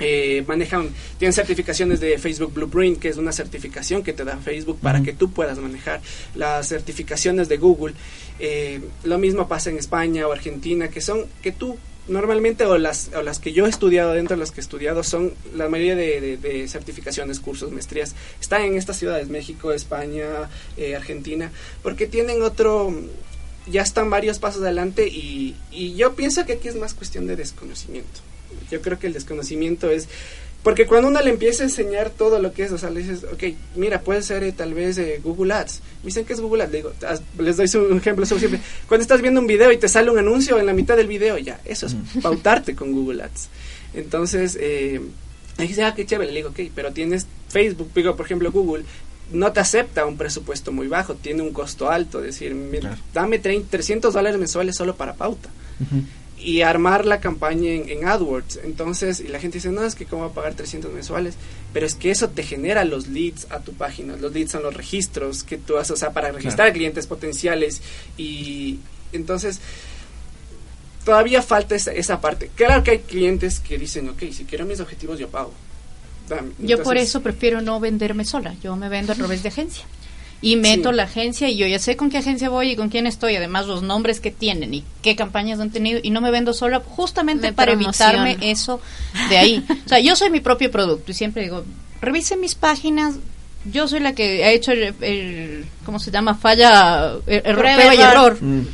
eh, 0.00 0.42
manejan, 0.46 0.90
tienen 1.18 1.32
certificaciones 1.32 2.00
de 2.00 2.18
Facebook 2.18 2.52
Blueprint, 2.52 2.98
que 2.98 3.08
es 3.08 3.16
una 3.16 3.32
certificación 3.32 4.02
que 4.02 4.12
te 4.12 4.24
da 4.24 4.36
Facebook 4.38 4.78
para 4.80 4.98
uh 4.98 5.02
-huh. 5.02 5.04
que 5.04 5.12
tú 5.12 5.30
puedas 5.30 5.58
manejar 5.58 6.00
las 6.34 6.68
certificaciones 6.68 7.48
de 7.48 7.56
Google. 7.58 7.94
Eh, 8.38 8.80
lo 9.04 9.18
mismo 9.18 9.46
pasa 9.46 9.70
en 9.70 9.78
España 9.78 10.26
o 10.26 10.32
Argentina, 10.32 10.88
que 10.88 11.00
son 11.00 11.26
que 11.42 11.52
tú 11.52 11.78
normalmente 12.08 12.64
o 12.64 12.76
las, 12.76 13.10
o 13.14 13.22
las 13.22 13.38
que 13.38 13.52
yo 13.52 13.66
he 13.66 13.68
estudiado 13.70 14.12
dentro 14.12 14.36
de 14.36 14.40
las 14.40 14.50
que 14.50 14.60
he 14.60 14.64
estudiado 14.64 15.02
son 15.02 15.32
la 15.54 15.68
mayoría 15.68 15.94
de, 15.94 16.20
de, 16.20 16.36
de 16.38 16.68
certificaciones, 16.68 17.38
cursos, 17.40 17.70
maestrías, 17.70 18.14
están 18.40 18.62
en 18.62 18.76
estas 18.76 18.98
ciudades, 18.98 19.28
México, 19.28 19.72
España, 19.72 20.24
eh, 20.76 20.96
Argentina, 20.96 21.52
porque 21.82 22.06
tienen 22.06 22.42
otro, 22.42 22.92
ya 23.70 23.82
están 23.82 24.10
varios 24.10 24.38
pasos 24.38 24.62
adelante 24.62 25.06
y, 25.06 25.54
y 25.70 25.94
yo 25.94 26.16
pienso 26.16 26.44
que 26.46 26.54
aquí 26.54 26.68
es 26.68 26.74
más 26.74 26.94
cuestión 26.94 27.26
de 27.26 27.36
desconocimiento. 27.36 28.20
Yo 28.70 28.80
creo 28.80 28.98
que 28.98 29.06
el 29.06 29.12
desconocimiento 29.12 29.90
es 29.90 30.08
porque 30.62 30.86
cuando 30.86 31.08
uno 31.08 31.20
le 31.22 31.30
empieza 31.30 31.62
a 31.62 31.66
enseñar 31.66 32.10
todo 32.10 32.38
lo 32.38 32.52
que 32.52 32.64
es, 32.64 32.72
o 32.72 32.76
sea, 32.76 32.90
le 32.90 33.00
dices, 33.00 33.24
ok, 33.24 33.44
mira, 33.76 34.02
puede 34.02 34.22
ser 34.22 34.42
eh, 34.42 34.52
tal 34.52 34.74
vez 34.74 34.98
eh, 34.98 35.18
Google 35.24 35.54
Ads. 35.54 35.80
Me 36.02 36.06
dicen 36.06 36.26
que 36.26 36.34
es 36.34 36.40
Google 36.40 36.64
Ads. 36.64 36.72
Le 36.72 36.78
digo, 36.78 36.92
les 37.38 37.56
doy 37.56 37.90
un 37.90 37.96
ejemplo 37.96 38.26
siempre. 38.26 38.60
Cuando 38.88 39.02
estás 39.02 39.22
viendo 39.22 39.40
un 39.40 39.46
video 39.46 39.72
y 39.72 39.78
te 39.78 39.88
sale 39.88 40.10
un 40.10 40.18
anuncio 40.18 40.58
en 40.58 40.66
la 40.66 40.74
mitad 40.74 40.98
del 40.98 41.06
video, 41.06 41.38
ya, 41.38 41.60
eso 41.64 41.86
es 41.86 41.96
pautarte 42.20 42.74
con 42.74 42.92
Google 42.92 43.22
Ads. 43.22 43.48
Entonces, 43.94 44.58
eh, 44.60 45.00
me 45.56 45.66
dice, 45.66 45.82
ah, 45.82 45.94
qué 45.94 46.04
chévere. 46.04 46.30
Le 46.30 46.36
digo, 46.36 46.50
ok, 46.50 46.60
pero 46.74 46.92
tienes 46.92 47.26
Facebook, 47.48 47.90
digo, 47.94 48.14
por 48.14 48.26
ejemplo, 48.26 48.52
Google, 48.52 48.84
no 49.32 49.52
te 49.52 49.60
acepta 49.60 50.04
un 50.04 50.18
presupuesto 50.18 50.72
muy 50.72 50.88
bajo, 50.88 51.14
tiene 51.14 51.40
un 51.40 51.54
costo 51.54 51.90
alto. 51.90 52.18
Es 52.18 52.26
decir, 52.26 52.54
mira, 52.54 52.98
dame 53.14 53.38
30, 53.38 53.70
300 53.70 54.12
dólares 54.12 54.38
mensuales 54.38 54.76
solo 54.76 54.94
para 54.94 55.14
pauta. 55.14 55.48
Uh 55.80 55.84
-huh 55.84 56.04
y 56.42 56.62
armar 56.62 57.06
la 57.06 57.20
campaña 57.20 57.70
en, 57.70 57.88
en, 57.88 58.08
AdWords. 58.08 58.60
Entonces, 58.64 59.20
y 59.20 59.28
la 59.28 59.38
gente 59.38 59.58
dice, 59.58 59.70
no, 59.70 59.84
es 59.84 59.94
que 59.94 60.06
cómo 60.06 60.22
va 60.22 60.28
a 60.28 60.32
pagar 60.32 60.54
300 60.54 60.92
mensuales, 60.92 61.34
pero 61.72 61.86
es 61.86 61.94
que 61.94 62.10
eso 62.10 62.30
te 62.30 62.42
genera 62.42 62.84
los 62.84 63.08
leads 63.08 63.46
a 63.50 63.60
tu 63.60 63.72
página. 63.72 64.16
Los 64.16 64.32
leads 64.32 64.52
son 64.52 64.62
los 64.62 64.74
registros 64.74 65.42
que 65.42 65.58
tú 65.58 65.76
haces, 65.76 65.92
o 65.92 65.96
sea, 65.96 66.12
para 66.12 66.32
registrar 66.32 66.68
claro. 66.68 66.72
clientes 66.74 67.06
potenciales. 67.06 67.82
Y 68.16 68.78
entonces, 69.12 69.60
todavía 71.04 71.42
falta 71.42 71.74
esa, 71.74 71.92
esa, 71.92 72.20
parte. 72.20 72.50
Claro 72.54 72.82
que 72.82 72.92
hay 72.92 72.98
clientes 73.00 73.60
que 73.60 73.78
dicen, 73.78 74.08
ok, 74.08 74.22
si 74.32 74.44
quiero 74.44 74.64
mis 74.64 74.80
objetivos, 74.80 75.18
yo 75.18 75.28
pago. 75.28 75.52
Entonces, 76.22 76.54
yo 76.58 76.82
por 76.82 76.96
eso 76.96 77.22
prefiero 77.22 77.60
no 77.60 77.80
venderme 77.80 78.24
sola, 78.24 78.54
yo 78.62 78.76
me 78.76 78.88
vendo 78.88 79.12
a 79.12 79.16
través 79.16 79.42
de 79.42 79.48
agencia 79.48 79.84
y 80.42 80.56
meto 80.56 80.90
sí. 80.90 80.96
la 80.96 81.02
agencia 81.02 81.48
y 81.48 81.56
yo 81.56 81.66
ya 81.66 81.78
sé 81.78 81.96
con 81.96 82.08
qué 82.10 82.18
agencia 82.18 82.48
voy 82.48 82.70
y 82.70 82.76
con 82.76 82.88
quién 82.88 83.06
estoy, 83.06 83.36
además 83.36 83.66
los 83.66 83.82
nombres 83.82 84.20
que 84.20 84.30
tienen 84.30 84.72
y 84.72 84.84
qué 85.02 85.14
campañas 85.16 85.60
han 85.60 85.70
tenido 85.70 86.00
y 86.02 86.10
no 86.10 86.20
me 86.20 86.30
vendo 86.30 86.52
sola 86.54 86.80
justamente 86.84 87.48
me 87.48 87.52
para 87.52 87.72
promociono. 87.72 88.24
evitarme 88.26 88.50
eso 88.50 88.80
de 89.28 89.36
ahí. 89.38 89.64
o 89.84 89.88
sea, 89.88 89.98
yo 90.00 90.16
soy 90.16 90.30
mi 90.30 90.40
propio 90.40 90.70
producto 90.70 91.10
y 91.10 91.14
siempre 91.14 91.42
digo, 91.42 91.64
revisen 92.00 92.40
mis 92.40 92.54
páginas, 92.54 93.16
yo 93.70 93.86
soy 93.86 94.00
la 94.00 94.14
que 94.14 94.42
ha 94.44 94.50
hecho 94.52 94.72
el, 94.72 94.94
el 95.02 95.66
¿cómo 95.84 95.98
se 95.98 96.10
llama? 96.10 96.34
Falla, 96.34 97.16
er, 97.26 97.42
error, 97.44 97.58
prueba, 97.60 97.76
prueba 97.76 97.94
y 97.94 98.00
error. 98.00 98.38
Mm. 98.42 98.66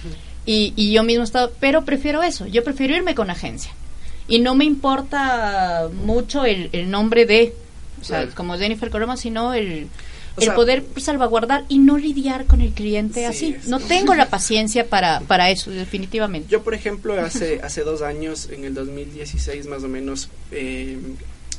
Y, 0.49 0.73
y 0.77 0.93
yo 0.93 1.03
mismo 1.03 1.25
estaba, 1.25 1.51
pero 1.59 1.85
prefiero 1.85 2.23
eso, 2.23 2.47
yo 2.47 2.63
prefiero 2.63 2.95
irme 2.95 3.17
con 3.17 3.29
agencia. 3.31 3.73
Y 4.29 4.39
no 4.39 4.55
me 4.55 4.65
importa 4.65 5.89
mucho 6.05 6.45
el, 6.45 6.69
el 6.73 6.91
nombre 6.91 7.27
de, 7.27 7.53
o 8.01 8.05
sea, 8.05 8.19
Claro. 8.23 8.33
como 8.37 8.57
Jennifer 8.57 8.91
Coroma, 8.91 9.17
sino 9.17 9.55
el, 9.55 9.89
O 10.37 10.41
el 10.41 10.45
sea- 10.47 10.55
poder 10.55 10.85
salvaguardar 10.99 11.65
y 11.69 11.79
no 11.79 11.97
lidiar 11.99 12.45
con 12.47 12.61
el 12.61 12.73
cliente 12.73 13.21
Sí, 13.21 13.25
así. 13.27 13.57
es- 13.59 13.69
No 13.69 13.81
tengo 13.81 14.15
la 14.15 14.29
paciencia 14.29 14.87
para, 14.89 15.21
para 15.21 15.51
eso, 15.51 15.71
definitivamente. 15.71 16.49
Yo, 16.51 16.63
por 16.63 16.75
ejemplo, 16.75 17.19
hace, 17.21 17.61
hace 17.63 17.83
dos 17.83 18.03
años, 18.03 18.49
en 18.53 18.65
el 18.65 18.75
2016 18.75 19.67
más 19.67 19.83
o 19.83 19.89
menos, 19.89 20.29
eh, 20.53 20.99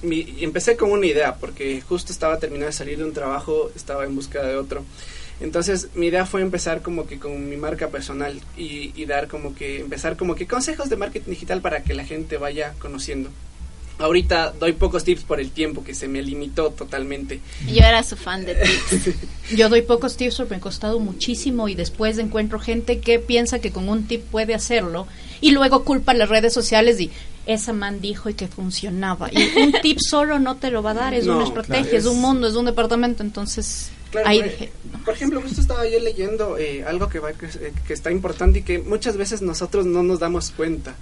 mi- 0.03 0.35
empecé 0.41 0.75
con 0.77 0.91
una 0.91 1.05
idea, 1.07 1.35
porque 1.35 1.81
justo 1.81 2.11
estaba 2.11 2.37
terminando 2.39 2.67
de 2.67 2.73
salir 2.73 2.97
de 2.99 3.03
un 3.05 3.13
trabajo, 3.13 3.71
estaba 3.75 4.03
en 4.05 4.15
busca 4.15 4.43
de 4.43 4.55
otro. 4.55 4.83
Entonces, 5.39 5.89
mi 5.93 6.07
idea 6.07 6.25
fue 6.25 6.41
empezar 6.41 6.81
como 6.81 7.05
que 7.07 7.19
con 7.19 7.47
mi 7.49 7.57
marca 7.57 7.89
personal 7.89 8.39
y, 8.57 8.91
y 8.95 9.05
dar 9.05 9.27
como 9.27 9.53
que, 9.55 9.79
empezar 9.81 10.17
como 10.17 10.33
que 10.35 10.47
consejos 10.47 10.89
de 10.89 10.95
marketing 10.97 11.29
digital 11.31 11.61
para 11.61 11.83
que 11.83 11.93
la 11.93 12.03
gente 12.05 12.37
vaya 12.37 12.73
conociendo. 12.79 13.29
Ahorita 13.99 14.53
doy 14.59 14.73
pocos 14.73 15.03
tips 15.03 15.23
por 15.23 15.39
el 15.39 15.51
tiempo 15.51 15.83
que 15.83 15.95
se 15.95 16.07
me 16.07 16.21
limitó 16.21 16.69
totalmente. 16.69 17.39
Yo 17.67 17.79
era 17.79 18.03
su 18.03 18.15
fan 18.15 18.45
de 18.45 18.55
tips. 18.89 19.15
Yo 19.55 19.69
doy 19.69 19.81
pocos 19.81 20.17
tips, 20.17 20.37
pero 20.37 20.49
me 20.49 20.55
ha 20.57 20.59
costado 20.59 20.99
muchísimo 20.99 21.67
y 21.67 21.75
después 21.75 22.17
encuentro 22.17 22.59
gente 22.59 22.99
que 22.99 23.19
piensa 23.19 23.59
que 23.59 23.71
con 23.71 23.89
un 23.89 24.07
tip 24.07 24.23
puede 24.23 24.53
hacerlo 24.53 25.07
y 25.41 25.51
luego 25.51 25.83
culpa 25.83 26.13
las 26.13 26.29
redes 26.29 26.53
sociales 26.53 26.99
y 26.99 27.11
esa 27.47 27.73
man 27.73 28.01
dijo 28.01 28.29
y 28.29 28.33
que 28.33 28.47
funcionaba. 28.47 29.29
Y 29.31 29.59
un 29.59 29.71
tip 29.81 29.97
solo 29.99 30.37
no 30.37 30.57
te 30.57 30.69
lo 30.69 30.83
va 30.83 30.91
a 30.91 30.95
dar, 30.95 31.13
es 31.13 31.25
No, 31.25 31.37
una 31.37 31.45
estrategia, 31.45 31.83
claro, 31.83 31.97
es 31.97 32.05
un 32.05 32.21
mundo, 32.21 32.47
es 32.47 32.55
un 32.55 32.65
departamento, 32.65 33.23
entonces 33.23 33.89
Claro, 34.11 34.27
ahí 34.27 34.39
por, 34.39 34.49
dije, 34.49 34.71
por 35.05 35.13
ejemplo, 35.13 35.41
justo 35.41 35.61
estaba 35.61 35.87
yo 35.87 35.99
leyendo 35.99 36.57
eh, 36.57 36.83
algo 36.85 37.09
que, 37.09 37.19
va, 37.19 37.33
que, 37.33 37.47
eh, 37.47 37.73
que 37.85 37.93
está 37.93 38.11
importante 38.11 38.59
y 38.59 38.61
que 38.61 38.79
muchas 38.79 39.17
veces 39.17 39.41
nosotros 39.41 39.85
no 39.85 40.03
nos 40.03 40.19
damos 40.19 40.51
cuenta, 40.51 40.95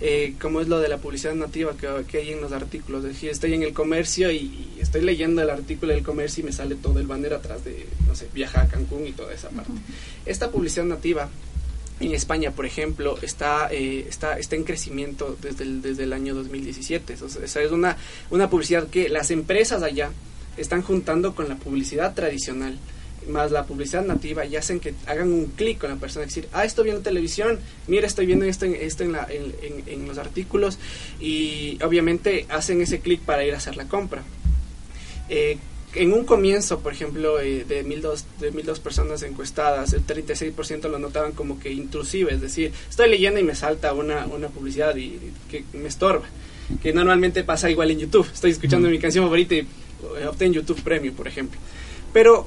eh, 0.00 0.34
como 0.40 0.60
es 0.60 0.68
lo 0.68 0.78
de 0.78 0.88
la 0.88 0.98
publicidad 0.98 1.34
nativa 1.34 1.76
que, 1.76 1.88
que 2.06 2.18
hay 2.18 2.30
en 2.30 2.40
los 2.40 2.52
artículos. 2.52 3.04
Es 3.04 3.14
decir, 3.14 3.30
estoy 3.30 3.54
en 3.54 3.62
el 3.62 3.72
comercio 3.72 4.30
y, 4.30 4.36
y 4.76 4.78
estoy 4.80 5.02
leyendo 5.02 5.42
el 5.42 5.50
artículo 5.50 5.92
del 5.92 6.02
comercio 6.02 6.42
y 6.42 6.46
me 6.46 6.52
sale 6.52 6.76
todo 6.76 7.00
el 7.00 7.06
banner 7.06 7.34
atrás 7.34 7.64
de, 7.64 7.86
no 8.06 8.14
sé, 8.14 8.28
viaja 8.32 8.62
a 8.62 8.68
Cancún 8.68 9.06
y 9.06 9.12
toda 9.12 9.34
esa 9.34 9.48
parte. 9.50 9.72
Esta 10.24 10.50
publicidad 10.50 10.84
nativa 10.84 11.28
en 12.00 12.14
España, 12.14 12.52
por 12.52 12.64
ejemplo, 12.64 13.18
está, 13.22 13.68
eh, 13.72 14.06
está, 14.08 14.38
está 14.38 14.54
en 14.54 14.64
crecimiento 14.64 15.36
desde 15.42 15.64
el, 15.64 15.82
desde 15.82 16.04
el 16.04 16.12
año 16.12 16.34
2017. 16.34 17.16
O 17.20 17.28
sea, 17.28 17.44
esa 17.44 17.62
es 17.62 17.72
una, 17.72 17.96
una 18.30 18.48
publicidad 18.48 18.86
que 18.88 19.08
las 19.08 19.30
empresas 19.30 19.82
allá 19.82 20.10
están 20.56 20.82
juntando 20.82 21.34
con 21.34 21.48
la 21.48 21.56
publicidad 21.56 22.14
tradicional 22.14 22.78
más 23.28 23.50
la 23.50 23.64
publicidad 23.64 24.04
nativa 24.04 24.44
y 24.44 24.56
hacen 24.56 24.80
que 24.80 24.94
hagan 25.06 25.32
un 25.32 25.46
clic 25.46 25.78
con 25.78 25.90
la 25.90 25.96
persona, 25.96 26.26
decir, 26.26 26.48
ah, 26.52 26.64
estoy 26.64 26.84
viendo 26.84 27.02
televisión, 27.02 27.58
mira, 27.86 28.06
estoy 28.06 28.26
viendo 28.26 28.44
esto 28.44 28.64
en, 28.64 28.74
esto 28.74 29.04
en, 29.04 29.12
la, 29.12 29.26
en, 29.30 29.54
en- 29.62 29.88
en 29.88 30.08
los 30.08 30.18
artículos 30.18 30.78
y 31.20 31.78
obviamente 31.82 32.46
hacen 32.48 32.80
ese 32.80 33.00
clic 33.00 33.20
para 33.20 33.44
ir 33.44 33.54
a 33.54 33.58
hacer 33.58 33.76
la 33.76 33.86
compra. 33.86 34.22
Eh, 35.28 35.58
en 35.94 36.12
un 36.12 36.24
comienzo, 36.24 36.80
por 36.80 36.92
ejemplo, 36.92 37.40
eh, 37.40 37.64
de 37.64 37.82
1002 37.82 38.24
de 38.40 38.50
1002 38.52 38.78
personas 38.80 39.22
encuestadas, 39.22 39.92
el 39.94 40.06
36% 40.06 40.88
lo 40.88 40.98
notaban 40.98 41.32
como 41.32 41.58
que 41.58 41.72
intrusiva, 41.72 42.30
es 42.30 42.40
decir, 42.42 42.72
estoy 42.90 43.08
leyendo 43.08 43.40
y 43.40 43.42
me 43.42 43.54
salta 43.54 43.94
una, 43.94 44.26
una 44.26 44.48
publicidad 44.48 44.94
y, 44.96 45.04
y 45.04 45.32
que 45.50 45.64
me 45.72 45.88
estorba, 45.88 46.26
que 46.82 46.92
normalmente 46.92 47.42
pasa 47.42 47.70
igual 47.70 47.90
en 47.90 48.00
YouTube, 48.00 48.28
estoy 48.32 48.50
escuchando 48.50 48.88
mi 48.90 48.98
canción 48.98 49.24
favorita 49.24 49.54
y 49.54 49.58
eh, 49.60 50.26
obtén 50.28 50.52
YouTube 50.52 50.80
Premium, 50.82 51.14
por 51.14 51.26
ejemplo. 51.26 51.58
Pero 52.12 52.46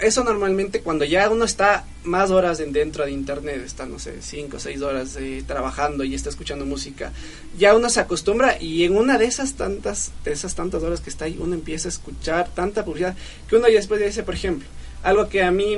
eso 0.00 0.24
normalmente 0.24 0.80
cuando 0.80 1.04
ya 1.04 1.28
uno 1.28 1.44
está 1.44 1.84
más 2.04 2.30
horas 2.30 2.60
en 2.60 2.72
dentro 2.72 3.04
de 3.04 3.10
internet, 3.10 3.62
está 3.64 3.86
no 3.86 3.98
sé, 3.98 4.22
5 4.22 4.56
o 4.56 4.60
6 4.60 4.82
horas 4.82 5.16
eh, 5.16 5.42
trabajando 5.46 6.04
y 6.04 6.14
está 6.14 6.28
escuchando 6.28 6.64
música, 6.64 7.12
ya 7.58 7.74
uno 7.74 7.90
se 7.90 8.00
acostumbra 8.00 8.60
y 8.60 8.84
en 8.84 8.96
una 8.96 9.18
de 9.18 9.26
esas 9.26 9.54
tantas 9.54 10.12
de 10.24 10.32
esas 10.32 10.54
tantas 10.54 10.82
horas 10.82 11.00
que 11.00 11.10
está 11.10 11.24
ahí 11.24 11.36
uno 11.40 11.54
empieza 11.54 11.88
a 11.88 11.90
escuchar 11.90 12.48
tanta 12.54 12.84
publicidad 12.84 13.16
que 13.48 13.56
uno 13.56 13.68
ya 13.68 13.74
después 13.74 14.00
dice, 14.00 14.22
por 14.22 14.34
ejemplo, 14.34 14.68
algo 15.02 15.28
que 15.28 15.42
a 15.42 15.50
mí 15.50 15.76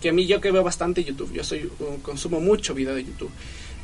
que 0.00 0.10
a 0.10 0.12
mí 0.12 0.26
yo 0.26 0.40
que 0.40 0.50
veo 0.50 0.62
bastante 0.62 1.04
YouTube, 1.04 1.32
yo 1.32 1.44
soy 1.44 1.70
consumo 2.02 2.40
mucho 2.40 2.74
video 2.74 2.94
de 2.94 3.04
YouTube. 3.04 3.30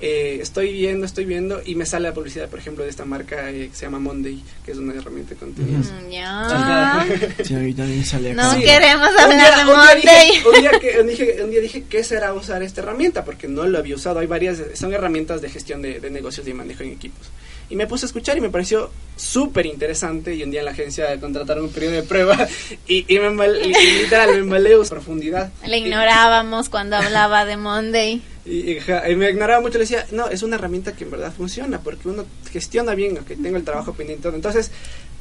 Eh, 0.01 0.39
estoy 0.41 0.73
viendo, 0.73 1.07
estoy 1.07 1.25
viendo 1.25 1.61
y 1.65 1.75
me 1.75 1.85
sale 1.85 2.09
la 2.09 2.15
publicidad, 2.15 2.49
por 2.49 2.61
ejemplo, 2.61 2.85
de 2.85 2.91
esta 2.91 3.05
marca 3.05 3.51
eh, 3.51 3.69
que 3.71 3.75
se 3.77 3.87
llama 3.87 3.99
Monday, 3.99 4.41
que 4.65 4.71
es 4.71 4.79
una 4.79 4.95
herramienta 4.95 5.31
de 5.35 5.37
contenidos. 5.41 5.87
Mm. 5.87 7.45
Sí, 7.45 7.55
ahorita 7.55 7.83
también 7.83 8.05
sale 8.05 8.33
acá. 8.33 8.43
No 8.43 8.55
Sí. 8.55 8.61
queremos 8.63 9.09
hablar 9.09 9.31
día- 9.39 9.57
de 9.57 9.63
un 9.63 9.67
día 9.67 9.77
Monday. 9.77 10.31
dije- 10.31 10.49
Un 10.49 10.61
día, 10.61 10.71
que, 10.81 11.01
un, 11.01 11.07
dije, 11.09 11.39
un 11.45 11.51
día 11.51 11.61
dije, 11.61 11.85
¿qué 11.89 12.05
será 12.05 12.33
usar 12.33 12.63
esta 12.63 12.81
herramienta? 12.81 13.25
Porque 13.25 13.49
no 13.49 13.67
lo 13.67 13.79
había 13.79 13.97
usado. 13.97 14.21
Hay 14.21 14.27
varias, 14.27 14.59
son 14.75 14.93
herramientas 14.93 15.43
de 15.43 15.51
gestión 15.51 15.83
de, 15.83 15.99
de 16.01 16.11
negocios 16.11 16.47
y 16.47 16.53
manejo 16.55 16.83
en 16.85 16.93
equipos. 16.93 17.27
Y 17.71 17.77
me 17.77 17.87
puse 17.87 18.07
a 18.07 18.09
escuchar 18.09 18.37
y 18.39 18.41
me 18.41 18.51
pareció 18.51 18.91
súper 19.17 19.67
interesante. 19.67 20.35
Y 20.35 20.43
un 20.43 20.51
día 20.51 20.61
en 20.61 20.67
la 20.67 20.73
agencia 20.73 21.19
contrataron 21.21 21.65
un 21.65 21.71
periodo 21.71 21.95
de 21.95 22.03
prueba 22.03 22.49
y, 22.87 23.05
y 23.13 23.19
me 23.19 23.31
mal, 23.31 23.59
y, 23.63 23.69
y 23.69 24.03
literal, 24.03 24.31
me 24.31 24.39
embalé 24.39 24.75
a 24.75 24.83
profundidad. 24.89 25.53
Le 25.67 25.79
ignorábamos 25.79 26.69
cuando 26.69 26.97
hablaba 26.97 27.45
de 27.45 27.57
Monday. 27.57 28.23
Y, 28.45 28.79
me 29.17 29.29
ignoraba 29.31 29.61
mucho, 29.61 29.75
le 29.75 29.85
decía, 29.85 30.07
no, 30.11 30.29
es 30.29 30.43
una 30.43 30.57
herramienta 30.57 30.93
que 30.93 31.05
en 31.05 31.11
verdad 31.11 31.33
funciona, 31.37 31.81
porque 31.81 32.09
uno 32.09 32.25
gestiona 32.51 32.95
bien, 32.95 33.17
que 33.19 33.37
tengo 33.37 33.59
el 33.59 33.65
trabajo 33.65 33.93
pendiente. 33.93 34.29
Entonces, 34.29 34.71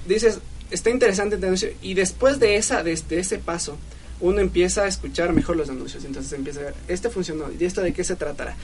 dices, 0.08 0.40
está 0.72 0.90
interesante 0.90 1.36
el 1.36 1.44
anuncio, 1.44 1.70
y 1.82 1.94
después 1.94 2.40
de 2.40 2.56
esa, 2.56 2.84
de, 2.84 2.96
de 2.96 3.20
ese 3.20 3.38
paso, 3.40 3.78
uno 4.22 4.40
empieza 4.40 4.84
a 4.84 4.88
escuchar 4.88 5.34
mejor 5.34 5.58
los 5.58 5.70
anuncios, 5.70 6.06
entonces 6.06 6.32
empieza 6.34 6.62
a 6.62 6.64
ver, 6.64 6.74
este 6.88 7.10
funcionó, 7.10 7.46
¿y 7.60 7.66
esto 7.66 7.82
de 7.82 7.94
qué 7.94 8.04
se 8.04 8.16
tratará? 8.16 8.56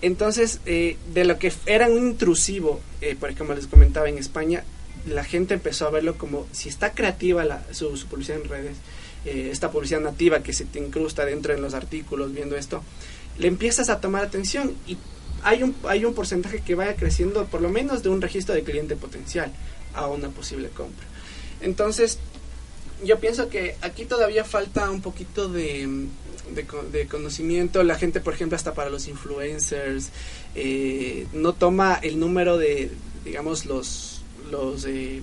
Entonces, 0.00 0.60
eh, 0.66 0.96
de 1.12 1.24
lo 1.24 1.38
que 1.38 1.52
era 1.66 1.88
un 1.88 1.98
intrusivo, 1.98 2.80
eh, 3.00 3.16
por 3.18 3.30
ejemplo, 3.30 3.54
les 3.54 3.66
comentaba 3.66 4.08
en 4.08 4.18
España, 4.18 4.64
la 5.06 5.24
gente 5.24 5.54
empezó 5.54 5.86
a 5.86 5.90
verlo 5.90 6.16
como 6.16 6.46
si 6.52 6.68
está 6.68 6.92
creativa 6.92 7.44
la, 7.44 7.62
su, 7.72 7.90
publicidad 8.08 8.40
en 8.40 8.48
redes, 8.48 8.76
eh, 9.24 9.48
esta 9.50 9.70
publicidad 9.70 10.00
nativa 10.00 10.42
que 10.42 10.52
se 10.52 10.64
te 10.64 10.78
incrusta 10.78 11.24
dentro 11.24 11.52
de 11.52 11.60
los 11.60 11.74
artículos, 11.74 12.32
viendo 12.32 12.56
esto, 12.56 12.82
le 13.38 13.48
empiezas 13.48 13.88
a 13.88 14.00
tomar 14.00 14.24
atención 14.24 14.74
y 14.86 14.98
hay 15.42 15.62
un, 15.62 15.74
hay 15.84 16.04
un 16.04 16.14
porcentaje 16.14 16.60
que 16.60 16.74
vaya 16.74 16.96
creciendo 16.96 17.46
por 17.46 17.60
lo 17.60 17.68
menos 17.68 18.02
de 18.02 18.08
un 18.08 18.20
registro 18.20 18.54
de 18.54 18.62
cliente 18.62 18.96
potencial 18.96 19.52
a 19.94 20.06
una 20.06 20.28
posible 20.28 20.68
compra. 20.68 21.06
Entonces, 21.60 22.18
yo 23.04 23.18
pienso 23.18 23.48
que 23.48 23.76
aquí 23.80 24.04
todavía 24.04 24.44
falta 24.44 24.90
un 24.90 25.00
poquito 25.00 25.48
de, 25.48 26.08
de, 26.54 26.64
co- 26.64 26.82
de 26.90 27.06
conocimiento. 27.06 27.82
La 27.82 27.96
gente, 27.96 28.20
por 28.20 28.34
ejemplo, 28.34 28.56
hasta 28.56 28.74
para 28.74 28.90
los 28.90 29.08
influencers, 29.08 30.10
eh, 30.54 31.26
no 31.32 31.52
toma 31.52 31.98
el 32.02 32.18
número 32.18 32.58
de, 32.58 32.90
digamos, 33.24 33.66
los, 33.66 34.22
los, 34.50 34.84
eh, 34.86 35.20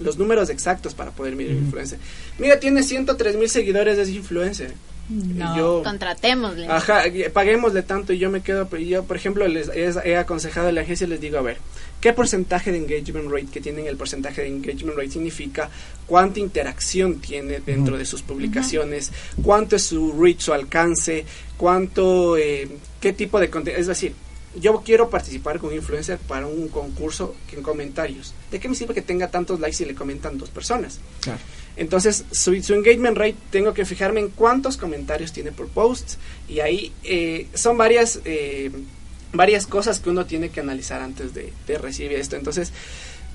los 0.00 0.18
números 0.18 0.50
exactos 0.50 0.94
para 0.94 1.10
poder 1.10 1.36
mirar 1.36 1.54
un 1.56 1.64
influencer. 1.64 1.98
Mira, 2.38 2.58
tiene 2.60 2.82
103 2.82 3.36
mil 3.36 3.48
seguidores 3.48 3.96
de 3.96 4.02
ese 4.04 4.12
influencer. 4.12 4.74
No, 5.08 5.54
Y 5.54 5.58
yo, 5.58 5.82
contratémosle. 5.84 6.68
Ajá, 6.68 7.02
paguémosle 7.32 7.82
tanto 7.82 8.12
y 8.12 8.18
yo 8.18 8.30
me 8.30 8.40
quedo, 8.40 8.68
yo 8.78 9.04
por 9.04 9.16
ejemplo 9.16 9.46
les 9.48 9.68
he, 9.68 9.90
he 10.08 10.16
aconsejado 10.16 10.68
a 10.68 10.72
la 10.72 10.82
agencia 10.82 11.06
y 11.06 11.10
les 11.10 11.20
digo, 11.20 11.38
a 11.38 11.42
ver, 11.42 11.58
¿qué 12.02 12.12
porcentaje 12.12 12.72
de 12.72 12.78
engagement 12.78 13.30
rate 13.30 13.46
que 13.46 13.60
tienen 13.60 13.86
el 13.86 13.96
porcentaje 13.96 14.42
de 14.42 14.48
engagement 14.48 14.98
rate 14.98 15.12
significa 15.12 15.70
cuánta 16.06 16.40
interacción 16.40 17.20
tiene 17.20 17.60
dentro 17.60 17.96
de 17.96 18.04
sus 18.04 18.22
publicaciones, 18.22 19.12
cuánto 19.42 19.76
es 19.76 19.84
su 19.84 20.12
reach, 20.20 20.40
su 20.40 20.52
alcance, 20.52 21.24
cuánto, 21.56 22.36
eh, 22.36 22.68
qué 23.00 23.12
tipo 23.12 23.38
de 23.38 23.48
contenido, 23.48 23.80
es 23.80 23.86
decir, 23.86 24.14
yo 24.60 24.82
quiero 24.84 25.08
participar 25.08 25.60
con 25.60 25.70
un 25.70 25.76
influencer 25.76 26.18
para 26.18 26.46
un 26.46 26.68
concurso 26.68 27.36
que 27.48 27.56
en 27.56 27.62
comentarios. 27.62 28.34
¿De 28.50 28.60
qué 28.60 28.68
me 28.68 28.74
sirve 28.74 28.94
que 28.94 29.00
tenga 29.00 29.30
tantos 29.30 29.60
likes 29.60 29.76
si 29.76 29.84
le 29.84 29.94
comentan 29.94 30.36
dos 30.36 30.50
personas? 30.50 30.98
Claro. 31.20 31.38
Entonces, 31.76 32.24
su, 32.32 32.60
su 32.62 32.74
engagement 32.74 33.16
rate 33.16 33.36
tengo 33.50 33.72
que 33.72 33.84
fijarme 33.84 34.20
en 34.20 34.28
cuántos 34.28 34.76
comentarios 34.76 35.32
tiene 35.32 35.52
por 35.52 35.68
post 35.68 36.14
y 36.48 36.60
ahí 36.60 36.92
eh, 37.04 37.46
son 37.54 37.78
varias 37.78 38.20
eh, 38.24 38.70
varias 39.32 39.66
cosas 39.66 40.00
que 40.00 40.10
uno 40.10 40.26
tiene 40.26 40.50
que 40.50 40.60
analizar 40.60 41.00
antes 41.00 41.34
de, 41.34 41.52
de 41.66 41.78
recibir 41.78 42.12
esto. 42.12 42.36
Entonces, 42.36 42.72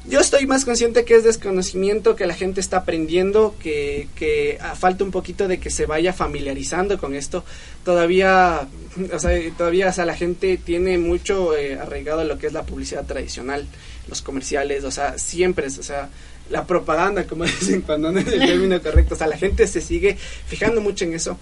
yo 0.09 0.21
estoy 0.21 0.47
más 0.47 0.63
consciente 0.63 1.03
que 1.03 1.15
es 1.15 1.25
desconocimiento, 1.25 2.15
que 2.15 2.27
la 2.27 2.33
gente 2.33 2.61
está 2.61 2.77
aprendiendo, 2.77 3.55
que, 3.61 4.07
que 4.15 4.57
ah, 4.61 4.73
falta 4.75 5.03
un 5.03 5.11
poquito 5.11 5.49
de 5.49 5.59
que 5.59 5.69
se 5.69 5.85
vaya 5.85 6.13
familiarizando 6.13 6.97
con 6.97 7.13
esto. 7.13 7.43
Todavía, 7.83 8.67
o 9.13 9.19
sea, 9.19 9.31
todavía 9.57 9.89
o 9.89 9.93
sea, 9.93 10.05
la 10.05 10.15
gente 10.15 10.57
tiene 10.57 10.97
mucho 10.97 11.57
eh, 11.57 11.77
arraigado 11.77 12.23
lo 12.23 12.37
que 12.37 12.47
es 12.47 12.53
la 12.53 12.63
publicidad 12.63 13.05
tradicional, 13.05 13.67
los 14.07 14.21
comerciales, 14.21 14.85
o 14.85 14.91
sea, 14.91 15.17
siempre, 15.17 15.67
o 15.67 15.83
sea, 15.83 16.09
la 16.49 16.65
propaganda, 16.65 17.25
como 17.27 17.43
dicen 17.45 17.81
cuando 17.81 18.09
no 18.09 18.19
es 18.19 18.27
el 18.27 18.39
término 18.39 18.81
correcto, 18.81 19.15
o 19.15 19.17
sea, 19.17 19.27
la 19.27 19.37
gente 19.37 19.67
se 19.67 19.81
sigue 19.81 20.17
fijando 20.47 20.79
mucho 20.79 21.03
en 21.03 21.15
eso. 21.15 21.37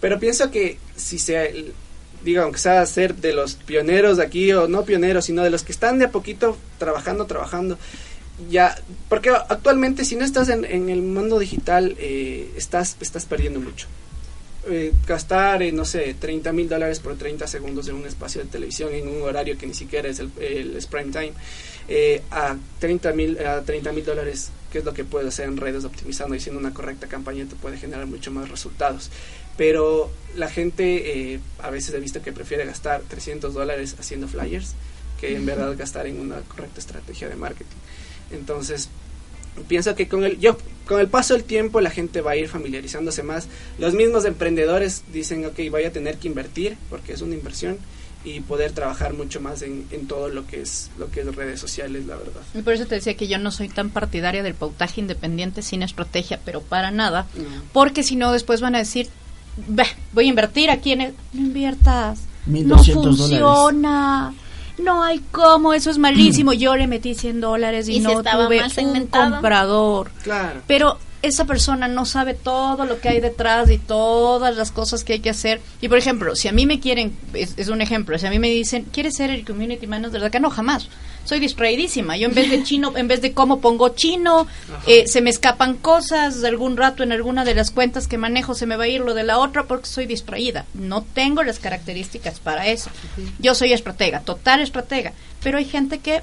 Pero 0.00 0.18
pienso 0.18 0.50
que 0.50 0.78
si 0.96 1.20
se, 1.20 1.72
diga, 2.24 2.42
aunque 2.42 2.58
sea 2.58 2.84
ser 2.86 3.16
de 3.16 3.32
los 3.32 3.54
pioneros 3.54 4.16
de 4.16 4.24
aquí, 4.24 4.52
o 4.52 4.68
no 4.68 4.84
pioneros, 4.84 5.24
sino 5.24 5.42
de 5.42 5.50
los 5.50 5.62
que 5.62 5.72
están 5.72 5.98
de 5.98 6.06
a 6.06 6.10
poquito 6.10 6.56
trabajando, 6.78 7.26
trabajando, 7.26 7.78
ya, 8.50 8.76
porque 9.08 9.30
actualmente 9.30 10.04
si 10.04 10.16
no 10.16 10.24
estás 10.24 10.48
en, 10.48 10.64
el 10.64 11.02
mundo 11.02 11.38
digital, 11.38 11.94
eh, 11.98 12.50
estás, 12.56 12.96
estás 13.00 13.26
perdiendo 13.26 13.60
mucho. 13.60 13.86
eh, 14.68 14.92
gastar, 15.06 15.62
eh, 15.62 15.72
no 15.72 15.84
sé, 15.84 16.14
30 16.14 16.52
mil 16.52 16.68
dólares 16.68 17.00
por 17.00 17.16
30 17.16 17.46
segundos 17.46 17.88
en 17.88 17.96
un 17.96 18.06
espacio 18.06 18.42
de 18.42 18.48
televisión 18.48 18.94
en 18.94 19.08
un 19.08 19.22
horario 19.22 19.58
que 19.58 19.66
ni 19.66 19.74
siquiera 19.74 20.08
es 20.08 20.20
el, 20.20 20.30
el 20.40 20.76
es 20.76 20.86
prime 20.86 21.10
time, 21.10 21.32
eh, 21.88 22.22
a 22.30 22.56
30 22.78 23.12
mil 23.12 23.38
a 23.44 23.62
30 23.62 23.92
mil 23.92 24.04
dólares, 24.04 24.50
que 24.70 24.78
es 24.78 24.84
lo 24.84 24.94
que 24.94 25.04
puedes 25.04 25.28
hacer 25.28 25.48
en 25.48 25.56
redes 25.56 25.84
optimizando 25.84 26.34
y 26.34 26.38
haciendo 26.38 26.60
una 26.60 26.72
correcta 26.72 27.08
campaña 27.08 27.44
te 27.46 27.56
puede 27.56 27.76
generar 27.76 28.06
mucho 28.06 28.30
más 28.30 28.48
resultados. 28.48 29.10
Pero 29.56 30.10
la 30.36 30.48
gente 30.48 31.34
eh, 31.34 31.40
a 31.58 31.70
veces 31.70 31.94
he 31.94 32.00
visto 32.00 32.22
que 32.22 32.32
prefiere 32.32 32.64
gastar 32.64 33.02
300 33.02 33.52
dólares 33.54 33.96
haciendo 33.98 34.28
flyers 34.28 34.74
que 35.20 35.36
en 35.36 35.46
verdad 35.46 35.76
gastar 35.76 36.06
en 36.06 36.18
una 36.18 36.40
correcta 36.40 36.80
estrategia 36.80 37.28
de 37.28 37.36
marketing. 37.36 37.76
Entonces, 38.32 38.88
pienso 39.68 39.94
que 39.94 40.08
con 40.08 40.24
el 40.24 40.40
yo 40.40 40.56
con 40.86 41.00
el 41.00 41.08
paso 41.08 41.34
del 41.34 41.44
tiempo 41.44 41.80
la 41.80 41.90
gente 41.90 42.20
va 42.20 42.32
a 42.32 42.36
ir 42.36 42.48
familiarizándose 42.48 43.22
más 43.22 43.48
los 43.78 43.94
mismos 43.94 44.24
emprendedores 44.24 45.02
dicen 45.12 45.44
ok 45.44 45.58
voy 45.70 45.84
a 45.84 45.92
tener 45.92 46.16
que 46.16 46.28
invertir 46.28 46.76
porque 46.88 47.12
es 47.12 47.20
una 47.20 47.34
inversión 47.34 47.78
y 48.24 48.40
poder 48.40 48.72
trabajar 48.72 49.14
mucho 49.14 49.40
más 49.40 49.62
en, 49.62 49.86
en 49.90 50.06
todo 50.06 50.28
lo 50.28 50.46
que 50.46 50.62
es 50.62 50.90
lo 50.98 51.10
que 51.10 51.20
es 51.20 51.34
redes 51.34 51.60
sociales 51.60 52.06
la 52.06 52.16
verdad 52.16 52.40
Y 52.54 52.62
por 52.62 52.72
eso 52.72 52.86
te 52.86 52.94
decía 52.94 53.16
que 53.16 53.28
yo 53.28 53.38
no 53.38 53.50
soy 53.50 53.68
tan 53.68 53.90
partidaria 53.90 54.42
del 54.42 54.54
pautaje 54.54 55.00
independiente 55.00 55.60
sin 55.62 55.82
estrategia, 55.82 56.40
pero 56.44 56.62
para 56.62 56.90
nada. 56.90 57.26
Porque 57.72 58.02
si 58.02 58.14
no, 58.14 58.32
después 58.32 58.60
van 58.60 58.76
a 58.76 58.78
decir, 58.78 59.08
"Bah, 59.68 59.86
voy 60.12 60.26
a 60.26 60.28
invertir 60.28 60.70
aquí 60.70 60.92
en 60.92 61.00
el... 61.02 61.14
No 61.32 61.40
inviertas. 61.40 62.20
No 62.46 62.52
1200 62.52 63.16
funciona. 63.18 64.34
No 64.78 65.02
hay 65.02 65.20
cómo, 65.30 65.74
eso 65.74 65.90
es 65.90 65.98
malísimo. 65.98 66.52
Yo 66.52 66.76
le 66.76 66.86
metí 66.86 67.14
100 67.14 67.40
dólares 67.40 67.88
y, 67.88 68.00
no 68.00 68.10
estaba 68.10 68.46
tuve 68.46 68.62
un 68.78 69.06
comprador. 69.06 70.10
claro 70.22 70.62
Pero 70.66 70.98
esa 71.20 71.44
persona 71.44 71.86
no 71.86 72.04
sabe 72.04 72.34
todo 72.34 72.84
lo 72.84 73.00
que 73.00 73.08
hay 73.08 73.20
detrás 73.20 73.70
y 73.70 73.78
todas 73.78 74.56
las 74.56 74.72
cosas 74.72 75.04
que 75.04 75.14
hay 75.14 75.20
que 75.20 75.30
hacer. 75.30 75.60
Y 75.80 75.88
por 75.88 75.98
ejemplo, 75.98 76.34
si 76.34 76.48
a 76.48 76.52
mí 76.52 76.66
me 76.66 76.80
quieren, 76.80 77.16
es, 77.32 77.54
es 77.56 77.68
un 77.68 77.80
ejemplo, 77.80 78.18
si 78.18 78.26
a 78.26 78.30
mí 78.30 78.38
me 78.38 78.50
dicen, 78.50 78.86
¿quieres 78.92 79.16
ser 79.16 79.30
el 79.30 79.44
community 79.44 79.86
manager 79.86 80.20
de 80.20 80.26
acá? 80.26 80.40
No, 80.40 80.50
jamás. 80.50 80.88
Soy 81.24 81.38
distraidísima. 81.40 82.16
Yo 82.16 82.28
en 82.28 82.34
vez 82.34 82.50
de 82.50 82.62
chino, 82.64 82.96
en 82.96 83.08
vez 83.08 83.20
de 83.22 83.32
cómo 83.32 83.60
pongo 83.60 83.90
chino, 83.90 84.46
eh, 84.86 85.06
se 85.06 85.20
me 85.20 85.30
escapan 85.30 85.76
cosas, 85.76 86.40
de 86.40 86.48
algún 86.48 86.76
rato 86.76 87.02
en 87.02 87.12
alguna 87.12 87.44
de 87.44 87.54
las 87.54 87.70
cuentas 87.70 88.08
que 88.08 88.18
manejo 88.18 88.54
se 88.54 88.66
me 88.66 88.76
va 88.76 88.84
a 88.84 88.88
ir 88.88 89.00
lo 89.00 89.14
de 89.14 89.22
la 89.22 89.38
otra 89.38 89.64
porque 89.64 89.86
soy 89.86 90.06
distraída. 90.06 90.66
No 90.74 91.02
tengo 91.02 91.42
las 91.42 91.58
características 91.58 92.40
para 92.40 92.66
eso. 92.66 92.90
Yo 93.38 93.54
soy 93.54 93.72
estratega, 93.72 94.20
total 94.20 94.60
estratega. 94.60 95.12
Pero 95.42 95.58
hay 95.58 95.64
gente 95.64 95.98
que 96.00 96.22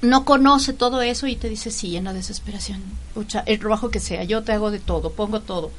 no 0.00 0.24
conoce 0.24 0.72
todo 0.72 1.02
eso 1.02 1.26
y 1.26 1.34
te 1.36 1.48
dice 1.48 1.70
sí 1.70 1.96
en 1.96 2.04
la 2.04 2.12
desesperación. 2.12 2.82
Pucha, 3.14 3.42
el 3.46 3.58
trabajo 3.58 3.90
que 3.90 4.00
sea, 4.00 4.22
yo 4.24 4.42
te 4.42 4.52
hago 4.52 4.70
de 4.70 4.78
todo, 4.78 5.10
pongo 5.12 5.40
todo. 5.40 5.70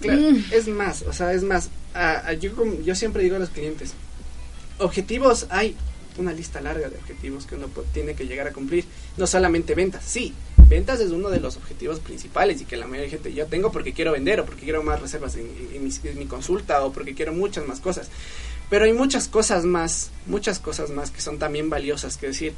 Claro, 0.00 0.20
Mm. 0.20 0.44
es 0.52 0.68
más, 0.68 1.02
o 1.02 1.12
sea, 1.12 1.32
es 1.32 1.42
más, 1.42 1.70
a- 1.94 2.28
a- 2.28 2.32
yo, 2.34 2.54
como- 2.54 2.80
yo 2.82 2.94
siempre 2.94 3.22
digo 3.24 3.36
a 3.36 3.38
los 3.40 3.48
clientes, 3.50 3.94
objetivos 4.78 5.46
hay 5.50 5.74
una 6.18 6.32
lista 6.32 6.60
larga 6.60 6.88
de 6.88 6.96
objetivos 6.96 7.46
que 7.46 7.54
uno 7.54 7.68
tiene 7.92 8.14
que 8.14 8.26
llegar 8.26 8.46
a 8.46 8.52
cumplir, 8.52 8.84
no 9.16 9.26
solamente 9.26 9.74
ventas, 9.74 10.04
sí, 10.04 10.34
ventas 10.68 11.00
es 11.00 11.10
uno 11.10 11.30
de 11.30 11.40
los 11.40 11.56
objetivos 11.56 12.00
principales 12.00 12.60
y 12.60 12.64
que 12.64 12.76
la 12.76 12.86
mayoría 12.86 13.04
de 13.04 13.16
gente 13.16 13.32
yo 13.32 13.46
tengo 13.46 13.72
porque 13.72 13.92
quiero 13.92 14.12
vender 14.12 14.40
o 14.40 14.44
porque 14.44 14.64
quiero 14.64 14.82
más 14.82 15.00
reservas 15.00 15.36
en, 15.36 15.48
en 15.72 15.84
mi, 15.84 15.90
en 16.04 16.18
mi 16.18 16.26
consulta 16.26 16.84
o 16.84 16.92
porque 16.92 17.14
quiero 17.14 17.32
muchas 17.32 17.66
más 17.66 17.80
cosas, 17.80 18.08
pero 18.70 18.84
hay 18.84 18.92
muchas 18.92 19.28
cosas 19.28 19.64
más, 19.64 20.10
muchas 20.26 20.58
cosas 20.58 20.90
más 20.90 21.10
que 21.10 21.20
son 21.20 21.38
también 21.38 21.70
valiosas, 21.70 22.16
que 22.16 22.28
decir, 22.28 22.52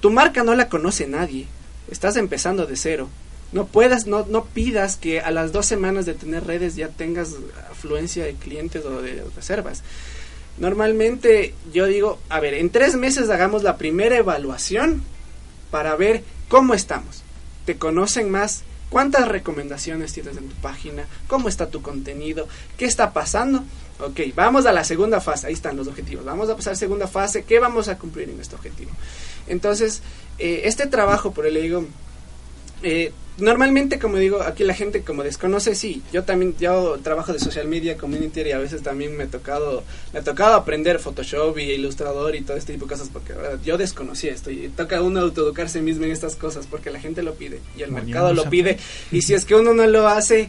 tu 0.00 0.10
marca 0.10 0.44
no 0.44 0.54
la 0.54 0.68
conoce 0.68 1.06
nadie, 1.06 1.46
estás 1.90 2.16
empezando 2.16 2.66
de 2.66 2.76
cero, 2.76 3.08
no 3.52 3.66
puedas, 3.66 4.06
no, 4.06 4.26
no 4.28 4.44
pidas 4.46 4.96
que 4.96 5.20
a 5.20 5.30
las 5.30 5.52
dos 5.52 5.66
semanas 5.66 6.06
de 6.06 6.14
tener 6.14 6.44
redes 6.44 6.74
ya 6.74 6.88
tengas 6.88 7.34
afluencia 7.70 8.24
de 8.24 8.34
clientes 8.34 8.84
o 8.84 9.02
de 9.02 9.24
reservas. 9.36 9.82
Normalmente 10.58 11.54
yo 11.72 11.86
digo, 11.86 12.18
a 12.28 12.40
ver, 12.40 12.54
en 12.54 12.70
tres 12.70 12.96
meses 12.96 13.30
hagamos 13.30 13.62
la 13.62 13.76
primera 13.76 14.16
evaluación 14.16 15.02
para 15.70 15.96
ver 15.96 16.22
cómo 16.48 16.74
estamos. 16.74 17.22
¿Te 17.64 17.76
conocen 17.76 18.30
más? 18.30 18.62
¿Cuántas 18.90 19.26
recomendaciones 19.26 20.12
tienes 20.12 20.36
en 20.36 20.48
tu 20.48 20.54
página? 20.56 21.06
¿Cómo 21.26 21.48
está 21.48 21.70
tu 21.70 21.80
contenido? 21.80 22.46
¿Qué 22.76 22.84
está 22.84 23.14
pasando? 23.14 23.64
Ok, 24.00 24.20
vamos 24.34 24.66
a 24.66 24.72
la 24.72 24.84
segunda 24.84 25.20
fase. 25.20 25.46
Ahí 25.46 25.54
están 25.54 25.76
los 25.76 25.88
objetivos. 25.88 26.24
Vamos 26.24 26.50
a 26.50 26.56
pasar 26.56 26.74
a 26.74 26.76
segunda 26.76 27.06
fase. 27.06 27.44
¿Qué 27.44 27.58
vamos 27.58 27.88
a 27.88 27.98
cumplir 27.98 28.28
en 28.28 28.38
este 28.38 28.54
objetivo? 28.54 28.90
Entonces, 29.46 30.02
eh, 30.38 30.62
este 30.64 30.86
trabajo, 30.86 31.32
por 31.32 31.46
el 31.46 31.54
digo, 31.54 31.86
eh, 32.82 33.12
normalmente, 33.38 33.98
como 33.98 34.16
digo, 34.16 34.42
aquí 34.42 34.64
la 34.64 34.74
gente 34.74 35.02
como 35.02 35.22
desconoce, 35.22 35.74
sí, 35.74 36.02
yo 36.12 36.24
también, 36.24 36.54
yo 36.58 36.98
trabajo 37.02 37.32
de 37.32 37.38
social 37.38 37.66
media, 37.66 37.96
community 37.96 38.42
y 38.42 38.52
a 38.52 38.58
veces 38.58 38.82
también 38.82 39.16
me 39.16 39.24
ha 39.24 39.26
tocado, 39.28 39.82
me 40.12 40.20
ha 40.20 40.22
tocado 40.22 40.54
aprender 40.54 40.98
Photoshop 40.98 41.58
y 41.58 41.72
Ilustrador 41.72 42.34
y 42.36 42.42
todo 42.42 42.56
este 42.56 42.74
tipo 42.74 42.86
de 42.86 42.92
cosas 42.92 43.08
porque 43.12 43.32
verdad, 43.32 43.58
yo 43.64 43.78
desconocía 43.78 44.32
esto 44.32 44.50
y 44.50 44.68
toca 44.68 44.98
a 44.98 45.02
uno 45.02 45.20
autoeducarse 45.20 45.80
mismo 45.80 46.04
en 46.04 46.12
estas 46.12 46.36
cosas 46.36 46.66
porque 46.66 46.90
la 46.90 47.00
gente 47.00 47.22
lo 47.22 47.34
pide 47.34 47.60
y 47.76 47.82
el 47.82 47.92
mercado 47.92 48.34
lo 48.34 48.48
pide 48.50 48.78
y 49.10 49.22
si 49.22 49.34
es 49.34 49.44
que 49.44 49.54
uno 49.54 49.74
no 49.74 49.86
lo 49.86 50.08
hace, 50.08 50.48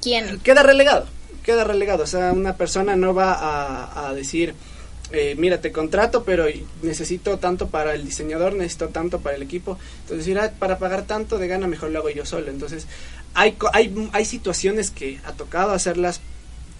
¿Quién? 0.00 0.40
queda 0.40 0.62
relegado, 0.62 1.06
queda 1.44 1.64
relegado, 1.64 2.04
o 2.04 2.06
sea, 2.06 2.32
una 2.32 2.56
persona 2.56 2.96
no 2.96 3.14
va 3.14 3.32
a, 3.32 4.08
a 4.08 4.14
decir, 4.14 4.54
eh, 5.12 5.34
mira, 5.38 5.60
te 5.60 5.72
contrato, 5.72 6.24
pero 6.24 6.46
necesito 6.82 7.38
tanto 7.38 7.68
para 7.68 7.94
el 7.94 8.04
diseñador, 8.04 8.54
necesito 8.54 8.88
tanto 8.88 9.20
para 9.20 9.36
el 9.36 9.42
equipo. 9.42 9.78
Entonces, 10.02 10.26
decir, 10.26 10.38
"Ah, 10.38 10.52
para 10.58 10.78
pagar 10.78 11.06
tanto 11.06 11.38
de 11.38 11.48
gana, 11.48 11.66
mejor 11.66 11.90
lo 11.90 12.00
hago 12.00 12.10
yo 12.10 12.24
solo. 12.26 12.50
Entonces, 12.50 12.86
hay, 13.34 13.56
hay, 13.72 14.10
hay 14.12 14.24
situaciones 14.24 14.90
que 14.90 15.20
ha 15.24 15.32
tocado 15.32 15.72
hacerlas. 15.72 16.20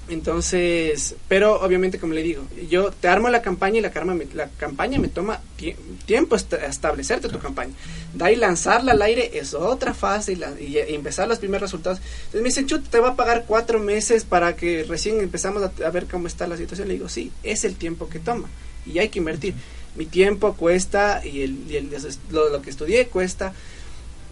Entonces, 0.09 1.17
pero 1.29 1.61
obviamente, 1.61 1.99
como 1.99 2.13
le 2.15 2.23
digo, 2.23 2.45
yo 2.71 2.93
te 2.93 3.09
armo 3.09 3.29
la 3.29 3.43
campaña 3.43 3.79
y 3.79 3.81
la, 3.81 3.93
la 4.35 4.49
campaña 4.51 5.01
me 5.01 5.09
toma 5.09 5.41
tie- 5.59 5.75
tiempo 6.05 6.37
est- 6.37 6.53
establecerte 6.53 7.29
tu 7.29 7.41
campaña. 7.41 7.73
De 8.15 8.25
ahí 8.25 8.37
lanzarla 8.37 8.93
al 8.93 9.03
aire 9.03 9.33
es 9.39 9.53
otra 9.55 9.95
fase 9.95 10.35
y, 10.35 10.37
la- 10.37 10.61
y- 10.61 10.79
empezar 10.95 11.27
los 11.27 11.39
primeros 11.41 11.63
resultados. 11.71 11.99
Entonces 12.27 12.41
me 12.43 12.49
dicen, 12.49 12.67
chut, 12.67 12.87
te 12.89 13.01
va 13.01 13.11
a 13.11 13.17
pagar 13.17 13.45
cuatro 13.49 13.81
meses 13.81 14.25
para 14.25 14.55
que 14.55 14.85
recién 14.85 15.21
empezamos 15.21 15.63
a, 15.63 15.73
a 15.87 15.91
ver 15.91 16.07
cómo 16.07 16.29
está 16.29 16.47
la 16.47 16.57
situación. 16.57 16.87
Le 16.89 16.95
digo, 16.95 17.09
sí, 17.09 17.33
es 17.43 17.65
el 17.65 17.75
tiempo 17.75 18.09
que 18.09 18.21
toma 18.21 18.49
y 18.87 19.01
hay 19.01 19.09
que 19.09 19.19
invertir. 19.19 19.55
Mi 19.97 20.07
tiempo 20.07 20.55
cuesta 20.55 21.21
y, 21.25 21.43
el, 21.43 21.69
y 21.69 21.77
el- 21.77 21.91
lo, 22.31 22.49
lo 22.51 22.63
que 22.63 22.71
estudié 22.71 23.09
cuesta. 23.09 23.53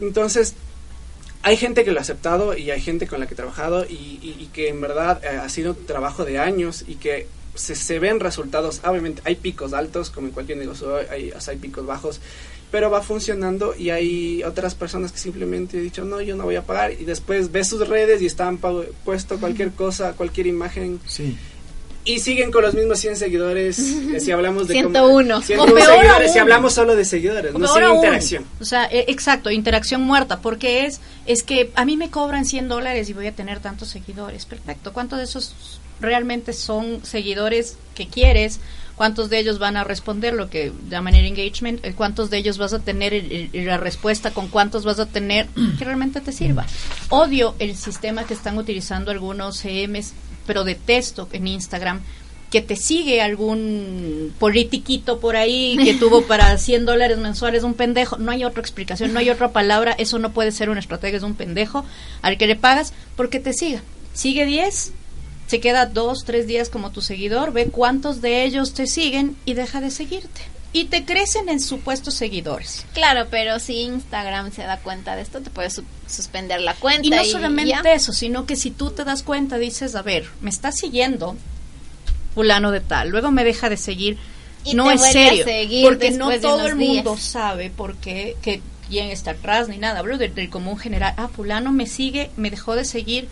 Entonces, 0.00 0.54
hay 1.44 1.56
gente 1.56 1.84
que 1.84 1.92
lo 1.92 1.98
ha 1.98 2.02
aceptado 2.02 2.56
y 2.56 2.70
hay 2.70 2.80
gente 2.80 3.06
con 3.06 3.20
la 3.20 3.26
que 3.26 3.34
he 3.34 3.36
trabajado 3.36 3.84
y, 3.88 3.94
y- 3.94 4.36
y 4.40 4.46
que 4.52 4.68
en 4.68 4.80
verdad 4.80 5.22
eh, 5.24 5.28
ha 5.28 5.48
sido 5.48 5.74
trabajo 5.74 6.24
de 6.24 6.38
años 6.38 6.84
y 6.88 6.96
que 6.96 7.26
se, 7.54 7.76
se 7.76 7.98
ven 8.00 8.18
resultados. 8.18 8.80
Obviamente 8.84 9.22
hay 9.24 9.36
picos 9.36 9.72
altos, 9.74 10.10
como 10.10 10.26
en 10.28 10.32
cualquier 10.32 10.58
negocio, 10.58 10.96
hay, 11.10 11.30
o 11.30 11.40
sea, 11.40 11.52
hay 11.52 11.58
picos 11.60 11.86
bajos, 11.86 12.20
pero 12.72 12.90
va 12.90 13.00
funcionando 13.02 13.74
y 13.78 13.90
hay 13.90 14.42
otras 14.42 14.74
personas 14.74 15.12
que 15.12 15.18
simplemente 15.18 15.76
han 15.76 15.84
dicho, 15.84 16.04
no, 16.04 16.20
yo 16.20 16.34
no 16.34 16.42
voy 16.44 16.56
a 16.56 16.62
pagar 16.62 16.92
y 16.92 17.04
después 17.04 17.52
ves 17.52 17.68
sus 17.68 17.86
redes 17.86 18.20
y 18.22 18.26
están 18.26 18.58
puesto 19.04 19.38
cualquier 19.38 19.70
cosa, 19.72 20.14
cualquier 20.14 20.48
imagen 20.48 20.98
Sí. 21.06 21.36
Y 22.04 22.18
siguen 22.20 22.50
con 22.52 22.62
los 22.62 22.74
mismos 22.74 22.98
100 23.00 23.16
seguidores. 23.16 23.78
eh, 23.78 24.20
si 24.20 24.30
hablamos 24.30 24.68
de 24.68 24.74
cómo- 24.82 24.90
101. 24.94 25.42
101 25.42 25.72
O 25.72 25.74
peor 25.74 25.88
seguidores, 25.96 26.32
si 26.32 26.38
hablamos 26.38 26.72
solo 26.74 26.96
de 26.96 27.04
seguidores, 27.04 27.54
O 27.54 27.58
no 27.58 27.66
sin 27.66 27.82
interacción. 27.94 28.44
O 28.60 28.64
sea, 28.64 28.84
e- 28.86 29.06
exacto, 29.08 29.50
interacción 29.50 30.02
muerta, 30.02 30.40
porque 30.40 30.84
es 30.86 31.00
es 31.26 31.42
que 31.42 31.70
a 31.74 31.84
mí 31.84 31.96
me 31.96 32.10
cobran 32.10 32.44
100 32.44 32.68
dólares 32.68 33.08
y 33.08 33.12
voy 33.14 33.26
a 33.26 33.32
tener 33.32 33.60
tantos 33.60 33.88
seguidores. 33.88 34.44
Perfecto. 34.44 34.92
¿Cuántos 34.92 35.18
de 35.18 35.24
esos 35.24 35.80
realmente 36.00 36.52
son 36.52 37.00
seguidores 37.04 37.76
que 37.94 38.06
quieres? 38.08 38.60
¿Cuántos 38.96 39.28
de 39.30 39.38
ellos 39.40 39.58
van 39.58 39.76
a 39.76 39.82
responder 39.82 40.34
lo 40.34 40.48
que 40.50 40.70
llaman 40.88 41.14
el 41.16 41.24
engagement? 41.26 41.84
Eh, 41.84 41.94
¿Cuántos 41.96 42.30
de 42.30 42.36
ellos 42.38 42.58
vas 42.58 42.74
a 42.74 42.78
tener 42.78 43.12
el- 43.14 43.50
el- 43.52 43.66
la 43.66 43.76
respuesta? 43.78 44.30
¿Con 44.32 44.46
cuántos 44.48 44.84
vas 44.84 45.00
a 45.00 45.06
tener 45.06 45.48
que 45.78 45.84
realmente 45.84 46.20
te 46.20 46.30
sirva? 46.30 46.64
Odio 47.08 47.54
el 47.58 47.74
sistema 47.74 48.24
que 48.24 48.34
están 48.34 48.56
utilizando 48.58 49.10
algunos 49.10 49.56
CMs, 49.58 50.12
pero 50.46 50.64
detesto 50.64 51.28
en 51.32 51.46
Instagram 51.46 52.02
que 52.54 52.62
te 52.62 52.76
sigue 52.76 53.20
algún 53.20 54.32
politiquito 54.38 55.18
por 55.18 55.34
ahí 55.34 55.76
que 55.82 55.94
tuvo 55.98 56.22
para 56.22 56.56
100 56.56 56.86
dólares 56.86 57.18
mensuales 57.18 57.64
un 57.64 57.74
pendejo. 57.74 58.16
No 58.18 58.30
hay 58.30 58.44
otra 58.44 58.60
explicación, 58.60 59.12
no 59.12 59.18
hay 59.18 59.30
otra 59.30 59.50
palabra. 59.50 59.90
Eso 59.98 60.20
no 60.20 60.32
puede 60.32 60.52
ser 60.52 60.70
una 60.70 60.78
estrategia, 60.78 61.16
es 61.16 61.24
un 61.24 61.34
pendejo 61.34 61.84
al 62.22 62.38
que 62.38 62.46
le 62.46 62.54
pagas 62.54 62.92
porque 63.16 63.40
te 63.40 63.52
siga. 63.52 63.82
Sigue 64.12 64.46
10, 64.46 64.92
se 65.48 65.60
queda 65.60 65.86
2, 65.86 66.24
3 66.24 66.46
días 66.46 66.68
como 66.68 66.92
tu 66.92 67.00
seguidor, 67.00 67.52
ve 67.52 67.66
cuántos 67.66 68.20
de 68.20 68.44
ellos 68.44 68.72
te 68.72 68.86
siguen 68.86 69.36
y 69.44 69.54
deja 69.54 69.80
de 69.80 69.90
seguirte. 69.90 70.53
Y 70.74 70.86
te 70.86 71.04
crecen 71.06 71.48
en 71.48 71.60
supuestos 71.60 72.12
seguidores. 72.14 72.84
Claro, 72.92 73.28
pero 73.30 73.58
si 73.60 73.80
Instagram 73.82 74.52
se 74.52 74.64
da 74.64 74.76
cuenta 74.78 75.16
de 75.16 75.22
esto, 75.22 75.40
te 75.40 75.48
puede 75.48 75.70
su- 75.70 75.84
suspender 76.06 76.60
la 76.60 76.74
cuenta. 76.74 77.06
Y 77.06 77.10
no 77.10 77.22
ya. 77.22 77.30
solamente 77.30 77.94
eso, 77.94 78.12
sino 78.12 78.44
que 78.44 78.56
si 78.56 78.70
tú 78.72 78.90
te 78.90 79.04
das 79.04 79.22
cuenta, 79.22 79.56
dices, 79.56 79.94
a 79.94 80.02
ver, 80.02 80.26
me 80.42 80.50
está 80.50 80.72
siguiendo 80.72 81.36
fulano 82.34 82.70
de 82.72 82.80
tal, 82.80 83.10
luego 83.10 83.30
me 83.30 83.44
deja 83.44 83.68
de 83.70 83.76
seguir, 83.76 84.18
Y 84.64 84.74
no 84.74 84.90
es 84.90 85.00
serio, 85.00 85.44
seguir 85.44 85.84
porque 85.84 86.10
no 86.10 86.30
todo 86.40 86.66
el 86.66 86.74
mundo 86.74 87.16
sabe 87.16 87.70
por 87.70 87.94
qué, 87.96 88.36
que 88.42 88.60
quién 88.88 89.10
está 89.10 89.30
atrás 89.32 89.68
ni 89.68 89.78
nada, 89.78 90.00
hablo 90.00 90.18
del, 90.18 90.34
del 90.34 90.50
común 90.50 90.76
general, 90.76 91.14
ah, 91.16 91.28
fulano 91.28 91.70
me 91.70 91.86
sigue, 91.86 92.30
me 92.36 92.50
dejó 92.50 92.74
de 92.74 92.84
seguir 92.84 93.28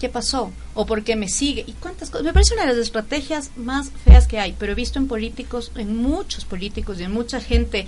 ¿qué 0.00 0.08
pasó? 0.08 0.50
¿O 0.74 0.86
por 0.86 1.04
qué 1.04 1.14
me 1.14 1.28
sigue? 1.28 1.62
¿Y 1.66 1.72
cuántas 1.74 2.08
cosas? 2.08 2.24
Me 2.24 2.32
parece 2.32 2.54
una 2.54 2.62
de 2.62 2.70
las 2.70 2.78
estrategias 2.78 3.50
más 3.56 3.90
feas 4.04 4.26
que 4.26 4.40
hay, 4.40 4.56
pero 4.58 4.72
he 4.72 4.74
visto 4.74 4.98
en 4.98 5.06
políticos, 5.06 5.70
en 5.76 5.96
muchos 5.98 6.46
políticos 6.46 6.98
y 6.98 7.04
en 7.04 7.12
mucha 7.12 7.38
gente 7.38 7.86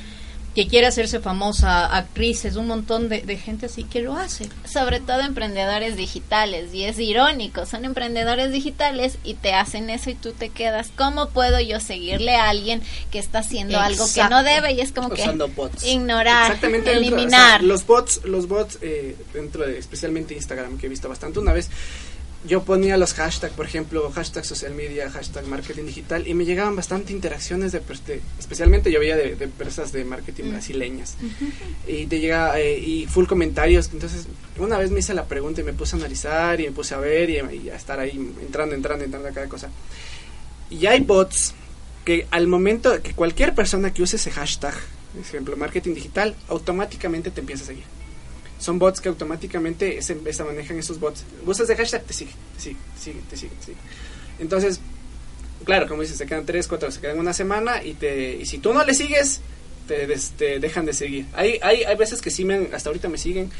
que 0.55 0.67
quiere 0.69 0.87
hacerse 0.87 1.19
famosa, 1.21 1.87
actrices, 1.87 2.57
un 2.57 2.67
montón 2.67 3.09
de, 3.09 3.23
de 3.23 3.37
gente 3.39 3.67
así 3.67 3.85
que 3.85 4.03
lo 4.03 4.17
hace. 4.17 4.49
Sobre 4.71 5.01
todo 5.01 5.21
emprendedores 5.21 5.97
digitales, 5.97 6.75
y 6.75 6.85
es 6.85 6.99
irónico, 6.99 7.65
son 7.65 7.85
emprendedores 7.87 8.53
digitales 8.53 9.17
y 9.25 9.35
te 9.35 9.55
hacen 9.55 9.89
eso 9.89 10.11
y 10.11 10.15
tú 10.15 10.33
te 10.33 10.51
quedas, 10.51 10.91
¿cómo 10.97 11.31
puedo 11.31 11.59
yo 11.61 11.81
seguirle 11.81 12.37
a 12.37 12.51
alguien 12.51 12.83
que 13.11 13.19
está 13.19 13.39
haciendo 13.39 13.79
algo 13.81 14.05
que 14.15 14.25
no 14.25 14.43
debe? 14.43 14.73
Y 14.73 14.81
es 14.83 14.93
como 14.93 15.09
Usando 15.09 15.47
que 15.47 15.53
bots. 15.55 15.85
ignorar, 15.85 16.47
Exactamente 16.53 16.91
dentro- 16.91 17.15
eliminar. 17.17 17.57
o 17.57 17.59
sea, 17.61 17.67
los 17.69 17.87
bots, 17.87 18.21
los 18.25 18.47
bots 18.49 18.79
eh, 18.83 19.17
dentro 19.33 19.67
de 19.67 19.79
especialmente 19.79 20.35
Instagram 20.35 20.77
que 20.79 20.87
he 20.87 20.89
visto 20.91 21.09
bastante 21.09 21.39
una 21.39 21.53
vez. 21.53 21.71
Yo 22.45 22.65
ponía 22.65 22.97
los 22.97 23.15
hashtags, 23.15 23.55
por 23.55 23.67
ejemplo, 23.67 24.11
hashtag 24.11 24.45
social 24.45 24.75
media, 24.75 25.09
hashtag 25.11 25.47
marketing 25.47 25.85
digital, 25.85 26.27
y 26.27 26.35
me 26.35 26.45
llegaban 26.45 26.75
bastante 26.75 27.13
interacciones 27.13 27.71
de, 27.71 27.79
de- 27.79 28.21
especialmente 28.39 28.91
yo 28.91 28.99
veía 28.99 29.17
de, 29.17 29.37
de 29.37 29.45
empresas 29.45 29.93
de 29.93 30.05
marketing 30.05 30.51
brasileñas, 30.51 31.17
y 31.87 32.07
te 32.07 32.19
llega, 32.19 32.59
eh, 32.59 32.79
y 32.81 33.07
full 33.07 33.27
comentarios, 33.27 33.91
entonces 33.93 34.27
una 34.59 34.77
vez 34.77 34.91
me 34.91 34.99
hice 34.99 35.15
la 35.15 35.27
pregunta 35.27 35.61
y 35.61 35.65
me 35.65 35.73
puse 35.73 35.95
a 35.95 36.01
analizar, 36.01 36.61
y 36.61 36.65
me 36.65 36.73
puse 36.73 36.95
a 36.95 36.99
ver, 36.99 37.31
y, 37.31 37.35
y 37.65 37.71
a 37.71 37.77
estar 37.77 38.01
ahí 38.01 38.11
entrando, 38.43 38.75
entrando, 38.75 39.05
entrando 39.05 39.29
a 39.29 39.33
cada 39.33 39.47
cosa. 39.49 39.69
Y 40.69 40.87
hay 40.87 41.01
bots 41.01 41.55
que 42.05 42.27
al 42.33 42.49
momento 42.49 43.01
que 43.03 43.13
cualquier 43.15 43.55
persona 43.55 43.93
que 43.95 44.03
use 44.03 44.17
ese 44.17 44.33
hashtag, 44.33 44.75
por 45.15 45.21
ejemplo, 45.23 45.57
marketing 45.57 45.95
digital, 45.95 46.35
automáticamente 46.49 47.31
te 47.31 47.41
empieza 47.41 47.63
a 47.63 47.67
seguir. 47.69 47.85
Son 48.63 48.79
bots 48.79 49.01
que 49.01 49.09
automáticamente 49.09 50.01
se, 50.03 50.33
se 50.33 50.45
manejan 50.45 50.79
esos 50.79 51.01
bots. 51.01 51.25
Usas 51.45 51.69
ese 51.69 51.77
hashtag, 51.77 52.03
te 52.05 52.13
sigue, 52.15 52.31
te 52.55 52.61
sigue, 52.63 52.77
te 52.95 53.01
sigue, 53.03 53.21
te 53.29 53.37
sigue, 53.37 53.53
te 53.59 53.65
sigue. 53.67 53.77
Entonces, 54.39 54.79
claro, 55.65 55.89
como 55.89 56.03
dices, 56.03 56.17
se 56.17 56.27
quedan 56.27 56.47
tres, 56.47 56.69
cuatro, 56.69 56.91
se 56.91 57.01
quedan 57.01 57.19
una 57.19 57.33
semana 57.33 57.83
y 57.85 57.95
te 57.95 58.37
y 58.37 58.47
si 58.47 58.59
tú 58.59 58.73
no 58.73 58.85
le 58.85 58.95
sigues, 58.95 59.41
te, 59.89 60.07
des- 60.07 60.31
te 60.37 60.61
dejan 60.61 60.87
de 60.87 60.93
seguir. 60.93 61.27
Hay, 61.33 61.59
hay, 61.61 61.83
hay 61.83 61.97
veces 61.97 62.23
que 62.23 62.31
sí 62.31 62.45
me, 62.45 62.69
hasta 62.73 62.89
ahorita 62.89 63.09
me 63.09 63.19
siguen 63.19 63.51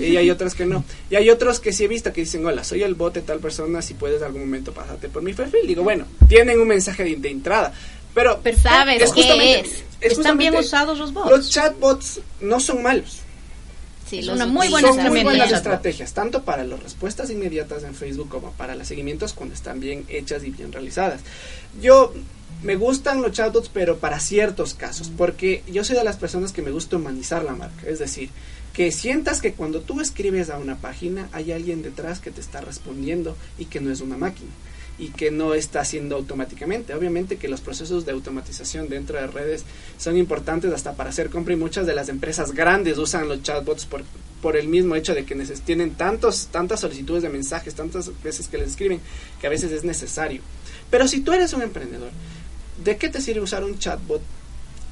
y 0.00 0.16
hay 0.16 0.30
otras 0.30 0.54
que 0.54 0.64
no. 0.64 0.84
Y 1.10 1.16
hay 1.16 1.28
otros 1.28 1.58
que 1.58 1.72
sí 1.72 1.82
he 1.84 1.88
visto 1.88 2.12
que 2.12 2.20
dicen, 2.20 2.46
hola, 2.46 2.62
soy 2.62 2.84
el 2.84 2.94
bot 2.94 3.14
de 3.14 3.22
tal 3.22 3.40
persona, 3.40 3.82
si 3.82 3.94
puedes 3.94 4.18
en 4.20 4.26
algún 4.26 4.42
momento 4.42 4.72
pasarte 4.72 5.08
por 5.08 5.22
mi 5.22 5.34
perfil. 5.34 5.66
Digo, 5.66 5.82
bueno, 5.82 6.06
tienen 6.28 6.60
un 6.60 6.68
mensaje 6.68 7.02
de, 7.02 7.16
de 7.16 7.30
entrada. 7.30 7.72
Pero, 8.14 8.40
Pero 8.44 8.58
sabes 8.58 9.00
qué 9.12 9.22
justamente- 9.22 9.60
es. 10.00 10.12
Están 10.12 10.38
bien 10.38 10.54
usados 10.56 10.98
los 10.98 11.12
bots. 11.12 11.30
Los 11.30 11.50
chatbots 11.50 12.20
no 12.40 12.60
son 12.60 12.82
malos. 12.82 13.21
Sí, 14.12 14.18
Es 14.18 14.26
los 14.26 14.36
una 14.36 14.44
muy 14.44 14.68
buena 14.68 14.88
son 14.88 15.08
muy 15.08 15.22
buenas 15.22 15.50
estrategias, 15.50 16.12
tanto 16.12 16.42
para 16.42 16.64
las 16.64 16.82
respuestas 16.82 17.30
inmediatas 17.30 17.82
en 17.82 17.94
Facebook 17.94 18.28
como 18.28 18.52
para 18.52 18.74
los 18.74 18.86
seguimientos 18.86 19.32
cuando 19.32 19.54
están 19.54 19.80
bien 19.80 20.04
hechas 20.10 20.44
y 20.44 20.50
bien 20.50 20.70
realizadas. 20.70 21.22
Yo 21.80 22.12
me 22.62 22.76
gustan 22.76 23.22
los 23.22 23.32
chatbots, 23.32 23.70
pero 23.70 23.96
para 23.96 24.20
ciertos 24.20 24.74
casos, 24.74 25.10
porque 25.16 25.62
yo 25.66 25.82
soy 25.82 25.96
de 25.96 26.04
las 26.04 26.18
personas 26.18 26.52
que 26.52 26.60
me 26.60 26.70
gusta 26.70 26.96
humanizar 26.96 27.42
la 27.42 27.54
marca, 27.54 27.86
es 27.86 28.00
decir, 28.00 28.28
que 28.74 28.92
sientas 28.92 29.40
que 29.40 29.54
cuando 29.54 29.80
tú 29.80 30.02
escribes 30.02 30.50
a 30.50 30.58
una 30.58 30.76
página 30.76 31.30
hay 31.32 31.52
alguien 31.52 31.80
detrás 31.80 32.20
que 32.20 32.30
te 32.30 32.42
está 32.42 32.60
respondiendo 32.60 33.34
y 33.58 33.64
que 33.64 33.80
no 33.80 33.90
es 33.90 34.02
una 34.02 34.18
máquina 34.18 34.50
y 35.02 35.08
que 35.08 35.32
no 35.32 35.52
está 35.52 35.80
haciendo 35.80 36.14
automáticamente. 36.14 36.94
Obviamente 36.94 37.36
que 37.36 37.48
los 37.48 37.60
procesos 37.60 38.06
de 38.06 38.12
automatización 38.12 38.88
dentro 38.88 39.18
de 39.18 39.26
redes 39.26 39.64
son 39.98 40.16
importantes 40.16 40.72
hasta 40.72 40.92
para 40.92 41.10
hacer 41.10 41.28
compra 41.28 41.54
y 41.54 41.56
muchas 41.56 41.88
de 41.88 41.94
las 41.94 42.08
empresas 42.08 42.52
grandes 42.52 42.98
usan 42.98 43.26
los 43.26 43.42
chatbots 43.42 43.84
por, 43.84 44.04
por 44.40 44.56
el 44.56 44.68
mismo 44.68 44.94
hecho 44.94 45.12
de 45.12 45.24
que 45.24 45.34
tienen 45.64 45.94
tantos, 45.94 46.46
tantas 46.52 46.78
solicitudes 46.78 47.24
de 47.24 47.30
mensajes, 47.30 47.74
tantas 47.74 48.12
veces 48.22 48.46
que 48.46 48.58
les 48.58 48.68
escriben, 48.68 49.00
que 49.40 49.48
a 49.48 49.50
veces 49.50 49.72
es 49.72 49.82
necesario. 49.82 50.40
Pero 50.88 51.08
si 51.08 51.20
tú 51.20 51.32
eres 51.32 51.52
un 51.52 51.62
emprendedor, 51.62 52.12
¿de 52.84 52.96
qué 52.96 53.08
te 53.08 53.20
sirve 53.20 53.40
usar 53.40 53.64
un 53.64 53.80
chatbot 53.80 54.22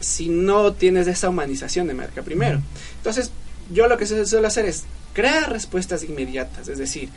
si 0.00 0.28
no 0.28 0.72
tienes 0.72 1.06
esa 1.06 1.28
humanización 1.28 1.86
de 1.86 1.94
marca 1.94 2.22
primero? 2.22 2.60
Entonces, 2.96 3.30
yo 3.72 3.86
lo 3.86 3.96
que 3.96 4.06
se 4.06 4.26
suele 4.26 4.48
hacer 4.48 4.66
es 4.66 4.82
crear 5.14 5.52
respuestas 5.52 6.02
inmediatas, 6.02 6.66
es 6.66 6.78
decir, 6.78 7.10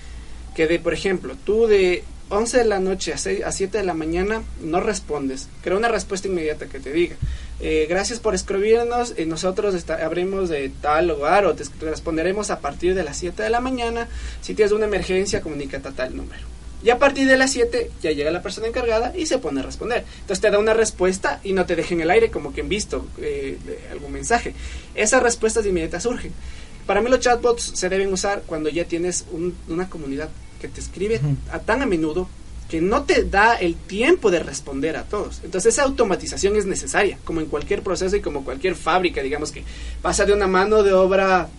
que 0.55 0.67
de, 0.67 0.77
por 0.77 0.93
ejemplo, 0.93 1.35
tú 1.43 1.65
de 1.65 2.03
11 2.33 2.57
de 2.57 2.65
la 2.65 2.79
noche 2.79 3.13
a, 3.13 3.17
6, 3.17 3.43
a 3.43 3.51
7 3.51 3.77
de 3.77 3.83
la 3.83 3.93
mañana 3.93 4.41
no 4.61 4.79
respondes, 4.79 5.47
crea 5.61 5.77
una 5.77 5.87
respuesta 5.87 6.27
inmediata 6.27 6.65
que 6.67 6.79
te 6.79 6.91
diga, 6.91 7.15
eh, 7.59 7.85
gracias 7.87 8.19
por 8.19 8.33
escribirnos, 8.35 9.13
eh, 9.17 9.25
nosotros 9.25 9.75
está- 9.75 10.03
abrimos 10.05 10.49
de 10.49 10.69
tal 10.81 11.07
lugar 11.07 11.45
o 11.45 11.53
te 11.53 11.63
responderemos 11.81 12.49
a 12.49 12.59
partir 12.59 12.95
de 12.95 13.03
las 13.03 13.17
7 13.17 13.43
de 13.43 13.49
la 13.49 13.59
mañana, 13.61 14.07
si 14.41 14.53
tienes 14.55 14.71
una 14.71 14.85
emergencia 14.85 15.41
comunícate 15.41 15.87
a 15.87 15.91
tal 15.91 16.15
número. 16.17 16.41
Y 16.83 16.89
a 16.89 16.99
partir 16.99 17.27
de 17.27 17.37
las 17.37 17.51
7 17.51 17.91
ya 18.01 18.11
llega 18.11 18.29
la 18.31 18.41
persona 18.41 18.67
encargada 18.67 19.13
y 19.15 19.25
se 19.27 19.37
pone 19.37 19.61
a 19.61 19.63
responder. 19.63 20.03
Entonces 20.19 20.41
te 20.41 20.51
da 20.51 20.59
una 20.59 20.73
respuesta 20.73 21.39
y 21.41 21.53
no 21.53 21.65
te 21.65 21.77
deja 21.77 21.93
en 21.93 22.01
el 22.01 22.09
aire 22.09 22.29
como 22.29 22.53
que 22.53 22.59
han 22.59 22.67
visto 22.67 23.05
eh, 23.21 23.57
algún 23.91 24.11
mensaje. 24.11 24.53
Esas 24.93 25.23
respuestas 25.23 25.63
de 25.63 25.99
surgen. 26.01 26.33
Para 26.85 26.99
mí 26.99 27.09
los 27.09 27.21
chatbots 27.21 27.63
se 27.75 27.87
deben 27.87 28.11
usar 28.11 28.41
cuando 28.45 28.67
ya 28.69 28.83
tienes 28.83 29.23
un- 29.31 29.55
una 29.69 29.89
comunidad 29.89 30.27
que 30.63 30.69
te 30.69 30.79
escribe 30.79 31.19
a 31.51 31.59
tan 31.59 31.81
a 31.81 31.85
menudo 31.85 32.29
que 32.69 32.79
no 32.79 33.03
te 33.03 33.25
da 33.25 33.55
el 33.55 33.75
tiempo 33.75 34.31
de 34.31 34.39
responder 34.39 34.95
a 34.95 35.03
todos. 35.03 35.41
Entonces 35.43 35.73
esa 35.73 35.83
automatización 35.83 36.55
es 36.55 36.65
necesaria, 36.65 37.19
como 37.25 37.41
en 37.41 37.47
cualquier 37.47 37.83
proceso 37.83 38.15
y 38.15 38.21
como 38.21 38.45
cualquier 38.45 38.75
fábrica, 38.75 39.21
digamos 39.21 39.51
que 39.51 39.65
pasa 40.01 40.23
de 40.25 40.31
una 40.31 40.47
mano 40.47 40.81
de 40.81 40.93
obra 40.93 41.49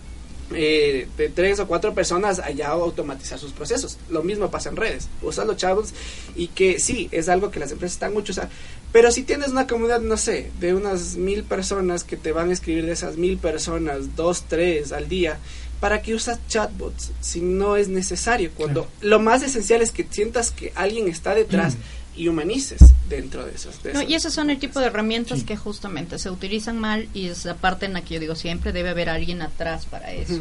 eh, 0.53 1.07
de 1.17 1.29
tres 1.29 1.59
o 1.59 1.67
cuatro 1.67 1.93
personas 1.93 2.39
allá 2.39 2.69
a 2.69 2.71
automatizar 2.71 3.37
sus 3.37 3.51
procesos. 3.51 3.99
Lo 4.09 4.23
mismo 4.23 4.49
pasa 4.49 4.69
en 4.69 4.75
redes. 4.75 5.07
Usas 5.21 5.45
los 5.45 5.57
chatbots 5.57 5.93
y 6.35 6.47
que 6.47 6.79
sí, 6.79 7.07
es 7.11 7.29
algo 7.29 7.51
que 7.51 7.59
las 7.59 7.71
empresas 7.71 7.93
están 7.93 8.13
mucho 8.13 8.31
usando. 8.31 8.51
Pero 8.91 9.11
si 9.11 9.21
tienes 9.21 9.49
una 9.49 9.67
comunidad, 9.67 10.01
no 10.01 10.17
sé, 10.17 10.51
de 10.59 10.73
unas 10.73 11.15
mil 11.15 11.43
personas 11.43 12.03
que 12.03 12.17
te 12.17 12.31
van 12.31 12.49
a 12.49 12.53
escribir 12.53 12.87
de 12.87 12.93
esas 12.93 13.17
mil 13.17 13.37
personas, 13.37 14.15
dos, 14.15 14.45
tres 14.47 14.91
al 14.91 15.07
día, 15.07 15.37
¿para 15.79 16.01
qué 16.01 16.13
usas 16.15 16.39
chatbots 16.47 17.11
si 17.21 17.41
no 17.41 17.75
es 17.77 17.87
necesario? 17.87 18.51
Cuando 18.55 18.87
lo 19.01 19.19
más 19.19 19.43
esencial 19.43 19.81
es 19.81 19.91
que 19.91 20.05
sientas 20.09 20.51
que 20.51 20.71
alguien 20.75 21.07
está 21.07 21.35
detrás 21.35 21.75
y 22.15 22.27
humanices 22.29 22.79
dentro 23.09 23.45
de 23.45 23.53
esos. 23.55 23.83
de 23.83 23.93
No, 23.93 23.99
esos- 23.99 24.11
y 24.11 24.15
esos 24.15 24.33
son 24.33 24.49
el 24.49 24.57
tipo 24.59 24.79
de 24.79 24.87
herramientas 24.87 25.43
que 25.43 25.57
justamente 25.57 26.17
se 26.17 26.29
utilizan 26.29 26.79
mal 26.79 27.07
y 27.13 27.27
es 27.27 27.43
la 27.45 27.55
parte 27.55 27.85
en 27.85 27.93
la 27.93 28.01
que 28.03 28.13
yo 28.15 28.19
digo 28.19 28.35
siempre 28.35 28.71
debe 28.71 28.89
haber 28.89 29.09
alguien 29.09 29.41
atrás 29.41 29.85
para 29.85 30.11
eso. 30.13 30.39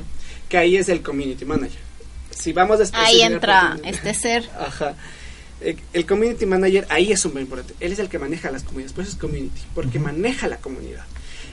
Que 0.48 0.56
ahí 0.58 0.76
es 0.76 0.88
el 0.88 1.02
community 1.02 1.44
manager. 1.44 1.80
Si 2.30 2.52
vamos 2.52 2.78
a 2.80 2.82
Ahí 2.98 3.22
especificar 3.22 3.32
entra 3.32 3.78
este 3.84 4.14
ser. 4.14 4.48
Ajá. 4.58 4.94
El 5.92 6.04
community 6.06 6.46
manager 6.46 6.86
ahí 6.90 7.10
es 7.12 7.20
súper 7.20 7.42
importante. 7.42 7.74
Él 7.80 7.92
es 7.92 7.98
el 7.98 8.08
que 8.08 8.18
maneja 8.18 8.50
las 8.50 8.62
comunidades, 8.64 8.92
por 8.92 9.02
eso 9.04 9.12
es 9.12 9.18
community, 9.18 9.60
porque 9.74 9.98
maneja 9.98 10.46
la 10.46 10.58
comunidad. 10.58 11.04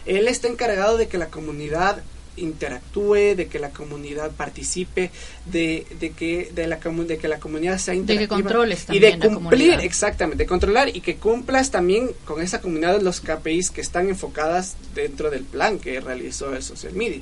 Él 0.05 0.27
está 0.27 0.47
encargado 0.47 0.97
de 0.97 1.07
que 1.07 1.17
la 1.17 1.27
comunidad 1.27 2.01
interactúe, 2.37 3.35
de 3.35 3.47
que 3.47 3.59
la 3.59 3.69
comunidad 3.71 4.31
participe, 4.31 5.11
de, 5.45 5.85
de 5.99 6.11
que 6.11 6.51
de 6.53 6.67
la 6.67 6.77
de 6.77 7.17
que 7.17 7.27
la 7.27 7.39
comunidad 7.39 7.77
sea 7.77 7.93
que 7.93 7.99
interactiva 7.99 8.41
controles 8.41 8.85
y 8.89 8.99
de 8.99 9.11
también 9.11 9.19
la 9.19 9.25
cumplir 9.25 9.61
comunidad. 9.61 9.83
exactamente, 9.83 10.43
de 10.43 10.47
controlar 10.47 10.95
y 10.95 11.01
que 11.01 11.17
cumplas 11.17 11.71
también 11.71 12.11
con 12.25 12.41
esa 12.41 12.61
comunidad 12.61 13.01
los 13.01 13.21
KPIs 13.21 13.71
que 13.71 13.81
están 13.81 14.09
enfocadas 14.09 14.75
dentro 14.95 15.29
del 15.29 15.43
plan 15.43 15.79
que 15.79 15.99
realizó 15.99 16.53
el 16.53 16.63
social 16.63 16.93
media. 16.93 17.21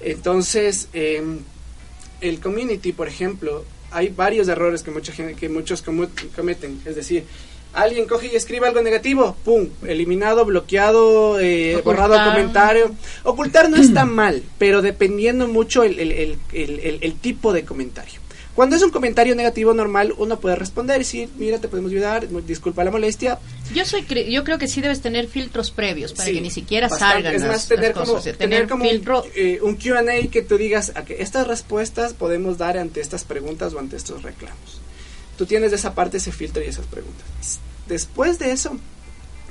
Entonces, 0.00 0.88
em, 0.92 1.38
el 2.20 2.40
community, 2.40 2.92
por 2.92 3.08
ejemplo, 3.08 3.64
hay 3.90 4.08
varios 4.08 4.48
errores 4.48 4.82
que 4.82 4.90
mucha 4.90 5.12
gente, 5.12 5.34
que 5.34 5.48
muchos 5.48 5.82
cometen, 5.82 6.80
es 6.84 6.96
decir, 6.96 7.24
alguien 7.72 8.06
coge 8.06 8.28
y 8.32 8.36
escribe 8.36 8.66
algo 8.68 8.82
negativo, 8.82 9.36
pum, 9.44 9.68
eliminado, 9.86 10.44
bloqueado, 10.44 11.40
eh, 11.40 11.80
borrado 11.84 12.14
comentario. 12.24 12.90
Ocultar 13.24 13.70
no 13.70 13.76
está 13.76 14.04
mal, 14.04 14.42
pero 14.58 14.82
dependiendo 14.82 15.48
mucho 15.48 15.82
el, 15.82 15.98
el- 15.98 16.12
el- 16.12 16.38
el- 16.52 16.80
el- 16.80 16.98
el 17.02 17.14
tipo 17.14 17.52
de 17.52 17.64
comentario. 17.64 18.20
Cuando 18.54 18.76
es 18.76 18.82
un 18.82 18.90
comentario 18.90 19.34
negativo 19.34 19.72
normal, 19.72 20.12
uno 20.18 20.38
puede 20.38 20.56
responder 20.56 20.96
y 20.96 20.98
decir, 20.98 21.30
mira, 21.38 21.58
te 21.58 21.68
podemos 21.68 21.90
ayudar, 21.90 22.28
disculpa 22.44 22.84
la 22.84 22.90
molestia, 22.90 23.38
Yo 23.74 23.86
soy 23.86 24.02
cre- 24.02 24.28
yo 24.30 24.44
creo 24.44 24.58
que 24.58 24.68
sí 24.68 24.82
debes 24.82 25.00
tener 25.00 25.26
filtros 25.26 25.70
previos 25.70 26.12
para 26.12 26.26
Sí, 26.28 26.34
que 26.34 26.40
ni 26.42 26.50
siquiera 26.50 26.88
bastante. 26.88 27.14
salgan 27.14 27.34
Es 27.36 27.40
las, 27.40 27.50
más, 27.50 27.68
tener 27.68 27.84
las 27.84 27.92
como, 27.94 28.06
cosas. 28.08 28.20
o 28.20 28.24
sea, 28.24 28.34
tener 28.36 28.68
como 28.68 28.84
filtro 28.84 29.24
eh, 29.34 29.58
un 29.62 29.76
Q&A 29.76 30.28
que 30.30 30.42
tú 30.42 30.58
digas 30.58 30.92
a 30.94 31.02
que 31.06 31.22
estas 31.22 31.46
respuestas 31.46 32.12
podemos 32.12 32.58
dar 32.58 32.76
ante 32.76 33.00
estas 33.00 33.24
preguntas 33.24 33.72
o 33.72 33.78
ante 33.78 33.96
estos 33.96 34.22
reclamos. 34.22 34.81
Tú 35.42 35.46
tienes 35.46 35.72
esa 35.72 35.92
parte, 35.92 36.18
ese 36.18 36.30
filtro 36.30 36.62
y 36.62 36.66
esas 36.68 36.86
preguntas. 36.86 37.26
Después 37.88 38.38
de 38.38 38.52
eso, 38.52 38.78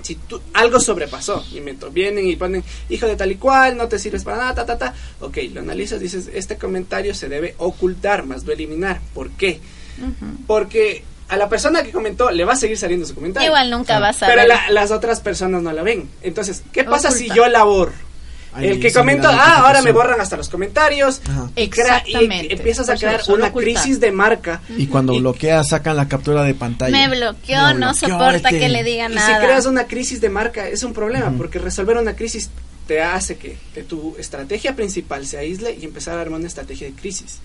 si 0.01 0.15
tú, 0.15 0.39
algo 0.53 0.79
sobrepasó, 0.79 1.43
y 1.51 1.59
me 1.59 1.73
to- 1.73 1.91
vienen 1.91 2.29
y 2.29 2.37
ponen, 2.37 2.63
hijo 2.87 3.07
de 3.07 3.17
tal 3.17 3.29
y 3.29 3.35
cual, 3.35 3.75
no 3.75 3.89
te 3.89 3.99
sirves 3.99 4.23
para 4.23 4.37
nada, 4.37 4.55
ta, 4.55 4.65
ta, 4.65 4.77
ta, 4.77 4.93
ok, 5.19 5.37
lo 5.53 5.59
analizas, 5.59 5.99
dices, 5.99 6.29
este 6.33 6.55
comentario 6.55 7.13
se 7.13 7.27
debe 7.27 7.55
ocultar, 7.57 8.25
más 8.25 8.45
no 8.45 8.53
eliminar. 8.53 9.01
¿Por 9.13 9.31
qué? 9.31 9.59
Porque 10.47 11.03
a 11.27 11.35
la 11.35 11.49
persona 11.49 11.83
que 11.83 11.91
comentó 11.91 12.31
le 12.31 12.45
va 12.45 12.53
a 12.53 12.55
seguir 12.55 12.77
saliendo 12.77 13.05
su 13.05 13.13
comentario. 13.15 13.49
Igual 13.49 13.69
nunca 13.69 13.99
vas 13.99 14.23
a 14.23 14.27
Pero 14.27 14.39
ver. 14.43 14.47
la- 14.47 14.69
las 14.69 14.91
otras 14.91 15.19
personas 15.19 15.61
no 15.61 15.73
la 15.73 15.83
ven. 15.83 16.09
Entonces, 16.21 16.63
¿qué 16.71 16.85
pasa 16.85 17.11
si 17.11 17.27
yo 17.35 17.47
la 17.49 17.65
el 18.59 18.79
que 18.79 18.91
comenta, 18.91 19.29
ah, 19.29 19.65
ahora 19.65 19.81
me 19.81 19.91
borran 19.91 20.19
hasta 20.19 20.37
los 20.37 20.49
comentarios. 20.49 21.21
Ajá. 21.27 21.49
Y, 21.55 21.63
Exactamente. 21.63 22.53
empiezas 22.53 22.89
a 22.89 22.95
crear 22.95 23.21
una 23.27 23.47
ocultar. 23.47 23.73
crisis 23.73 23.99
de 23.99 24.11
marca. 24.11 24.61
Y 24.77 24.87
cuando 24.87 25.13
bloqueas, 25.13 25.69
sacan 25.69 25.95
la 25.95 26.07
captura 26.07 26.43
de 26.43 26.53
pantalla. 26.53 26.91
Me 26.91 27.15
bloqueó, 27.15 27.73
no 27.73 27.93
soporta 27.93 28.49
este. 28.49 28.59
que 28.59 28.69
le 28.69 28.83
diga 28.83 29.09
Y 29.09 29.15
nada. 29.15 29.39
si 29.39 29.45
creas 29.45 29.65
una 29.65 29.85
crisis 29.85 30.21
de 30.21 30.29
marca 30.29 30.67
es 30.67 30.83
un 30.83 30.93
problema, 30.93 31.31
porque 31.37 31.59
resolver 31.59 31.97
una 31.97 32.15
crisis 32.15 32.49
te 32.87 33.01
hace 33.01 33.37
que, 33.37 33.57
que 33.73 33.83
tu 33.83 34.15
estrategia 34.17 34.75
principal 34.75 35.25
se 35.25 35.37
aísle 35.37 35.77
y 35.79 35.85
empezar 35.85 36.17
a 36.17 36.21
armar 36.21 36.39
una 36.39 36.47
estrategia 36.47 36.87
de 36.87 36.93
crisis. 36.93 37.37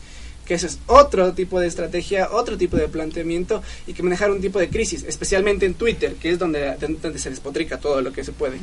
Que 0.44 0.54
ese 0.54 0.68
es 0.68 0.78
otro 0.86 1.32
tipo 1.32 1.58
de 1.58 1.66
estrategia, 1.66 2.28
otro 2.30 2.56
tipo 2.56 2.76
de 2.76 2.88
planteamiento 2.88 3.62
y 3.86 3.92
que 3.94 4.02
manejar 4.02 4.30
un 4.30 4.40
tipo 4.40 4.58
de 4.60 4.68
crisis, 4.68 5.04
especialmente 5.06 5.66
en 5.66 5.74
Twitter, 5.74 6.14
que 6.14 6.30
es 6.30 6.38
donde, 6.38 6.76
donde 6.78 7.18
se 7.18 7.30
despotrica 7.30 7.78
todo 7.78 8.00
lo 8.00 8.12
que 8.12 8.22
se 8.22 8.32
puede. 8.32 8.58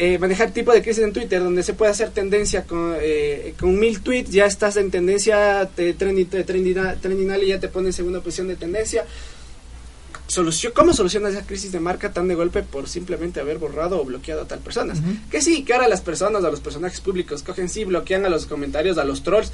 Eh, 0.00 0.16
manejar 0.20 0.52
tipo 0.52 0.72
de 0.72 0.80
crisis 0.80 1.02
en 1.02 1.12
Twitter 1.12 1.42
donde 1.42 1.64
se 1.64 1.74
puede 1.74 1.90
hacer 1.90 2.10
tendencia 2.10 2.62
con, 2.62 2.94
eh, 3.00 3.54
con 3.58 3.76
mil 3.80 4.00
tweets, 4.00 4.30
ya 4.30 4.46
estás 4.46 4.76
en 4.76 4.92
tendencia 4.92 5.68
de 5.76 5.92
trending, 5.92 6.28
trending, 6.28 7.42
y 7.42 7.48
ya 7.48 7.58
te 7.58 7.66
pones 7.66 7.88
en 7.88 7.92
segunda 7.94 8.20
posición 8.20 8.46
de 8.46 8.54
tendencia. 8.54 9.04
Solución, 10.28 10.72
¿Cómo 10.72 10.92
solucionas 10.92 11.32
esa 11.32 11.44
crisis 11.44 11.72
de 11.72 11.80
marca 11.80 12.12
tan 12.12 12.28
de 12.28 12.36
golpe 12.36 12.62
por 12.62 12.88
simplemente 12.88 13.40
haber 13.40 13.58
borrado 13.58 14.00
o 14.00 14.04
bloqueado 14.04 14.42
a 14.42 14.46
tal 14.46 14.60
persona? 14.60 14.94
Que 15.32 15.42
sí, 15.42 15.64
que 15.64 15.74
ahora 15.74 15.88
las 15.88 16.00
personas 16.00 16.44
o 16.44 16.50
los 16.50 16.60
personajes 16.60 17.00
públicos 17.00 17.42
cogen 17.42 17.68
sí, 17.68 17.82
bloquean 17.82 18.24
a 18.24 18.28
los 18.28 18.46
comentarios, 18.46 18.98
a 18.98 19.04
los 19.04 19.24
trolls. 19.24 19.50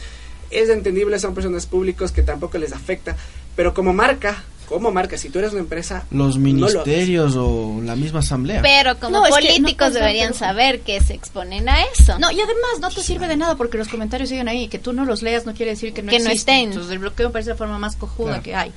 Es 0.51 0.69
entendible, 0.69 1.19
son 1.21 1.33
personas 1.33 1.65
públicos 1.65 2.13
que 2.13 2.23
tampoco 2.23 2.59
les 2.59 2.73
afecta. 2.75 3.17
Pero 3.57 3.73
como 3.73 3.95
marca, 3.95 4.45
como 4.69 4.91
marca, 4.91 5.17
si 5.19 5.29
tú 5.31 5.39
eres 5.39 5.53
una 5.53 5.61
empresa... 5.61 6.07
Los 6.11 6.37
no 6.39 6.51
lo 6.53 6.67
haces. 6.67 6.77
ministerios 6.87 7.35
o 7.37 7.81
la 7.83 7.97
misma 7.97 8.21
asamblea. 8.21 8.63
Pero 8.63 8.99
como 8.99 9.19
No, 9.19 9.27
es 9.27 9.35
que 9.35 9.41
no 9.43 9.49
políticos 9.57 9.93
deberían 9.95 10.29
pero- 10.29 10.39
saber 10.39 10.81
que 10.81 11.01
se 11.01 11.15
exponen 11.15 11.69
a 11.69 11.83
eso. 11.85 12.19
No, 12.19 12.31
y 12.31 12.41
además 12.41 12.81
no 12.81 12.91
te 12.91 13.03
sirve 13.03 13.29
de 13.29 13.37
nada 13.37 13.57
porque 13.57 13.79
los 13.79 13.89
comentarios 13.89 14.29
siguen 14.29 14.49
ahí. 14.49 14.69
Que 14.69 14.79
tú 14.79 14.93
no 14.93 15.05
los 15.05 15.23
leas 15.23 15.47
no 15.47 15.55
quiere 15.55 15.73
decir 15.73 15.93
que 15.93 16.03
no, 16.03 16.11
Que 16.11 16.19
no 16.19 16.31
existen. 16.31 16.55
estén. 16.55 16.69
Entonces 16.71 16.93
el 16.93 16.99
bloqueo 16.99 17.29
me 17.29 17.33
parece 17.33 17.51
la 17.51 17.57
forma 17.57 17.79
más 17.79 17.97
cojuda 17.97 18.41
Claro. 18.41 18.43
que 18.43 18.55
hay 18.55 18.73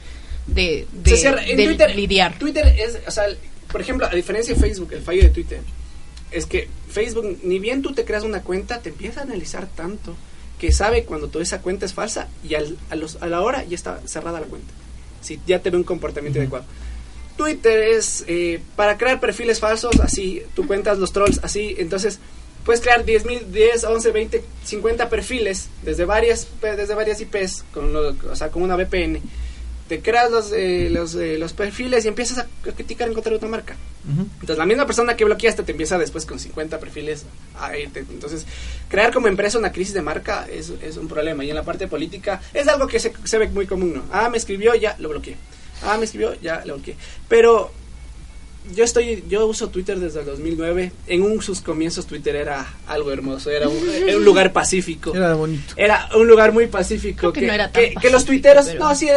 de, 0.48 0.88
Se 1.06 1.10
de, 1.12 1.18
cierra. 1.18 1.46
En 1.46 1.58
de 1.58 1.66
Twitter, 1.66 1.96
lidiar. 1.96 2.38
Twitter 2.40 2.68
es, 2.78 3.00
o 3.08 3.12
sea, 3.12 3.24
por 3.72 3.82
ejemplo, 3.82 4.06
a 4.08 4.10
diferencia 4.16 4.54
de 4.56 4.60
Facebook, 4.62 4.94
el 4.94 5.02
fallo 5.02 5.22
de 5.24 5.30
Twitter 5.30 5.62
es 6.32 6.46
que 6.46 6.70
Facebook, 6.90 7.40
ni 7.44 7.60
bien 7.60 7.82
tú 7.82 7.94
te 7.94 8.04
creas 8.06 8.24
una 8.24 8.42
cuenta, 8.42 8.80
te 8.82 8.90
empieza 8.90 9.22
a 9.22 9.24
analizar 9.24 9.68
tanto 9.68 10.16
que 10.60 10.72
sabe 10.72 11.04
cuando 11.04 11.28
toda 11.28 11.44
esa 11.44 11.62
cuenta 11.62 11.86
es 11.86 11.94
falsa 11.94 12.28
y 12.48 12.56
al- 12.56 12.78
a, 12.90 12.96
los, 12.96 13.18
a 13.22 13.28
la 13.28 13.42
hora 13.42 13.64
ya 13.64 13.76
está 13.76 14.02
cerrada 14.06 14.40
la 14.40 14.46
cuenta. 14.48 14.74
Si 15.22 15.40
ya 15.46 15.60
te 15.60 15.70
ve 15.70 15.78
un 15.78 15.84
comportamiento 15.84 16.40
adecuado. 16.40 16.66
Twitter 17.38 17.80
es 17.80 18.24
eh, 18.28 18.60
para 18.76 18.98
crear 18.98 19.20
perfiles 19.20 19.60
falsos, 19.60 20.00
así, 20.00 20.42
tú 20.56 20.66
cuentas 20.66 20.98
los 20.98 21.12
trolls, 21.14 21.40
así, 21.44 21.76
entonces 21.78 22.20
puedes 22.66 22.82
crear 22.82 23.06
10, 23.06 23.26
mil, 23.26 23.52
10, 23.52 23.84
11, 23.84 24.12
20, 24.12 24.44
50 24.66 25.10
perfiles 25.10 25.70
desde 25.84 26.06
varias, 26.06 26.48
desde 26.62 26.96
varias 26.96 27.22
IPs, 27.22 27.64
con, 27.74 27.94
lo- 27.94 28.16
o 28.32 28.36
sea, 28.36 28.50
con 28.50 28.64
una 28.64 28.76
VPN. 28.76 29.22
Te 29.88 30.02
creas 30.02 30.32
los, 30.32 30.52
eh, 30.52 30.90
los, 30.92 31.16
eh, 31.16 31.38
los 31.38 31.54
perfiles 31.54 32.06
y 32.06 32.08
empiezas 32.08 32.40
a 32.40 32.48
criticar 32.76 33.08
en 33.08 33.14
contra 33.14 33.30
de 33.32 33.38
otra 33.38 33.50
marca. 33.50 33.76
Entonces 34.08 34.58
la 34.58 34.66
misma 34.66 34.86
persona 34.86 35.18
que 35.18 35.26
bloqueaste 35.26 35.64
te 35.64 35.72
empieza 35.74 35.98
después 35.98 36.26
con 36.26 36.40
50 36.40 36.80
perfiles 36.80 37.26
a 37.60 37.78
irte. 37.78 38.00
Entonces 38.00 38.46
crear 38.90 39.14
como 39.14 39.28
empresa 39.28 39.58
una 39.58 39.72
crisis 39.72 39.94
de 39.94 40.02
marca 40.02 40.48
es, 40.50 40.72
es 40.82 40.98
un 40.98 41.08
problema. 41.08 41.44
Y 41.44 41.50
en 41.50 41.56
la 41.56 41.64
parte 41.64 41.88
política 41.88 42.42
es 42.54 42.68
algo 42.68 42.88
que 42.88 43.00
se, 43.00 43.14
se 43.26 43.38
ve 43.38 43.50
muy 43.50 43.68
común, 43.68 43.94
¿no? 43.96 44.04
Ah, 44.12 44.30
me 44.30 44.38
escribió, 44.38 44.76
ya 44.76 44.96
lo 45.00 45.10
bloqueé. 45.10 45.36
Ah, 45.84 45.98
me 45.98 46.06
escribió, 46.06 46.40
ya 46.42 46.64
lo 46.66 46.76
bloqueé. 46.76 46.96
Pero 47.28 47.72
yo 48.76 48.84
estoy, 48.84 49.24
yo 49.30 49.46
uso 49.48 49.70
Twitter 49.70 50.00
desde 50.00 50.20
el 50.22 50.26
2009. 50.26 50.92
En 51.08 51.22
un, 51.24 51.42
sus 51.42 51.62
comienzos 51.62 52.06
Twitter 52.08 52.36
era 52.36 52.66
algo 52.88 53.12
hermoso, 53.12 53.50
era 53.50 53.68
un, 53.68 53.78
era 53.90 54.18
un 54.18 54.26
lugar 54.26 54.52
pacífico. 54.54 55.16
Era 55.16 55.34
bonito. 55.34 55.74
Era 55.76 56.10
un 56.16 56.28
lugar 56.28 56.52
muy 56.52 56.68
pacífico. 56.68 57.20
Creo 57.20 57.34
que 57.34 57.42
no 57.48 57.54
era 57.54 57.72
tan 57.72 57.84
que, 57.84 57.94
que 57.96 58.10
los 58.10 58.26
tuiteros, 58.26 58.66
pero- 58.68 58.80
no, 58.80 58.96
sí, 58.96 59.08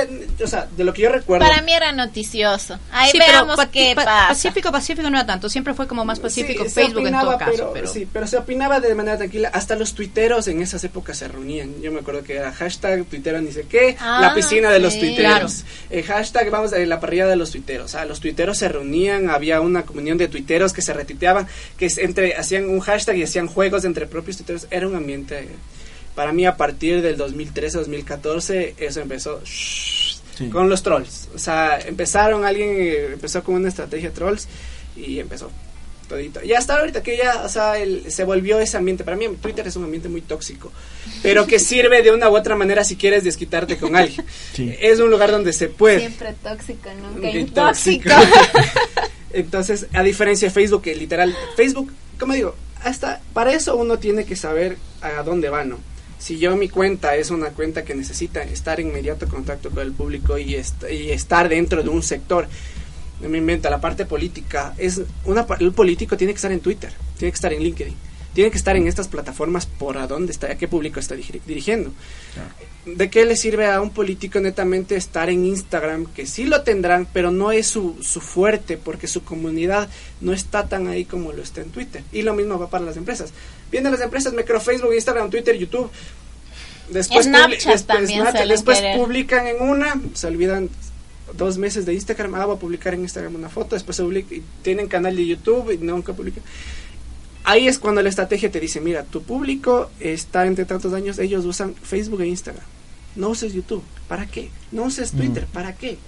o 0.43 0.47
sea, 0.47 0.69
de 0.77 0.85
lo 0.85 0.93
que 0.93 1.03
yo 1.03 1.11
recuerdo. 1.11 1.47
Para 1.47 1.63
mí 1.63 1.73
era 1.73 1.93
noticioso. 1.93 2.79
Ahí 2.93 3.11
Sí, 3.11 3.19
veamos 3.19 3.57
qué 3.73 3.93
pa- 3.95 4.05
pasa. 4.05 4.29
Pacífico, 4.29 4.73
Pacífico 4.73 5.11
no 5.11 5.17
era 5.19 5.27
tanto. 5.27 5.49
Siempre 5.49 5.75
fue 5.75 5.87
como 5.87 6.05
más 6.05 6.21
pacífico 6.21 6.65
Sí, 6.65 6.71
se 6.71 6.75
Facebook 6.83 7.07
en 7.07 7.13
todo 7.15 7.31
opinaba, 7.31 7.39
caso. 7.39 7.53
pero, 7.53 7.73
Pero, 7.73 7.87
sí, 7.89 8.09
pero 8.13 8.27
se 8.27 8.37
opinaba 8.37 8.81
de 8.81 8.95
manera 8.95 9.17
tranquila. 9.19 9.51
Hasta 9.53 9.77
los 9.77 9.95
tuiteros 9.95 10.49
en 10.49 10.63
esas 10.63 10.83
épocas 10.85 11.19
se 11.19 11.29
reunían. 11.29 11.81
Yo 11.83 11.93
me 11.93 12.01
acuerdo 12.01 12.23
que 12.23 12.37
era 12.37 12.53
hashtag 12.53 13.05
tuitero 13.05 13.41
ni 13.41 13.53
sé 13.53 13.67
qué, 13.69 13.97
Ah, 14.01 14.19
la 14.21 14.35
piscina 14.35 14.71
de 14.71 14.79
los 14.81 14.99
tuiteros. 14.99 15.65
Eh, 15.91 16.03
hashtag 16.03 16.51
vamos 16.51 16.73
a 16.73 16.79
la 16.79 17.01
parrilla 17.01 17.27
de 17.27 17.37
los 17.37 17.51
tuiteros. 17.51 17.87
O 17.87 17.89
sea, 17.89 18.05
los 18.05 18.21
tuiteros 18.21 18.59
se 18.59 18.69
reunían, 18.69 19.29
había 19.41 19.61
una 19.61 19.83
comunión 19.85 20.17
de 20.19 20.29
tuiteros 20.29 20.73
que 20.73 20.83
se 20.83 20.93
retuiteaban, 20.93 21.47
que 21.77 21.89
entre 21.97 22.35
hacían 22.35 22.69
un 22.69 22.81
hashtag 22.81 23.17
y 23.17 23.23
hacían 23.25 23.47
juegos 23.49 23.85
entre 23.85 24.07
propios 24.07 24.37
tuiteros. 24.37 24.67
Era 24.71 24.87
un 24.87 24.95
ambiente. 24.95 25.49
Para 26.15 26.33
mí, 26.33 26.45
a 26.47 26.57
partir 26.57 27.03
del 27.03 27.17
2013-2014, 27.19 28.75
eso 28.79 29.01
empezó. 29.01 29.41
Sí. 29.45 30.49
Con 30.51 30.69
los 30.69 30.83
trolls. 30.83 31.29
O 31.35 31.39
sea, 31.39 31.79
empezaron, 31.81 32.45
alguien 32.45 32.69
eh, 32.79 33.07
empezó 33.13 33.43
con 33.43 33.57
una 33.57 33.69
estrategia 33.69 34.11
trolls 34.13 34.49
y 34.97 35.19
empezó 35.19 35.51
todito. 36.09 36.43
Y 36.43 36.53
hasta 36.55 36.79
ahorita 36.79 37.03
que 37.03 37.17
ya, 37.17 37.43
o 37.45 37.49
sea, 37.49 37.79
el- 37.79 38.11
se 38.11 38.25
volvió 38.25 38.59
ese 38.59 38.77
ambiente. 38.77 39.05
Para 39.05 39.17
mí 39.17 39.29
Twitter 39.41 39.67
es 39.69 39.77
un 39.77 39.85
ambiente 39.85 40.09
muy 40.09 40.23
tóxico, 40.23 40.73
pero 41.23 41.47
que 41.47 41.59
sirve 41.61 42.03
de 42.03 42.11
una 42.11 42.29
u 42.29 42.37
otra 42.37 42.57
manera 42.57 42.83
si 42.85 42.97
quieres 42.97 43.23
desquitarte 43.23 43.77
con 43.77 43.95
alguien. 43.95 44.25
Sí. 44.53 44.75
Es 44.81 44.99
un 44.99 45.11
lugar 45.11 45.31
donde 45.31 45.53
se 45.53 45.69
puede. 45.69 46.01
Siempre 46.01 46.35
tóxico, 46.43 46.89
nunca 47.01 47.31
Qué 47.31 47.39
intóxico. 47.39 48.11
Entonces, 49.41 49.87
a 49.93 50.03
diferencia 50.03 50.49
de 50.49 50.55
Facebook, 50.55 50.83
que 50.83 50.95
literal, 50.95 51.35
Facebook, 51.57 51.93
como 52.19 52.33
digo, 52.35 52.55
hasta 52.83 53.21
para 53.35 53.53
eso 53.53 53.77
uno 53.77 53.99
tiene 53.99 54.25
que 54.25 54.37
saber 54.37 54.77
a 55.03 55.23
dónde 55.23 55.49
va, 55.51 55.65
¿no? 55.65 55.79
Si 56.19 56.39
yo 56.39 56.55
mi 56.57 56.69
cuenta 56.69 57.17
es 57.17 57.31
una 57.31 57.49
cuenta 57.51 57.85
que 57.85 57.95
necesita 57.95 58.43
estar 58.43 58.79
en 58.79 58.89
inmediato 58.89 59.27
contacto 59.27 59.71
con 59.71 59.81
el 59.83 59.93
público 59.93 60.37
y, 60.39 60.55
est- 60.55 60.85
y 60.91 61.11
estar 61.11 61.49
dentro 61.49 61.83
de 61.83 61.89
un 61.89 62.03
sector, 62.03 62.47
me 63.27 63.39
inventa 63.39 63.69
la 63.71 63.81
parte 63.81 64.05
política, 64.07 64.75
es 64.79 65.01
una 65.25 65.47
el 65.61 65.73
político 65.73 66.17
tiene 66.17 66.33
que 66.33 66.37
estar 66.37 66.53
en 66.53 66.61
Twitter, 66.61 66.91
tiene 67.19 67.33
que 67.33 67.37
estar 67.37 67.53
en 67.53 67.63
LinkedIn, 67.63 67.95
tiene 68.35 68.51
que 68.51 68.59
estar 68.59 68.77
en 68.77 68.87
estas 68.87 69.09
plataformas 69.09 69.67
por 69.67 69.99
a 69.99 70.07
dónde 70.07 70.33
está, 70.33 70.47
a 70.51 70.57
qué 70.57 70.69
público 70.69 71.01
está 71.01 71.17
diri- 71.17 71.41
dirigiendo. 71.47 71.93
¿De 72.87 73.11
qué 73.11 73.25
le 73.25 73.37
sirve 73.37 73.67
a 73.67 73.81
un 73.81 73.91
político 73.91 74.41
netamente 74.41 74.97
estar 74.97 75.29
en 75.29 75.45
Instagram? 75.45 76.07
Que 76.07 76.27
sí 76.27 76.45
lo 76.45 76.63
tendrán, 76.63 77.07
pero 77.13 77.31
no 77.31 77.53
es 77.53 77.67
su, 77.67 77.97
su 78.03 78.21
fuerte 78.21 78.77
porque 78.77 79.07
su 79.07 79.23
comunidad 79.23 79.89
no 80.21 80.33
está 80.33 80.69
tan 80.69 80.87
ahí 80.89 81.05
como 81.05 81.33
lo 81.33 81.43
está 81.43 81.61
en 81.61 81.71
Twitter. 81.71 82.03
Y 82.13 82.23
lo 82.23 82.35
mismo 82.35 82.59
va 82.59 82.71
para 82.71 82.85
las 82.85 82.97
empresas. 82.97 83.33
Vienen 83.71 83.93
las 83.93 84.01
empresas, 84.01 84.33
me 84.33 84.45
creo 84.45 84.61
Facebook, 84.61 84.95
Instagram, 84.95 85.29
Twitter, 85.31 85.57
YouTube. 85.57 85.91
Después, 86.91 87.27
después, 87.27 87.85
también 87.87 88.23
Snapchat, 88.23 88.33
suelen 88.33 88.49
después 88.49 88.79
publican 88.97 89.47
en 89.47 89.63
una, 89.63 90.01
se 90.15 90.27
olvidan 90.27 90.69
dos 91.37 91.59
meses 91.59 91.87
de 91.87 91.95
Instagram, 91.95 92.35
ah, 92.35 92.47
voy 92.47 92.57
a 92.57 92.59
publicar 92.59 92.95
en 92.95 93.03
Instagram 93.03 93.37
una 93.37 93.49
foto, 93.49 93.77
después 93.77 93.97
se 93.97 94.03
publica, 94.03 94.35
y 94.35 94.43
tienen 94.63 94.89
canal 94.89 95.15
de 95.15 95.27
YouTube 95.27 95.71
y 95.71 95.79
nunca 95.79 96.13
publican. 96.13 96.43
Ahí 97.45 97.69
es 97.69 97.79
cuando 97.79 98.03
la 98.03 98.09
estrategia 98.09 98.51
te 98.51 98.61
dice, 98.61 98.81
mira, 98.81 99.05
tu 99.05 99.23
público 99.23 99.91
está 99.99 100.47
entre 100.47 100.67
tantos 100.67 100.93
años, 100.93 101.19
ellos 101.19 101.45
usan 101.45 101.75
Facebook 101.75 102.21
e 102.21 102.27
Instagram. 102.27 102.65
No 103.17 103.31
uses 103.31 103.53
YouTube, 103.53 103.83
¿para 104.09 104.27
qué? 104.27 104.51
No 104.71 104.85
uses 104.85 105.13
Twitter, 105.13 105.47
¿para 105.47 105.75
qué? 105.75 105.99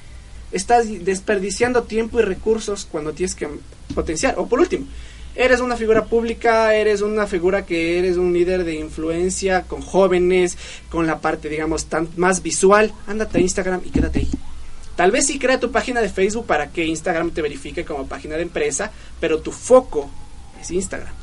Estás 0.52 0.86
desperdiciando 1.04 1.84
tiempo 1.84 2.20
y 2.20 2.22
recursos 2.22 2.86
cuando 2.90 3.12
tienes 3.12 3.34
que 3.34 3.48
potenciar. 3.94 4.38
O 4.38 4.46
por 4.46 4.60
último, 4.60 4.86
eres 5.34 5.60
una 5.60 5.76
figura 5.76 6.04
pública, 6.04 6.74
eres 6.74 7.00
una 7.00 7.26
figura 7.26 7.64
que 7.64 7.98
eres 7.98 8.18
un 8.18 8.32
líder 8.32 8.64
de 8.64 8.74
influencia 8.74 9.62
con 9.62 9.80
jóvenes, 9.80 10.58
con 10.90 11.06
la 11.06 11.20
parte, 11.20 11.48
digamos, 11.48 11.86
tan 11.86 12.08
más 12.16 12.42
visual. 12.42 12.92
Ándate 13.06 13.38
a 13.38 13.40
Instagram 13.40 13.80
y 13.84 13.90
quédate 13.90 14.20
ahí. 14.20 14.28
Tal 14.94 15.10
vez 15.10 15.26
sí 15.26 15.38
crea 15.38 15.58
tu 15.58 15.72
página 15.72 16.02
de 16.02 16.10
Facebook 16.10 16.46
para 16.46 16.70
que 16.70 16.84
Instagram 16.84 17.30
te 17.30 17.42
verifique 17.42 17.84
como 17.84 18.06
página 18.06 18.36
de 18.36 18.42
empresa, 18.42 18.92
pero 19.18 19.40
tu 19.40 19.50
foco 19.50 20.10
es 20.60 20.70
Instagram. 20.70 21.21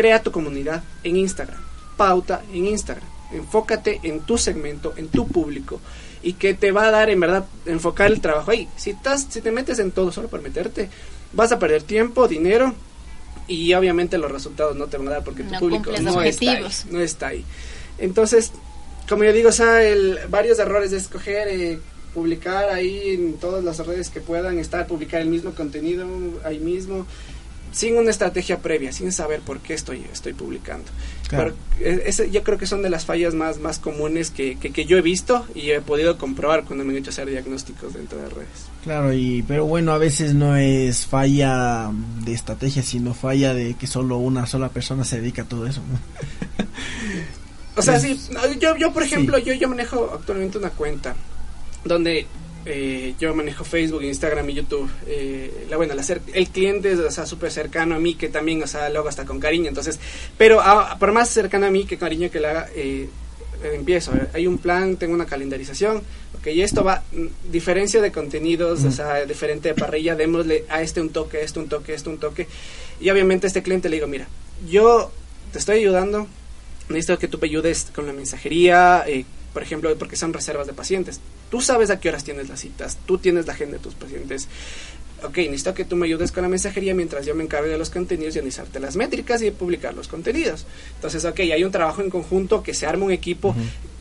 Crea 0.00 0.22
tu 0.22 0.32
comunidad 0.32 0.82
en 1.04 1.16
Instagram. 1.16 1.60
Pauta 1.98 2.40
en 2.54 2.64
Instagram. 2.68 3.06
Enfócate 3.32 4.00
en 4.02 4.20
tu 4.20 4.38
segmento, 4.38 4.94
en 4.96 5.08
tu 5.08 5.28
público 5.28 5.78
y 6.22 6.32
que 6.32 6.54
te 6.54 6.72
va 6.72 6.86
a 6.86 6.90
dar 6.90 7.10
en 7.10 7.20
verdad 7.20 7.44
enfocar 7.66 8.10
el 8.10 8.22
trabajo 8.22 8.50
ahí. 8.50 8.66
Si, 8.76 8.90
estás, 8.90 9.26
si 9.28 9.42
te 9.42 9.52
metes 9.52 9.78
en 9.78 9.90
todo 9.90 10.10
solo 10.10 10.28
por 10.28 10.40
meterte, 10.40 10.88
vas 11.34 11.52
a 11.52 11.58
perder 11.58 11.82
tiempo, 11.82 12.28
dinero 12.28 12.74
y 13.46 13.74
obviamente 13.74 14.16
los 14.16 14.30
resultados 14.30 14.74
no 14.74 14.86
te 14.86 14.96
van 14.96 15.08
a 15.08 15.10
dar 15.10 15.22
porque 15.22 15.42
tu 15.42 15.58
público 15.58 15.90
no 16.00 16.22
está, 16.22 16.50
ahí, 16.50 16.66
no 16.88 17.00
está 17.02 17.26
ahí. 17.26 17.44
Entonces, 17.98 18.52
como 19.06 19.24
yo 19.24 19.34
digo, 19.34 19.50
o 19.50 19.52
sea, 19.52 19.82
el, 19.82 20.18
varios 20.30 20.58
errores 20.60 20.92
de 20.92 20.96
escoger, 20.96 21.46
eh, 21.48 21.78
publicar 22.14 22.70
ahí 22.70 23.10
en 23.10 23.34
todas 23.34 23.62
las 23.62 23.86
redes 23.86 24.08
que 24.08 24.22
puedan 24.22 24.58
estar, 24.58 24.86
publicar 24.86 25.20
el 25.20 25.28
mismo 25.28 25.50
contenido 25.50 26.06
ahí 26.42 26.58
mismo. 26.58 27.06
Sin 27.72 27.96
una 27.96 28.10
estrategia 28.10 28.58
previa, 28.58 28.92
sin 28.92 29.12
saber 29.12 29.40
por 29.40 29.60
qué 29.60 29.74
estoy, 29.74 30.04
estoy 30.12 30.32
publicando. 30.32 30.86
Claro. 31.28 31.54
Pero, 31.78 31.88
eh, 31.90 32.02
ese- 32.06 32.30
yo 32.30 32.42
creo 32.42 32.58
que 32.58 32.66
son 32.66 32.82
de 32.82 32.90
las 32.90 33.04
fallas 33.04 33.34
más, 33.34 33.58
más 33.58 33.78
comunes 33.78 34.30
que, 34.30 34.56
que, 34.58 34.72
que 34.72 34.84
yo 34.86 34.98
he 34.98 35.02
visto 35.02 35.46
y 35.54 35.70
he 35.70 35.80
podido 35.80 36.18
comprobar 36.18 36.64
cuando 36.64 36.84
me 36.84 36.92
han 36.92 36.98
hecho 36.98 37.10
hacer 37.10 37.28
diagnósticos 37.30 37.94
dentro 37.94 38.18
de 38.18 38.28
redes. 38.28 38.48
Claro, 38.82 39.12
y 39.12 39.42
pero 39.46 39.66
bueno, 39.66 39.92
a 39.92 39.98
veces 39.98 40.34
no 40.34 40.56
es 40.56 41.06
falla 41.06 41.90
de 42.24 42.32
estrategia, 42.32 42.82
sino 42.82 43.14
falla 43.14 43.54
de 43.54 43.74
que 43.74 43.86
solo 43.86 44.16
una 44.18 44.46
sola 44.46 44.68
persona 44.70 45.04
se 45.04 45.20
dedica 45.20 45.42
a 45.42 45.44
todo 45.44 45.66
eso. 45.66 45.80
¿no? 45.88 46.64
O 47.76 47.82
sea, 47.82 47.98
sí, 47.98 48.18
yo, 48.58 48.76
yo 48.76 48.92
por 48.92 49.04
sí. 49.04 49.08
ejemplo, 49.14 49.38
yo, 49.38 49.54
yo 49.54 49.68
manejo 49.68 50.10
actualmente 50.12 50.58
una 50.58 50.70
cuenta 50.70 51.14
donde 51.84 52.26
eh, 52.66 53.14
yo 53.18 53.34
manejo 53.34 53.64
Facebook, 53.64 54.02
Instagram 54.02 54.48
y 54.50 54.54
YouTube. 54.54 54.90
Eh, 55.06 55.66
la 55.70 55.76
buena, 55.76 55.94
la 55.94 56.04
el 56.34 56.48
cliente 56.48 56.92
es 56.92 56.98
o 56.98 57.10
sea, 57.10 57.26
súper 57.26 57.50
cercano 57.50 57.94
a 57.94 57.98
mí, 57.98 58.14
que 58.14 58.28
también, 58.28 58.62
o 58.62 58.66
sea, 58.66 58.88
lo 58.90 59.00
hago 59.00 59.08
hasta 59.08 59.24
con 59.24 59.40
cariño. 59.40 59.68
Entonces, 59.68 59.98
pero 60.36 60.60
ah, 60.60 60.96
por 60.98 61.12
más 61.12 61.30
cercano 61.30 61.66
a 61.66 61.70
mí 61.70 61.84
que 61.86 61.96
cariño 61.96 62.30
que 62.30 62.40
le 62.40 62.46
haga, 62.48 62.68
eh, 62.74 63.08
empiezo. 63.62 64.12
Hay 64.32 64.46
un 64.46 64.58
plan, 64.58 64.96
tengo 64.96 65.14
una 65.14 65.26
calendarización. 65.26 66.02
Ok, 66.38 66.48
y 66.48 66.62
esto 66.62 66.84
va, 66.84 67.02
mm, 67.12 67.50
diferencia 67.50 68.00
de 68.00 68.12
contenidos, 68.12 68.84
o 68.84 68.90
sea, 68.90 69.24
diferente 69.24 69.68
de 69.68 69.74
parrilla, 69.74 70.14
démosle 70.14 70.64
a 70.68 70.82
este 70.82 71.00
un 71.00 71.10
toque, 71.10 71.38
a 71.38 71.40
este 71.40 71.58
un 71.58 71.68
toque, 71.68 71.92
a 71.92 71.94
este 71.94 72.08
un 72.08 72.18
toque. 72.18 72.46
Y 73.00 73.10
obviamente 73.10 73.46
a 73.46 73.48
este 73.48 73.62
cliente 73.62 73.88
le 73.88 73.96
digo, 73.96 74.06
mira, 74.06 74.28
yo 74.68 75.10
te 75.52 75.58
estoy 75.58 75.78
ayudando, 75.78 76.26
necesito 76.88 77.18
que 77.18 77.28
tú 77.28 77.38
me 77.40 77.48
ayudes 77.48 77.88
con 77.94 78.06
la 78.06 78.12
mensajería, 78.12 79.04
eh, 79.06 79.24
por 79.52 79.62
ejemplo, 79.62 79.94
porque 79.98 80.16
son 80.16 80.32
reservas 80.32 80.66
de 80.66 80.72
pacientes. 80.72 81.20
Tú 81.50 81.60
sabes 81.60 81.90
a 81.90 82.00
qué 82.00 82.08
horas 82.08 82.24
tienes 82.24 82.48
las 82.48 82.60
citas, 82.60 82.98
tú 83.06 83.18
tienes 83.18 83.46
la 83.46 83.54
agenda 83.54 83.76
de 83.76 83.82
tus 83.82 83.94
pacientes. 83.94 84.48
Ok, 85.22 85.36
necesito 85.36 85.74
que 85.74 85.84
tú 85.84 85.96
me 85.96 86.06
ayudes 86.06 86.32
con 86.32 86.42
la 86.42 86.48
mensajería 86.48 86.94
mientras 86.94 87.26
yo 87.26 87.34
me 87.34 87.44
encargue 87.44 87.68
de 87.68 87.76
los 87.76 87.90
contenidos 87.90 88.36
y 88.36 88.38
analizarte 88.38 88.80
las 88.80 88.96
métricas 88.96 89.42
y 89.42 89.46
de 89.46 89.52
publicar 89.52 89.92
los 89.92 90.08
contenidos. 90.08 90.66
Entonces, 90.94 91.24
ok, 91.26 91.40
hay 91.40 91.62
un 91.62 91.70
trabajo 91.70 92.00
en 92.00 92.08
conjunto 92.08 92.62
que 92.62 92.72
se 92.72 92.86
arma 92.86 93.04
un 93.04 93.12
equipo 93.12 93.54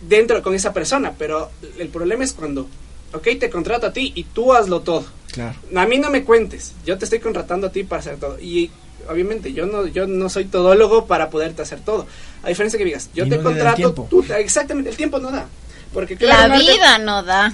dentro 0.08 0.42
con 0.42 0.56
esa 0.56 0.72
persona, 0.72 1.14
pero 1.18 1.52
el 1.78 1.90
problema 1.90 2.24
es 2.24 2.32
cuando, 2.32 2.70
ok, 3.12 3.28
te 3.38 3.50
contrato 3.50 3.88
a 3.88 3.94
ti 3.94 4.14
y 4.16 4.24
tú 4.24 4.54
hazlo 4.54 4.80
todo. 4.82 5.06
Claro. 5.34 5.60
A 5.76 5.86
mí 5.86 5.98
no 5.98 6.10
me 6.10 6.24
cuentes, 6.24 6.74
yo 6.86 6.98
te 6.98 7.04
estoy 7.04 7.20
contratando 7.20 7.68
a 7.68 7.72
ti 7.72 7.84
para 7.84 8.00
hacer 8.00 8.18
todo. 8.18 8.40
Y 8.40 8.72
obviamente 9.10 9.54
yo 9.54 9.66
no, 9.66 9.88
yo 9.88 10.08
no 10.08 10.30
soy 10.30 10.46
todólogo 10.46 11.06
para 11.06 11.30
poderte 11.30 11.62
hacer 11.62 11.80
todo. 11.82 12.08
A 12.44 12.50
diferencia 12.50 12.78
que 12.78 12.86
digas, 12.86 13.10
yo 13.14 13.26
Y 13.26 13.30
te 13.30 13.36
no 13.38 13.42
el 13.50 13.56
contrato, 13.58 14.08
tú, 14.10 14.26
exactamente, 14.38 14.90
el 14.90 14.96
tiempo 14.98 15.20
no 15.20 15.32
da. 15.32 15.48
Porque 15.94 16.16
La 16.20 16.44
arte- 16.44 16.60
vida 16.60 16.98
no 17.00 17.24
da. 17.24 17.52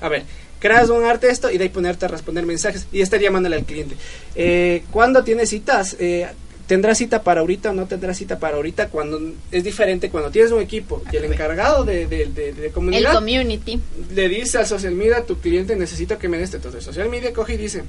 A 0.00 0.08
ver, 0.08 0.22
creas 0.60 0.88
un 0.88 1.04
arte 1.04 1.28
esto 1.30 1.50
y 1.50 1.58
de 1.58 1.64
ahí 1.64 1.70
ponerte 1.70 2.04
a 2.04 2.08
responder 2.08 2.46
mensajes 2.46 2.86
y 2.92 3.00
estar 3.00 3.20
llamándole 3.20 3.56
al 3.56 3.64
cliente. 3.64 3.96
Eh, 4.34 4.84
¿Cuándo 4.90 5.24
tienes 5.24 5.50
citas? 5.50 5.96
Eh, 5.98 6.26
¿Tendrás 6.66 6.98
cita 6.98 7.24
para 7.24 7.40
ahorita 7.40 7.70
o 7.70 7.72
no 7.72 7.86
tendrás 7.86 8.16
cita 8.16 8.38
para 8.38 8.54
ahorita? 8.54 8.90
Cuando 8.90 9.20
es 9.50 9.64
diferente 9.64 10.08
cuando 10.08 10.30
tienes 10.30 10.52
un 10.52 10.60
equipo 10.62 11.02
y 11.12 11.16
el 11.16 11.24
encargado 11.24 11.82
de, 11.84 12.06
de, 12.06 12.26
de- 12.26 12.52
de 12.52 12.66
El 12.66 12.72
comunidad 12.72 13.12
community. 13.14 13.80
le 14.14 14.28
dice 14.28 14.58
al 14.58 14.66
social 14.68 14.94
media, 14.94 15.24
tu 15.26 15.40
cliente 15.40 15.74
necesita 15.74 16.16
que 16.16 16.28
me 16.28 16.38
des 16.38 16.44
esto. 16.44 16.58
Entonces, 16.58 16.84
social 16.84 17.08
media 17.08 17.32
coge 17.32 17.54
y 17.54 17.56
dice, 17.56 17.82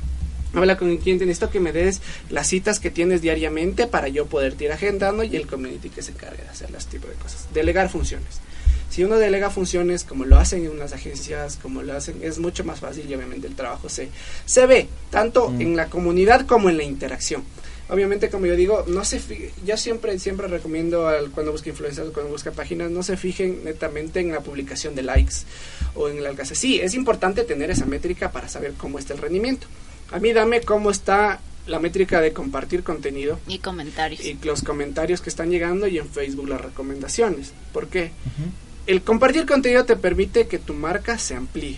habla 0.54 0.78
con 0.78 0.90
el 0.90 1.00
cliente, 1.00 1.26
necesito 1.26 1.50
que 1.50 1.60
me 1.60 1.72
des 1.72 2.02
las 2.30 2.48
citas 2.48 2.80
que 2.80 2.92
tienes 2.92 3.22
diariamente 3.22 3.88
para 3.88 4.08
yo 4.08 4.26
poder 4.26 4.56
ir 4.60 4.72
agendando 4.72 5.24
y 5.24 5.36
el 5.36 5.48
community 5.48 5.90
que 5.90 6.02
se 6.02 6.12
encargue 6.12 6.44
de 6.44 6.50
hacer 6.50 6.72
las 6.72 6.88
tipo 6.88 7.08
de 7.08 7.14
cosas. 7.14 7.48
Delegar 7.54 7.90
funciones. 7.90 8.40
Si 8.90 9.06
uno 9.06 9.18
delega 9.18 9.50
funciones 9.50 10.04
como 10.04 10.26
lo 10.26 10.38
hacen 10.38 10.66
en 10.66 10.72
unas 10.72 10.92
agencias, 10.92 11.58
como 11.62 11.82
lo 11.82 11.94
hacen, 11.94 12.18
es 12.22 12.40
mucho 12.40 12.66
más 12.66 12.82
fácil 12.82 13.06
y 13.10 13.16
obviamente 13.16 13.48
el 13.48 13.56
trabajo 13.56 13.88
se, 13.88 14.10
se 14.46 14.66
ve, 14.66 14.90
tanto 15.10 15.54
en 15.60 15.78
la 15.78 15.86
comunidad 15.88 16.46
como 16.46 16.70
en 16.70 16.76
la 16.76 16.84
interacción. 16.84 17.44
Obviamente, 17.90 18.30
como 18.30 18.46
yo 18.46 18.56
digo, 18.56 18.86
no 18.88 19.04
se 19.06 19.20
fi- 19.20 19.50
yo 19.66 19.76
siempre 19.78 20.18
siempre 20.20 20.48
recomiendo 20.48 21.08
al, 21.08 21.32
cuando 21.32 21.52
busca 21.54 21.70
influencers, 21.70 22.12
cuando 22.12 22.32
busca 22.32 22.52
páginas, 22.52 22.90
no 22.92 23.02
se 23.04 23.16
fijen 23.18 23.64
netamente 23.66 24.20
en 24.22 24.32
la 24.32 24.40
publicación 24.42 24.94
de 24.96 25.04
likes 25.04 25.36
o 25.96 26.08
en 26.10 26.18
el 26.18 26.26
alcance. 26.26 26.56
Sí, 26.56 26.80
es 26.82 26.94
importante 26.94 27.44
tener 27.44 27.70
esa 27.72 27.86
métrica 27.86 28.32
para 28.32 28.48
saber 28.50 28.74
cómo 28.78 28.98
está 29.00 29.14
el 29.14 29.20
rendimiento. 29.20 29.68
A 30.12 30.20
mí 30.20 30.34
dame 30.34 30.62
cómo 30.62 30.92
está 30.92 31.40
la 31.68 31.80
métrica 31.80 32.20
de 32.22 32.34
compartir 32.34 32.84
contenido 32.84 33.40
Y 33.48 33.60
comentarios. 33.60 34.24
y 34.26 34.38
los 34.44 34.62
comentarios 34.64 35.22
que 35.22 35.30
están 35.30 35.50
llegando 35.52 35.88
y 35.88 35.98
en 36.00 36.08
Facebook 36.10 36.50
las 36.50 36.60
recomendaciones. 36.62 37.54
¿Por 37.72 37.88
qué? 37.88 38.12
El 38.88 39.04
compartir 39.04 39.46
contenido 39.46 39.86
te 39.86 39.96
permite 39.96 40.48
que 40.48 40.58
tu 40.60 40.74
marca 40.74 41.18
se 41.18 41.36
amplíe. 41.36 41.78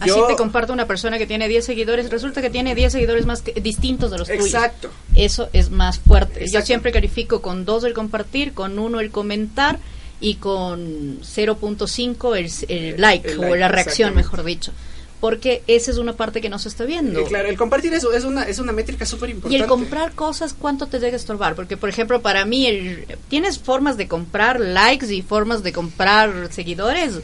Así 0.00 0.20
te 0.28 0.36
comparto 0.36 0.72
una 0.74 0.86
persona 0.86 1.16
que 1.18 1.26
tiene 1.26 1.48
10 1.48 1.64
seguidores, 1.64 2.10
resulta 2.10 2.42
que 2.42 2.50
tiene 2.50 2.74
10 2.74 2.92
seguidores 2.92 3.24
más 3.24 3.40
que- 3.42 3.58
distintos 3.60 4.10
de 4.10 4.18
los 4.18 4.28
tuyos. 4.28 4.44
Exacto. 4.46 4.90
Eso 5.14 5.48
es 5.54 5.70
más 5.70 5.98
fuerte. 5.98 6.40
Yo 6.40 6.44
Exacto. 6.46 6.66
siempre 6.66 6.92
califico 6.92 7.40
con 7.40 7.64
2 7.64 7.84
el 7.84 7.94
compartir, 7.94 8.52
con 8.52 8.78
1 8.78 9.00
el 9.00 9.10
comentar 9.10 9.78
y 10.20 10.34
con 10.34 11.20
0.5 11.22 12.36
el, 12.36 12.50
el 12.68 13.00
like 13.00 13.30
el 13.30 13.38
o 13.38 13.42
like, 13.42 13.58
la 13.58 13.68
reacción, 13.68 14.14
mejor 14.14 14.44
dicho. 14.44 14.72
Porque 15.20 15.62
esa 15.66 15.90
es 15.90 15.98
una 15.98 16.12
parte 16.12 16.40
que 16.40 16.48
no 16.48 16.60
se 16.60 16.68
está 16.68 16.84
viendo. 16.84 17.18
Eh, 17.20 17.24
claro, 17.24 17.48
el 17.48 17.56
compartir 17.56 17.92
eso 17.92 18.12
es 18.12 18.22
una, 18.24 18.44
es 18.44 18.60
una 18.60 18.70
métrica 18.72 19.04
súper 19.04 19.30
Y 19.30 19.32
importante. 19.32 19.62
el 19.64 19.68
comprar 19.68 20.12
cosas, 20.12 20.54
¿cuánto 20.56 20.86
te 20.86 21.00
debe 21.00 21.16
estorbar? 21.16 21.56
Porque, 21.56 21.76
por 21.76 21.88
ejemplo, 21.88 22.22
para 22.22 22.44
mí, 22.44 22.66
el, 22.66 23.04
tienes 23.28 23.58
formas 23.58 23.96
de 23.96 24.06
comprar 24.06 24.60
likes 24.60 25.12
y 25.12 25.22
formas 25.22 25.62
de 25.64 25.72
comprar 25.72 26.48
seguidores 26.52 27.14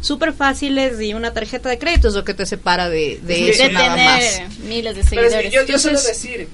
súper 0.00 0.32
fáciles 0.32 1.00
y 1.00 1.14
una 1.14 1.32
tarjeta 1.32 1.68
de 1.68 1.78
crédito 1.78 2.08
es 2.08 2.14
lo 2.14 2.24
que 2.24 2.34
te 2.34 2.44
separa 2.44 2.88
de, 2.88 3.20
de 3.22 3.34
Sí, 3.36 3.48
eso 3.50 3.62
de 3.62 3.72
nada 3.72 3.94
tener 3.94 4.48
más. 4.48 4.58
miles 4.64 4.96
de 4.96 5.04
Pero 5.08 5.22
es 5.22 5.32
que 5.34 5.42
seguidores. 5.42 5.52
yo, 5.68 5.72
yo 5.72 5.78
suelo 5.78 6.02
decir, 6.02 6.48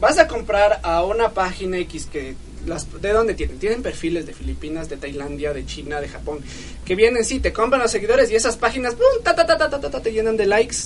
vas 0.00 0.18
a 0.18 0.26
comprar 0.26 0.80
a 0.82 1.04
una 1.04 1.30
página 1.32 1.76
X 1.78 2.06
que 2.10 2.34
las 2.66 2.86
de 3.00 3.12
dónde 3.12 3.34
tienen 3.34 3.58
tienen 3.58 3.82
perfiles 3.82 4.26
de 4.26 4.34
Filipinas 4.34 4.88
de 4.88 4.96
Tailandia 4.96 5.52
de 5.52 5.64
China 5.64 6.00
de 6.00 6.08
Japón 6.08 6.40
que 6.84 6.94
vienen 6.94 7.24
sí 7.24 7.40
te 7.40 7.52
compran 7.52 7.80
los 7.80 7.90
seguidores 7.90 8.30
y 8.30 8.34
esas 8.34 8.56
páginas 8.56 8.94
¡pum! 8.94 9.22
ta, 9.22 9.34
ta, 9.34 9.46
ta, 9.46 9.56
ta, 9.56 9.70
ta, 9.70 9.80
ta, 9.80 9.90
ta, 9.90 10.02
te 10.02 10.12
llenan 10.12 10.36
de 10.36 10.46
likes. 10.46 10.76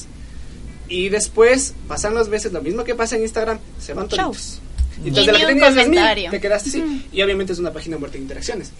Y 0.88 1.08
después 1.08 1.74
pasan 1.86 2.14
las 2.14 2.28
veces 2.28 2.52
lo 2.52 2.60
mismo 2.62 2.82
que 2.82 2.96
pasa 2.96 3.16
en 3.16 3.22
Instagram 3.22 3.60
se 3.78 3.94
van 3.94 4.08
toditos. 4.08 4.60
Y 5.04 5.08
entonces 5.08 5.32
la 5.32 5.38
que 5.38 5.46
tenías 5.46 6.30
te 6.30 6.40
quedaste 6.40 6.68
así. 6.68 7.06
Y 7.12 7.22
obviamente 7.22 7.52
es 7.52 7.58
una 7.58 7.72
página 7.72 7.96
muerta 7.96 8.16
de 8.16 8.22
interacciones. 8.22 8.72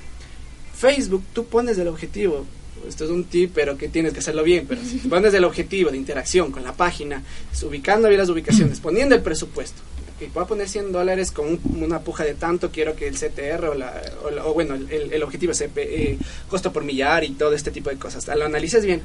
Facebook 0.77 1.22
tú 1.32 1.47
pones 1.47 1.78
el 1.78 1.89
objetivo. 1.89 2.47
Esto 2.89 3.05
es 3.05 3.10
un 3.10 3.24
tip, 3.24 3.52
pero 3.55 3.77
que 3.77 3.89
tienes 3.89 4.12
que 4.12 4.20
hacerlo 4.20 4.43
bien. 4.43 4.66
Pero 4.66 4.81
si 4.82 4.97
pones 5.09 5.32
el 5.35 5.44
objetivo 5.44 5.90
de 5.90 5.97
interacción 5.97 6.51
con 6.51 6.64
la 6.64 6.72
página, 6.72 7.22
ubicando 7.62 8.09
bien 8.09 8.18
las 8.18 8.28
ubicaciones, 8.28 8.81
poniendo 8.81 9.14
el 9.14 9.22
presupuesto, 9.22 9.81
que 10.20 10.28
voy 10.28 10.44
a 10.44 10.47
poner 10.47 10.68
100 10.68 10.92
dólares 10.92 11.32
con 11.32 11.48
un- 11.48 11.82
una 11.82 11.98
puja 12.01 12.22
de 12.24 12.34
tanto, 12.34 12.70
quiero 12.70 12.94
que 12.94 13.09
el 13.09 13.16
CTR 13.16 13.64
o, 13.70 13.74
la, 13.74 14.01
o, 14.24 14.30
la- 14.30 14.44
o 14.47 14.55
bueno, 14.55 14.74
el, 14.76 15.12
el- 15.12 15.22
objetivo 15.24 15.52
CP, 15.55 15.82
eh, 16.12 16.18
costo 16.48 16.72
por 16.72 16.84
millar 16.84 17.24
y 17.24 17.30
todo 17.30 17.55
este 17.55 17.72
tipo 17.72 17.90
de 17.90 17.97
cosas. 17.97 18.28
Lo 18.36 18.44
analices 18.44 18.84
bien. 18.84 19.02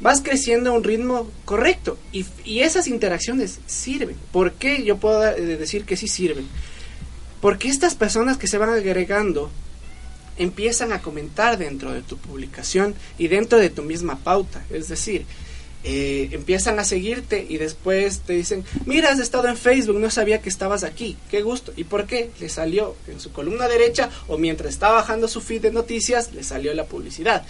Vas 0.00 0.20
creciendo 0.20 0.70
a 0.70 0.74
un 0.74 0.84
ritmo 0.84 1.28
correcto 1.44 1.98
y, 2.12 2.24
y 2.44 2.60
esas 2.60 2.86
interacciones 2.86 3.58
sirven. 3.66 4.16
¿Por 4.30 4.52
qué 4.52 4.84
yo 4.84 4.98
puedo 4.98 5.26
eh, 5.26 5.40
decir 5.56 5.84
que 5.84 5.96
sí 5.96 6.06
sirven? 6.06 6.46
Porque 7.40 7.68
estas 7.68 7.96
personas 7.96 8.36
que 8.36 8.46
se 8.46 8.58
van 8.58 8.70
agregando 8.70 9.50
empiezan 10.36 10.92
a 10.92 11.00
comentar 11.02 11.58
dentro 11.58 11.92
de 11.92 12.02
tu 12.02 12.16
publicación 12.16 12.94
y 13.18 13.26
dentro 13.28 13.58
de 13.58 13.70
tu 13.70 13.82
misma 13.82 14.18
pauta. 14.18 14.62
Es 14.70 14.88
decir, 14.88 15.24
eh, 15.84 16.28
empiezan 16.32 16.78
a 16.78 16.84
seguirte 16.84 17.46
y 17.48 17.56
después 17.56 18.20
te 18.20 18.32
dicen, 18.32 18.64
mira, 18.84 19.10
has 19.10 19.20
estado 19.20 19.48
en 19.48 19.56
Facebook, 19.56 19.98
no 19.98 20.10
sabía 20.10 20.40
que 20.42 20.48
estabas 20.48 20.84
aquí, 20.84 21.16
qué 21.30 21.42
gusto. 21.42 21.72
¿Y 21.76 21.84
por 21.84 22.06
qué? 22.06 22.30
Le 22.40 22.48
salió 22.48 22.96
en 23.06 23.20
su 23.20 23.32
columna 23.32 23.68
derecha 23.68 24.10
o 24.26 24.38
mientras 24.38 24.70
está 24.70 24.90
bajando 24.90 25.28
su 25.28 25.40
feed 25.40 25.62
de 25.62 25.70
noticias, 25.70 26.32
le 26.32 26.42
salió 26.42 26.74
la 26.74 26.86
publicidad. 26.86 27.44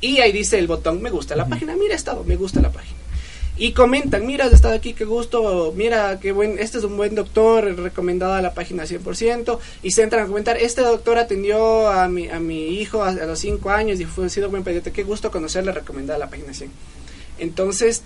Y 0.00 0.20
ahí 0.20 0.32
dice 0.32 0.58
el 0.58 0.66
botón, 0.66 1.02
me 1.02 1.10
gusta 1.10 1.36
la 1.36 1.46
página, 1.46 1.76
mira, 1.76 1.94
he 1.94 1.96
estado, 1.96 2.24
me 2.24 2.36
gusta 2.36 2.60
la 2.60 2.70
página. 2.70 2.98
Y 3.56 3.72
comentan, 3.72 4.24
mira, 4.24 4.44
has 4.44 4.52
estado 4.52 4.74
aquí, 4.74 4.92
qué 4.92 5.04
gusto, 5.04 5.72
mira, 5.74 6.20
qué 6.20 6.30
buen, 6.30 6.60
este 6.60 6.78
es 6.78 6.84
un 6.84 6.96
buen 6.96 7.16
doctor, 7.16 7.64
recomendado 7.76 8.34
a 8.34 8.42
la 8.42 8.54
página 8.54 8.84
100%, 8.84 9.58
y 9.82 9.90
se 9.90 10.04
entran 10.04 10.24
a 10.24 10.26
comentar, 10.28 10.56
este 10.56 10.82
doctor 10.82 11.18
atendió 11.18 11.88
a 11.88 12.06
mi, 12.06 12.28
a 12.28 12.38
mi 12.38 12.78
hijo 12.78 13.02
a, 13.02 13.08
a 13.08 13.26
los 13.26 13.40
5 13.40 13.70
años 13.70 13.98
y 13.98 14.04
fue 14.04 14.26
ha 14.26 14.28
sido 14.28 14.48
buen 14.48 14.62
pediatra, 14.62 14.92
qué 14.92 15.02
gusto 15.02 15.32
conocerle, 15.32 15.72
recomendada 15.72 16.16
a 16.16 16.20
la 16.20 16.30
página 16.30 16.54
100. 16.54 16.70
Entonces, 17.38 18.02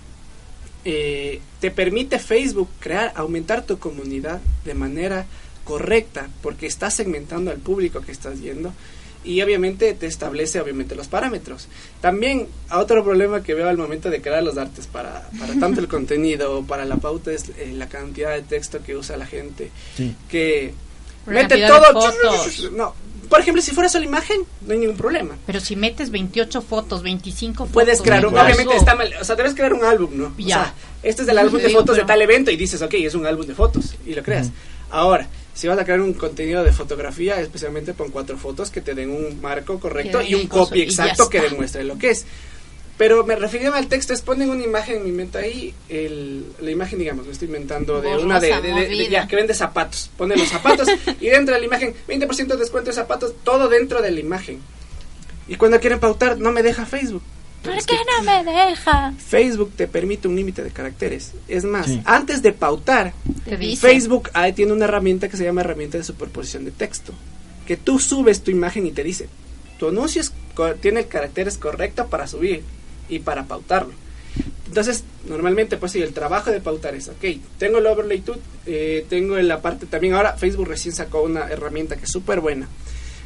eh, 0.85 1.41
te 1.61 1.71
permite 1.71 2.19
Facebook 2.19 2.69
crear, 2.79 3.13
aumentar 3.15 3.65
tu 3.65 3.79
comunidad 3.79 4.41
de 4.65 4.73
manera 4.73 5.25
correcta, 5.63 6.27
porque 6.41 6.65
estás 6.67 6.93
segmentando 6.93 7.51
al 7.51 7.57
público 7.57 8.01
que 8.01 8.11
estás 8.11 8.41
yendo 8.41 8.73
y 9.23 9.41
obviamente 9.41 9.93
te 9.93 10.05
establece 10.05 10.59
obviamente 10.59 10.95
los 10.95 11.07
parámetros. 11.07 11.67
También 12.01 12.47
otro 12.69 13.03
problema 13.05 13.41
que 13.41 13.53
veo 13.53 13.69
al 13.69 13.77
momento 13.77 14.09
de 14.09 14.21
crear 14.21 14.43
los 14.43 14.57
artes 14.57 14.87
para, 14.87 15.29
para 15.39 15.57
tanto 15.57 15.79
el 15.79 15.87
contenido 15.97 16.59
o 16.59 16.63
para 16.65 16.83
la 16.83 16.97
pauta 16.97 17.31
es 17.31 17.49
eh, 17.57 17.71
la 17.73 17.87
cantidad 17.87 18.31
de 18.33 18.41
texto 18.41 18.83
que 18.83 18.97
usa 18.97 19.15
la 19.15 19.25
gente 19.25 19.71
Sí. 19.95 20.13
que 20.29 20.73
mete 21.25 21.65
todo 21.65 22.11
no 22.75 22.93
Por 23.33 23.41
ejemplo, 23.41 23.63
si 23.63 23.71
fuera 23.71 23.89
solo 23.89 24.05
imagen, 24.05 24.41
no 24.61 24.73
hay 24.73 24.79
ningún 24.79 24.95
problema. 24.95 25.35
Pero 25.47 25.59
si 25.59 25.75
metes 25.75 26.11
28 26.11 26.61
fotos, 26.61 27.01
25 27.01 27.65
fotos... 27.65 27.73
Puedes 27.73 27.99
crear, 27.99 28.23
un, 28.27 28.37
obviamente 28.37 28.75
está 28.75 28.93
mal, 28.93 29.11
o 29.19 29.23
sea, 29.23 29.35
debes 29.35 29.55
crear 29.55 29.73
un 29.73 29.83
álbum, 29.83 30.11
¿no? 30.13 30.35
Ya. 30.37 30.45
O 30.45 30.47
sea, 30.49 30.73
este 31.01 31.23
es 31.23 31.27
el 31.27 31.39
álbum 31.39 31.59
de 31.59 31.69
fotos 31.69 31.97
de 31.97 32.03
tal 32.03 32.21
evento 32.21 32.51
y 32.51 32.57
dices, 32.57 32.79
ok, 32.83 32.93
es 32.93 33.15
un 33.15 33.25
álbum 33.25 33.47
de 33.47 33.55
fotos 33.55 33.95
y 34.05 34.13
lo 34.13 34.21
creas. 34.21 34.51
Ahora, 34.91 35.27
si 35.55 35.67
vas 35.67 35.79
a 35.79 35.83
crear 35.83 35.99
un 36.01 36.13
contenido 36.13 36.63
de 36.63 36.71
fotografía, 36.71 37.41
especialmente 37.41 37.95
pon 37.95 38.11
cuatro 38.11 38.37
fotos 38.37 38.69
que 38.69 38.81
te 38.81 38.93
den 38.93 39.09
un 39.09 39.41
marco 39.41 39.79
correcto 39.79 40.21
y 40.21 40.35
un 40.35 40.45
copy 40.45 40.83
exacto 40.83 41.27
que 41.27 41.41
demuestre 41.41 41.83
lo 41.83 41.97
que 41.97 42.11
es. 42.11 42.27
Pero 42.97 43.25
me 43.25 43.35
refería 43.35 43.75
al 43.75 43.87
texto, 43.87 44.13
es 44.13 44.21
ponen 44.21 44.49
una 44.51 44.63
imagen 44.63 44.97
en 44.97 45.05
mi 45.05 45.11
mente 45.11 45.39
ahí, 45.39 45.73
el, 45.89 46.45
la 46.61 46.69
imagen, 46.69 46.99
digamos, 46.99 47.25
lo 47.25 47.31
estoy 47.31 47.47
inventando, 47.47 47.99
de 48.01 48.07
Borrosa, 48.09 48.25
una 48.25 48.39
de, 48.39 48.61
de- 48.61 48.73
de- 48.73 48.87
de- 48.87 49.09
ya, 49.09 49.27
que 49.27 49.35
vende 49.35 49.53
zapatos. 49.55 50.11
Pone 50.15 50.35
los 50.37 50.47
zapatos 50.49 50.87
y 51.19 51.27
dentro 51.27 51.55
de 51.55 51.59
la 51.61 51.65
imagen, 51.65 51.95
20% 52.07 52.45
de 52.47 52.57
descuento 52.57 52.91
de 52.91 52.95
zapatos, 52.95 53.33
todo 53.43 53.67
dentro 53.67 54.01
de 54.01 54.11
la 54.11 54.19
imagen. 54.19 54.59
Y 55.47 55.55
cuando 55.55 55.79
quieren 55.79 55.99
pautar, 55.99 56.37
no 56.37 56.51
me 56.51 56.61
deja 56.61 56.85
Facebook. 56.85 57.23
¿Por 57.63 57.73
Es 57.73 57.85
qué 57.85 57.95
que 57.95 58.01
no 58.17 58.23
me 58.23 58.43
deja? 58.69 59.13
Facebook 59.25 59.71
te 59.75 59.87
permite 59.87 60.27
un 60.27 60.35
límite 60.35 60.63
de 60.63 60.69
caracteres. 60.71 61.31
Es 61.47 61.63
más, 61.63 61.87
Sí. 61.87 62.01
antes 62.05 62.41
de 62.43 62.51
pautar. 62.53 63.13
Facebook 63.79 64.29
ah, 64.33 64.51
tiene 64.51 64.73
una 64.73 64.85
herramienta 64.85 65.29
que 65.29 65.37
se 65.37 65.43
llama 65.45 65.61
herramienta 65.61 65.97
de 65.97 66.03
superposición 66.03 66.65
de 66.65 66.71
texto. 66.71 67.13
Que 67.65 67.77
tú 67.77 67.99
subes 67.99 68.43
tu 68.43 68.51
imagen 68.51 68.85
y 68.85 68.91
te 68.91 69.03
dice, 69.03 69.29
tu 69.79 69.87
anuncio 69.87 70.21
es 70.21 70.31
co- 70.53 70.75
tiene 70.75 71.05
caracteres 71.05 71.57
correctos 71.57 72.07
para 72.07 72.27
subir 72.27 72.63
y 73.09 73.19
para 73.19 73.45
pautarlo. 73.45 73.93
Entonces, 74.67 75.03
normalmente, 75.27 75.77
pues 75.77 75.91
sí, 75.91 76.01
el 76.01 76.13
trabajo 76.13 76.51
de 76.51 76.59
pautar 76.59 76.95
es, 76.95 77.07
ok, 77.07 77.23
tengo 77.59 77.77
el 77.77 77.85
overlay 77.85 78.21
tut, 78.21 78.39
eh, 78.65 79.05
tengo 79.07 79.37
en 79.37 79.47
la 79.47 79.61
parte 79.61 79.85
también, 79.85 80.15
ahora 80.15 80.33
Facebook 80.33 80.67
recién 80.67 80.95
sacó 80.95 81.21
una 81.21 81.47
herramienta 81.47 81.95
que 81.95 82.05
es 82.05 82.11
súper 82.11 82.39
buena, 82.39 82.67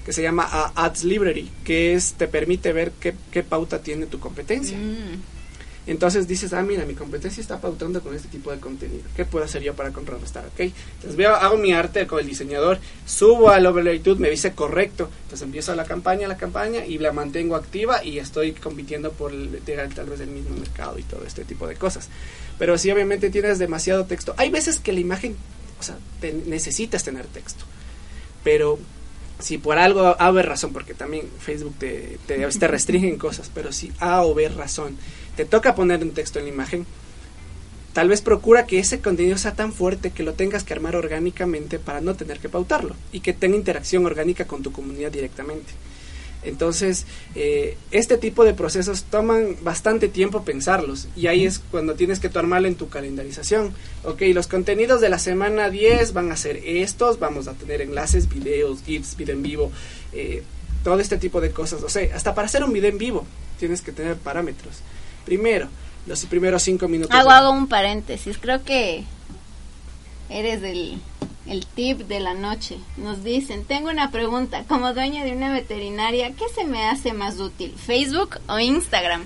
que 0.05 0.11
se 0.11 0.21
llama 0.21 0.47
ah, 0.49 0.73
Ads 0.75 1.05
Library, 1.05 1.49
que 1.63 1.93
es, 1.93 2.13
te 2.13 2.27
permite 2.27 2.73
ver 2.73 2.91
qué, 2.99 3.15
qué 3.31 3.43
pauta 3.43 3.81
tiene 3.81 4.07
tu 4.07 4.19
competencia. 4.19 4.77
Mm. 4.77 5.21
Entonces 5.87 6.27
dices, 6.27 6.51
ah, 6.51 6.61
mira, 6.63 6.85
mi 6.85 6.93
competencia 6.95 7.39
está 7.39 7.61
pautando 7.61 8.01
con 8.01 8.13
este 8.13 8.27
tipo 8.27 8.51
de 8.51 8.59
contenido. 8.59 9.03
¿Qué 9.15 9.23
puedo 9.23 9.45
hacer 9.45 9.63
yo 9.63 9.73
para 9.73 9.91
contrarrestar? 9.91 10.45
¿Ok? 10.45 10.59
Entonces 10.59 11.15
veo, 11.15 11.33
hago 11.33 11.55
mi 11.57 11.71
arte 11.71 12.05
con 12.07 12.19
el 12.19 12.27
diseñador, 12.27 12.77
subo 13.05 13.49
al 13.49 13.65
overlay 13.65 14.01
me 14.17 14.29
dice 14.29 14.51
correcto. 14.51 15.09
Entonces 15.23 15.43
empiezo 15.45 15.73
la 15.75 15.85
campaña, 15.85 16.27
la 16.27 16.35
campaña 16.37 16.85
y 16.85 16.97
la 16.97 17.13
mantengo 17.13 17.55
activa 17.55 18.03
y 18.03 18.19
estoy 18.19 18.51
compitiendo 18.51 19.13
por 19.13 19.31
el, 19.31 19.61
tal 19.95 20.07
vez 20.07 20.19
el 20.19 20.27
mismo 20.27 20.57
mercado 20.57 20.99
y 20.99 21.03
todo 21.03 21.23
este 21.25 21.45
tipo 21.45 21.65
de 21.67 21.75
cosas. 21.75 22.09
Pero 22.59 22.77
sí, 22.77 22.91
obviamente 22.91 23.29
tienes 23.29 23.57
demasiado 23.57 24.03
texto. 24.05 24.33
Hay 24.37 24.49
veces 24.49 24.79
que 24.79 24.91
la 24.91 24.99
imagen, 24.99 25.37
o 25.79 25.83
sea, 25.83 25.97
te- 26.19 26.33
necesitas 26.33 27.03
tener 27.05 27.25
texto. 27.27 27.63
Pero 28.43 28.77
si 29.39 29.57
por 29.57 29.77
algo 29.77 30.01
A 30.19 30.29
o 30.29 30.33
B 30.33 30.41
razón, 30.41 30.73
porque 30.73 30.93
también 30.93 31.27
Facebook 31.39 31.75
te, 31.77 32.17
te, 32.25 32.45
te 32.47 32.67
restringen 32.67 33.17
cosas, 33.17 33.51
pero 33.53 33.71
si 33.71 33.91
A 33.99 34.23
o 34.23 34.33
B 34.33 34.49
razón 34.49 34.97
te 35.37 35.45
toca 35.45 35.75
poner 35.75 36.01
un 36.01 36.11
texto 36.11 36.39
en 36.39 36.45
la 36.45 36.51
imagen, 36.51 36.85
tal 37.93 38.09
vez 38.09 38.21
procura 38.21 38.65
que 38.65 38.79
ese 38.79 38.99
contenido 38.99 39.37
sea 39.37 39.53
tan 39.53 39.71
fuerte 39.71 40.09
que 40.11 40.23
lo 40.23 40.33
tengas 40.33 40.63
que 40.63 40.73
armar 40.73 40.95
orgánicamente 40.95 41.77
para 41.77 42.01
no 42.01 42.15
tener 42.15 42.39
que 42.39 42.49
pautarlo 42.49 42.95
y 43.11 43.21
que 43.21 43.33
tenga 43.33 43.55
interacción 43.55 44.05
orgánica 44.05 44.45
con 44.45 44.63
tu 44.63 44.71
comunidad 44.71 45.11
directamente. 45.11 45.71
Entonces, 46.43 47.05
eh, 47.35 47.77
este 47.91 48.17
tipo 48.17 48.45
de 48.45 48.53
procesos 48.53 49.03
toman 49.03 49.57
bastante 49.61 50.07
tiempo 50.07 50.43
pensarlos 50.43 51.07
y 51.15 51.27
ahí 51.27 51.45
es 51.45 51.59
cuando 51.59 51.93
tienes 51.95 52.19
que 52.19 52.31
armarlo 52.33 52.67
en 52.67 52.75
tu 52.75 52.89
calendarización. 52.89 53.73
Ok, 54.03 54.21
los 54.33 54.47
contenidos 54.47 55.01
de 55.01 55.09
la 55.09 55.19
semana 55.19 55.69
10 55.69 56.13
van 56.13 56.31
a 56.31 56.37
ser 56.37 56.57
estos, 56.63 57.19
vamos 57.19 57.47
a 57.47 57.53
tener 57.53 57.81
enlaces, 57.81 58.29
videos, 58.29 58.81
GIFs, 58.83 59.17
video 59.17 59.35
en 59.35 59.43
vivo, 59.43 59.71
eh, 60.13 60.41
todo 60.83 60.99
este 60.99 61.17
tipo 61.17 61.41
de 61.41 61.51
cosas. 61.51 61.83
O 61.83 61.89
sea, 61.89 62.15
hasta 62.15 62.33
para 62.33 62.47
hacer 62.47 62.63
un 62.63 62.73
video 62.73 62.89
en 62.89 62.97
vivo 62.97 63.25
tienes 63.59 63.81
que 63.81 63.91
tener 63.91 64.15
parámetros. 64.15 64.81
Primero, 65.27 65.67
los 66.05 66.25
primeros 66.25 66.63
cinco 66.63 66.87
minutos. 66.87 67.13
Hago, 67.13 67.31
hago 67.31 67.51
un 67.51 67.67
paréntesis. 67.67 68.37
Creo 68.37 68.63
que 68.63 69.03
eres 70.29 70.63
el, 70.63 70.99
el 71.47 71.65
tip 71.65 71.99
de 72.07 72.21
la 72.21 72.33
noche. 72.33 72.77
Nos 72.95 73.25
dicen, 73.25 73.65
tengo 73.65 73.89
una 73.89 74.09
pregunta. 74.09 74.63
Como 74.69 74.93
dueña 74.93 75.25
de 75.25 75.33
una 75.33 75.51
veterinaria, 75.51 76.31
¿qué 76.31 76.45
se 76.55 76.63
me 76.63 76.87
hace 76.87 77.11
más 77.11 77.41
útil? 77.41 77.75
¿Facebook 77.75 78.39
o 78.47 78.57
Instagram? 78.57 79.25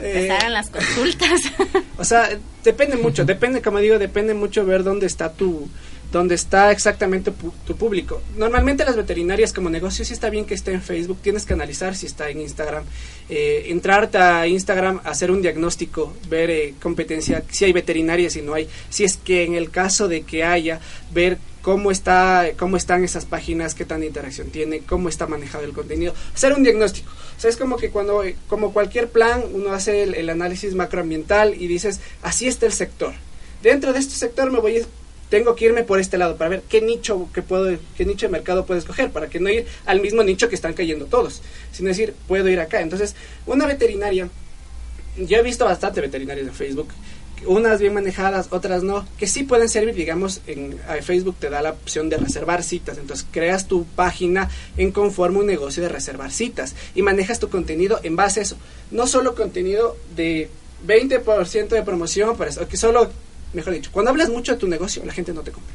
Eh, 0.00 0.24
Empezaron 0.24 0.52
las 0.52 0.68
consultas. 0.68 1.40
O 1.98 2.04
sea, 2.04 2.28
depende 2.64 2.96
mucho, 2.96 3.24
depende, 3.24 3.62
como 3.62 3.78
digo, 3.78 3.98
depende 4.00 4.34
mucho 4.34 4.66
ver 4.66 4.82
dónde 4.82 5.06
está 5.06 5.32
tu 5.32 5.68
dónde 6.12 6.34
está 6.34 6.70
exactamente 6.70 7.32
tu 7.66 7.76
público. 7.76 8.22
Normalmente 8.36 8.84
las 8.84 8.96
veterinarias 8.96 9.52
como 9.52 9.68
negocio 9.70 10.04
sí 10.04 10.12
está 10.12 10.30
bien 10.30 10.44
que 10.44 10.54
esté 10.54 10.72
en 10.72 10.82
Facebook, 10.82 11.18
tienes 11.22 11.44
que 11.44 11.52
analizar 11.54 11.94
si 11.96 12.06
está 12.06 12.30
en 12.30 12.40
Instagram, 12.40 12.84
eh, 13.28 13.66
entrarte 13.68 14.18
a 14.18 14.46
Instagram, 14.46 15.00
hacer 15.04 15.30
un 15.30 15.42
diagnóstico, 15.42 16.14
ver 16.28 16.50
eh, 16.50 16.74
competencia, 16.80 17.42
si 17.50 17.64
hay 17.64 17.72
veterinarias, 17.72 18.34
si 18.34 18.42
no 18.42 18.54
hay, 18.54 18.68
si 18.88 19.04
es 19.04 19.16
que 19.16 19.44
en 19.44 19.54
el 19.54 19.70
caso 19.70 20.08
de 20.08 20.22
que 20.22 20.44
haya, 20.44 20.80
ver 21.12 21.38
cómo 21.62 21.90
está 21.90 22.50
cómo 22.56 22.76
están 22.76 23.02
esas 23.02 23.24
páginas, 23.24 23.74
qué 23.74 23.84
tanta 23.84 24.06
interacción 24.06 24.50
tiene, 24.50 24.80
cómo 24.80 25.08
está 25.08 25.26
manejado 25.26 25.64
el 25.64 25.72
contenido, 25.72 26.14
hacer 26.32 26.52
un 26.52 26.62
diagnóstico. 26.62 27.10
O 27.36 27.40
sea, 27.40 27.50
es 27.50 27.56
como 27.56 27.76
que 27.76 27.90
cuando 27.90 28.22
eh, 28.22 28.36
como 28.48 28.72
cualquier 28.72 29.08
plan, 29.08 29.42
uno 29.52 29.72
hace 29.72 30.04
el, 30.04 30.14
el 30.14 30.30
análisis 30.30 30.74
macroambiental 30.74 31.60
y 31.60 31.66
dices, 31.66 32.00
así 32.22 32.46
está 32.46 32.66
el 32.66 32.72
sector. 32.72 33.12
Dentro 33.62 33.92
de 33.92 33.98
este 33.98 34.14
sector 34.14 34.52
me 34.52 34.60
voy 34.60 34.78
a- 34.78 34.86
tengo 35.28 35.54
que 35.54 35.66
irme 35.66 35.84
por 35.84 36.00
este 36.00 36.18
lado 36.18 36.36
para 36.36 36.50
ver 36.50 36.62
qué 36.68 36.80
nicho 36.80 37.28
que 37.32 37.42
puedo 37.42 37.76
qué 37.96 38.04
nicho 38.04 38.26
de 38.26 38.32
mercado 38.32 38.64
puedo 38.66 38.78
escoger 38.78 39.10
para 39.10 39.28
que 39.28 39.40
no 39.40 39.50
ir 39.50 39.66
al 39.84 40.00
mismo 40.00 40.22
nicho 40.22 40.48
que 40.48 40.54
están 40.54 40.74
cayendo 40.74 41.06
todos, 41.06 41.42
sino 41.72 41.88
decir, 41.88 42.14
puedo 42.28 42.48
ir 42.48 42.60
acá. 42.60 42.80
Entonces, 42.80 43.14
una 43.46 43.66
veterinaria 43.66 44.28
yo 45.16 45.38
he 45.38 45.42
visto 45.42 45.64
bastante 45.64 46.00
veterinarias 46.00 46.46
en 46.46 46.54
Facebook, 46.54 46.88
unas 47.46 47.80
bien 47.80 47.94
manejadas, 47.94 48.48
otras 48.50 48.82
no, 48.82 49.06
que 49.18 49.26
sí 49.26 49.44
pueden 49.44 49.68
servir, 49.68 49.94
digamos, 49.94 50.40
en 50.46 50.78
Facebook 51.02 51.36
te 51.38 51.50
da 51.50 51.62
la 51.62 51.70
opción 51.70 52.08
de 52.08 52.16
reservar 52.16 52.62
citas, 52.62 52.98
entonces 52.98 53.26
creas 53.30 53.66
tu 53.66 53.84
página 53.84 54.50
en 54.76 54.92
conforme 54.92 55.38
un 55.38 55.46
negocio 55.46 55.82
de 55.82 55.88
reservar 55.88 56.32
citas 56.32 56.74
y 56.94 57.02
manejas 57.02 57.38
tu 57.38 57.48
contenido 57.48 58.00
en 58.02 58.16
base 58.16 58.40
a 58.40 58.42
eso, 58.42 58.56
no 58.90 59.06
solo 59.06 59.34
contenido 59.34 59.96
de 60.14 60.50
20% 60.86 61.68
de 61.68 61.82
promoción, 61.82 62.36
para 62.36 62.50
eso, 62.50 62.66
que 62.68 62.76
solo, 62.76 63.10
mejor 63.56 63.72
dicho, 63.74 63.90
cuando 63.92 64.10
hablas 64.12 64.28
mucho 64.28 64.52
de 64.52 64.58
tu 64.58 64.68
negocio, 64.68 65.02
la 65.04 65.12
gente 65.12 65.32
no 65.32 65.40
te 65.42 65.50
compra. 65.50 65.74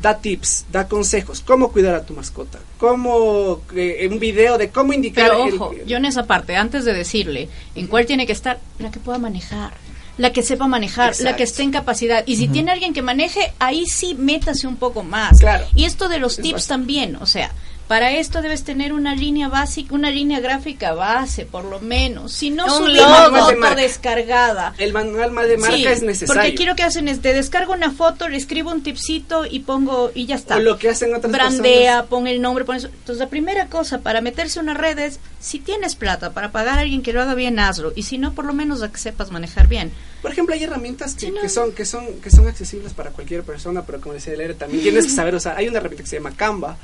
Da 0.00 0.16
tips, 0.18 0.64
da 0.72 0.88
consejos, 0.88 1.42
cómo 1.44 1.70
cuidar 1.72 1.94
a 1.94 2.06
tu 2.06 2.14
mascota, 2.14 2.58
cómo, 2.78 3.60
eh, 3.76 4.08
un 4.10 4.18
video 4.18 4.56
de 4.56 4.70
cómo 4.70 4.94
indicar 4.94 5.28
Pero 5.30 5.44
el- 5.46 5.54
ojo, 5.54 5.74
yo 5.86 5.98
en 5.98 6.06
esa 6.06 6.24
parte, 6.26 6.56
antes 6.56 6.86
de 6.86 6.94
decirle 6.94 7.50
en 7.74 7.86
cuál 7.86 8.06
tiene 8.06 8.26
que 8.26 8.32
estar, 8.32 8.58
la 8.78 8.90
que 8.90 8.98
pueda 8.98 9.18
manejar, 9.18 9.72
la 10.16 10.32
que 10.32 10.42
sepa 10.42 10.66
manejar, 10.66 11.14
la 11.20 11.36
que 11.36 11.42
esté 11.42 11.62
en 11.64 11.70
capacidad. 11.70 12.22
Y 12.26 12.36
si 12.36 12.48
tiene 12.48 12.70
alguien 12.72 12.94
que 12.94 13.02
maneje, 13.02 13.52
ahí 13.58 13.84
sí 13.86 14.14
métase 14.14 14.66
un 14.66 14.76
poco 14.76 15.02
más. 15.02 15.38
Claro. 15.38 15.66
Y 15.74 15.84
esto 15.84 16.08
de 16.08 16.18
los 16.18 16.38
Es 16.38 16.42
tips 16.42 16.52
básico. 16.54 16.68
también, 16.74 17.16
o 17.16 17.26
sea, 17.26 17.52
para 17.90 18.12
esto 18.12 18.40
debes 18.40 18.62
tener 18.62 18.92
una 18.92 19.16
línea 19.16 19.48
básica, 19.48 19.92
una 19.96 20.12
línea 20.12 20.38
gráfica 20.38 20.92
base, 20.94 21.44
por 21.44 21.64
lo 21.64 21.80
menos. 21.80 22.32
Si 22.32 22.48
no 22.50 22.66
Un 22.66 22.70
subir 22.70 22.98
logo. 22.98 23.08
una 23.10 23.48
de 23.48 23.56
foto 23.56 23.74
descargada. 23.74 24.74
el 24.78 24.92
manual 24.92 25.32
más 25.32 25.48
de 25.48 25.56
marca 25.56 25.74
Sí, 25.76 25.84
es 25.86 26.02
necesario. 26.04 26.40
Porque 26.52 26.66
lo 26.66 26.76
que 26.76 26.84
hacen 26.84 27.08
es, 27.08 27.20
te 27.20 27.32
descargo 27.32 27.72
una 27.72 27.90
foto, 27.90 28.28
le 28.28 28.36
escribo 28.36 28.70
un 28.70 28.84
tipcito 28.84 29.44
y 29.44 29.58
pongo, 29.58 30.12
y 30.14 30.26
ya 30.26 30.36
está. 30.36 30.58
O 30.58 30.60
lo 30.60 30.78
que 30.78 30.88
hacen 30.88 31.12
otras 31.16 31.32
Brandea, 31.32 31.92
personas. 31.94 32.06
pon 32.06 32.26
el 32.28 32.40
nombre, 32.40 32.64
pon 32.64 32.76
eso. 32.76 32.86
Entonces, 32.86 33.18
la 33.18 33.28
primera 33.28 33.66
cosa 33.66 33.98
para 33.98 34.20
meterse 34.20 34.60
a 34.60 34.62
una 34.62 34.74
red 34.74 34.96
es, 35.00 35.18
si 35.40 35.58
tienes 35.58 35.96
plata 35.96 36.30
para 36.32 36.52
pagar 36.52 36.78
a 36.78 36.82
alguien 36.82 37.02
que 37.02 37.12
lo 37.12 37.20
haga 37.20 37.34
bien, 37.34 37.58
hazlo. 37.58 37.92
Y 37.96 38.04
si 38.04 38.18
no, 38.18 38.34
por 38.34 38.44
lo 38.44 38.52
menos 38.52 38.84
a 38.84 38.92
que 38.92 38.98
sepas 38.98 39.32
manejar 39.32 39.66
bien. 39.66 39.90
Por 40.22 40.30
ejemplo, 40.30 40.54
hay 40.54 40.62
herramientas 40.62 41.14
que, 41.14 41.26
Sí, 41.26 41.32
no. 41.32 41.40
que 41.40 41.48
son 41.48 41.72
que 41.72 41.84
son 41.84 42.06
que 42.22 42.30
son 42.30 42.46
accesibles 42.46 42.92
para 42.92 43.10
cualquier 43.10 43.42
persona, 43.42 43.82
pero 43.84 44.00
como 44.00 44.14
decía 44.14 44.34
Lere, 44.36 44.54
también 44.54 44.80
tienes 44.84 45.06
que 45.06 45.10
saber 45.10 45.34
usar. 45.34 45.56
Hay 45.56 45.66
una 45.66 45.78
herramienta 45.78 46.04
que 46.04 46.08
se 46.08 46.16
llama 46.18 46.30
Canva, 46.36 46.76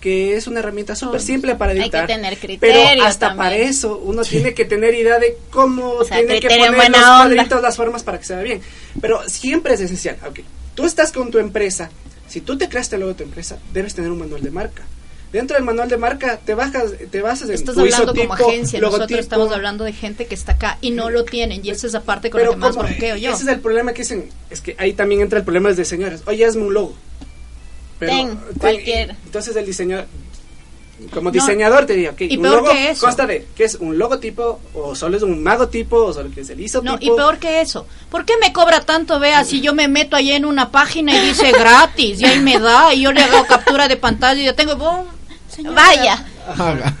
que 0.00 0.36
es 0.36 0.46
una 0.46 0.60
herramienta 0.60 0.96
súper 0.96 1.20
simple 1.20 1.54
para 1.56 1.72
Hay 1.72 1.78
que 1.78 1.84
editar. 1.84 2.06
tener 2.06 2.36
pero 2.38 2.46
criterio 2.58 3.04
hasta 3.04 3.28
también. 3.28 3.44
para 3.44 3.56
eso 3.56 3.98
uno 4.02 4.22
tiene 4.22 4.54
que 4.54 4.64
tener 4.64 4.94
idea 4.94 5.18
de 5.18 5.36
cómo 5.50 5.90
O 5.92 6.04
sea, 6.04 6.18
tiene 6.18 6.40
que 6.40 6.48
poner 6.48 6.70
los 6.72 6.86
onda. 6.86 7.16
cuadritos, 7.18 7.62
las 7.62 7.76
formas 7.76 8.02
para 8.02 8.18
que 8.18 8.24
se 8.24 8.34
vea 8.34 8.42
bien. 8.44 8.62
Pero 9.00 9.28
siempre 9.28 9.74
es 9.74 9.80
esencial. 9.82 10.16
Ok, 10.26 10.40
tú 10.74 10.84
estás 10.86 11.12
con 11.12 11.30
tu 11.30 11.38
empresa. 11.38 11.90
Si 12.28 12.40
tú 12.40 12.56
te 12.56 12.68
creaste 12.68 12.96
luego 12.96 13.14
tu 13.14 13.24
empresa, 13.24 13.58
debes 13.72 13.94
tener 13.94 14.10
un 14.10 14.18
manual 14.20 14.42
de 14.42 14.50
marca. 14.50 14.82
Dentro 15.32 15.56
del 15.56 15.64
manual 15.64 15.88
de 15.88 15.96
marca 15.96 16.38
te 16.44 16.54
bajas, 16.54 16.92
te 17.10 17.20
basas 17.22 17.48
en 17.50 17.54
Estás 17.54 17.74
tu 17.76 17.80
hablando 17.82 18.14
como 18.14 18.34
agencia, 18.34 18.80
nosotros 18.80 19.12
estamos 19.20 19.52
hablando 19.52 19.84
de 19.84 19.92
gente 19.92 20.26
que 20.26 20.34
está 20.34 20.52
acá 20.52 20.78
y 20.80 20.90
no 20.90 21.08
lo 21.10 21.24
tienen. 21.24 21.64
Y 21.64 21.70
esa 21.70 21.86
es 21.86 21.92
la 21.92 22.00
parte 22.00 22.30
con 22.30 22.42
la 22.42 22.48
que 22.50 22.56
más 22.56 22.74
bronqueo 22.76 23.16
yo. 23.16 23.32
Ese 23.32 23.42
es 23.42 23.48
el 23.48 23.60
problema 23.60 23.92
que 23.92 24.02
dicen, 24.02 24.28
es 24.48 24.60
que 24.60 24.74
ahí 24.78 24.92
también 24.92 25.20
entra 25.20 25.38
el 25.38 25.44
problema 25.44 25.72
de 25.72 25.84
señores. 25.84 26.22
Oye, 26.26 26.44
hazme 26.44 26.62
un 26.62 26.74
logo. 26.74 26.94
Ten, 28.06 28.36
cualquiera. 28.58 29.16
Entonces 29.24 29.54
el 29.56 29.66
diseñador, 29.66 30.06
como 31.14 31.24
No. 31.24 31.30
diseñador 31.30 31.86
te 31.86 31.94
diría, 31.94 32.10
ok, 32.10 32.20
Y 32.22 32.36
un 32.36 32.42
peor 32.42 32.54
logo 32.56 32.70
que 32.72 32.90
eso. 32.90 33.06
consta 33.06 33.26
de 33.26 33.46
que 33.56 33.64
es 33.64 33.76
un 33.76 33.96
logotipo 33.98 34.60
o 34.74 34.94
solo 34.94 35.16
es 35.16 35.22
un 35.22 35.42
magotipo 35.42 35.96
o 35.96 36.12
solo 36.12 36.30
que 36.34 36.42
es 36.42 36.50
el 36.50 36.60
isotipo. 36.60 36.92
No, 36.92 36.98
y 37.00 37.10
peor 37.10 37.38
que 37.38 37.60
eso. 37.60 37.86
¿Por 38.10 38.24
qué 38.24 38.34
me 38.40 38.52
cobra 38.52 38.80
tanto, 38.82 39.18
vea, 39.18 39.44
si 39.44 39.60
yo 39.60 39.72
me 39.74 39.88
meto 39.88 40.16
ahí 40.16 40.32
en 40.32 40.44
una 40.44 40.70
página 40.70 41.14
y 41.16 41.28
dice 41.28 41.52
gratis 41.58 42.20
y 42.20 42.24
ahí 42.26 42.40
me 42.40 42.58
da 42.58 42.92
y 42.92 43.02
yo 43.02 43.12
le 43.12 43.22
hago 43.22 43.46
captura 43.46 43.88
de 43.88 43.96
pantalla 43.96 44.40
y 44.40 44.44
yo 44.44 44.54
tengo... 44.54 44.76
¡bum! 44.76 45.06
Señora, 45.48 45.74
Vaya. 45.74 46.26
Haga. 46.58 46.96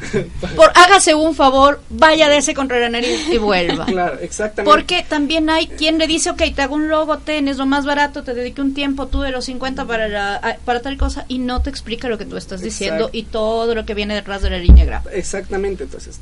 Por, 0.56 0.70
hágase 0.74 1.14
un 1.14 1.34
favor, 1.34 1.80
vaya 1.90 2.28
de 2.28 2.38
ese 2.38 2.54
contra 2.54 2.78
la 2.78 2.88
nariz 2.88 3.28
y 3.30 3.38
vuelva. 3.38 3.86
Claro, 3.86 4.18
exactamente. 4.20 4.70
Porque 4.70 5.04
también 5.08 5.50
hay 5.50 5.66
quien 5.66 5.98
le 5.98 6.06
dice, 6.06 6.30
ok, 6.30 6.42
te 6.54 6.62
hago 6.62 6.74
un 6.74 6.88
logo, 6.88 7.18
ten, 7.18 7.48
es 7.48 7.56
lo 7.56 7.66
más 7.66 7.84
barato, 7.84 8.22
te 8.22 8.34
dediqué 8.34 8.60
un 8.60 8.74
tiempo, 8.74 9.06
tú 9.06 9.20
de 9.20 9.30
los 9.30 9.44
50 9.46 9.84
para, 9.86 10.08
la, 10.08 10.58
para 10.64 10.80
tal 10.80 10.96
cosa, 10.96 11.24
y 11.28 11.38
no 11.38 11.62
te 11.62 11.70
explica 11.70 12.08
lo 12.08 12.18
que 12.18 12.24
tú 12.24 12.36
estás 12.36 12.60
diciendo 12.60 13.06
Exacto. 13.06 13.16
y 13.16 13.22
todo 13.24 13.74
lo 13.74 13.84
que 13.84 13.94
viene 13.94 14.14
detrás 14.14 14.42
de 14.42 14.50
la 14.50 14.58
línea 14.58 14.84
gráfica. 14.84 15.14
Exactamente, 15.14 15.84
entonces, 15.84 16.20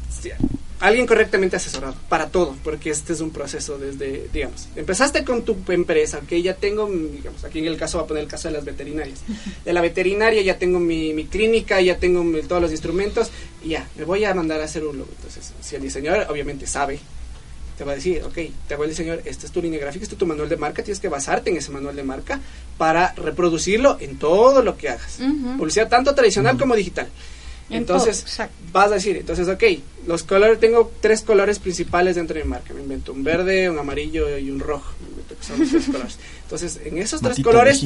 alguien 0.81 1.07
correctamente 1.07 1.57
asesorado 1.57 1.95
para 2.09 2.29
todo, 2.29 2.55
porque 2.63 2.91
este 2.91 3.13
es 3.13 3.21
un 3.21 3.31
proceso 3.31 3.79
desde, 3.79 4.29
digamos, 4.33 4.69
empezaste 4.77 5.25
con 5.25 5.43
tu 5.45 5.57
empresa, 5.69 6.21
que 6.29 6.41
ya 6.41 6.55
tengo, 6.55 6.87
mm, 6.89 7.13
digamos, 7.17 7.45
aquí 7.45 7.59
en 7.59 7.67
el 7.67 7.77
caso, 7.77 7.99
va 7.99 8.05
a 8.05 8.07
poner 8.07 8.23
el 8.23 8.29
caso 8.29 8.49
de 8.49 8.55
las 8.55 8.65
veterinarias. 8.65 9.21
De 9.65 9.73
la 9.73 9.81
veterinaria 9.81 10.41
ya 10.43 10.57
tengo 10.59 10.79
mi, 10.79 11.13
mi 11.15 11.25
clínica, 11.27 11.81
ya 11.81 11.99
tengo 11.99 12.23
mi- 12.23 12.43
todos 12.43 12.63
los 12.63 12.71
instrumentos, 12.71 13.31
y 13.65 13.71
ya, 13.71 13.89
me 13.97 14.05
voy 14.05 14.25
a 14.25 14.35
mandar 14.35 14.61
a 14.61 14.65
hacer 14.65 14.85
un 14.85 14.99
logo. 14.99 15.11
Entonces, 15.17 15.53
si 15.61 15.75
el 15.77 15.83
diseñador 15.83 16.27
obviamente 16.31 16.67
sabe, 16.67 17.01
te 17.77 17.85
va 17.85 17.93
a 17.93 17.95
decir, 17.95 18.23
ok, 18.25 18.37
te 18.67 18.75
hago 18.75 18.85
el 18.85 18.91
diseñador, 18.91 19.23
esta 19.25 19.47
es 19.47 19.53
tu 19.53 19.63
línea 19.63 19.79
gráfica, 19.79 20.03
este 20.03 20.15
es 20.15 20.19
tu 20.19 20.27
manual 20.27 20.49
de 20.49 20.57
marca, 20.57 20.83
tienes 20.83 20.99
que 21.01 21.09
basarte 21.09 21.51
en 21.51 21.57
ese 21.59 21.71
manual 21.71 21.95
de 21.95 22.03
marca 22.03 22.41
para 22.77 23.13
reproducirlo 23.15 23.99
en 24.01 24.19
todo 24.19 24.63
lo 24.63 24.77
que 24.77 24.89
hagas. 24.89 25.19
Ujú. 25.21 25.59
Publicidad 25.59 25.89
tanto 25.89 26.13
tradicional 26.15 26.59
como 26.59 26.75
digital. 26.75 27.09
En 27.71 27.79
Entonces, 27.79 28.25
vas 28.73 28.91
a 28.91 28.95
decir, 28.95 29.17
entonces, 29.17 29.47
ok, 29.47 29.63
los 30.07 30.23
colores, 30.23 30.59
tengo 30.59 30.91
tres 31.01 31.21
colores 31.21 31.59
principales 31.59 32.17
dentro 32.17 32.37
de 32.37 32.45
mi 32.45 32.51
marca. 32.51 32.73
Me 32.73 32.81
invento 32.81 33.13
un 33.13 33.23
verde, 33.23 33.69
un 33.69 33.79
amarillo 33.79 34.39
y 34.39 34.51
un 34.51 34.59
rojo. 34.59 34.95
Me 35.03 35.09
invento 35.11 35.37
que 35.37 35.45
son 35.45 35.61
los 35.61 35.69
tres 35.71 35.87
colores. 35.87 36.19
Entonces, 36.43 36.81
en 36.85 36.99
esos 36.99 37.21
tres 37.21 37.41
colores. 37.43 37.85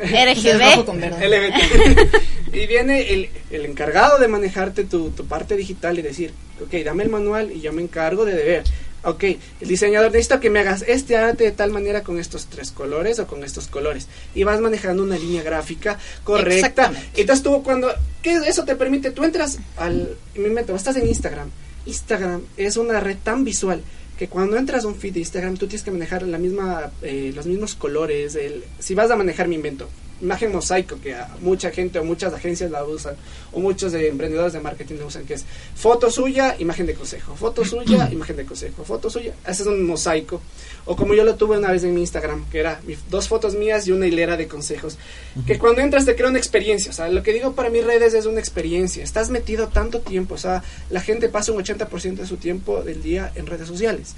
RGB. 0.00 0.84
con 0.86 1.00
verde. 1.00 1.28
LGBT. 1.28 2.24
y 2.54 2.66
viene 2.66 3.12
el, 3.12 3.30
el 3.50 3.64
encargado 3.66 4.18
de 4.18 4.26
manejarte 4.26 4.84
tu, 4.84 5.10
tu 5.10 5.26
parte 5.26 5.56
digital 5.56 5.98
y 5.98 6.02
decir, 6.02 6.32
ok, 6.60 6.72
dame 6.84 7.04
el 7.04 7.10
manual 7.10 7.52
y 7.52 7.60
yo 7.60 7.72
me 7.72 7.82
encargo 7.82 8.24
de 8.24 8.34
ver. 8.34 8.64
Ok, 9.04 9.24
el 9.60 9.68
diseñador 9.68 10.10
necesita 10.10 10.40
que 10.40 10.48
me 10.48 10.60
hagas 10.60 10.82
este 10.86 11.16
arte 11.16 11.44
de 11.44 11.52
tal 11.52 11.70
manera 11.70 12.02
con 12.02 12.18
estos 12.18 12.46
tres 12.46 12.70
colores 12.70 13.18
o 13.18 13.26
con 13.26 13.44
estos 13.44 13.68
colores. 13.68 14.08
Y 14.34 14.44
vas 14.44 14.60
manejando 14.60 15.02
una 15.02 15.18
línea 15.18 15.42
gráfica 15.42 15.98
correcta. 16.24 16.92
Entonces 17.14 17.42
tú 17.42 17.62
cuando, 17.62 17.88
¿qué 18.22 18.36
eso 18.46 18.64
te 18.64 18.76
permite? 18.76 19.10
Tú 19.10 19.24
entras 19.24 19.58
al, 19.76 20.16
me 20.34 20.48
invento, 20.48 20.74
estás 20.74 20.96
en 20.96 21.06
Instagram. 21.06 21.50
Instagram 21.84 22.42
es 22.56 22.78
una 22.78 22.98
red 23.00 23.18
tan 23.22 23.44
visual 23.44 23.82
que 24.18 24.28
cuando 24.28 24.56
entras 24.56 24.84
a 24.84 24.88
un 24.88 24.94
feed 24.94 25.14
de 25.14 25.20
Instagram 25.20 25.56
tú 25.56 25.66
tienes 25.66 25.82
que 25.82 25.90
manejar 25.90 26.22
la 26.22 26.38
misma, 26.38 26.90
eh, 27.02 27.32
los 27.34 27.46
mismos 27.46 27.74
colores. 27.74 28.36
El, 28.36 28.64
si 28.78 28.94
vas 28.94 29.10
a 29.10 29.16
manejar 29.16 29.48
mi 29.48 29.56
invento, 29.56 29.88
imagen 30.24 30.50
mosaico 30.52 30.98
que 31.00 31.14
mucha 31.40 31.70
gente 31.70 31.98
o 31.98 32.04
muchas 32.04 32.32
agencias 32.32 32.70
la 32.70 32.84
usan 32.84 33.14
o 33.52 33.60
muchos 33.60 33.92
de 33.92 34.08
emprendedores 34.08 34.52
de 34.54 34.60
marketing 34.60 34.96
la 34.98 35.06
usan 35.06 35.24
que 35.24 35.34
es 35.34 35.44
foto 35.74 36.10
suya, 36.10 36.56
imagen 36.58 36.86
de 36.86 36.94
consejo, 36.94 37.36
foto 37.36 37.64
suya, 37.64 38.08
imagen 38.12 38.36
de 38.36 38.44
consejo, 38.44 38.84
foto 38.84 39.10
suya, 39.10 39.34
ese 39.46 39.62
es 39.62 39.68
un 39.68 39.84
mosaico. 39.86 40.40
O 40.86 40.96
como 40.96 41.14
yo 41.14 41.24
lo 41.24 41.36
tuve 41.36 41.56
una 41.56 41.70
vez 41.70 41.84
en 41.84 41.94
mi 41.94 42.00
Instagram 42.00 42.44
que 42.50 42.58
era 42.58 42.80
dos 43.08 43.28
fotos 43.28 43.54
mías 43.54 43.86
y 43.86 43.92
una 43.92 44.06
hilera 44.06 44.36
de 44.36 44.48
consejos 44.48 44.98
que 45.46 45.58
cuando 45.58 45.80
entras 45.80 46.04
te 46.04 46.14
crea 46.14 46.28
una 46.28 46.38
experiencia, 46.38 46.90
o 46.90 46.94
sea, 46.94 47.08
lo 47.08 47.22
que 47.22 47.32
digo 47.32 47.52
para 47.52 47.70
mis 47.70 47.84
redes 47.84 48.14
es 48.14 48.26
una 48.26 48.40
experiencia, 48.40 49.02
estás 49.02 49.30
metido 49.30 49.68
tanto 49.68 50.00
tiempo, 50.00 50.34
o 50.34 50.38
sea, 50.38 50.62
la 50.90 51.00
gente 51.00 51.28
pasa 51.28 51.52
un 51.52 51.62
80% 51.62 52.16
de 52.16 52.26
su 52.26 52.36
tiempo 52.36 52.82
del 52.82 53.02
día 53.02 53.32
en 53.34 53.46
redes 53.46 53.68
sociales. 53.68 54.14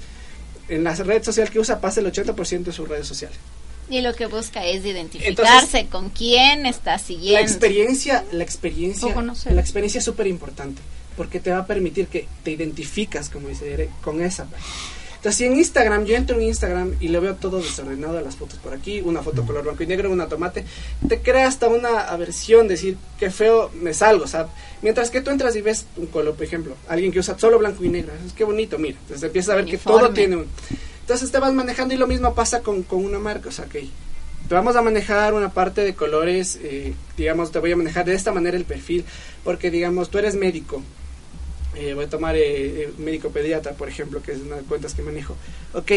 En 0.69 0.83
la 0.83 0.93
red 0.95 1.23
social 1.23 1.49
que 1.49 1.59
usa 1.59 1.79
pasa 1.79 2.01
el 2.01 2.11
80% 2.11 2.63
de 2.63 2.71
sus 2.71 2.87
redes 2.87 3.07
sociales. 3.07 3.37
Y 3.89 4.01
lo 4.01 4.13
que 4.13 4.25
busca 4.25 4.65
es 4.65 4.83
identificarse 4.85 5.87
con 5.87 6.09
quién 6.09 6.65
está 6.65 6.91
La 6.93 6.99
siguiendo. 6.99 7.39
experiencia, 7.41 8.25
la 8.31 8.43
experiencia, 8.43 9.07
O 9.07 9.13
conocer. 9.13 9.53
la 9.53 9.61
experiencia 9.61 9.99
es 9.99 10.05
súper 10.05 10.27
importante 10.27 10.81
porque 11.15 11.39
te 11.39 11.49
va 11.51 11.59
a 11.59 11.65
permitir 11.65 12.07
que 12.07 12.27
te 12.43 12.51
identificas, 12.51 13.29
como 13.29 13.47
dice 13.47 13.71
Ere, 13.73 13.89
con 14.03 14.21
esa 14.21 14.45
página. 14.45 14.67
Entonces, 15.15 15.35
si 15.39 15.45
en 15.45 15.57
Instagram, 15.57 16.05
yo 16.05 16.15
entro 16.15 16.35
en 16.39 16.43
Instagram 16.43 16.93
y 16.99 17.07
le 17.07 17.19
veo 17.19 17.33
todo 17.35 17.57
desordenado, 17.59 18.21
las 18.21 18.35
fotos 18.35 18.59
por 18.59 18.73
aquí, 18.73 19.01
una 19.01 19.23
foto 19.23 19.43
color 19.47 19.63
blanco 19.63 19.81
y 19.81 19.87
negro, 19.87 20.11
una 20.11 20.27
tomate, 20.27 20.63
te 21.09 21.19
crea 21.21 21.47
hasta 21.47 21.67
una 21.69 22.01
aversión, 22.01 22.67
decir, 22.67 22.97
qué 23.19 23.31
feo 23.31 23.71
me 23.81 23.95
salgo, 23.95 24.25
o 24.25 24.27
sea, 24.27 24.47
mientras 24.83 25.09
que 25.09 25.21
tú 25.21 25.31
entras 25.31 25.55
y 25.55 25.61
ves 25.61 25.85
un 25.97 26.05
color, 26.05 26.35
por 26.35 26.43
ejemplo, 26.45 26.75
alguien 26.87 27.11
que 27.11 27.17
usa 27.19 27.37
solo 27.39 27.57
blanco 27.57 27.83
y 27.83 27.89
negro, 27.89 28.13
es 28.27 28.33
que 28.33 28.43
bonito, 28.43 28.77
mira, 28.77 28.97
entonces 29.01 29.23
empiezas 29.23 29.49
a 29.53 29.55
ver 29.55 29.65
que 29.65 29.71
Uniforme. 29.71 29.99
todo 30.01 30.13
tiene 30.13 30.35
un... 30.35 30.45
Entonces 31.07 31.31
te 31.31 31.39
vas 31.39 31.53
manejando 31.53 31.93
y 31.93 31.97
lo 31.97 32.05
mismo 32.05 32.35
pasa 32.35 32.59
con, 32.59 32.83
con 32.83 33.05
una 33.05 33.17
marca, 33.17 33.47
o 33.47 33.51
sea, 33.53 33.63
que 33.63 33.87
te 34.49 34.53
vamos 34.53 34.75
a 34.75 34.81
manejar 34.81 35.33
una 35.33 35.53
parte 35.53 35.79
de 35.85 35.95
colores, 35.95 36.59
eh, 36.61 36.93
digamos, 37.15 37.49
te 37.53 37.59
voy 37.59 37.71
a 37.71 37.77
manejar 37.77 38.03
de 38.03 38.13
esta 38.13 38.33
manera 38.33 38.57
el 38.57 38.65
perfil, 38.65 39.05
porque 39.45 39.71
digamos, 39.71 40.09
tú 40.09 40.17
eres 40.17 40.35
médico, 40.35 40.83
eh, 41.77 41.93
voy 41.93 42.03
a 42.03 42.09
tomar 42.09 42.35
eh, 42.35 42.41
eh, 42.83 42.93
médico 42.97 43.29
pediatra, 43.29 43.71
por 43.71 43.87
ejemplo, 43.87 44.21
que 44.21 44.33
es 44.33 44.39
una 44.39 44.55
de 44.55 44.61
las 44.63 44.65
cuentas 44.65 44.93
que 44.95 45.01
manejo. 45.01 45.37
Ok, 45.73 45.91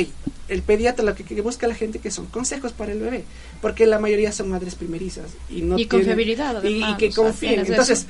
el 0.48 0.62
pediatra 0.62 1.04
lo 1.04 1.16
que, 1.16 1.24
que 1.24 1.40
busca 1.40 1.66
la 1.66 1.74
gente 1.74 1.98
que 1.98 2.12
son 2.12 2.26
consejos 2.26 2.70
para 2.70 2.92
el 2.92 3.00
bebé, 3.00 3.24
porque 3.60 3.86
la 3.86 3.98
mayoría 3.98 4.30
son 4.30 4.48
madres 4.48 4.76
primerizas 4.76 5.26
y 5.48 5.62
no 5.62 5.76
Y 5.76 5.86
tienen- 5.86 5.88
confiabilidad, 6.06 6.62
y- 6.62 6.68
y, 6.68 6.82
además, 6.84 6.98
que 7.00 7.10
confíen. 7.10 7.66
Entonces, 7.66 8.00
eso. 8.00 8.08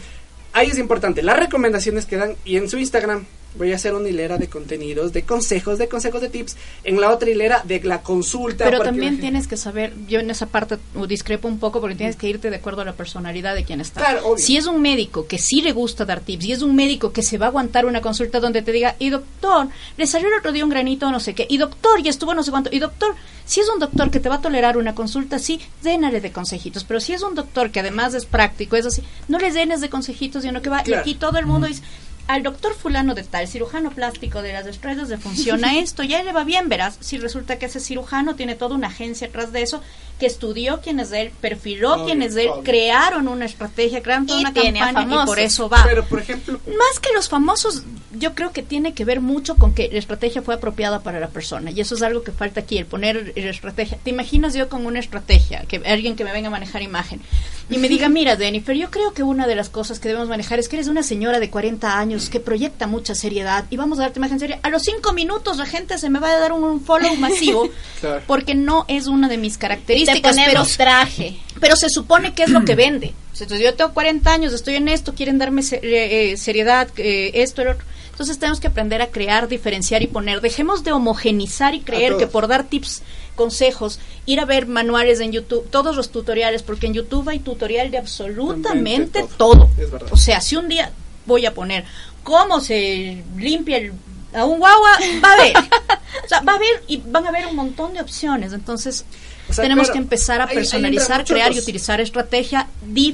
ahí 0.53 0.69
es 0.69 0.77
importante 0.79 1.23
las 1.23 1.39
recomendaciones 1.39 2.05
que 2.05 2.17
dan 2.19 2.35
y 2.45 2.57
en 2.57 2.69
su 2.69 2.77
Instagram 2.77 3.25
voy 3.57 3.73
a 3.73 3.77
hacer 3.77 3.95
una 3.95 4.09
hilera 4.09 4.39
de 4.39 4.49
contenidos, 4.49 5.13
de 5.13 5.23
consejos, 5.23 5.79
de 5.79 5.89
consejos 5.89 6.21
de 6.21 6.29
tips, 6.29 6.57
en 6.85 7.01
la 7.01 7.11
otra 7.11 7.31
hilera 7.31 7.63
de 7.65 7.81
la 7.81 8.03
consulta. 8.03 8.65
Pero 8.65 8.81
también 8.81 9.21
tienes 9.21 9.49
que 9.49 9.57
saber, 9.57 9.93
yo 10.09 10.21
en 10.21 10.31
esa 10.31 10.47
parte 10.47 10.79
discrepo 11.09 11.49
un 11.49 11.59
poco 11.59 11.81
porque 11.81 11.97
tienes 11.97 12.17
que 12.17 12.29
irte 12.29 12.51
de 12.51 12.57
acuerdo 12.57 12.83
a 12.83 12.85
la 12.85 12.93
personalidad 12.93 13.55
de 13.55 13.65
quien 13.65 13.81
está. 13.81 14.01
Claro, 14.01 14.29
obvio. 14.29 14.45
Si 14.45 14.57
es 14.57 14.67
un 14.67 14.81
médico 14.81 15.27
que 15.27 15.39
sí 15.39 15.63
le 15.63 15.73
gusta 15.73 16.05
dar 16.05 16.21
tips 16.21 16.45
y 16.45 16.53
es 16.53 16.63
un 16.63 16.75
médico 16.75 17.13
que 17.13 17.23
se 17.23 17.39
va 17.39 17.47
a 17.47 17.49
aguantar 17.49 17.87
una 17.87 18.01
consulta 18.01 18.41
donde 18.41 18.63
te 18.63 18.73
diga, 18.73 18.97
y 18.99 19.11
doctor, 19.11 19.69
le 19.97 20.07
salió 20.07 20.29
el 20.29 20.35
otro 20.35 20.53
día 20.53 20.65
un 20.65 20.71
granito 20.71 21.11
no 21.11 21.21
sé 21.21 21.35
qué, 21.35 21.47
y 21.49 21.59
doctor, 21.59 22.03
ya 22.03 22.11
estuvo 22.11 22.35
no 22.35 22.43
sé 22.43 22.51
cuánto, 22.51 22.71
y 22.73 22.79
doctor, 22.79 23.15
si 23.45 23.61
es 23.61 23.69
un 23.69 23.79
doctor 23.79 24.11
que 24.11 24.21
te 24.21 24.29
va 24.29 24.37
a 24.37 24.41
tolerar 24.41 24.77
una 24.77 24.95
consulta, 24.95 25.39
sí, 25.39 25.61
dénale 25.83 26.21
de 26.21 26.33
consejitos, 26.33 26.85
pero 26.85 27.01
si 27.01 27.13
es 27.13 27.23
un 27.23 27.35
doctor 27.35 27.71
que 27.71 27.81
además 27.81 28.15
es 28.15 28.27
práctico, 28.27 28.77
es 28.77 28.87
así, 28.87 29.03
no 29.29 29.39
le 29.39 29.51
denes 29.51 29.81
de 29.81 29.91
consejitos, 29.91 30.43
sino 30.43 30.63
que 30.63 30.71
va, 30.71 30.83
y 30.87 30.93
aquí 30.93 31.15
todo 31.15 31.39
el 31.39 31.47
mundo 31.47 31.67
dice, 31.67 31.83
al 32.31 32.45
doctor 32.45 32.75
fulano 32.75 33.15
de 33.15 33.25
tal, 33.25 33.49
cirujano 33.49 33.91
plástico 33.91 34.41
de 34.41 34.53
las 34.53 34.67
estrellas 34.67 35.09
le 35.09 35.19
funciona 35.19 35.79
esto, 35.79 36.05
ya 36.05 36.23
le 36.23 36.33
va 36.33 36.45
bien, 36.45 36.69
verás, 36.69 36.97
si 37.01 37.19
resulta 37.19 37.59
que 37.59 37.67
ese 37.67 37.81
cirujano 37.81 38.37
tiene 38.37 38.55
toda 38.55 38.77
una 38.77 38.87
agencia 38.87 39.27
atrás 39.27 39.53
de 39.53 39.63
eso, 39.63 39.83
que 40.21 40.27
estudió 40.27 40.81
quién 40.81 41.01
es 41.01 41.11
él, 41.13 41.33
perfiló 41.41 41.95
Obvio, 41.95 42.05
quién 42.05 42.23
es 42.23 42.37
él, 42.37 42.51
obvio. 42.51 42.63
crearon 42.63 43.27
una 43.27 43.47
estrategia, 43.47 44.03
crearon 44.03 44.27
toda 44.27 44.39
Y 44.39 44.43
una 44.43 44.53
tiene 44.53 44.81
a 44.81 44.93
campaña 44.93 45.23
y 45.23 45.27
por 45.27 45.41
eso 45.41 45.69
va. 45.69 45.83
Pero, 45.85 46.05
por 46.05 46.21
ejemplo, 46.21 46.61
Más 46.67 47.01
que 47.01 47.13
los 47.15 47.29
famosos, 47.29 47.85
yo 48.13 48.35
creo 48.35 48.53
que 48.53 48.63
tiene 48.63 48.93
que 48.93 49.07
ver 49.07 49.21
mucho 49.21 49.57
con 49.57 49.73
que 49.73 49.89
la 49.91 49.99
estrategia 49.99 50.43
fue 50.43 50.55
apropiada 50.55 51.01
para 51.01 51.21
la 51.21 51.29
persona. 51.29 51.71
Y 51.71 51.81
eso 51.81 51.95
es 51.95 52.03
algo 52.03 52.23
que 52.23 52.33
falta 52.33 52.61
aquí, 52.61 52.77
el 52.77 52.85
poner 52.85 53.33
la 53.35 53.51
estrategia. 53.51 53.99
¿Te 54.05 54.11
imaginas 54.11 54.53
yo 54.53 54.69
con 54.69 54.85
una 54.85 54.99
estrategia, 54.99 55.65
que 55.67 55.81
alguien 55.87 56.17
que 56.17 56.25
me 56.25 56.33
venga 56.33 56.49
a 56.49 56.51
manejar 56.51 56.83
imagen, 56.83 57.23
y 57.71 57.79
me 57.79 57.89
diga, 57.89 58.09
mira, 58.11 58.37
Jennifer, 58.37 58.77
yo 58.77 58.91
creo 58.91 59.15
que 59.15 59.23
una 59.23 59.47
de 59.47 59.57
las 59.57 59.71
cosas 59.71 60.01
que 60.01 60.09
debemos 60.09 60.29
manejar 60.29 60.59
es 60.59 60.69
que 60.69 60.77
eres 60.77 60.89
una 60.89 61.03
señora 61.03 61.41
de 61.41 61.49
40 61.49 61.99
años 61.99 62.20
que 62.29 62.41
proyecta 62.41 62.87
mucha 62.87 63.15
seriedad 63.15 63.65
y 63.71 63.77
vamos 63.77 63.99
a 63.99 64.03
darte 64.03 64.19
imagen 64.19 64.39
seria. 64.39 64.59
A 64.63 64.69
los 64.69 64.83
cinco 64.83 65.13
minutos 65.13 65.57
la 65.57 65.67
gente 65.67 65.97
se 65.97 66.11
me 66.11 66.19
va 66.19 66.31
a 66.31 66.39
dar 66.39 66.53
un, 66.53 66.63
un 66.65 66.81
follow 66.85 67.15
masivo 67.17 67.69
Claro. 68.01 68.23
porque 68.27 68.55
no 68.55 68.85
es 68.89 69.07
una 69.07 69.29
de 69.29 69.39
mis 69.39 69.55
Y 69.55 69.57
te 69.57 69.61
características. 69.61 70.37
Pero 70.45 70.65
traje. 70.77 71.37
pero 71.61 71.77
se 71.77 71.89
supone 71.89 72.35
que 72.35 72.43
es 72.43 72.51
lo 72.51 72.65
que 72.65 72.75
vende. 72.75 73.15
Entonces, 73.33 73.65
yo 73.65 73.75
tengo 73.75 73.95
40 73.95 74.31
años, 74.31 74.53
estoy 74.53 74.75
en 74.75 74.89
esto, 74.89 75.15
quieren 75.15 75.39
darme 75.39 75.63
eh, 75.63 75.79
eh, 75.83 76.37
seriedad, 76.37 76.89
eh, 76.99 77.31
esto, 77.35 77.63
el 77.63 77.69
otro. 77.69 77.87
Entonces 78.11 78.39
tenemos 78.39 78.61
que 78.61 78.67
aprender 78.67 79.01
a 79.01 79.07
crear, 79.07 79.49
diferenciar 79.49 80.03
y 80.03 80.07
poner. 80.07 80.43
Dejemos 80.43 80.85
de 80.85 80.93
homogenizar 80.93 81.75
y 81.75 81.81
creer 81.81 82.19
que 82.19 82.27
por 82.27 82.49
dar 82.49 82.65
tips, 82.65 83.01
consejos, 83.35 83.99
ir 84.27 84.41
a 84.41 84.45
ver 84.45 84.67
manuales 84.67 85.21
en 85.21 85.33
YouTube, 85.33 85.67
todos 85.71 85.97
los 85.97 86.11
tutoriales, 86.11 86.63
porque 86.63 86.87
en 86.87 86.93
YouTube 86.93 87.27
hay 87.31 87.39
tutorial 87.39 87.91
de 87.91 87.97
absolutamente 87.97 89.25
todo. 89.39 89.55
todo, 89.55 89.71
es 89.79 89.91
verdad. 89.91 90.09
O 90.13 90.19
sea, 90.19 90.43
si 90.43 90.57
un 90.57 90.69
día 90.69 90.93
voy 91.25 91.47
a 91.47 91.55
poner 91.55 91.85
cómo 92.23 92.61
se 92.61 93.23
limpia 93.37 93.79
el, 93.79 93.93
a 94.35 94.45
un 94.45 94.59
guagua, 94.59 94.91
va 95.25 95.33
a 95.33 95.37
ver. 95.37 95.55
o 96.25 96.29
sea, 96.29 96.41
va 96.43 96.55
a 96.55 96.59
ver 96.59 96.83
y 96.87 96.99
van 97.07 97.27
a 97.27 97.31
ver 97.33 97.47
un 97.47 97.57
montón 97.57 97.95
de 97.95 98.01
opciones. 98.01 98.53
Entonces, 98.53 99.05
O 99.49 99.53
sea, 99.53 99.63
tenemos 99.63 99.87
claro, 99.89 99.93
que 99.95 99.99
empezar 100.05 100.41
a 100.41 100.45
ahí- 100.45 100.51
ahí 100.51 100.57
entra 100.59 100.61
personalizar, 100.79 101.25
crear 101.25 101.53
y 101.53 101.59
utilizar 101.59 102.01
estrategia 102.01 102.69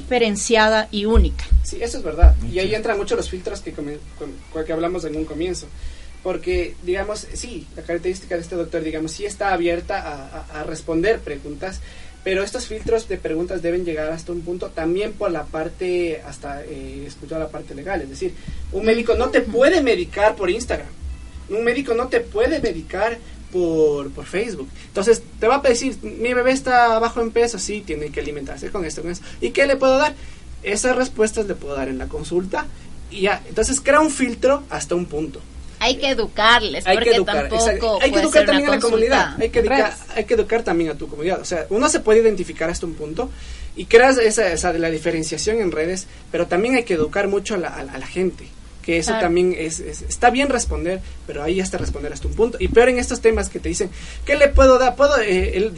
diferenciada 0.07 0.87
y 0.91 1.05
única. 1.05 1.43
Sí, 1.63 1.77
eso 1.81 1.97
es 1.97 2.03
verdad. 2.03 2.35
Y 2.51 2.59
ahí 2.59 2.73
entran 2.75 2.97
mucho 2.97 3.15
los 3.15 3.29
filtros 3.29 3.61
que, 3.61 3.71
con, 3.73 3.85
con 4.17 4.65
que 4.65 4.71
hablamos 4.73 5.03
en 5.05 5.15
un 5.15 5.25
comienzo. 5.25 5.67
Porque, 6.23 6.75
digamos, 6.83 7.25
sí, 7.33 7.67
la 7.75 7.83
característica 7.83 8.35
de 8.35 8.41
este 8.41 8.55
doctor, 8.55 8.81
digamos, 8.83 9.11
sí 9.11 9.25
está 9.25 9.53
abierta 9.53 9.99
a, 10.01 10.39
a- 10.57 10.59
a 10.61 10.63
responder 10.63 11.19
preguntas, 11.19 11.79
pero 12.27 12.43
estos 12.43 12.65
filtros 12.65 13.07
de 13.07 13.15
preguntas 13.15 13.61
deben 13.61 13.85
llegar 13.85 14.11
hasta 14.11 14.33
un 14.33 14.41
punto 14.41 14.67
también 14.67 15.13
por 15.13 15.31
la 15.31 15.45
parte, 15.45 16.21
hasta 16.27 16.61
eh, 16.61 17.05
escuchar 17.07 17.39
la 17.39 17.47
parte 17.47 17.73
legal. 17.73 18.01
Es 18.01 18.09
decir, 18.09 18.33
un 18.73 18.83
médico 18.83 19.15
no 19.15 19.29
te 19.29 19.39
puede 19.39 19.81
medicar 19.81 20.35
por 20.35 20.49
Instagram. 20.49 20.89
Un 21.47 21.63
médico 21.63 21.93
no 21.93 22.09
te 22.09 22.19
puede 22.19 22.59
medicar 22.59 23.17
por, 23.53 24.11
por 24.11 24.25
Facebook. 24.25 24.67
Entonces, 24.87 25.23
te 25.39 25.47
va 25.47 25.61
a 25.63 25.69
decir, 25.69 25.95
mi 26.01 26.33
bebé 26.33 26.51
está 26.51 26.99
bajo 26.99 27.21
en 27.21 27.31
peso, 27.31 27.59
sí, 27.59 27.79
tiene 27.79 28.09
que 28.09 28.19
alimentarse 28.19 28.71
con 28.71 28.83
esto, 28.83 29.03
con 29.03 29.11
esto. 29.11 29.25
¿Y 29.39 29.51
qué 29.51 29.65
le 29.65 29.77
puedo 29.77 29.97
dar? 29.97 30.13
Esas 30.63 30.97
respuestas 30.97 31.45
le 31.45 31.55
puedo 31.55 31.77
dar 31.77 31.87
en 31.87 31.97
la 31.97 32.09
consulta 32.09 32.65
y 33.09 33.21
ya. 33.21 33.41
Entonces 33.47 33.79
crea 33.79 34.01
un 34.01 34.11
filtro 34.11 34.63
hasta 34.69 34.95
un 34.95 35.05
punto. 35.05 35.39
Hay 35.79 35.97
que 35.97 36.09
educarles, 36.09 36.85
Hay 36.87 36.95
porque 36.97 37.11
que 37.11 37.15
educar, 37.17 37.35
tampoco 37.49 37.99
hay 38.01 38.11
que 38.11 38.19
educar 38.19 38.45
también 38.45 38.69
a 38.69 38.75
la 38.75 38.79
comunidad. 38.81 39.35
Hay 39.41 39.49
que, 39.49 39.59
educar, 39.59 39.77
redes. 39.91 39.95
hay 40.15 40.23
que 40.25 40.33
educar 40.33 40.63
también 40.63 40.89
a 40.89 40.95
tu 40.95 41.07
comunidad. 41.07 41.39
O 41.39 41.45
sea, 41.45 41.65
uno 41.69 41.87
se 41.89 41.99
puede 41.99 42.19
identificar 42.21 42.69
hasta 42.69 42.85
un 42.85 42.95
punto 42.95 43.29
y 43.75 43.85
creas 43.85 44.17
esa, 44.17 44.51
esa 44.51 44.73
de 44.73 44.79
la 44.79 44.89
diferenciación 44.89 45.59
en 45.59 45.71
redes, 45.71 46.07
pero 46.31 46.47
también 46.47 46.75
hay 46.75 46.83
que 46.83 46.95
educar 46.95 47.27
mucho 47.27 47.53
a 47.53 47.57
la, 47.57 47.67
a 47.69 47.83
la- 47.83 47.93
a 47.93 47.97
la 47.99 48.07
gente. 48.07 48.47
Que 48.81 48.97
eso 48.99 49.09
Claro. 49.11 49.25
también 49.25 49.53
es, 49.57 49.79
es- 49.81 50.01
está 50.03 50.29
bien 50.29 50.49
responder, 50.49 51.01
pero 51.27 51.43
ahí 51.43 51.59
hasta 51.61 51.77
responder 51.77 52.11
hasta 52.13 52.27
un 52.27 52.33
punto. 52.35 52.57
Y 52.59 52.69
peor 52.69 52.89
en 52.89 52.97
estos 52.97 53.19
temas 53.21 53.49
que 53.49 53.59
te 53.59 53.69
dicen, 53.69 53.89
¿qué 54.25 54.35
le 54.35 54.47
puedo 54.47 54.79
dar? 54.79 54.95
¿Puedo? 54.95 55.19
eh, 55.21 55.57
el, 55.57 55.73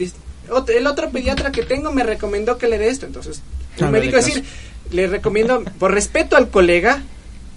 el 0.74 0.86
otro 0.86 1.10
pediatra 1.10 1.52
que 1.52 1.62
tengo 1.62 1.92
me 1.92 2.04
recomendó 2.04 2.56
que 2.56 2.68
le 2.68 2.78
dé 2.78 2.88
esto. 2.88 3.06
Entonces, 3.06 3.42
el 3.78 3.88
médico 3.88 4.16
decir, 4.16 4.44
le 4.92 5.08
recomiendo, 5.08 5.62
por 5.78 5.92
respeto 5.92 6.36
al 6.36 6.48
colega, 6.50 7.02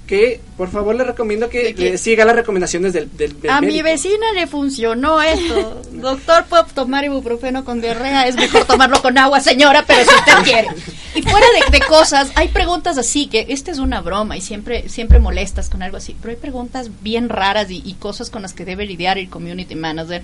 que 0.07 0.41
por 0.57 0.69
favor 0.69 0.95
le 0.95 1.03
recomiendo 1.05 1.49
que 1.49 1.73
le 1.73 1.97
siga 1.97 2.25
las 2.25 2.35
recomendaciones 2.35 2.91
del, 2.91 3.09
del, 3.15 3.39
del 3.39 3.49
A 3.49 3.61
mi 3.61 3.81
vecina 3.81 4.31
le 4.33 4.47
funcionó 4.47 5.21
esto. 5.21 5.81
Doctor, 5.93 6.45
puedo 6.45 6.65
tomar 6.65 7.05
ibuprofeno 7.05 7.63
con 7.63 7.79
diarrea. 7.79 8.27
Es 8.27 8.35
mejor 8.35 8.65
tomarlo 8.65 9.01
con 9.01 9.17
agua, 9.17 9.39
señora, 9.39 9.85
pero 9.87 10.03
si 10.03 10.15
usted 10.15 10.43
quiere. 10.43 10.67
Y 11.15 11.21
fuera 11.21 11.45
de, 11.69 11.79
de 11.79 11.85
cosas, 11.85 12.31
hay 12.35 12.49
preguntas 12.49 12.97
así 12.97 13.27
que 13.27 13.45
esta 13.49 13.71
es 13.71 13.79
una 13.79 14.01
broma 14.01 14.35
y 14.35 14.41
siempre 14.41 14.89
siempre 14.89 15.19
molestas 15.19 15.69
con 15.69 15.81
algo 15.81 15.97
así. 15.97 16.15
Pero 16.21 16.31
hay 16.31 16.37
preguntas 16.37 16.89
bien 17.01 17.29
raras 17.29 17.71
y, 17.71 17.81
y 17.85 17.93
cosas 17.93 18.29
con 18.29 18.41
las 18.41 18.53
que 18.53 18.65
debe 18.65 18.85
lidiar 18.85 19.17
el 19.17 19.29
community 19.29 19.75
manager. 19.75 20.23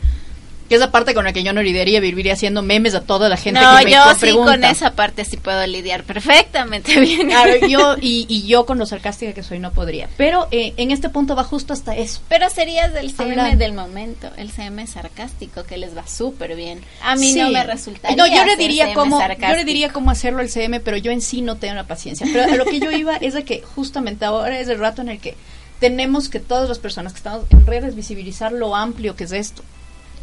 Que 0.70 0.76
es 0.76 0.82
la 0.82 0.92
parte 0.92 1.14
con 1.16 1.26
la 1.26 1.34
que 1.34 1.42
yo 1.44 1.52
no 1.52 1.62
lidiaría, 1.64 2.00
viviría 2.00 2.34
haciendo 2.34 2.62
memes 2.62 2.94
a 2.96 3.02
toda 3.02 3.28
la 3.28 3.38
gente 3.38 3.60
No, 3.60 3.78
que 3.80 3.86
me 3.86 3.92
yo 3.92 4.04
sí 4.14 4.20
pregunta. 4.20 4.52
con 4.52 4.64
esa 4.64 4.92
parte 4.92 5.26
sí 5.26 5.36
puedo 5.38 5.66
lidiar 5.66 6.04
perfectamente 6.04 7.00
bien. 7.02 7.28
Claro, 7.28 7.54
yo 7.68 7.96
y, 8.00 8.26
y 8.30 8.46
yo 8.48 8.66
con 8.68 8.78
lo 8.78 8.86
sarcástica 8.86 9.34
que 9.34 9.42
soy 9.44 9.58
no 9.60 9.72
podría. 9.74 10.08
Pero 10.16 10.48
eh, 10.52 10.74
en 10.78 10.92
este 10.92 11.10
punto 11.10 11.36
va 11.36 11.44
justo 11.44 11.74
hasta 11.74 11.96
eso. 11.98 12.22
Pero 12.30 12.50
serías 12.52 12.94
del 12.94 13.12
CM 13.12 13.56
del 13.58 13.74
momento, 13.74 14.30
el 14.38 14.52
CM 14.52 14.86
sarcástico 14.86 15.64
que 15.64 15.78
les 15.78 15.98
va 15.98 16.06
súper 16.08 16.56
bien. 16.56 16.80
A 17.02 17.16
mí 17.16 17.34
Sí. 17.34 17.40
no 17.42 17.50
me 17.50 17.64
resultaría. 17.64 18.16
No, 18.16 18.28
yo 18.28 18.46
le 18.46 18.56
diría 18.56 18.94
cómo, 18.94 19.20
yo 19.20 19.56
le 19.56 19.66
diría 19.66 19.92
cómo 19.92 20.12
hacerlo 20.12 20.42
el 20.42 20.50
CM, 20.52 20.80
pero 20.80 20.98
yo 20.98 21.12
en 21.12 21.22
sí 21.22 21.42
no 21.42 21.56
tengo 21.58 21.74
la 21.74 21.88
paciencia. 21.88 22.28
Pero 22.32 22.52
a 22.54 22.56
lo 22.56 22.66
que 22.66 22.80
yo 22.80 22.92
iba 22.92 23.16
es 23.18 23.34
de 23.34 23.44
que 23.44 23.64
justamente 23.76 24.24
ahora 24.26 24.60
es 24.60 24.68
el 24.68 24.78
rato 24.78 25.02
en 25.02 25.10
el 25.10 25.20
que 25.20 25.36
tenemos 25.80 26.30
que 26.30 26.40
todas 26.40 26.70
las 26.70 26.78
personas 26.78 27.14
que 27.14 27.18
estamos 27.18 27.46
en 27.52 27.66
redes 27.66 27.96
visibilizar 27.96 28.52
lo 28.52 28.76
amplio 28.76 29.16
que 29.16 29.24
es 29.24 29.32
esto, 29.32 29.64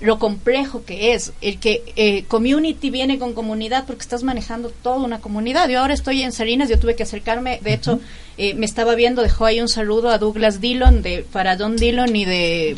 lo 0.00 0.18
complejo 0.18 0.84
que 0.84 1.14
es, 1.14 1.32
el 1.40 1.58
que 1.58 1.82
eh, 1.96 2.24
community 2.24 2.90
viene 2.90 3.18
con 3.18 3.32
comunidad 3.32 3.84
porque 3.86 4.02
estás 4.02 4.22
manejando 4.22 4.70
toda 4.70 4.96
una 4.96 5.20
comunidad. 5.20 5.68
Yo 5.68 5.80
ahora 5.80 5.94
estoy 5.94 6.22
en 6.22 6.32
Salinas, 6.32 6.68
yo 6.68 6.78
tuve 6.78 6.96
que 6.96 7.04
acercarme, 7.04 7.60
de 7.62 7.74
hecho 7.74 8.00
eh, 8.36 8.54
me 8.54 8.66
estaba 8.66 8.94
viendo, 8.94 9.22
dejó 9.22 9.46
ahí 9.46 9.60
un 9.60 9.68
saludo 9.68 10.10
a 10.10 10.18
Douglas 10.18 10.60
Dillon 10.60 11.02
de 11.02 11.24
para 11.32 11.56
Don 11.56 11.76
Dillon 11.76 12.14
y 12.14 12.24
de 12.24 12.76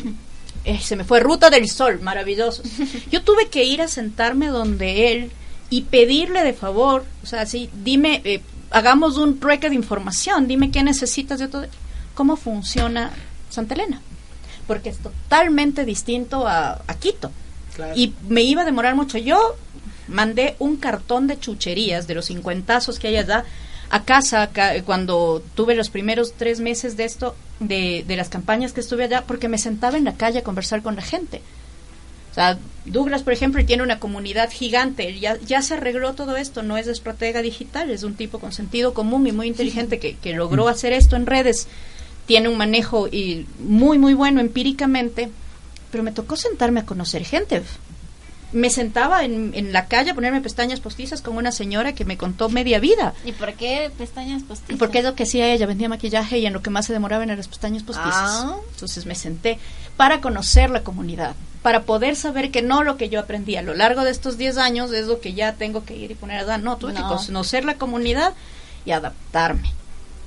eh, 0.65 0.79
se 0.79 0.95
me 0.95 1.03
fue 1.03 1.19
Ruta 1.19 1.49
del 1.49 1.69
Sol, 1.69 1.99
maravilloso. 2.01 2.63
Yo 3.11 3.23
tuve 3.23 3.47
que 3.47 3.63
ir 3.63 3.81
a 3.81 3.87
sentarme 3.87 4.47
donde 4.47 5.11
él 5.11 5.31
y 5.69 5.83
pedirle 5.83 6.43
de 6.43 6.53
favor, 6.53 7.05
o 7.23 7.25
sea, 7.25 7.45
sí, 7.45 7.69
dime, 7.83 8.21
eh, 8.23 8.41
hagamos 8.71 9.17
un 9.17 9.39
trueque 9.39 9.69
de 9.69 9.75
información, 9.75 10.47
dime 10.47 10.71
qué 10.71 10.83
necesitas 10.83 11.39
de 11.39 11.47
todo, 11.47 11.65
cómo 12.13 12.35
funciona 12.35 13.11
Santa 13.49 13.75
Elena, 13.75 14.01
porque 14.69 14.89
es 14.89 14.99
totalmente 14.99 15.83
distinto 15.83 16.47
a, 16.47 16.83
a 16.85 16.93
Quito. 16.93 17.31
Claro. 17.75 17.93
Y 17.95 18.13
me 18.27 18.43
iba 18.43 18.61
a 18.61 18.65
demorar 18.65 18.93
mucho. 18.93 19.17
Yo 19.17 19.55
mandé 20.07 20.55
un 20.59 20.77
cartón 20.77 21.25
de 21.25 21.39
chucherías 21.39 22.05
de 22.05 22.13
los 22.13 22.27
cincuentazos 22.27 22.99
que 22.99 23.07
hay 23.07 23.17
allá 23.17 23.45
a 23.89 24.03
casa 24.03 24.43
acá, 24.43 24.75
eh, 24.75 24.83
cuando 24.83 25.41
tuve 25.55 25.73
los 25.73 25.89
primeros 25.89 26.33
tres 26.33 26.59
meses 26.59 26.97
de 26.97 27.05
esto, 27.05 27.35
de, 27.59 28.05
de 28.07 28.15
las 28.15 28.29
campañas 28.29 28.71
que 28.71 28.81
estuve 28.81 29.05
allá, 29.05 29.23
porque 29.25 29.49
me 29.49 29.57
sentaba 29.57 29.97
en 29.97 30.03
la 30.03 30.13
calle 30.13 30.37
a 30.37 30.43
conversar 30.43 30.83
con 30.83 30.95
la 30.95 31.01
gente. 31.01 31.41
O 32.29 32.35
sea, 32.35 32.59
Douglas, 32.85 33.23
por 33.23 33.33
ejemplo, 33.33 33.65
tiene 33.65 33.81
una 33.81 33.99
comunidad 33.99 34.51
gigante, 34.51 35.19
ya, 35.19 35.39
ya 35.39 35.63
se 35.63 35.73
arregló 35.73 36.13
todo 36.13 36.37
esto, 36.37 36.61
no 36.61 36.77
es 36.77 36.85
estratega 36.85 37.41
digital, 37.41 37.89
es 37.89 38.03
un 38.03 38.13
tipo 38.13 38.37
con 38.37 38.51
sentido 38.51 38.93
común 38.93 39.25
y 39.25 39.31
muy 39.31 39.47
inteligente 39.47 39.97
que, 39.97 40.15
que 40.15 40.33
logró 40.33 40.67
hacer 40.67 40.93
esto 40.93 41.15
en 41.15 41.25
redes, 41.25 41.67
tiene 42.29 42.47
un 42.47 42.57
manejo 42.57 43.07
y 43.07 43.47
muy, 43.57 43.97
muy 43.97 44.13
bueno 44.13 44.39
empíricamente, 44.39 45.31
pero 45.91 46.03
me 46.03 46.11
tocó 46.11 46.35
sentarme 46.35 46.81
a 46.81 46.85
conocer 46.85 47.25
gente. 47.25 47.63
Me 48.51 48.69
sentaba 48.69 49.25
en, 49.25 49.51
en 49.55 49.73
la 49.73 49.87
calle 49.87 50.11
a 50.11 50.13
ponerme 50.13 50.39
pestañas 50.39 50.79
postizas 50.79 51.23
con 51.23 51.37
una 51.37 51.51
señora 51.51 51.93
que 51.93 52.05
me 52.05 52.17
contó 52.17 52.47
media 52.47 52.79
vida. 52.79 53.15
¿Y 53.25 53.31
por 53.31 53.53
qué 53.53 53.89
pestañas 53.97 54.43
postizas? 54.43 54.77
Porque 54.77 54.99
es 54.99 55.05
lo 55.05 55.15
que 55.15 55.23
hacía 55.23 55.51
ella, 55.51 55.65
vendía 55.65 55.89
maquillaje 55.89 56.37
y 56.37 56.45
en 56.45 56.53
lo 56.53 56.61
que 56.61 56.69
más 56.69 56.85
se 56.85 56.93
demoraba 56.93 57.23
eran 57.23 57.35
las 57.37 57.47
pestañas 57.47 57.81
postizas. 57.81 58.13
Ah. 58.15 58.57
Entonces 58.73 59.07
me 59.07 59.15
senté 59.15 59.57
para 59.97 60.21
conocer 60.21 60.69
la 60.69 60.83
comunidad, 60.83 61.35
para 61.63 61.81
poder 61.81 62.15
saber 62.15 62.51
que 62.51 62.61
no 62.61 62.83
lo 62.83 62.95
que 62.95 63.09
yo 63.09 63.19
aprendí 63.19 63.55
a 63.55 63.63
lo 63.63 63.73
largo 63.73 64.03
de 64.03 64.11
estos 64.11 64.37
10 64.37 64.57
años 64.59 64.91
es 64.93 65.07
lo 65.07 65.19
que 65.19 65.33
ya 65.33 65.53
tengo 65.53 65.83
que 65.83 65.95
ir 65.95 66.11
y 66.11 66.15
poner 66.15 66.39
a 66.41 66.45
dar. 66.45 66.59
No, 66.61 66.77
tuve 66.77 66.93
que 66.93 66.99
No. 67.01 67.17
conocer 67.17 67.65
la 67.65 67.75
comunidad 67.75 68.33
y 68.85 68.91
adaptarme. 68.91 69.73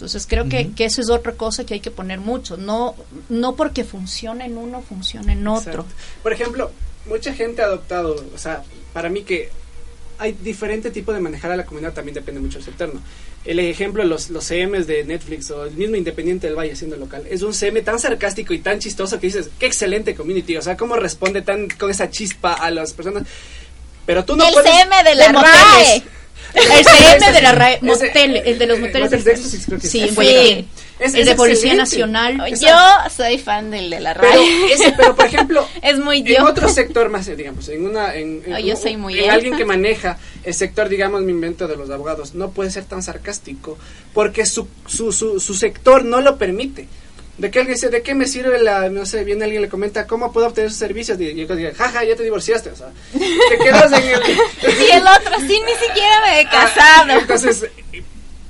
Entonces 0.03 0.27
creo 0.29 0.49
que, 0.49 0.73
que 0.73 0.85
eso 0.85 1.01
es 1.01 1.11
otra 1.11 1.35
cosa 1.35 1.65
que 1.65 1.75
hay 1.75 1.81
que 1.81 1.93
poner 1.93 2.19
mucho. 2.19 2.57
No, 2.57 2.97
no 3.29 3.55
porque 3.55 3.85
funcione 3.85 4.47
en 4.47 4.59
uno, 4.59 4.83
funcione 4.83 5.35
en 5.35 5.47
otro. 5.47 5.83
Exacto. 5.83 5.95
Por 6.25 6.33
ejemplo, 6.33 6.73
mucha 7.07 7.33
gente 7.33 7.63
ha 7.63 7.67
adoptado, 7.67 8.17
o 8.35 8.37
sea, 8.39 8.65
para 8.93 9.09
mí 9.09 9.23
que 9.23 9.51
hay 10.19 10.33
diferente 10.33 10.91
tipo 10.91 11.13
de 11.13 11.21
manejar 11.21 11.53
a 11.53 11.57
la 11.57 11.65
comunidad, 11.65 11.93
también 11.93 12.17
depende 12.17 12.41
mucho 12.41 12.59
del 12.59 12.65
sector, 12.65 12.93
¿no? 12.93 13.01
El 13.45 13.61
ejemplo, 13.61 14.03
los, 14.03 14.31
los 14.31 14.45
CMs 14.45 14.89
de 14.89 15.05
Netflix 15.05 15.53
o 15.53 15.67
el 15.67 15.75
mismo 15.75 15.95
Independiente 15.95 16.49
del 16.49 16.57
Valle 16.57 16.75
siendo 16.75 16.97
local, 16.97 17.25
es 17.31 17.43
un 17.43 17.55
CM 17.55 17.81
tan 17.83 18.01
sarcástico 18.01 18.53
y 18.55 18.59
tan 18.59 18.81
chistoso 18.81 19.21
que 19.21 19.29
dices, 19.29 19.51
qué 19.61 19.67
excelente 19.67 20.17
community, 20.17 20.57
o 20.57 20.63
sea, 20.63 20.77
cómo 20.77 20.97
responde 20.97 21.43
tan 21.43 21.69
con 21.69 21.93
esa 21.93 22.11
chispa 22.11 22.55
a 22.55 22.73
las 22.73 22.93
personas. 22.93 23.23
Pero 24.05 24.25
tú 24.25 24.35
no 24.35 24.49
el 24.49 24.53
puedes... 24.53 24.69
CM 24.69 25.05
de 25.05 25.15
la 25.15 25.31
RAE. 25.31 26.03
El 26.55 26.85
CM 26.85 27.33
de 27.33 27.43
la 27.43 27.53
RAE, 27.53 27.79
motel, 27.83 28.37
el 28.45 28.59
de 28.59 28.67
los 28.67 28.79
eh, 28.79 28.81
moteles 28.81 29.11
de 29.11 29.17
éxtasis, 29.33 29.67
creo 29.67 29.79
que 29.79 29.87
Sí, 29.89 30.09
sí. 30.09 30.15
en. 30.29 30.69
Es- 30.99 31.15
el 31.15 31.25
de 31.25 31.35
Policía. 31.35 31.75
Nacional. 31.75 32.37
Yo 32.61 32.77
soy 33.17 33.39
fan 33.39 33.71
del 33.71 33.91
de 33.91 33.99
la 34.01 34.15
Pero, 34.15 34.29
RAE. 34.29 34.73
ese, 34.73 34.93
pero 34.97 35.17
por 35.17 35.27
ejemplo, 35.27 35.67
es 35.83 35.99
muy 35.99 36.19
en 36.19 36.27
yo. 36.27 36.45
otro 36.47 36.69
sector 36.73 37.09
más, 37.09 37.27
eh, 37.29 37.35
digamos, 37.37 37.69
en 37.69 37.85
una, 37.87 38.15
en, 38.15 38.43
en 38.47 38.55
Oh, 38.55 38.59
yo 38.59 38.77
soy 38.77 38.97
muy 38.97 39.19
en 39.19 39.31
alguien 39.31 39.57
que 39.57 39.65
maneja 39.65 40.19
el 40.45 40.55
sector, 40.55 40.89
digamos, 40.89 41.23
mi 41.23 41.33
invento 41.33 41.67
de 41.67 41.77
los 41.77 41.91
abogados, 41.91 42.35
no 42.35 42.51
puede 42.51 42.71
ser 42.71 42.85
tan 42.85 43.03
sarcástico 43.03 43.79
porque 44.15 44.47
su, 44.47 44.69
su, 44.87 45.11
su, 45.13 45.41
su 45.41 45.55
sector 45.55 46.05
no 46.05 46.21
lo 46.21 46.37
permite. 46.39 46.87
De 47.39 47.51
que 47.51 47.61
alguien 47.61 47.75
dice, 47.77 47.89
¿de 47.89 48.03
qué 48.03 48.15
me 48.15 48.27
sirve 48.27 48.59
la, 48.63 48.89
no 48.91 49.07
sé, 49.07 49.25
viene 49.25 49.45
alguien 49.45 49.63
le 49.63 49.69
comenta, 49.69 50.07
¿cómo 50.07 50.33
puedo 50.33 50.47
obtener 50.49 50.71
sus 50.71 50.79
servicios? 50.79 51.19
Y 51.21 51.35
yo 51.47 51.57
digo, 51.57 51.71
jaja, 51.77 52.05
ya 52.05 52.15
te 52.15 52.23
divorciaste, 52.25 52.71
o 52.71 52.77
sea, 52.77 52.89
te 53.13 53.59
quedas 53.59 53.91
en 53.93 54.07
el... 54.09 54.21
Y 54.87 54.91
el 54.91 55.03
otro, 55.03 55.39
sí, 55.41 55.61
ni 55.67 55.73
siquiera 55.87 56.21
me 56.27 56.41
he 56.41 56.47
Ah, 56.47 56.51
casado. 56.51 57.19
Entonces, 57.19 57.67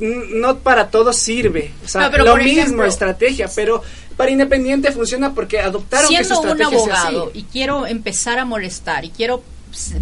no 0.01 0.59
para 0.59 0.89
todo 0.91 1.13
sirve. 1.13 1.71
O 1.85 1.89
sea, 1.89 2.09
No, 2.11 2.19
lo 2.25 2.37
mismo, 2.37 2.61
ejemplo- 2.63 2.85
estrategia, 2.87 3.49
pero 3.55 3.83
para 4.17 4.31
Independiente 4.31 4.91
funciona 4.91 5.33
porque 5.33 5.61
adoptaron 5.61 6.09
que 6.11 6.25
su 6.25 6.35
siendo 6.35 6.41
un 6.53 6.61
estrategia 6.61 6.85
sea 6.85 6.95
así. 6.95 7.07
abogado 7.15 7.31
y 7.35 7.45
quiero 7.45 7.87
empezar 7.87 8.39
a 8.41 8.45
molestar 8.45 9.05
y 9.05 9.11
quiero 9.11 9.43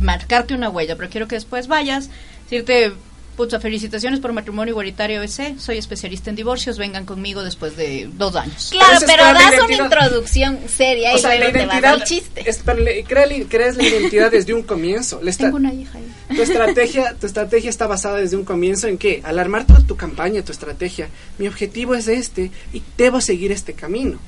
marcarte 0.00 0.54
una 0.54 0.70
huella, 0.70 0.96
pero 0.96 1.10
quiero 1.10 1.28
que 1.28 1.34
después 1.36 1.68
vayas, 1.68 2.08
decirte, 2.44 2.92
pucha, 3.36 3.58
felicitaciones 3.60 4.20
por 4.20 4.32
matrimonio 4.32 4.72
igualitario 4.72 5.22
EC, 5.22 5.58
soy 5.58 5.78
especialista 5.78 6.28
en 6.30 6.36
divorcios, 6.36 6.76
vengan 6.78 7.06
conmigo 7.06 7.42
después 7.42 7.76
de 7.76 8.08
dos 8.12 8.36
años. 8.36 8.68
Claro, 8.70 8.98
pero 9.06 9.24
la 9.24 9.32
das 9.34 9.52
una 9.64 9.76
introducción 9.84 10.58
seria 10.68 11.12
O 11.14 11.16
y 11.16 11.20
sea, 11.20 11.30
la 11.30 11.36
luego 11.36 11.52
te 11.52 11.58
vas 11.66 11.74
identidad 11.74 12.04
chiste. 12.04 12.42
es 12.50 12.58
para 12.58 12.80
le- 12.80 13.04
crea 13.04 13.24
creas 13.48 13.76
la 13.76 13.82
identidad 13.84 14.30
desde 14.30 14.52
un 14.54 14.62
comienzo. 14.62 15.20
Le 15.22 15.30
está- 15.30 15.44
Tengo 15.44 15.56
una 15.56 15.72
hija 15.72 15.98
ahí. 15.98 16.36
tu 16.36 16.42
estrategia, 16.42 17.14
tu 17.18 17.26
estrategia 17.26 17.70
está 17.70 17.86
basada 17.86 18.16
desde 18.18 18.36
un 18.36 18.44
comienzo 18.44 18.86
en 18.88 18.98
que 18.98 19.20
al 19.24 19.38
armar 19.38 19.66
toda 19.66 19.80
tu 19.80 19.96
campaña, 19.96 20.42
tu 20.42 20.52
estrategia, 20.52 21.08
mi 21.38 21.48
objetivo 21.48 21.94
es 21.94 22.08
este 22.08 22.50
y 22.72 22.82
debo 22.98 23.20
seguir 23.20 23.52
este 23.52 23.72
camino. 23.72 24.18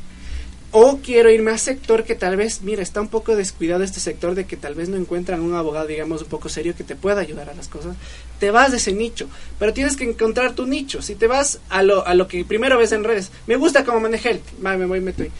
O 0.74 0.98
quiero 1.04 1.30
irme 1.30 1.50
a 1.50 1.58
sector 1.58 2.02
que 2.04 2.14
tal 2.14 2.36
vez, 2.36 2.62
mira, 2.62 2.82
está 2.82 3.00
un 3.02 3.08
poco 3.08 3.36
descuidado 3.36 3.84
este 3.84 4.00
sector 4.00 4.34
de 4.34 4.46
que 4.46 4.56
tal 4.56 4.74
vez 4.74 4.88
no 4.88 4.96
encuentran 4.96 5.42
un 5.42 5.54
abogado, 5.54 5.86
digamos, 5.86 6.22
un 6.22 6.28
poco 6.28 6.48
serio 6.48 6.74
que 6.74 6.82
te 6.82 6.96
pueda 6.96 7.20
ayudar 7.20 7.50
a 7.50 7.54
las 7.54 7.68
cosas. 7.68 7.94
Te 8.40 8.50
vas 8.50 8.70
de 8.70 8.78
ese 8.78 8.92
nicho, 8.94 9.28
pero 9.58 9.74
tienes 9.74 9.96
que 9.96 10.04
encontrar 10.04 10.52
tu 10.54 10.66
nicho. 10.66 11.02
Si 11.02 11.14
te 11.14 11.26
vas 11.26 11.60
a 11.68 11.82
lo, 11.82 12.06
a 12.06 12.14
lo 12.14 12.26
que 12.26 12.44
primero 12.46 12.78
ves 12.78 12.92
en 12.92 13.04
redes, 13.04 13.30
me 13.46 13.56
gusta 13.56 13.84
cómo 13.84 14.00
maneja 14.00 14.30
él, 14.30 14.40
va, 14.64 14.76
me 14.78 14.86
voy, 14.86 15.00
meto 15.00 15.22
ahí. 15.24 15.30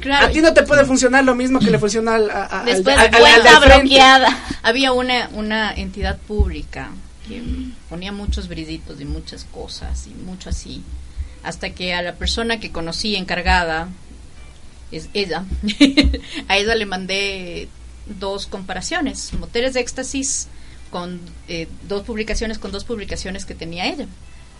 Claro, 0.00 0.26
A 0.26 0.30
ti 0.30 0.40
no 0.40 0.52
te 0.52 0.62
puede 0.64 0.84
funcionar 0.84 1.24
lo 1.24 1.34
mismo 1.36 1.60
que 1.60 1.70
le 1.70 1.78
funciona 1.78 2.16
al, 2.16 2.28
a- 2.30 2.62
Después 2.64 2.96
al- 2.98 3.06
al- 3.06 3.14
al 3.14 3.20
vuelta 3.20 3.60
bloqueada. 3.60 4.44
había 4.62 4.92
una, 4.92 5.28
una 5.34 5.72
entidad 5.74 6.18
pública 6.18 6.90
que 7.28 7.42
ponía 7.88 8.10
muchos 8.10 8.48
briditos 8.48 9.00
y 9.00 9.04
muchas 9.04 9.44
cosas 9.44 10.06
y 10.06 10.10
mucho 10.24 10.48
así, 10.50 10.82
hasta 11.42 11.70
que 11.70 11.94
a 11.94 12.02
la 12.02 12.14
persona 12.14 12.58
que 12.58 12.72
conocí 12.72 13.14
encargada, 13.16 13.88
es 14.96 15.08
ella, 15.14 15.44
a 16.48 16.56
ella 16.56 16.74
le 16.74 16.86
mandé 16.86 17.68
dos 18.18 18.46
comparaciones, 18.46 19.32
moteles 19.34 19.74
de 19.74 19.80
éxtasis 19.80 20.48
con 20.90 21.20
eh, 21.48 21.68
dos 21.86 22.02
publicaciones 22.04 22.58
con 22.58 22.72
dos 22.72 22.84
publicaciones 22.84 23.44
que 23.44 23.54
tenía 23.54 23.86
ella. 23.86 24.06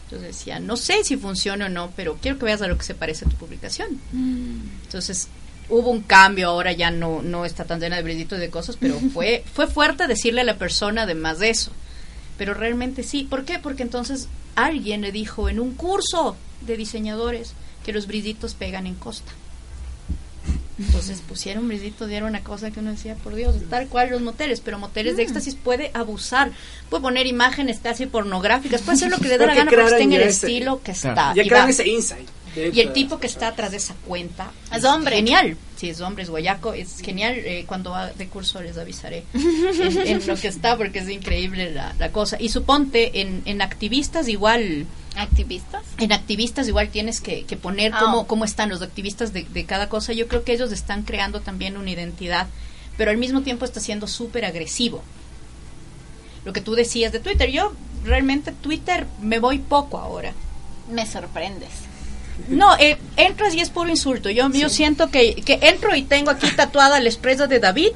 Entonces 0.05 0.29
decía, 0.37 0.59
no 0.59 0.77
sé 0.77 1.05
si 1.05 1.17
funciona 1.17 1.67
o 1.67 1.69
no, 1.69 1.93
pero 1.95 2.17
quiero 2.21 2.39
que 2.39 2.47
veas 2.47 2.63
a 2.63 2.67
lo 2.67 2.79
que 2.79 2.85
se 2.85 2.95
parece 2.95 3.27
a 3.27 3.29
tu 3.29 3.37
publicación. 3.37 4.01
Entonces 4.85 5.29
hubo 5.69 5.91
un 5.91 6.01
cambio, 6.01 6.49
ahora 6.49 6.73
ya 6.73 6.91
no, 6.91 7.21
no 7.23 7.45
está 7.45 7.65
tan 7.65 7.79
llena 7.79 7.97
de 7.97 8.03
brillitos 8.03 8.39
y 8.39 8.41
de 8.41 8.51
cosas, 8.51 8.77
pero 8.81 8.99
fue, 9.13 9.45
fue 9.53 9.67
fuerte 9.67 10.07
decirle 10.07 10.41
a 10.41 10.45
la 10.45 10.57
persona 10.57 11.03
además 11.03 11.39
de 11.39 11.51
eso. 11.51 11.73
Pero 12.39 12.55
realmente 12.55 13.03
sí. 13.03 13.25
¿Por 13.25 13.45
qué? 13.45 13.59
Porque 13.59 13.83
entonces 13.83 14.29
alguien 14.55 15.03
le 15.03 15.13
dijo 15.13 15.49
en 15.49 15.61
un 15.61 15.75
curso 15.75 16.37
de 16.63 16.77
diseñadores 16.77 17.53
que 17.85 17.93
los 17.93 18.07
brillitos 18.07 18.55
pegan 18.55 18.87
en 18.87 18.95
costa. 18.95 19.33
Entonces 20.79 21.21
pusieron 21.27 21.67
brillito, 21.67 22.07
dieron 22.07 22.29
una 22.29 22.45
cosa 22.45 22.71
que 22.71 22.79
uno 22.81 22.93
decía, 22.93 23.17
por 23.17 23.35
Dios, 23.35 23.57
tal 23.69 23.89
cual 23.89 24.11
los 24.11 24.21
moteles, 24.21 24.61
pero 24.61 24.79
moteles 24.79 25.17
de 25.17 25.25
éxtasis 25.25 25.57
puede 25.57 25.91
abusar, 25.93 26.53
puede 26.89 27.03
poner 27.03 27.27
imágenes 27.27 27.81
casi 27.83 28.07
pornográficas, 28.07 28.83
puede 28.83 28.97
hacer 28.97 29.11
lo 29.11 29.19
que 29.19 29.29
le 29.29 29.39
dé 29.39 29.47
la 29.47 29.55
gana 29.55 29.71
en 29.71 29.77
crearon 29.77 30.13
el 30.13 30.23
estilo 30.23 30.81
que 30.83 30.93
Claro. 30.93 31.09
está. 31.21 31.35
Ya 31.35 31.43
Y 31.43 31.49
crean 31.49 31.69
ese 31.69 31.89
insight. 31.89 32.29
y 32.57 32.81
el 32.81 32.93
tipo 32.93 33.19
que 33.19 33.27
está 33.27 33.49
atrás 33.49 33.73
de 33.73 33.77
esa 33.79 33.95
cuenta 34.07 34.51
es 34.75 34.85
hombre. 34.85 35.17
Genial. 35.17 35.57
Si 35.77 35.91
es 35.91 36.01
hombre, 36.01 36.23
es 36.25 36.31
guayaco. 36.31 36.73
Es 36.75 37.01
genial. 37.01 37.35
Eh, 37.39 37.65
cuando 37.67 37.91
va 37.91 38.09
de 38.13 38.27
curso 38.29 38.61
les 38.63 38.79
avisaré 38.79 39.25
en, 39.35 39.99
en 40.07 40.27
lo 40.27 40.37
que 40.37 40.49
está 40.49 40.77
porque 40.77 41.01
es 41.01 41.09
increíble 41.09 41.73
la, 41.73 41.95
la 41.99 42.11
cosa. 42.13 42.37
Y 42.41 42.49
suponte, 42.51 43.21
en, 43.21 43.43
en 43.47 43.63
activistas 43.63 44.29
igual... 44.29 44.87
¿Activistas? 45.19 45.83
En 45.99 46.13
activistas 46.13 46.69
igual 46.69 46.89
tienes 46.91 47.21
que, 47.21 47.45
que 47.45 47.57
poner 47.57 47.93
Ah. 47.95 47.99
cómo, 48.01 48.27
cómo 48.27 48.45
están 48.45 48.69
los 48.71 48.83
activistas 48.83 49.33
de, 49.33 49.43
de 49.45 49.65
cada 49.65 49.89
cosa. 49.89 50.13
Yo 50.13 50.29
creo 50.29 50.45
que 50.45 50.53
ellos 50.53 50.73
están 50.73 51.03
creando 51.03 51.41
también 51.41 51.77
una 51.77 51.91
identidad, 51.91 52.47
pero 52.97 53.11
al 53.11 53.17
mismo 53.19 53.43
tiempo 53.43 53.65
está 53.65 53.81
siendo 53.81 54.07
súper 54.07 54.45
agresivo. 54.45 55.03
Lo 56.45 56.53
que 56.53 56.61
tú 56.61 56.75
decías 56.75 57.13
de 57.13 57.21
Twitter, 57.21 57.51
yo 57.51 57.73
realmente 58.05 58.53
Twitter 58.53 59.07
me 59.21 59.39
voy 59.39 59.59
poco 59.59 59.99
ahora. 59.99 60.33
Me 60.91 61.05
sorprendes. 61.05 61.69
No, 62.49 62.77
eh, 62.79 62.97
entras 63.17 63.53
y 63.55 63.61
es 63.61 63.69
puro 63.71 63.91
insulto. 63.91 64.31
Yo, 64.31 64.49
yo 64.53 64.69
siento 64.69 65.11
que, 65.11 65.35
que 65.35 65.59
entro 65.63 65.95
y 65.97 66.03
tengo 66.03 66.31
aquí 66.31 66.49
tatuada 66.53 67.01
la 67.01 67.09
estrella 67.09 67.49
de 67.49 67.59
David. 67.59 67.93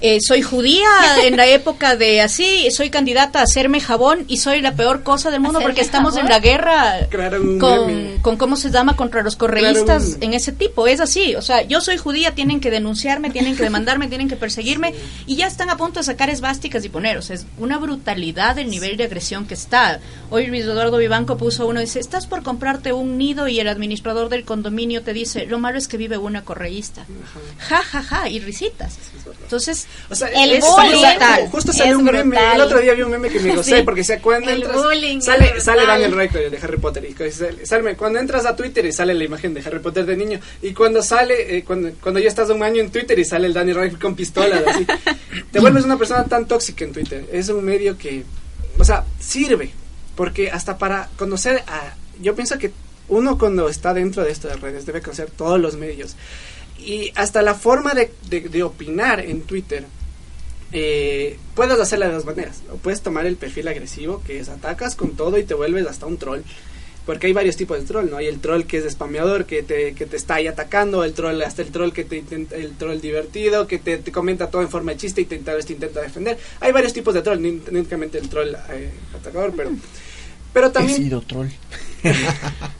Eh, 0.00 0.18
soy 0.20 0.42
judía 0.42 0.88
en 1.24 1.36
la 1.36 1.46
época 1.46 1.96
de 1.96 2.20
así, 2.20 2.70
soy 2.70 2.88
candidata 2.88 3.40
a 3.40 3.42
hacerme 3.42 3.80
jabón 3.80 4.24
y 4.28 4.36
soy 4.36 4.60
la 4.60 4.74
peor 4.74 5.02
cosa 5.02 5.30
del 5.30 5.40
mundo 5.40 5.58
¿Hacerme 5.58 5.74
porque 5.74 5.80
estamos 5.84 6.16
en 6.16 6.28
la 6.28 6.38
guerra 6.38 7.08
con, 8.22 8.36
cómo 8.36 8.56
se 8.56 8.70
llama 8.70 8.94
contra 8.94 9.22
los 9.22 9.34
correístas 9.34 10.18
en 10.20 10.34
ese 10.34 10.52
tipo. 10.52 10.86
Es 10.86 11.00
así, 11.00 11.34
o 11.34 11.42
sea, 11.42 11.62
yo 11.62 11.80
soy 11.80 11.96
judía, 11.96 12.34
tienen 12.34 12.60
que 12.60 12.70
denunciarme, 12.70 13.30
tienen 13.30 13.56
que 13.56 13.64
demandarme, 13.64 14.06
tienen 14.08 14.28
que 14.28 14.36
perseguirme 14.36 14.94
y 15.26 15.34
ya 15.34 15.48
están 15.48 15.68
a 15.68 15.76
punto 15.76 15.98
de 15.98 16.04
sacar 16.04 16.30
esvásticas 16.30 16.84
y 16.84 16.88
poner. 16.88 17.18
O 17.18 17.22
sea, 17.22 17.34
es 17.34 17.46
una 17.58 17.78
brutalidad 17.78 18.58
el 18.58 18.70
nivel 18.70 18.96
de 18.96 19.04
agresión 19.04 19.46
que 19.46 19.54
está. 19.54 19.98
Hoy 20.30 20.46
Luis 20.46 20.64
Eduardo 20.64 20.98
Vivanco 20.98 21.36
puso 21.36 21.66
uno, 21.66 21.80
dice, 21.80 21.98
estás 21.98 22.26
por 22.26 22.44
comprarte 22.44 22.92
un 22.92 23.18
nido 23.18 23.48
y 23.48 23.58
el 23.58 23.68
administrador 23.68 24.28
del 24.28 24.44
condominio 24.44 25.02
te 25.02 25.12
dice, 25.12 25.46
lo 25.46 25.58
malo 25.58 25.76
es 25.78 25.88
que 25.88 25.96
vive 25.96 26.18
una 26.18 26.44
correísta. 26.44 27.04
Ja, 27.58 27.82
ja, 27.82 28.02
ja, 28.02 28.28
y 28.28 28.38
risitas. 28.38 28.96
Entonces, 29.42 29.87
O 30.10 30.14
sea, 30.14 30.28
el 30.28 30.52
es- 30.52 30.64
bullying 30.64 31.48
justo 31.50 31.72
salió 31.72 31.92
es 31.92 31.98
un 31.98 32.04
meme, 32.06 32.38
el 32.54 32.60
otro 32.62 32.80
día 32.80 32.94
vi 32.94 33.02
un 33.02 33.10
meme 33.10 33.28
que 33.28 33.40
me 33.40 33.54
gocé 33.54 33.76
Sí. 33.78 33.82
porque 33.82 34.02
sea 34.04 34.20
cuando 34.22 34.50
El 34.50 34.62
entras 34.62 34.82
bullying 34.82 35.20
sale 35.20 35.60
sale. 35.60 35.86
Daniel 35.86 36.12
Radcliffe 36.16 36.50
de 36.50 36.56
Harry 36.58 36.78
Potter 36.78 37.04
y 37.04 37.30
sale, 37.30 37.66
sale- 37.66 37.96
cuando 37.96 38.18
entras 38.18 38.46
a 38.46 38.56
Twitter 38.56 38.86
y 38.86 38.92
sale 38.92 39.12
la 39.14 39.24
imagen 39.24 39.52
de 39.52 39.60
Harry 39.60 39.80
Potter 39.80 40.06
de 40.06 40.16
niño 40.16 40.40
y 40.62 40.72
cuando 40.72 41.02
sale 41.02 41.58
eh, 41.58 41.64
cuando 41.64 41.90
cuando 42.02 42.20
ya 42.20 42.28
estás 42.28 42.48
un 42.50 42.62
año 42.62 42.80
en 42.80 42.90
Twitter 42.90 43.18
y 43.18 43.24
sale 43.24 43.46
el 43.46 43.52
Daniel 43.52 43.76
Radcliffe 43.76 44.00
con 44.00 44.14
pistolas 44.16 44.62
así 44.66 44.86
te 45.52 45.60
vuelves 45.60 45.84
una 45.84 45.98
persona 45.98 46.24
tan 46.24 46.46
tóxica 46.48 46.84
en 46.84 46.92
Twitter. 46.92 47.26
Es 47.32 47.48
un 47.50 47.64
medio 47.64 47.98
que 47.98 48.24
o 48.78 48.84
sea 48.84 49.04
sirve 49.20 49.70
porque 50.16 50.50
hasta 50.50 50.78
para 50.78 51.08
conocer 51.18 51.62
a 51.66 51.94
yo 52.20 52.34
pienso 52.34 52.58
que 52.58 52.72
uno 53.08 53.38
cuando 53.38 53.68
está 53.68 53.94
dentro 53.94 54.22
de 54.24 54.30
esto 54.32 54.48
de 54.48 54.56
redes 54.56 54.84
debe 54.84 55.00
conocer 55.00 55.30
todos 55.30 55.58
los 55.60 55.76
medios 55.76 56.14
y 56.92 57.12
hasta 57.14 57.42
la 57.42 57.54
forma 57.54 57.92
de, 57.94 58.10
de- 58.30 58.48
de 58.48 58.62
opinar 58.62 59.20
en 59.20 59.42
Twitter 59.42 59.84
eh, 60.72 61.38
puedes 61.54 61.78
hacerla 61.78 62.08
de 62.08 62.14
dos 62.14 62.24
maneras. 62.24 62.62
O 62.72 62.76
puedes 62.76 63.00
tomar 63.02 63.26
el 63.26 63.36
perfil 63.36 63.68
agresivo, 63.68 64.22
que 64.26 64.38
es 64.40 64.48
atacas 64.48 64.94
con 64.94 65.10
todo 65.16 65.38
y 65.38 65.44
te 65.44 65.54
vuelves 65.54 65.86
hasta 65.86 66.06
un 66.06 66.18
troll. 66.18 66.40
Porque 67.06 67.26
hay 67.26 67.32
varios 67.32 67.56
tipos 67.56 67.78
de 67.78 67.86
troll, 67.86 68.10
¿no? 68.10 68.18
Hay 68.18 68.26
el 68.26 68.38
troll 68.38 68.64
que 68.64 68.76
es 68.78 68.92
spameador, 68.92 69.46
que 69.46 69.62
te, 69.62 69.94
que 69.94 70.04
te 70.04 70.16
está 70.18 70.34
ahí 70.34 70.46
atacando, 70.46 71.04
el 71.04 71.14
troll, 71.14 71.40
hasta 71.42 71.62
el 71.62 71.68
troll 71.70 71.90
que 71.92 72.04
te 72.04 72.18
intenta, 72.18 72.54
el 72.54 72.72
troll 72.76 73.00
divertido, 73.00 73.66
que 73.66 73.78
te, 73.78 73.96
te 73.96 74.12
comenta 74.12 74.50
todo 74.50 74.60
en 74.60 74.68
forma 74.68 74.92
de 74.92 74.98
chiste 74.98 75.22
y 75.22 75.24
te, 75.24 75.38
tal 75.38 75.56
vez 75.56 75.64
te 75.64 75.72
intenta 75.72 76.02
defender. 76.02 76.36
Hay 76.60 76.70
varios 76.72 76.92
tipos 76.92 77.14
de 77.14 77.22
troll, 77.22 77.40
no 77.40 77.48
únicamente 77.78 78.18
el 78.18 78.28
troll 78.28 78.48
eh, 78.70 78.90
atacador, 79.18 79.54
pero, 79.56 79.70
pero 80.52 80.66
He 80.66 80.70
también... 80.70 80.96
sido 80.98 81.22
troll. 81.22 81.48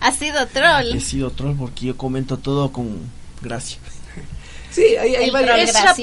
Ha 0.01 0.13
sido 0.13 0.47
troll. 0.49 0.93
He 0.95 1.01
sido 1.01 1.31
troll 1.31 1.57
porque 1.59 1.87
yo 1.87 1.97
comento 1.97 2.37
todo 2.37 2.71
con 2.71 2.99
gracia. 3.41 3.79
Sí, 4.71 4.83
hay, 4.97 5.15
hay 5.17 5.25
El 5.25 5.31
varios... 5.31 5.49
troll 5.49 5.61
es 5.61 5.75
la, 5.75 5.81
es, 5.81 5.95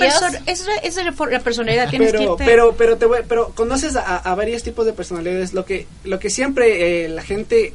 personalidad, 1.43 1.89
tienes 1.89 2.11
que 2.11 2.17
pero, 2.17 2.31
irte... 2.33 2.45
pero, 2.45 2.75
pero, 2.75 2.97
te 2.97 3.05
voy- 3.05 3.21
pero 3.27 3.49
conoces 3.49 3.95
a, 3.95 4.17
a 4.17 4.35
varios 4.35 4.63
tipos 4.63 4.85
de 4.85 4.93
personalidades. 4.93 5.53
Lo 5.53 5.65
que, 5.65 5.85
lo 6.03 6.19
que 6.19 6.29
siempre 6.29 7.05
eh, 7.05 7.09
la 7.09 7.21
gente 7.21 7.67
eh, 7.67 7.73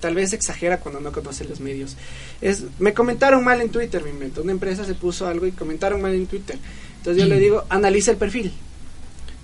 tal 0.00 0.14
vez 0.14 0.32
exagera 0.34 0.80
cuando 0.80 1.00
no 1.00 1.12
conoce 1.12 1.44
los 1.44 1.60
medios 1.60 1.96
es, 2.40 2.64
me 2.78 2.92
comentaron 2.92 3.42
mal 3.42 3.60
en 3.62 3.70
Twitter, 3.70 4.02
me 4.04 4.10
invento. 4.10 4.42
Una 4.42 4.52
empresa 4.52 4.84
se 4.84 4.94
puso 4.94 5.26
algo 5.26 5.46
y 5.46 5.52
comentaron 5.52 6.02
mal 6.02 6.14
en 6.14 6.26
Twitter. 6.26 6.58
Entonces 6.98 7.22
yo 7.22 7.28
le 7.28 7.38
digo, 7.40 7.64
analiza 7.70 8.10
el 8.10 8.16
perfil. 8.18 8.52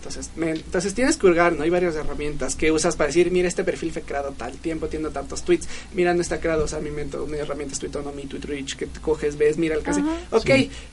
Entonces, 0.07 0.31
me- 0.37 0.51
entonces 0.51 0.93
tienes 0.93 1.17
que 1.17 1.27
hurgar, 1.27 1.55
¿no? 1.55 1.63
Hay 1.63 1.71
varias 1.71 1.95
herramientas 1.97 2.57
que 2.57 2.71
usas 2.71 2.95
para 2.95 3.07
decir, 3.07 3.31
mira, 3.31 3.49
este 3.49 3.65
perfil 3.65 3.91
fue 3.91 4.03
creado 4.03 4.33
tal 4.37 4.53
tiempo, 4.59 4.87
tiene 4.89 5.09
tantos 5.09 5.43
tweets, 5.45 5.67
mira, 5.95 6.13
no 6.13 6.21
está 6.21 6.41
creado, 6.41 6.65
o 6.65 6.69
sea, 6.69 6.81
me 6.81 6.91
invento 6.91 7.25
una 7.25 7.39
herramienta 7.39 7.73
es 7.73 7.79
Tweetonomy, 7.81 8.27
Tweetreach, 8.27 8.77
que 8.77 8.85
te 8.87 9.01
coges, 9.01 9.39
ves, 9.39 9.57
mira, 9.57 9.75
alcance. 9.77 10.03
Ok, 10.31 10.45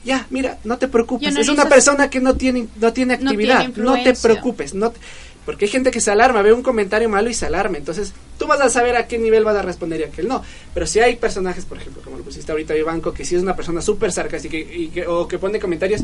ya, 0.06 0.28
mira, 0.30 0.60
no 0.64 0.78
te 0.78 0.88
preocupes, 0.88 1.28
es 1.42 1.50
una 1.50 1.64
persona 1.76 2.10
que 2.10 2.22
no 2.22 2.36
tiene, 2.38 2.68
no 2.80 2.94
tiene 2.94 3.18
No 3.18 3.30
actividad, 3.30 3.60
tiene 3.74 3.84
no, 3.84 3.94
te 3.96 4.14
preocupes, 4.22 4.74
no 4.74 4.92
te- 4.92 5.00
porque 5.46 5.66
hay 5.66 5.72
gente 5.72 5.90
que 5.92 6.00
se 6.00 6.12
alarma, 6.12 6.44
ve 6.44 6.54
un 6.54 6.62
comentario 6.62 7.10
malo 7.10 7.28
y 7.30 7.34
se 7.34 7.48
alarma, 7.48 7.78
entonces 7.78 8.14
tú 8.38 8.46
vas 8.48 8.62
a 8.62 8.70
saber 8.70 8.96
a 8.96 9.08
qué 9.08 9.18
nivel 9.18 9.44
vas 9.44 9.56
a 9.58 9.64
responder 9.64 10.00
y 10.00 10.04
a 10.04 10.10
qué 10.12 10.22
no, 10.24 10.44
pero 10.74 10.86
si 10.86 11.00
hay 11.00 11.16
personajes, 11.18 11.66
por 11.66 11.80
ejemplo, 11.80 12.02
como 12.04 12.18
lo 12.18 12.24
pusiste 12.24 12.52
ahorita 12.52 12.76
Vivanco, 12.76 13.12
que 13.12 13.26
sí 13.26 13.36
es 13.36 13.42
una 13.42 13.56
persona 13.56 13.82
súper 13.82 14.12
sarcástica 14.12 14.56
y, 14.56 14.62
y 14.84 14.88
que, 14.90 15.08
o 15.08 15.28
que 15.28 15.40
pone 15.40 15.60
comentarios 15.60 16.02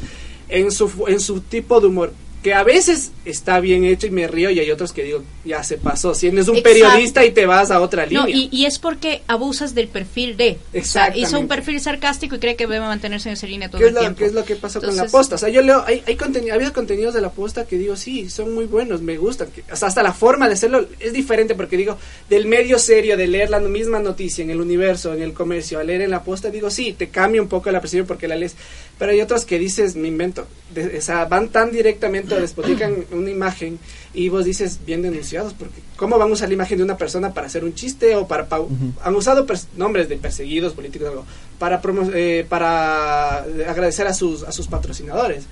en 0.49 0.71
su, 0.71 0.91
en 1.07 1.19
su 1.19 1.41
tipo 1.41 1.79
de 1.79 1.85
humor, 1.87 2.13
que 2.47 2.53
a 2.53 2.63
veces 2.63 3.11
está 3.25 3.59
bien 3.59 3.83
hecho 3.83 4.07
y 4.07 4.09
me 4.09 4.25
río 4.25 4.49
y 4.49 4.57
hay 4.61 4.71
otros 4.71 4.93
que 4.93 5.03
digo, 5.03 5.21
ya 5.43 5.65
se 5.65 5.77
pasó, 5.77 6.15
si 6.15 6.27
eres 6.27 6.47
un 6.47 6.55
Exacto. 6.55 6.79
periodista 6.79 7.25
y 7.25 7.31
te 7.31 7.45
vas 7.45 7.71
a 7.71 7.81
otra 7.81 8.05
línea. 8.05 8.21
No, 8.23 8.29
y, 8.29 8.47
y 8.53 8.65
es 8.65 8.79
porque 8.79 9.21
abusas 9.27 9.75
del 9.75 9.89
perfil 9.89 10.37
de. 10.37 10.51
O 10.51 10.55
sea, 10.71 10.79
Exactamente. 10.79 11.19
hizo 11.27 11.39
un 11.41 11.47
perfil 11.49 11.81
sarcástico 11.81 12.35
y 12.35 12.39
cree 12.39 12.55
que 12.55 12.65
debe 12.65 12.79
mantenerse 12.79 13.27
en 13.27 13.33
esa 13.33 13.47
línea 13.47 13.69
todo 13.69 13.79
¿Qué 13.79 13.85
es, 13.85 13.89
el 13.89 13.95
lo, 13.95 13.99
tiempo. 13.99 14.19
qué 14.19 14.25
es 14.27 14.33
lo 14.33 14.45
que 14.45 14.55
pasó 14.55 14.79
con 14.79 14.95
la 14.95 15.07
posta? 15.07 15.35
O 15.35 15.37
sea, 15.37 15.49
yo 15.49 15.61
leo, 15.61 15.83
hay, 15.85 16.01
hay 16.07 16.15
contenido, 16.15 16.53
ha 16.53 16.55
habido 16.55 16.71
contenidos 16.71 17.13
de 17.13 17.19
la 17.19 17.31
posta 17.31 17.65
que 17.67 17.77
digo, 17.77 17.97
sí, 17.97 18.29
son 18.29 18.53
muy 18.55 18.63
buenos, 18.63 19.01
me 19.01 19.17
gustan. 19.17 19.49
que- 19.51 19.63
o 19.69 19.75
sea, 19.75 19.89
hasta 19.89 20.01
la 20.03 20.13
forma 20.13 20.47
de 20.47 20.53
hacerlo 20.53 20.87
es 21.01 21.11
diferente 21.11 21.53
porque 21.53 21.75
digo, 21.75 21.97
del 22.29 22.45
medio 22.45 22.79
serio, 22.79 23.17
de 23.17 23.27
leer 23.27 23.49
la 23.49 23.59
misma 23.59 23.99
noticia 23.99 24.41
en 24.41 24.51
el 24.51 24.61
universo, 24.61 25.13
en 25.13 25.21
el 25.21 25.33
comercio, 25.33 25.79
a 25.79 25.83
leer 25.83 25.99
en 26.01 26.11
la 26.11 26.23
posta, 26.23 26.49
digo, 26.49 26.69
sí, 26.69 26.93
te 26.97 27.09
cambia 27.09 27.41
un 27.41 27.49
poco 27.49 27.69
la 27.71 27.81
percepción 27.81 28.07
porque 28.07 28.29
la 28.29 28.37
lees. 28.37 28.55
Pero 28.97 29.11
hay 29.11 29.19
otros 29.19 29.43
que 29.43 29.59
dices, 29.59 29.95
me 29.97 30.07
invento. 30.07 30.47
De- 30.73 30.97
o 30.97 31.01
sea, 31.01 31.25
van 31.25 31.49
tan 31.49 31.71
directamente 31.71 32.36
o 32.37 32.41
despotican 32.41 33.05
una 33.11 33.29
imagen 33.29 33.79
y 34.13 34.29
vos 34.29 34.45
dices, 34.45 34.79
bien 34.85 35.01
denunciados, 35.01 35.53
porque 35.53 35.81
¿cómo 35.95 36.17
van 36.17 36.29
a 36.29 36.33
usar 36.33 36.47
la 36.47 36.53
imagen 36.53 36.77
de 36.77 36.83
una 36.83 36.97
persona 36.97 37.33
para 37.33 37.47
hacer 37.47 37.63
un 37.63 37.73
chiste 37.73 38.15
o 38.15 38.27
para... 38.27 38.47
pa- 38.47 38.61
Han 39.03 39.15
usado 39.15 39.45
nombres 39.75 40.07
de 40.09 40.17
perseguidos 40.17 40.73
políticos 40.73 41.09
algo 41.09 41.25
para, 41.59 41.81
promo- 41.81 42.11
eh, 42.13 42.45
para 42.47 43.39
agradecer 43.67 44.07
a 44.07 44.13
sus, 44.13 44.43
a 44.43 44.51
sus 44.51 44.67
patrocinadores. 44.67 45.43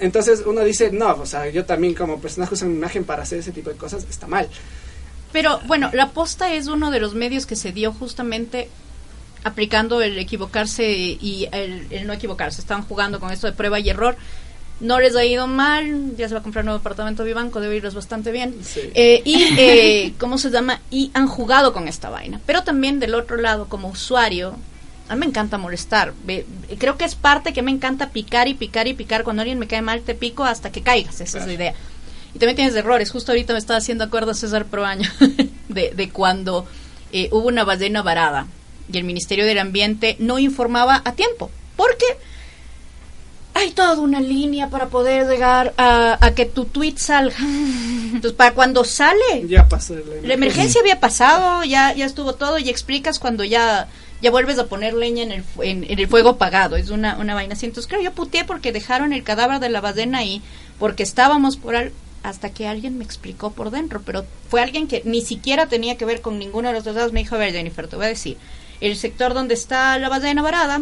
Entonces 0.00 0.42
uno 0.46 0.62
dice, 0.62 0.92
no, 0.92 1.14
o 1.16 1.26
sea, 1.26 1.48
yo 1.50 1.64
también 1.64 1.94
como 1.94 2.20
personaje 2.20 2.54
uso 2.54 2.66
mi 2.66 2.76
imagen 2.76 3.04
para 3.04 3.24
hacer 3.24 3.40
ese 3.40 3.50
tipo 3.50 3.68
de 3.70 3.76
cosas, 3.76 4.06
está 4.08 4.26
mal. 4.28 4.48
Pero 5.32 5.60
bueno, 5.66 5.90
la 5.92 6.10
posta 6.10 6.54
es 6.54 6.68
uno 6.68 6.90
de 6.90 7.00
los 7.00 7.14
medios 7.14 7.46
que 7.46 7.56
se 7.56 7.72
dio 7.72 7.92
justamente 7.92 8.68
aplicando 9.44 10.00
el 10.02 10.18
equivocarse 10.18 10.90
y 10.90 11.48
el, 11.52 11.86
el 11.90 12.06
no 12.06 12.12
equivocarse. 12.12 12.60
Estaban 12.60 12.84
jugando 12.84 13.20
con 13.20 13.30
esto 13.30 13.46
de 13.46 13.52
prueba 13.52 13.78
y 13.80 13.88
error. 13.90 14.16
No 14.80 15.00
les 15.00 15.16
ha 15.16 15.24
ido 15.24 15.46
mal, 15.46 16.16
ya 16.16 16.28
se 16.28 16.34
va 16.34 16.40
a 16.40 16.42
comprar 16.42 16.62
un 16.62 16.66
nuevo 16.66 16.80
apartamento 16.80 17.24
Vivanco, 17.24 17.60
debe 17.60 17.76
irles 17.76 17.94
bastante 17.94 18.30
bien. 18.30 18.54
Sí. 18.62 18.80
Eh, 18.94 19.22
y, 19.24 19.42
eh, 19.58 20.14
¿cómo 20.18 20.38
se 20.38 20.50
llama? 20.50 20.80
Y 20.90 21.10
han 21.14 21.26
jugado 21.26 21.72
con 21.72 21.88
esta 21.88 22.10
vaina. 22.10 22.40
Pero 22.46 22.62
también 22.62 23.00
del 23.00 23.14
otro 23.14 23.36
lado, 23.36 23.68
como 23.68 23.88
usuario, 23.88 24.56
a 25.08 25.14
mí 25.14 25.20
me 25.20 25.26
encanta 25.26 25.58
molestar. 25.58 26.12
Creo 26.78 26.96
que 26.96 27.04
es 27.04 27.14
parte 27.14 27.52
que 27.52 27.62
me 27.62 27.70
encanta 27.70 28.10
picar 28.10 28.46
y 28.46 28.54
picar 28.54 28.86
y 28.86 28.94
picar. 28.94 29.24
Cuando 29.24 29.42
alguien 29.42 29.58
me 29.58 29.66
cae 29.66 29.82
mal, 29.82 30.02
te 30.02 30.14
pico 30.14 30.44
hasta 30.44 30.70
que 30.70 30.82
caigas. 30.82 31.20
Esa 31.20 31.38
es 31.38 31.46
la 31.46 31.52
idea. 31.52 31.74
Y 32.34 32.38
también 32.38 32.56
tienes 32.56 32.74
errores. 32.74 33.10
Justo 33.10 33.32
ahorita 33.32 33.54
me 33.54 33.58
estaba 33.58 33.78
haciendo 33.78 34.04
acuerdo 34.04 34.34
César 34.34 34.66
Proaño 34.66 35.10
de, 35.68 35.92
de 35.94 36.10
cuando 36.10 36.66
eh, 37.12 37.28
hubo 37.32 37.48
una 37.48 37.64
ballena 37.64 38.02
varada 38.02 38.46
y 38.92 38.98
el 38.98 39.04
Ministerio 39.04 39.46
del 39.46 39.58
Ambiente 39.58 40.16
no 40.18 40.38
informaba 40.38 41.02
a 41.04 41.12
tiempo. 41.12 41.50
Porque 41.76 42.04
hay 43.58 43.72
toda 43.72 43.98
una 44.00 44.20
línea 44.20 44.70
para 44.70 44.86
poder 44.86 45.26
llegar 45.28 45.74
a, 45.76 46.18
a 46.24 46.34
que 46.34 46.46
tu 46.46 46.64
tweet 46.64 46.94
salga. 46.96 47.36
Entonces, 47.40 48.32
para 48.32 48.54
cuando 48.54 48.84
sale, 48.84 49.46
Ya 49.46 49.68
pasó 49.68 49.94
la 49.94 50.26
la 50.26 50.34
emergencia 50.34 50.80
había 50.80 51.00
pasado, 51.00 51.64
ya, 51.64 51.92
ya 51.94 52.06
estuvo 52.06 52.34
todo 52.34 52.58
y 52.58 52.68
explicas 52.68 53.18
cuando 53.18 53.44
ya, 53.44 53.88
ya 54.22 54.30
vuelves 54.30 54.58
a 54.58 54.66
poner 54.66 54.94
leña 54.94 55.22
en 55.22 55.32
el, 55.32 55.44
en, 55.62 55.84
en 55.84 55.98
el 55.98 56.08
fuego 56.08 56.30
apagado. 56.30 56.76
Es 56.76 56.90
una, 56.90 57.16
una 57.18 57.34
vaina 57.34 57.54
así. 57.54 57.66
Entonces, 57.66 57.88
claro, 57.88 58.02
yo 58.04 58.12
puteé 58.12 58.44
porque 58.44 58.72
dejaron 58.72 59.12
el 59.12 59.22
cadáver 59.24 59.60
de 59.60 59.68
la 59.68 59.80
badena 59.80 60.18
ahí, 60.18 60.40
porque 60.78 61.02
estábamos 61.02 61.56
por 61.56 61.76
al- 61.76 61.92
hasta 62.22 62.50
que 62.50 62.66
alguien 62.66 62.98
me 62.98 63.04
explicó 63.04 63.52
por 63.52 63.70
dentro, 63.70 64.02
pero 64.04 64.24
fue 64.48 64.60
alguien 64.62 64.88
que 64.88 65.02
ni 65.04 65.20
siquiera 65.20 65.66
tenía 65.66 65.96
que 65.96 66.04
ver 66.04 66.20
con 66.20 66.38
ninguno 66.38 66.68
de 66.68 66.74
los 66.74 66.84
dos 66.84 66.94
lados. 66.94 67.12
Me 67.12 67.20
dijo, 67.20 67.34
a 67.36 67.38
ver, 67.38 67.52
Jennifer, 67.52 67.86
te 67.88 67.96
voy 67.96 68.06
a 68.06 68.08
decir, 68.08 68.36
el 68.80 68.96
sector 68.96 69.34
donde 69.34 69.54
está 69.54 69.98
la 69.98 70.08
badena 70.08 70.42
varada, 70.42 70.80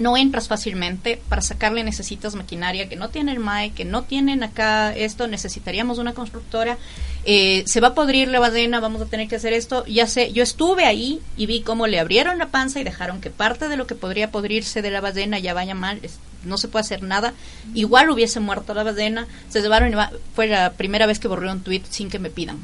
no 0.00 0.16
entras 0.16 0.48
fácilmente, 0.48 1.22
para 1.28 1.42
sacarle 1.42 1.84
necesitas 1.84 2.34
maquinaria 2.34 2.88
que 2.88 2.96
no 2.96 3.10
tiene 3.10 3.30
el 3.32 3.38
MAE, 3.38 3.70
que 3.70 3.84
no 3.84 4.02
tienen 4.02 4.42
acá 4.42 4.92
esto, 4.96 5.28
necesitaríamos 5.28 5.98
una 5.98 6.14
constructora, 6.14 6.78
eh, 7.24 7.62
se 7.66 7.80
va 7.80 7.88
a 7.88 7.94
podrir 7.94 8.28
la 8.28 8.40
badena, 8.40 8.80
vamos 8.80 9.02
a 9.02 9.06
tener 9.06 9.28
que 9.28 9.36
hacer 9.36 9.52
esto, 9.52 9.84
ya 9.86 10.06
sé, 10.06 10.32
yo 10.32 10.42
estuve 10.42 10.86
ahí 10.86 11.20
y 11.36 11.46
vi 11.46 11.60
cómo 11.60 11.86
le 11.86 12.00
abrieron 12.00 12.38
la 12.38 12.46
panza 12.48 12.80
y 12.80 12.84
dejaron 12.84 13.20
que 13.20 13.30
parte 13.30 13.68
de 13.68 13.76
lo 13.76 13.86
que 13.86 13.94
podría 13.94 14.30
podrirse 14.32 14.82
de 14.82 14.90
la 14.90 15.00
badena 15.00 15.38
ya 15.38 15.54
vaya 15.54 15.74
mal, 15.74 16.00
es- 16.02 16.18
no 16.44 16.56
se 16.56 16.68
puede 16.68 16.80
hacer 16.86 17.02
nada, 17.02 17.34
igual 17.74 18.08
hubiese 18.08 18.40
muerto 18.40 18.72
la 18.72 18.82
badena, 18.82 19.26
se 19.50 19.60
llevaron, 19.60 19.90
y 19.92 19.94
va- 19.94 20.10
fue 20.34 20.46
la 20.46 20.72
primera 20.72 21.04
vez 21.06 21.18
que 21.18 21.28
borré 21.28 21.52
un 21.52 21.60
tweet 21.60 21.82
sin 21.90 22.08
que 22.08 22.18
me 22.18 22.30
pidan. 22.30 22.58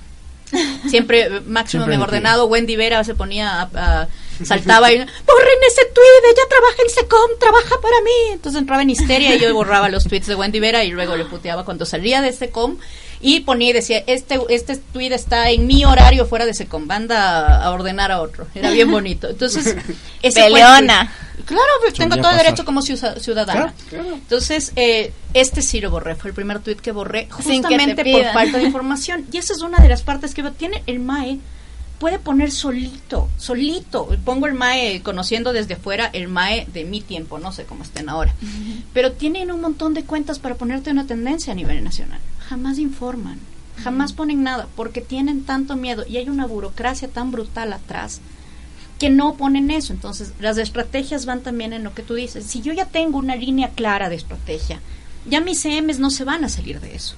Siempre, 0.88 1.22
eh, 1.22 1.40
máximo 1.46 1.84
Siempre 1.84 2.02
ordenado, 2.04 2.46
Wendy 2.46 2.76
Vera 2.76 3.02
se 3.04 3.14
ponía 3.14 3.60
a, 3.62 3.70
a- 3.74 4.08
saltaba 4.44 4.92
y 4.92 4.96
borren 4.98 5.58
ese 5.66 5.84
tweet, 5.94 6.30
ella 6.30 6.42
trabaja 6.48 6.82
en 6.84 6.90
Secom, 6.90 7.30
trabaja 7.40 7.80
para 7.80 8.00
mí. 8.02 8.32
Entonces 8.32 8.60
entraba 8.60 8.82
en 8.82 8.90
histeria 8.90 9.34
y 9.34 9.40
yo 9.40 9.52
borraba 9.54 9.88
los 9.88 10.04
tweets 10.04 10.26
de 10.26 10.34
Wendy 10.34 10.60
Vera 10.60 10.84
y 10.84 10.90
luego 10.90 11.16
le 11.16 11.24
puteaba 11.24 11.64
cuando 11.64 11.86
salía 11.86 12.20
de 12.20 12.32
Secom 12.32 12.76
y 13.20 13.40
ponía 13.40 13.70
y 13.70 13.72
decía, 13.72 14.02
este, 14.06 14.38
este 14.48 14.76
tweet 14.76 15.12
está 15.12 15.50
en 15.50 15.66
mi 15.66 15.84
horario 15.84 16.26
fuera 16.26 16.46
de 16.46 16.54
Secom, 16.54 16.86
banda 16.86 17.62
a 17.62 17.70
ordenar 17.70 18.12
a 18.12 18.20
otro. 18.20 18.46
Era 18.54 18.70
bien 18.70 18.90
bonito. 18.90 19.28
Entonces, 19.28 19.76
ese 20.22 20.40
Peleona. 20.40 21.12
Claro, 21.44 21.70
pues, 21.80 21.94
tengo 21.94 22.16
todo 22.16 22.24
pasar. 22.24 22.44
derecho 22.44 22.64
como 22.64 22.82
ciudadana. 22.82 23.74
Entonces, 23.92 24.72
eh, 24.76 25.12
este 25.34 25.62
sí 25.62 25.80
lo 25.80 25.90
borré, 25.90 26.14
fue 26.16 26.30
el 26.30 26.34
primer 26.34 26.60
tweet 26.60 26.76
que 26.76 26.92
borré, 26.92 27.28
justamente 27.30 28.04
por 28.04 28.24
falta 28.32 28.58
de 28.58 28.64
información. 28.64 29.26
Y 29.32 29.38
esa 29.38 29.52
es 29.52 29.60
una 29.60 29.78
de 29.78 29.88
las 29.88 30.02
partes 30.02 30.34
que 30.34 30.42
veo. 30.42 30.52
tiene 30.52 30.82
el 30.86 30.98
MAE, 30.98 31.38
puede 31.98 32.18
poner 32.18 32.50
solito, 32.50 33.28
solito. 33.36 34.08
Pongo 34.24 34.46
el 34.46 34.54
MAE, 34.54 35.02
conociendo 35.02 35.52
desde 35.52 35.74
afuera 35.74 36.10
el 36.12 36.28
MAE 36.28 36.66
de 36.72 36.84
mi 36.84 37.00
tiempo, 37.00 37.38
no 37.38 37.52
sé 37.52 37.64
cómo 37.64 37.84
estén 37.84 38.08
ahora. 38.08 38.34
Pero 38.92 39.12
tienen 39.12 39.52
un 39.52 39.60
montón 39.60 39.94
de 39.94 40.04
cuentas 40.04 40.38
para 40.38 40.56
ponerte 40.56 40.90
una 40.90 41.06
tendencia 41.06 41.52
a 41.52 41.56
nivel 41.56 41.84
nacional. 41.84 42.20
Jamás 42.48 42.78
informan, 42.78 43.38
jamás 43.82 44.12
ponen 44.12 44.42
nada, 44.42 44.68
porque 44.76 45.00
tienen 45.00 45.44
tanto 45.44 45.76
miedo 45.76 46.04
y 46.08 46.16
hay 46.16 46.28
una 46.28 46.46
burocracia 46.46 47.08
tan 47.08 47.32
brutal 47.32 47.72
atrás 47.72 48.20
que 48.98 49.10
no 49.10 49.34
ponen 49.34 49.70
eso. 49.70 49.92
Entonces, 49.92 50.32
las 50.40 50.58
estrategias 50.58 51.26
van 51.26 51.42
también 51.42 51.72
en 51.72 51.84
lo 51.84 51.94
que 51.94 52.02
tú 52.02 52.14
dices. 52.14 52.46
Si 52.46 52.62
yo 52.62 52.72
ya 52.72 52.86
tengo 52.86 53.18
una 53.18 53.36
línea 53.36 53.70
clara 53.70 54.08
de 54.08 54.16
estrategia, 54.16 54.80
ya 55.28 55.40
mis 55.40 55.60
CMs 55.60 55.98
no 55.98 56.10
se 56.10 56.24
van 56.24 56.44
a 56.44 56.48
salir 56.48 56.80
de 56.80 56.94
eso. 56.94 57.16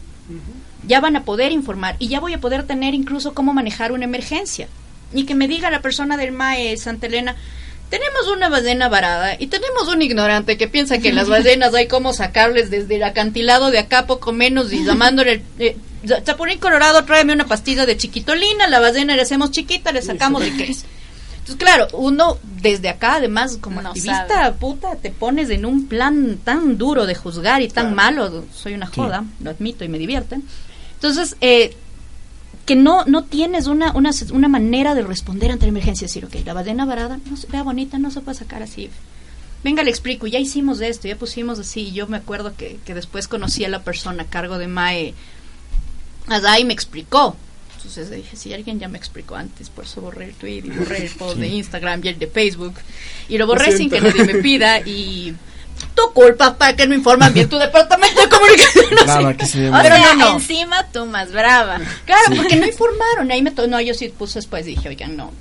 Ya 0.87 1.01
van 1.01 1.17
a 1.17 1.25
poder 1.25 1.53
informar 1.53 1.97
y 1.99 2.09
ya 2.09 2.21
voy 2.21 2.35
a 2.35 2.41
poder 2.41 2.67
tener 2.67 2.95
incluso 2.95 3.35
cómo 3.35 3.55
manejar 3.55 3.93
una 3.93 4.05
emergencia. 4.05 4.69
Y 5.15 5.25
que 5.25 5.35
me 5.35 5.49
diga 5.49 5.71
la 5.71 5.81
persona 5.81 6.17
del 6.17 6.33
MAE 6.33 6.77
Santa 6.77 7.07
Elena, 7.07 7.35
tenemos 7.91 8.29
una 8.29 8.49
ballena 8.49 8.89
varada 8.89 9.37
y 9.39 9.47
tenemos 9.47 9.89
un 9.89 10.03
ignorante 10.03 10.57
que 10.57 10.69
piensa 10.69 10.99
que 10.99 11.13
las 11.13 11.29
ballenas 11.29 11.75
hay 11.75 11.89
cómo 11.89 12.13
sacarles 12.13 12.71
desde 12.71 12.97
el 12.97 13.03
acantilado 13.03 13.71
de 13.71 13.79
acá 13.79 14.07
poco 14.07 14.33
menos 14.33 14.73
y 14.73 14.85
llamándole... 14.85 15.43
Eh, 15.59 15.77
Chapulín 16.23 16.59
Colorado, 16.59 17.05
tráeme 17.05 17.33
una 17.33 17.47
pastilla 17.47 17.85
de 17.85 17.97
chiquitolina, 17.97 18.69
la 18.69 18.79
ballena 18.79 19.17
le 19.17 19.23
hacemos 19.23 19.51
chiquita, 19.51 19.91
le 19.91 20.01
sacamos 20.01 20.43
de 20.43 20.53
crece. 20.53 20.87
Entonces, 21.33 21.57
claro, 21.57 21.89
uno 21.93 22.39
desde 22.43 22.89
acá, 22.89 23.17
además, 23.17 23.59
como 23.61 23.83
No 23.83 23.89
activista, 23.89 24.29
sabe. 24.29 24.57
puta, 24.59 24.95
te 24.95 25.11
pones 25.11 25.51
en 25.51 25.67
un 25.67 25.89
plan 25.89 26.39
tan 26.45 26.79
duro 26.79 27.05
de 27.05 27.15
juzgar 27.17 27.63
y 27.63 27.69
tan 27.69 27.95
malo. 27.95 28.45
Soy 28.55 28.75
una 28.75 28.87
joda, 28.87 29.25
lo 29.43 29.51
admito 29.51 29.85
y 29.85 29.89
me 29.89 29.99
divierte. 29.99 30.39
Entonces, 30.95 31.37
eh, 31.41 31.77
que 32.69 32.77
no 32.77 33.07
no 33.07 33.25
tienes 33.25 33.67
una, 33.67 33.93
una, 33.93 34.11
una 34.31 34.49
manera 34.49 34.95
de 34.95 35.01
responder 35.01 35.51
ante 35.51 35.65
la 35.65 35.71
emergencia. 35.71 36.07
Decir, 36.07 36.27
ok, 36.27 36.35
la 36.45 36.53
ballena 36.53 36.85
varada, 36.85 37.19
no 37.25 37.35
se 37.39 37.47
vea 37.47 37.63
bonita, 37.63 37.99
no 37.99 38.11
se 38.11 38.21
puede 38.21 38.37
sacar 38.37 38.63
así. 38.63 38.91
Venga, 39.65 39.83
le 39.83 39.89
explico, 39.89 40.27
ya 40.27 40.39
hicimos 40.39 40.83
esto, 40.83 41.09
ya 41.09 41.17
pusimos 41.17 41.59
así. 41.59 41.89
Y 41.89 41.93
yo 41.93 42.07
me 42.09 42.19
acuerdo 42.19 42.55
que, 42.55 42.79
que 42.85 42.93
después 42.93 43.27
conocí 43.27 43.65
a 43.65 43.71
la 43.71 43.83
persona 43.85 44.25
a 44.25 44.27
cargo 44.27 44.59
de 44.59 44.69
MAE. 44.69 45.15
Y 46.61 46.65
me 46.67 46.75
explicó. 46.75 47.37
Entonces 47.77 48.11
dije, 48.11 48.37
si 48.37 48.53
alguien 48.53 48.79
ya 48.79 48.89
me 48.89 48.99
explicó 48.99 49.35
antes, 49.35 49.71
por 49.71 49.85
eso 49.85 50.03
borré 50.03 50.27
el 50.27 50.35
tweet 50.35 50.65
y 50.67 50.69
borré 50.69 51.07
el 51.07 51.11
post 51.19 51.39
de 51.39 51.49
Instagram 51.49 52.03
y 52.05 52.09
el 52.09 52.19
de 52.19 52.27
Facebook. 52.27 52.75
Y 53.31 53.39
lo 53.39 53.47
borré 53.47 53.75
sin 53.75 53.89
que 53.89 54.03
nadie 54.03 54.25
me 54.25 54.43
pida 54.43 54.81
y 54.87 55.35
tu 55.95 56.13
culpa 56.13 56.57
para 56.57 56.75
que 56.77 56.87
no 56.87 56.95
informan 56.95 57.33
bien 57.33 57.49
tu 57.49 57.59
departamento 57.59 58.21
de 58.21 58.29
comunicación. 58.29 58.85
Claro, 59.05 59.47
se 59.47 59.61
ve 59.61 59.69
O 59.69 59.73
muy- 59.73 59.83
Pero 59.83 59.97
sea, 59.97 60.15
no, 60.15 60.25
no. 60.31 60.35
encima 60.35 60.87
tú 60.93 61.07
más 61.07 61.33
brava. 61.33 61.79
Claro, 62.05 62.23
porque 62.37 62.57
no 62.57 62.67
informaron. 62.67 63.31
Ahí 63.31 63.43
me 63.43 63.51
to- 63.51 63.67
no, 63.67 63.81
yo 63.81 63.95
sí 63.95 64.09
puse 64.09 64.39
después, 64.39 64.65
dije, 64.67 64.89
oigan, 64.89 65.17
no. 65.17 65.33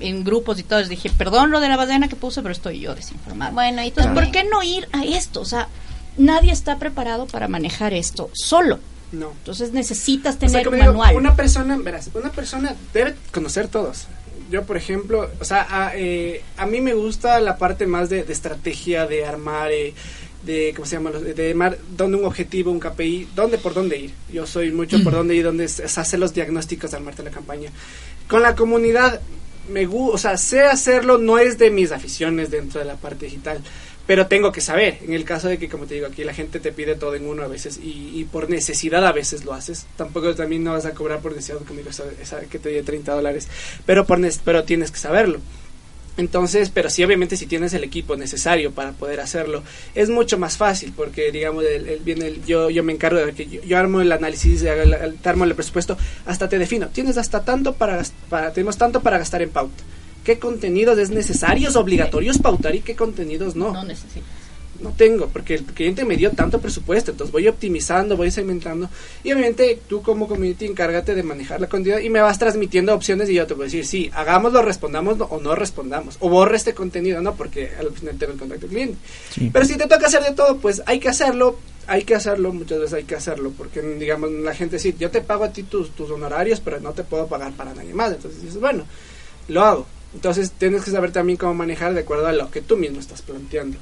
En 0.00 0.24
grupos 0.24 0.58
y 0.58 0.62
todo, 0.62 0.80
les 0.80 0.88
dije, 0.88 1.10
perdón 1.10 1.50
lo 1.50 1.60
de 1.60 1.68
la 1.68 1.76
ballena 1.76 2.08
que 2.08 2.16
puse, 2.16 2.42
pero 2.42 2.52
estoy 2.52 2.80
yo 2.80 2.94
desinformada. 2.94 3.50
Bueno, 3.52 3.82
y 3.82 3.88
Entonces, 3.88 4.12
¿por 4.12 4.30
qué 4.30 4.44
no 4.44 4.62
ir 4.62 4.88
a 4.92 5.04
esto? 5.04 5.40
O 5.40 5.44
sea, 5.44 5.68
nadie 6.16 6.52
está 6.52 6.78
preparado 6.78 7.26
para 7.26 7.48
manejar 7.48 7.92
esto 7.94 8.30
solo. 8.34 8.78
No. 9.12 9.30
Entonces 9.30 9.72
necesitas 9.72 10.34
O 10.36 10.38
sea, 10.40 10.48
tener 10.48 10.68
un 10.68 10.74
digo, 10.74 10.86
manual. 10.86 11.14
Una 11.16 11.36
persona, 11.36 11.76
verás, 11.76 12.10
una 12.14 12.30
persona 12.32 12.74
debe 12.92 13.14
conocer 13.32 13.68
todos. 13.68 14.06
Yo, 14.54 14.62
por 14.62 14.76
ejemplo, 14.76 15.28
o 15.40 15.44
sea, 15.44 15.66
a, 15.68 15.96
eh, 15.96 16.42
a 16.56 16.64
mí 16.66 16.80
me 16.80 16.94
gusta 16.94 17.40
la 17.40 17.58
parte 17.58 17.86
más 17.86 18.08
de, 18.08 18.22
de 18.22 18.32
estrategia, 18.32 19.06
de 19.06 19.24
armar, 19.26 19.72
eh, 19.72 19.92
de, 20.44 20.72
¿cómo 20.76 20.86
se 20.86 20.94
llama? 20.96 21.10
De 21.10 21.50
armar 21.50 21.76
dónde 21.96 22.18
un 22.18 22.24
objetivo, 22.24 22.70
un 22.70 22.78
KPI, 22.78 23.28
dónde 23.34 23.58
por 23.58 23.74
dónde 23.74 23.96
ir. 23.98 24.12
Yo 24.32 24.46
soy 24.46 24.70
mucho 24.70 25.02
por 25.02 25.12
dónde 25.12 25.34
ir, 25.34 25.42
dónde 25.44 25.66
se 25.68 25.88
se 25.88 26.00
hace 26.00 26.18
los 26.18 26.32
diagnósticos 26.32 26.92
de 26.92 26.98
armarte 26.98 27.22
la 27.24 27.30
campaña. 27.30 27.70
Con 28.28 28.42
la 28.42 28.54
comunidad, 28.54 29.20
me 29.68 29.88
gu- 29.88 30.10
o 30.12 30.18
sea, 30.18 30.36
sé 30.36 30.60
hacerlo, 30.62 31.18
no 31.18 31.38
es 31.38 31.58
de 31.58 31.70
mis 31.70 31.90
aficiones 31.90 32.50
dentro 32.50 32.78
de 32.78 32.86
la 32.86 32.94
parte 32.96 33.26
digital, 33.26 33.58
pero 34.06 34.26
tengo 34.26 34.52
que 34.52 34.60
saber. 34.60 34.98
En 35.02 35.12
el 35.14 35.24
caso 35.24 35.48
de 35.48 35.58
que, 35.58 35.68
como 35.68 35.86
te 35.86 35.94
digo, 35.94 36.06
aquí 36.06 36.24
la 36.24 36.34
gente 36.34 36.60
te 36.60 36.72
pide 36.72 36.94
todo 36.94 37.14
en 37.14 37.26
uno 37.26 37.42
a 37.42 37.48
veces 37.48 37.78
y, 37.82 38.10
y 38.14 38.24
por 38.24 38.50
necesidad 38.50 39.04
a 39.06 39.12
veces 39.12 39.44
lo 39.44 39.54
haces. 39.54 39.86
Tampoco 39.96 40.34
también 40.34 40.62
no 40.64 40.72
vas 40.72 40.84
a 40.86 40.92
cobrar 40.92 41.20
por 41.20 41.32
necesidad 41.32 41.58
conmigo 41.64 41.90
esa, 41.90 42.04
esa 42.20 42.40
que 42.42 42.58
te 42.58 42.68
di 42.68 42.82
30 42.82 43.12
dólares, 43.14 43.48
pero, 43.86 44.04
por 44.06 44.20
pero 44.44 44.64
tienes 44.64 44.90
que 44.90 44.98
saberlo. 44.98 45.40
Entonces, 46.16 46.70
pero 46.72 46.90
sí, 46.90 47.02
obviamente, 47.02 47.36
si 47.36 47.46
tienes 47.46 47.74
el 47.74 47.82
equipo 47.82 48.14
necesario 48.14 48.70
para 48.70 48.92
poder 48.92 49.18
hacerlo, 49.18 49.64
es 49.96 50.10
mucho 50.10 50.38
más 50.38 50.56
fácil, 50.56 50.92
porque, 50.94 51.32
digamos, 51.32 51.64
el, 51.64 51.88
el- 51.88 52.22
el- 52.22 52.44
yo, 52.44 52.70
yo 52.70 52.84
me 52.84 52.92
encargo 52.92 53.18
de 53.18 53.32
que 53.32 53.60
yo, 53.66 53.76
armo 53.78 54.00
el 54.00 54.12
análisis, 54.12 54.62
el- 54.62 55.18
armo 55.24 55.42
el 55.42 55.54
presupuesto, 55.56 55.98
hasta 56.24 56.48
te 56.48 56.58
defino, 56.60 56.86
tienes 56.88 57.18
hasta 57.18 57.44
tanto 57.44 57.72
para, 57.74 58.00
para 58.30 58.52
tenemos 58.52 58.78
tanto 58.78 59.00
para 59.00 59.18
gastar 59.18 59.42
en 59.42 59.50
pauta. 59.50 59.82
¿Qué 60.24 60.38
contenidos 60.38 60.98
es 60.98 61.10
necesarios, 61.10 61.76
obligatorios 61.76 62.38
pautar 62.38 62.74
y 62.74 62.80
qué 62.80 62.96
contenidos 62.96 63.54
no? 63.54 63.72
No 63.72 63.84
necesitas. 63.84 64.24
no 64.80 64.90
tengo, 64.90 65.28
porque 65.28 65.54
el 65.54 65.64
cliente 65.64 66.04
me 66.04 66.16
dio 66.16 66.30
tanto 66.32 66.60
presupuesto, 66.60 67.10
entonces 67.10 67.30
voy 67.30 67.46
optimizando, 67.46 68.16
voy 68.16 68.30
segmentando, 68.30 68.88
y 69.22 69.32
obviamente 69.32 69.78
tú 69.86 70.02
como 70.02 70.26
community 70.26 70.66
encárgate 70.66 71.14
de 71.14 71.22
manejar 71.22 71.60
la 71.60 71.68
cantidad 71.68 71.98
y 71.98 72.08
me 72.08 72.20
vas 72.20 72.38
transmitiendo 72.38 72.94
opciones 72.94 73.28
y 73.28 73.34
yo 73.34 73.46
te 73.46 73.54
voy 73.54 73.64
a 73.64 73.66
decir, 73.66 73.86
sí, 73.86 74.10
hagámoslo, 74.14 74.62
respondamos 74.62 75.18
o 75.20 75.40
no 75.40 75.54
respondamos, 75.54 76.16
o 76.20 76.28
borre 76.28 76.56
este 76.56 76.74
contenido, 76.74 77.20
¿no? 77.20 77.34
Porque 77.34 77.70
al 77.78 77.90
final 77.92 78.16
tengo 78.18 78.32
el 78.32 78.38
contacto 78.38 78.66
del 78.66 78.70
cliente. 78.70 78.98
Sí. 79.30 79.50
Pero 79.52 79.64
si 79.66 79.76
te 79.76 79.86
toca 79.86 80.06
hacer 80.06 80.22
de 80.22 80.32
todo, 80.32 80.56
pues 80.56 80.82
hay 80.86 81.00
que 81.00 81.08
hacerlo, 81.08 81.58
hay 81.86 82.04
que 82.04 82.14
hacerlo, 82.14 82.52
muchas 82.52 82.78
veces 82.78 82.94
hay 82.94 83.04
que 83.04 83.14
hacerlo, 83.14 83.52
porque 83.56 83.82
digamos 83.82 84.30
la 84.30 84.54
gente 84.54 84.76
dice, 84.76 84.94
yo 84.98 85.10
te 85.10 85.20
pago 85.20 85.44
a 85.44 85.52
ti 85.52 85.64
tus, 85.64 85.90
tus 85.90 86.10
honorarios, 86.10 86.60
pero 86.60 86.80
no 86.80 86.92
te 86.92 87.04
puedo 87.04 87.26
pagar 87.26 87.52
para 87.52 87.74
nadie 87.74 87.92
más, 87.92 88.12
entonces 88.12 88.40
dices, 88.40 88.58
bueno, 88.58 88.84
lo 89.48 89.62
hago. 89.62 89.86
Entonces 90.14 90.52
tienes 90.52 90.84
que 90.84 90.90
saber 90.90 91.12
también 91.12 91.36
cómo 91.36 91.54
manejar 91.54 91.92
de 91.94 92.00
acuerdo 92.00 92.26
a 92.26 92.32
lo 92.32 92.50
que 92.50 92.60
tú 92.62 92.76
mismo 92.76 93.00
estás 93.00 93.22
planteando. 93.22 93.76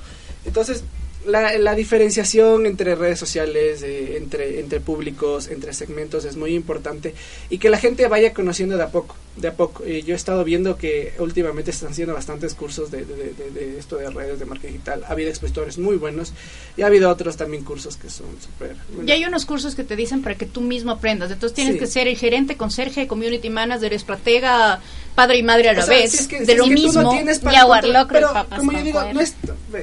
Entonces, 0.44 0.82
la, 1.26 1.56
la 1.56 1.76
diferenciación 1.76 2.66
entre 2.66 2.96
redes 2.96 3.16
sociales, 3.20 3.82
eh, 3.84 4.16
entre, 4.16 4.58
entre 4.58 4.80
públicos, 4.80 5.46
entre 5.48 5.72
segmentos 5.72 6.24
es 6.24 6.36
muy 6.36 6.52
importante 6.52 7.14
y 7.48 7.58
que 7.58 7.70
la 7.70 7.78
gente 7.78 8.08
vaya 8.08 8.34
conociendo 8.34 8.76
de 8.76 8.82
a 8.82 8.88
poco, 8.90 9.14
de 9.36 9.46
a 9.46 9.54
poco. 9.54 9.84
Eh, 9.84 10.02
yo 10.04 10.14
he 10.14 10.16
estado 10.16 10.42
viendo 10.42 10.76
que 10.76 11.12
últimamente 11.20 11.70
están 11.70 11.90
haciendo 11.92 12.12
bastantes 12.14 12.54
cursos 12.54 12.90
de, 12.90 13.04
de, 13.04 13.14
de- 13.34 13.50
de 13.52 13.78
esto 13.78 13.98
de 13.98 14.10
redes 14.10 14.40
de 14.40 14.46
marketing 14.46 14.72
digital. 14.72 15.04
Ha 15.06 15.12
habido 15.12 15.28
expositores 15.30 15.78
muy 15.78 15.94
buenos 15.94 16.32
y 16.76 16.82
ha 16.82 16.86
habido 16.86 17.08
otros 17.08 17.36
también 17.36 17.62
cursos 17.62 17.96
que 17.96 18.10
son 18.10 18.26
súper... 18.40 18.74
Y 19.06 19.12
hay 19.12 19.24
unos 19.24 19.46
cursos 19.46 19.76
que 19.76 19.84
te 19.84 19.94
dicen 19.94 20.22
para 20.22 20.34
que 20.36 20.46
tú 20.46 20.60
mismo 20.60 20.90
aprendas. 20.90 21.30
Entonces 21.30 21.54
tienes 21.54 21.74
Sí. 21.74 21.78
que 21.78 21.86
ser 21.86 22.08
el 22.08 22.16
gerente, 22.16 22.56
conserje, 22.56 23.06
community 23.06 23.48
manager, 23.48 23.92
estratega, 23.94 24.80
padre 25.14 25.38
y 25.38 25.42
madre 25.42 25.68
a 25.68 25.72
la 25.74 25.82
O 25.82 25.86
sea, 25.86 25.94
vez. 25.96 26.10
si 26.10 26.16
es 26.18 26.28
que- 26.28 26.40
de 26.40 26.46
si 26.46 26.54
lo 26.56 26.66
mismo. 26.66 27.02
no 27.02 27.12
Jaguar 27.12 27.82
contra- 27.82 28.00
Locre, 28.02 28.18
pero 28.20 28.32
papas 28.32 28.58
como 28.58 28.72
yo 28.72 28.82
digo, 28.82 29.02
no 29.12 29.20
es, 29.20 29.34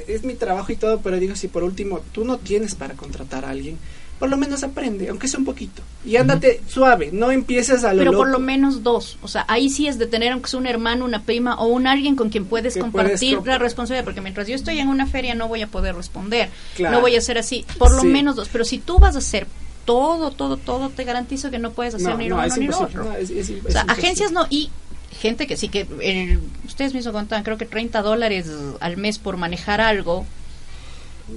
es 0.07 0.23
mi 0.23 0.33
trabajo 0.33 0.71
y 0.71 0.75
todo, 0.75 0.99
pero 1.01 1.17
digo, 1.19 1.35
si 1.35 1.47
por 1.47 1.63
último 1.63 2.01
tú 2.11 2.25
no 2.25 2.37
tienes 2.37 2.75
para 2.75 2.93
contratar 2.95 3.45
a 3.45 3.49
alguien, 3.51 3.77
por 4.19 4.29
lo 4.29 4.35
menos 4.35 4.63
aprende, 4.63 5.07
aunque 5.07 5.29
sea 5.29 5.39
un 5.39 5.45
poquito. 5.45 5.81
Y 6.03 6.17
ándate 6.17 6.61
suave, 6.67 7.09
no 7.13 7.31
empieces 7.31 7.85
a 7.85 7.93
lo 7.93 7.99
Pero 7.99 8.11
por 8.11 8.27
lo 8.27 8.39
menos 8.39 8.83
dos. 8.83 9.17
O 9.21 9.29
sea, 9.29 9.45
ahí 9.47 9.69
sí 9.69 9.87
es 9.87 9.97
de 9.97 10.07
tener 10.07 10.33
aunque 10.33 10.49
sea 10.49 10.59
un 10.59 10.67
hermano, 10.67 11.05
una 11.05 11.23
prima 11.23 11.55
o 11.55 11.67
un 11.67 11.87
alguien 11.87 12.17
con 12.17 12.29
quien 12.29 12.43
puedes 12.45 12.75
compartir 12.75 13.37
puedes 13.37 13.47
la 13.47 13.57
responsabilidad. 13.59 14.03
Porque 14.03 14.19
mientras 14.19 14.45
yo 14.49 14.55
estoy 14.55 14.79
en 14.79 14.89
una 14.89 15.07
feria 15.07 15.35
no 15.35 15.47
voy 15.47 15.61
a 15.61 15.67
poder 15.67 15.95
responder. 15.95 16.49
Claro. 16.75 16.95
No 16.97 17.01
voy 17.01 17.15
a 17.15 17.21
ser 17.21 17.37
así. 17.37 17.65
Por 17.77 17.93
lo 17.95 18.01
Sí. 18.01 18.07
menos 18.07 18.35
dos. 18.35 18.49
Pero 18.51 18.65
si 18.65 18.79
tú 18.79 18.99
vas 18.99 19.15
a 19.15 19.19
hacer 19.19 19.47
todo, 19.85 20.31
todo, 20.31 20.57
todo, 20.57 20.89
te 20.89 21.05
garantizo 21.05 21.49
que 21.49 21.57
no 21.59 21.71
puedes 21.71 21.95
hacer 21.95 22.09
No, 22.09 22.17
ni 22.17 22.27
no, 22.27 22.35
uno 22.35 22.55
ni 22.57 22.67
otro. 22.69 23.05
no, 23.05 23.13
es- 23.15 23.29
es- 23.29 23.49
es 23.49 23.65
o 23.65 23.71
sea, 23.71 23.81
agencias 23.87 24.33
no. 24.33 24.45
Y 24.49 24.69
gente 25.11 25.47
que 25.47 25.57
sí 25.57 25.69
que 25.69 25.87
el- 26.01 26.39
ustedes 26.65 26.93
mismos 26.93 27.13
contaban, 27.13 27.43
creo 27.43 27.57
que 27.57 27.65
30 27.65 28.01
dólares 28.01 28.47
al 28.79 28.97
mes 28.97 29.17
por 29.19 29.37
manejar 29.37 29.81
algo. 29.81 30.25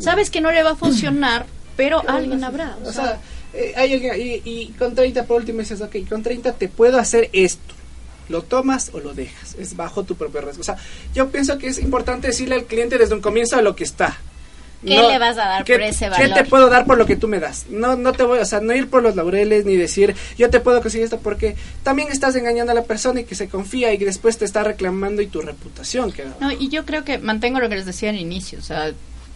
Sabes 0.01 0.31
que 0.31 0.40
no 0.40 0.51
le 0.51 0.62
va 0.62 0.70
a 0.73 0.77
funcionar, 0.77 1.47
pero 1.77 2.03
alguien 2.09 2.43
habrá. 2.44 2.77
O 2.85 2.93
sea, 2.93 3.20
eh, 3.55 3.73
hay 3.77 3.93
alguien, 3.93 4.15
y, 4.19 4.43
y 4.49 4.66
con 4.78 4.94
30 4.94 5.24
por 5.24 5.39
último 5.39 5.59
dices, 5.61 5.81
ok, 5.81 5.97
con 6.09 6.23
30 6.23 6.53
te 6.55 6.69
puedo 6.69 6.99
hacer 6.99 7.28
esto. 7.32 7.74
¿Lo 8.28 8.43
tomas 8.43 8.90
o 8.94 9.01
lo 9.01 9.12
dejas? 9.15 9.57
Es 9.59 9.77
bajo 9.77 10.05
tu 10.05 10.15
propio 10.15 10.40
riesgo. 10.40 10.61
O 10.61 10.65
sea, 10.65 10.77
yo 11.12 11.28
pienso 11.31 11.59
que 11.59 11.66
es 11.66 11.78
importante 11.78 12.28
decirle 12.28 12.55
al 12.55 12.65
cliente 12.65 12.97
desde 12.97 13.15
un 13.15 13.20
comienzo 13.20 13.57
a 13.57 13.62
lo 13.62 13.74
que 13.77 13.85
está. 13.85 14.16
¿Qué 14.84 15.00
le 15.00 15.18
vas 15.18 15.38
a 15.38 15.46
dar 15.48 15.64
¿qué- 15.64 15.74
por 15.74 15.82
ese 15.82 16.06
¿Qué 16.06 16.10
valor? 16.10 16.34
te 16.38 16.44
puedo 16.44 16.68
dar 16.68 16.86
por 16.86 16.98
lo 16.98 17.06
que 17.06 17.16
tú 17.16 17.28
me 17.28 17.38
das? 17.40 17.66
No, 17.70 17.96
no 17.96 18.12
te 18.12 18.24
voy, 18.24 18.38
o 18.40 18.44
sea, 18.44 18.60
no 18.60 18.74
ir 18.74 18.90
por 18.90 19.02
los 19.02 19.14
laureles 19.16 19.64
ni 19.64 19.76
decir 19.76 20.14
yo 20.36 20.50
te 20.50 20.60
puedo 20.60 20.80
conseguir 20.82 21.04
esto 21.04 21.20
porque 21.20 21.54
también 21.82 22.09
estás 22.10 22.34
engañando 22.36 22.72
a 22.72 22.74
la 22.74 22.84
persona 22.84 23.20
y 23.20 23.24
que 23.24 23.34
se 23.34 23.48
confía 23.48 23.92
y 23.92 23.98
que 23.98 24.04
después 24.04 24.38
te 24.38 24.44
está 24.44 24.64
reclamando 24.64 25.22
y 25.22 25.26
tu 25.28 25.40
reputación 25.40 26.10
queda. 26.12 26.34
No, 26.40 26.50
y 26.52 26.68
yo 26.68 26.84
creo 26.84 27.04
que 27.04 27.18
mantengo 27.18 27.60
lo 27.60 27.68
que 27.68 27.76
les 27.76 27.86
decía 27.86 28.10
al 28.10 28.16
inicio, 28.18 28.59
o 28.59 28.62
sea, 28.62 28.92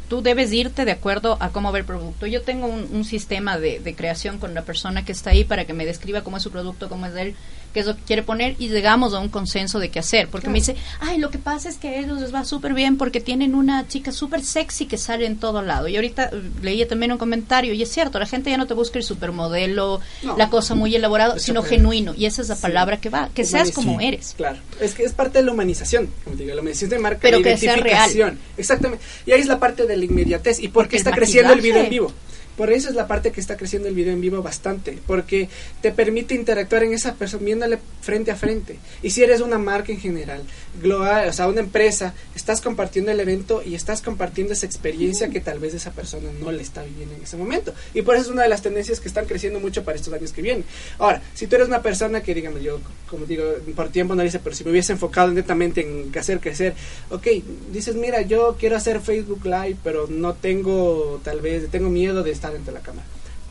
tú 0.09 0.23
debes 0.23 0.53
irte 0.53 0.85
de 0.85 0.93
acuerdo 0.93 1.37
a 1.41 1.49
cómo 1.51 1.73
ve 1.73 1.81
el 1.81 1.85
producto. 1.85 2.27
Yo 2.27 2.43
tengo 2.43 2.67
un, 2.69 2.89
un 2.93 3.05
sistema 3.05 3.59
de, 3.59 3.81
de 3.81 3.95
creación 3.95 4.39
con 4.39 4.55
la 4.55 4.63
persona 4.63 5.05
que 5.05 5.11
está 5.13 5.31
ahí 5.31 5.43
para 5.45 5.65
que 5.65 5.73
me 5.73 5.85
describa 5.85 6.23
cómo 6.23 6.37
es 6.37 6.43
su 6.45 6.53
producto, 6.53 6.89
cómo 6.89 7.07
es 7.07 7.15
de 7.15 7.23
él, 7.23 7.35
qué 7.77 7.81
es 7.81 7.87
lo 7.87 7.95
que 7.95 8.01
quiere 8.05 8.23
poner 8.23 8.57
y 8.59 8.71
llegamos 8.71 9.13
a 9.13 9.19
un 9.19 9.29
consenso 9.29 9.79
de 9.79 9.91
qué 9.91 9.99
hacer. 9.99 10.29
Porque 10.29 10.49
me 10.49 10.55
dice, 10.55 10.77
ay, 10.99 11.19
lo 11.19 11.29
que 11.29 11.37
pasa 11.37 11.69
es 11.69 11.77
que 11.77 11.89
a 11.89 11.99
ellos 11.99 12.19
les 12.23 12.35
va 12.35 12.43
súper 12.47 12.73
bien 12.73 12.97
porque 12.97 13.21
tienen 13.21 13.55
una 13.55 13.87
chica 13.87 14.13
súper 14.13 14.43
sexy 14.43 14.87
que 14.87 14.97
sale 14.97 15.27
en 15.27 15.37
todo 15.37 15.61
lado. 15.61 15.87
Y 15.87 15.97
ahorita 15.97 16.31
eh, 16.33 16.43
leía 16.63 16.89
también 16.89 17.13
un 17.13 17.19
comentario 17.19 17.75
y 17.75 17.83
es 17.83 17.91
cierto, 17.93 18.19
la 18.19 18.25
gente 18.25 18.49
ya 18.49 18.57
no 18.57 18.67
te 18.67 18.73
busca 18.73 18.97
el 18.99 19.05
supermodelo, 19.05 20.01
No. 20.23 20.39
la 20.39 20.49
cosa 20.49 20.75
muy 20.75 20.95
elaborada, 20.97 21.39
sino 21.39 21.63
genuino. 21.63 22.15
Y 22.17 22.25
esa 22.25 22.41
es 22.41 22.49
la 22.49 22.55
Sí. 22.57 22.63
palabra 22.63 22.97
que 22.99 23.11
va, 23.11 23.29
que 23.35 23.45
seas 23.45 23.73
como 23.73 24.01
eres. 24.01 24.33
Claro, 24.39 24.59
es 24.81 24.95
que 24.95 25.03
es 25.03 25.13
parte 25.13 25.41
de 25.41 25.45
la 25.45 25.53
humanización, 25.53 26.09
como 26.25 26.35
te 26.35 26.45
digo, 26.45 26.55
la 26.55 26.63
humanización 26.63 26.89
de 26.89 26.99
marca, 26.99 27.19
Pero 27.21 27.41
la 27.41 27.45
que 27.45 27.59
sea 27.59 27.75
identificación. 27.75 28.39
Exactamente. 28.57 29.05
Y 29.27 29.33
ahí 29.33 29.41
es 29.41 29.49
la 29.49 29.59
parte 29.61 29.87
de 29.87 29.99
la 29.99 30.05
inmediatez. 30.07 30.61
¿Y 30.61 30.69
por 30.69 30.85
Porque 30.85 30.97
el 30.97 31.01
está 31.01 31.13
creciendo 31.13 31.53
el 31.53 31.61
video 31.61 31.83
en 31.85 31.91
vivo? 31.91 32.11
Por 32.57 32.73
eso 32.73 32.89
es 32.89 32.95
la 32.95 33.07
parte 33.07 33.33
que 33.33 33.41
está 33.41 33.57
creciendo 33.57 33.89
el 33.89 33.95
video 33.95 34.13
en 34.13 34.21
vivo 34.21 34.43
bastante, 34.43 34.99
porque 35.07 35.49
te 35.83 35.93
permite 35.93 36.35
interactuar 36.35 36.85
en 36.85 36.93
esa 36.93 37.15
persona 37.15 37.45
viéndole 37.45 37.79
frente 38.01 38.31
a 38.31 38.37
frente. 38.37 38.79
Y 39.03 39.11
si 39.11 39.23
eres 39.23 39.41
una 39.41 39.59
marca 39.59 39.93
en 39.93 40.01
general, 40.01 40.43
global, 40.81 41.29
o 41.29 41.33
sea, 41.33 41.49
una 41.49 41.61
empresa, 41.61 42.15
estás 42.35 42.61
compartiendo 42.61 43.11
el 43.11 43.21
evento 43.21 43.63
y 43.65 43.75
estás 43.75 44.03
compartiendo 44.03 44.53
esa 44.53 44.67
experiencia 44.67 45.29
que 45.29 45.41
tal 45.41 45.59
vez 45.59 45.75
esa 45.75 45.93
persona 45.93 46.31
no 46.41 46.53
le 46.53 46.63
está 46.63 46.83
viviendo 46.83 47.15
en 47.15 47.23
ese 47.23 47.37
momento. 47.37 47.75
Y 47.95 48.03
por 48.03 48.15
eso 48.15 48.27
es 48.27 48.31
una 48.31 48.43
de 48.43 48.49
las 48.49 48.63
tendencias 48.63 49.01
que 49.01 49.09
están 49.09 49.27
creciendo 49.27 49.61
mucho 49.61 49.85
para 49.85 49.97
estos 49.97 50.13
años 50.13 50.33
que 50.33 50.43
vienen. 50.43 50.65
Ahora, 50.99 51.23
si 51.35 51.47
tú 51.47 51.57
eres 51.57 51.69
una 51.69 51.83
persona 51.83 52.23
que, 52.23 52.35
digamos, 52.35 52.63
yo, 52.63 52.81
como 53.11 53.27
digo, 53.27 53.45
por 53.75 53.91
tiempo 53.91 54.15
no 54.15 54.23
dice, 54.23 54.39
pero 54.39 54.55
si 54.55 54.65
me 54.65 54.71
hubiese 54.71 54.93
enfocado 54.93 55.31
netamente 55.31 55.83
en 55.83 56.17
hacer 56.19 56.41
crecer, 56.41 56.75
ok, 57.11 57.27
dices, 57.73 57.97
mira, 57.97 58.23
yo 58.23 58.57
quiero 58.59 58.77
hacer 58.77 59.01
Facebook 59.01 59.45
Live, 59.45 59.77
pero 59.83 60.07
no 60.09 60.35
tengo, 60.35 61.21
tal 61.23 61.41
vez, 61.41 61.69
tengo 61.71 61.91
miedo 61.91 62.23
de 62.23 62.31
estar 62.31 62.46
ante 62.55 62.73
la 62.73 62.81
cámara. 62.81 63.07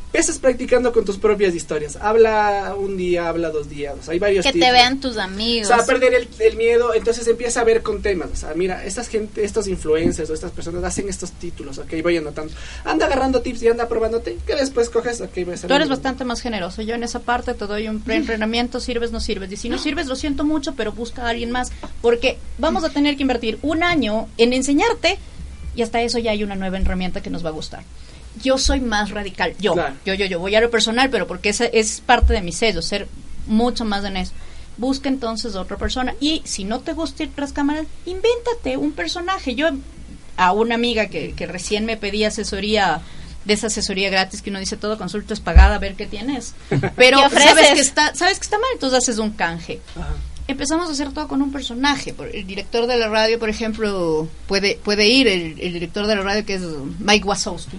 Empiezas 0.08 0.40
practicando 0.40 0.94
con 0.94 1.04
tus 1.04 1.18
propias 1.18 1.54
historias. 1.54 1.98
Habla 1.98 2.74
un 2.80 2.96
día, 2.96 3.28
habla 3.28 3.50
dos 3.50 3.68
días. 3.68 3.96
o 4.00 4.02
sea, 4.02 4.14
hay 4.14 4.20
varios 4.20 4.46
Que 4.46 4.54
te 4.54 4.72
vean 4.72 5.02
tus 5.02 5.18
O 5.18 5.22
amigos. 5.22 5.68
sea, 5.68 5.80
a 5.80 5.86
perder 5.86 6.14
el, 6.14 6.30
el 6.40 6.56
miedo, 6.56 6.94
entonces 6.94 7.28
empieza 7.28 7.60
a 7.60 7.64
ver 7.66 7.82
con 7.84 8.02
temas. 8.02 8.30
O 8.32 8.36
sea, 8.38 8.54
mira, 8.56 8.86
estas 8.86 9.10
gente, 9.10 9.44
estos 9.44 9.68
influencers 9.68 10.30
o 10.30 10.34
estas 10.34 10.52
personas 10.52 10.86
hacen 10.86 11.10
estos 11.10 11.34
títulos, 11.34 11.80
ok, 11.80 11.96
voy 12.02 12.16
anotando. 12.16 12.54
Anda 12.86 13.08
agarrando 13.08 13.42
tips 13.42 13.64
y 13.64 13.68
anda 13.68 13.90
probándote, 13.90 14.38
que 14.48 14.56
después 14.56 14.90
coges, 14.90 15.20
ok, 15.20 15.34
voy 15.44 15.52
a 15.52 15.54
hacer 15.56 15.68
Tú 15.68 15.74
eres 15.76 15.90
bastante 15.90 16.24
más 16.24 16.40
generoso. 16.40 16.82
Yo 16.82 16.96
en 16.96 17.04
esa 17.04 17.20
parte 17.20 17.54
te 17.54 17.68
doy 17.68 17.90
un 17.90 18.00
preentrenamiento, 18.00 18.80
sirves, 18.80 19.12
no 19.12 19.20
sirves. 19.20 19.52
Y 19.52 19.58
si 19.58 19.68
no 19.68 19.78
sirves, 19.78 20.08
lo 20.08 20.16
siento 20.16 20.46
mucho, 20.46 20.76
pero 20.76 20.94
busca 20.94 21.24
a 21.24 21.30
alguien 21.30 21.52
más. 21.52 21.74
Porque 22.02 22.38
vamos 22.58 22.86
a 22.86 22.90
tener 22.90 23.18
que 23.18 23.24
invertir 23.24 23.60
un 23.64 23.84
año 23.84 24.30
en 24.38 24.54
enseñarte 24.54 25.18
y 25.76 25.82
hasta 25.82 26.02
eso 26.02 26.20
ya 26.20 26.32
hay 26.32 26.42
una 26.42 26.56
nueva 26.56 26.78
herramienta 26.78 27.22
que 27.22 27.30
nos 27.30 27.44
va 27.44 27.50
a 27.50 27.52
gustar. 27.52 27.84
Yo 28.44 28.58
soy 28.58 28.80
más 28.82 29.12
radical. 29.12 29.54
Yo, 29.60 29.74
Claro. 29.74 29.96
yo, 30.06 30.14
yo, 30.14 30.26
yo. 30.26 30.40
Voy 30.40 30.56
a 30.56 30.62
lo 30.62 30.70
personal, 30.70 31.10
pero 31.10 31.28
porque 31.28 31.50
esa 31.50 31.66
es 31.66 32.02
parte 32.02 32.34
de 32.34 32.42
mi 32.42 32.52
sello, 32.52 32.82
ser 32.82 33.08
mucho 33.48 33.86
más 33.86 34.04
en 34.06 34.18
eso. 34.18 34.32
Busca 34.78 35.08
entonces 35.10 35.56
a 35.56 35.62
otra 35.62 35.78
persona. 35.78 36.16
Y 36.20 36.42
si 36.46 36.64
no 36.66 36.80
te 36.82 36.94
gusta 36.94 37.24
ir 37.24 37.32
tras 37.34 37.54
cámaras, 37.54 37.86
invéntate 38.06 38.78
un 38.78 38.92
personaje. 38.92 39.56
Yo 39.56 39.70
a 40.38 40.52
una 40.52 40.76
amiga 40.76 41.08
que, 41.08 41.32
que 41.34 41.46
recién 41.46 41.86
me 41.86 41.96
pedía 41.98 42.28
asesoría 42.28 43.02
de 43.46 43.54
esa 43.54 43.68
asesoría 43.68 44.10
gratis 44.10 44.42
que 44.42 44.50
uno 44.50 44.60
dice 44.60 44.76
todo 44.76 44.98
consulta 44.98 45.34
es 45.34 45.40
pagada 45.40 45.76
a 45.76 45.80
ver 45.80 45.94
qué 45.96 46.08
tienes 46.08 46.56
pero 46.98 47.20
sabes 47.30 47.74
que 47.76 47.80
está 47.80 48.14
sabes 48.16 48.40
que 48.40 48.44
está 48.44 48.58
mal 48.58 48.68
entonces 48.74 48.98
haces 48.98 49.20
un 49.20 49.30
canje 49.30 49.80
Ajá. 49.96 50.10
empezamos 50.48 50.90
a 50.90 50.94
hacer 50.94 51.12
todo 51.14 51.28
con 51.28 51.44
un 51.44 51.52
personaje 51.54 52.14
el 52.34 52.48
director 52.48 52.88
de 52.88 52.98
la 52.98 53.08
radio 53.08 53.38
por 53.38 53.50
ejemplo 53.50 54.28
puede 54.48 54.80
puede 54.84 55.08
ir 55.08 55.28
el, 55.28 55.60
el 55.62 55.74
director 55.74 56.08
de 56.08 56.16
la 56.16 56.24
radio 56.24 56.44
que 56.44 56.56
es 56.56 56.64
Mike 57.00 57.24
Wazowski 57.26 57.78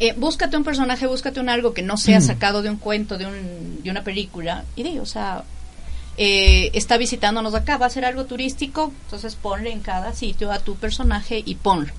eh, 0.00 0.14
búscate 0.16 0.56
un 0.56 0.64
personaje, 0.64 1.06
búscate 1.06 1.40
un 1.40 1.48
algo 1.48 1.72
que 1.72 1.82
no 1.82 1.96
sea 1.96 2.20
sacado 2.20 2.62
de 2.62 2.70
un 2.70 2.76
cuento, 2.76 3.18
de, 3.18 3.26
un, 3.26 3.82
de 3.82 3.90
una 3.90 4.02
película. 4.02 4.64
Y 4.76 4.82
di, 4.82 4.98
o 4.98 5.06
sea, 5.06 5.44
eh, 6.16 6.70
está 6.74 6.96
visitándonos 6.96 7.54
acá, 7.54 7.76
va 7.76 7.86
a 7.86 7.90
ser 7.90 8.04
algo 8.04 8.24
turístico, 8.24 8.92
entonces 9.04 9.36
ponle 9.36 9.72
en 9.72 9.80
cada 9.80 10.12
sitio 10.14 10.52
a 10.52 10.58
tu 10.58 10.76
personaje 10.76 11.42
y 11.44 11.54
ponlo. 11.56 11.92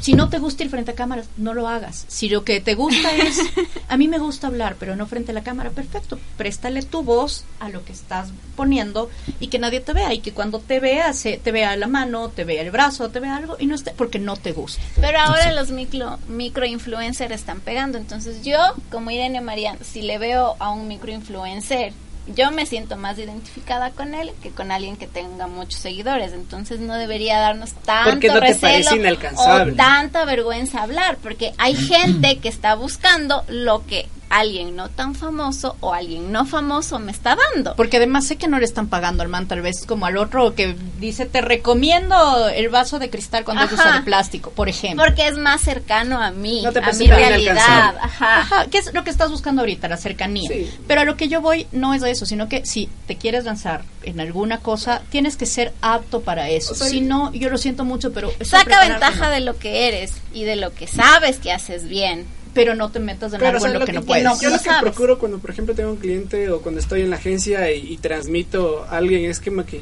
Si 0.00 0.14
no 0.14 0.28
te 0.28 0.38
gusta 0.38 0.64
ir 0.64 0.70
frente 0.70 0.92
a 0.92 0.94
cámaras, 0.94 1.28
no 1.36 1.54
lo 1.54 1.68
hagas. 1.68 2.04
Si 2.08 2.28
lo 2.28 2.44
que 2.44 2.60
te 2.60 2.74
gusta 2.74 3.14
es, 3.16 3.40
a 3.88 3.96
mí 3.96 4.08
me 4.08 4.18
gusta 4.18 4.46
hablar, 4.46 4.76
pero 4.78 4.96
no 4.96 5.06
frente 5.06 5.32
a 5.32 5.34
la 5.34 5.42
cámara, 5.42 5.70
perfecto. 5.70 6.18
Préstale 6.36 6.82
tu 6.82 7.02
voz 7.02 7.44
a 7.60 7.68
lo 7.68 7.84
que 7.84 7.92
estás 7.92 8.30
poniendo 8.56 9.10
y 9.40 9.48
que 9.48 9.58
nadie 9.58 9.80
te 9.80 9.92
vea 9.92 10.12
y 10.12 10.20
que 10.20 10.32
cuando 10.32 10.60
te 10.60 10.80
vea, 10.80 11.12
se, 11.12 11.38
te 11.38 11.52
vea 11.52 11.76
la 11.76 11.86
mano, 11.86 12.28
te 12.28 12.44
vea 12.44 12.62
el 12.62 12.70
brazo, 12.70 13.10
te 13.10 13.20
vea 13.20 13.36
algo 13.36 13.56
y 13.58 13.66
no 13.66 13.74
esté, 13.74 13.92
porque 13.92 14.18
no 14.18 14.36
te 14.36 14.52
gusta. 14.52 14.82
Pero 15.00 15.18
ahora 15.18 15.52
los 15.52 15.70
micro, 15.70 16.18
microinfluencers 16.28 17.32
están 17.32 17.60
pegando. 17.60 17.98
Entonces 17.98 18.42
yo, 18.42 18.58
como 18.90 19.10
Irene 19.10 19.40
Mariano, 19.40 19.78
si 19.82 20.02
le 20.02 20.18
veo 20.18 20.56
a 20.58 20.70
un 20.70 20.88
microinfluencer, 20.88 21.92
yo 22.26 22.50
me 22.50 22.66
siento 22.66 22.96
más 22.96 23.18
identificada 23.18 23.90
con 23.90 24.14
él 24.14 24.32
que 24.42 24.50
con 24.50 24.72
alguien 24.72 24.96
que 24.96 25.06
tenga 25.06 25.46
muchos 25.46 25.80
seguidores. 25.80 26.32
Entonces 26.32 26.80
no 26.80 26.94
debería 26.94 27.38
darnos 27.38 27.72
tanto 27.72 28.26
no 28.26 28.40
recelo 28.40 28.90
o 29.36 29.66
tanta 29.76 30.24
vergüenza 30.24 30.82
hablar. 30.82 31.18
Porque 31.22 31.52
hay 31.58 31.74
gente 31.74 32.38
que 32.38 32.48
está 32.48 32.74
buscando 32.74 33.44
lo 33.48 33.86
que 33.86 34.08
alguien 34.28 34.76
no 34.76 34.88
tan 34.88 35.14
famoso 35.14 35.76
o 35.80 35.92
alguien 35.92 36.32
no 36.32 36.46
famoso 36.46 36.98
me 36.98 37.12
está 37.12 37.36
dando. 37.54 37.76
Porque 37.76 37.98
además 37.98 38.26
sé 38.26 38.36
que 38.36 38.48
no 38.48 38.58
le 38.58 38.64
están 38.64 38.88
pagando 38.88 39.22
al 39.22 39.28
man, 39.28 39.46
tal 39.46 39.62
vez 39.62 39.84
como 39.86 40.06
al 40.06 40.16
otro 40.16 40.54
que 40.54 40.76
dice, 40.98 41.26
te 41.26 41.40
recomiendo 41.40 42.48
el 42.48 42.68
vaso 42.68 42.98
de 42.98 43.10
cristal 43.10 43.44
cuando 43.44 43.64
es 43.64 43.72
usa 43.72 43.98
de 43.98 44.02
plástico, 44.02 44.50
por 44.50 44.68
ejemplo. 44.68 45.04
Porque 45.04 45.28
es 45.28 45.36
más 45.36 45.60
cercano 45.60 46.20
a 46.20 46.30
mí, 46.30 46.62
No 46.62 46.72
te 46.72 46.80
a 46.80 46.92
mi 46.92 47.06
realidad. 47.06 47.96
Ajá. 48.00 48.40
Ajá, 48.40 48.66
¿qué 48.70 48.78
es 48.78 48.92
lo 48.92 49.04
que 49.04 49.10
estás 49.10 49.30
buscando 49.30 49.62
ahorita? 49.62 49.88
La 49.88 49.96
cercanía. 49.96 50.48
Sí. 50.48 50.70
Pero 50.86 51.02
a 51.02 51.04
lo 51.04 51.16
que 51.16 51.28
yo 51.28 51.40
voy 51.40 51.66
no 51.72 51.94
es 51.94 52.02
a 52.02 52.10
eso, 52.10 52.26
sino 52.26 52.48
que 52.48 52.64
si 52.66 52.88
te 53.06 53.16
quieres 53.16 53.44
lanzar 53.44 53.82
en 54.02 54.20
alguna 54.20 54.58
cosa, 54.58 55.02
tienes 55.10 55.36
que 55.36 55.46
ser 55.46 55.72
apto 55.80 56.20
para 56.20 56.48
eso. 56.48 56.72
O 56.72 56.76
sea, 56.76 56.88
si 56.88 57.00
no, 57.00 57.32
yo 57.32 57.50
lo 57.50 57.58
siento 57.58 57.84
mucho, 57.84 58.12
pero... 58.12 58.32
Saca 58.42 58.80
ventaja 58.86 59.26
no. 59.26 59.30
de 59.30 59.40
lo 59.40 59.58
que 59.58 59.88
eres 59.88 60.12
y 60.32 60.44
de 60.44 60.56
lo 60.56 60.74
que 60.74 60.86
sabes 60.86 61.38
que 61.38 61.52
haces 61.52 61.88
bien. 61.88 62.26
Pero 62.56 62.74
no 62.74 62.90
te 62.90 62.98
metas 63.00 63.32
en 63.32 63.38
Pero, 63.38 63.52
algo 63.52 63.66
en 63.66 63.72
lo, 63.74 63.78
lo 63.80 63.86
que, 63.86 63.92
que- 63.92 63.98
no 64.00 64.04
puedes. 64.04 64.24
no- 64.24 64.40
Yo 64.40 64.50
lo 64.50 64.58
que 64.58 64.64
sabes. 64.64 64.82
procuro 64.82 65.18
cuando, 65.18 65.38
por 65.38 65.50
ejemplo, 65.50 65.74
tengo 65.74 65.90
un 65.90 65.96
cliente 65.98 66.50
o 66.50 66.60
cuando 66.60 66.80
estoy 66.80 67.02
en 67.02 67.10
la 67.10 67.16
agencia 67.16 67.70
y, 67.72 67.92
y 67.92 67.96
transmito 67.98 68.84
a 68.84 68.96
alguien 68.96 69.30
es 69.30 69.40
como 69.40 69.64
que 69.64 69.80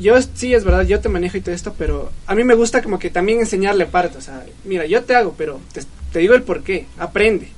yo 0.00 0.14
sí 0.34 0.54
es 0.54 0.64
verdad, 0.64 0.82
yo 0.86 1.00
te 1.00 1.08
manejo 1.08 1.36
y 1.36 1.40
todo 1.42 1.54
esto, 1.54 1.74
pero 1.76 2.10
a 2.26 2.34
mí 2.34 2.44
me 2.44 2.54
gusta 2.54 2.82
como 2.82 2.98
que 2.98 3.10
también 3.10 3.40
enseñarle 3.40 3.86
parte, 3.86 4.16
o 4.18 4.20
sea, 4.20 4.44
mira, 4.64 4.86
yo 4.86 5.02
te 5.04 5.14
hago, 5.14 5.34
pero 5.36 5.60
te, 5.72 5.82
te 6.12 6.18
digo 6.20 6.34
el 6.34 6.42
por 6.42 6.62
qué, 6.62 6.86
aprende. 6.98 7.48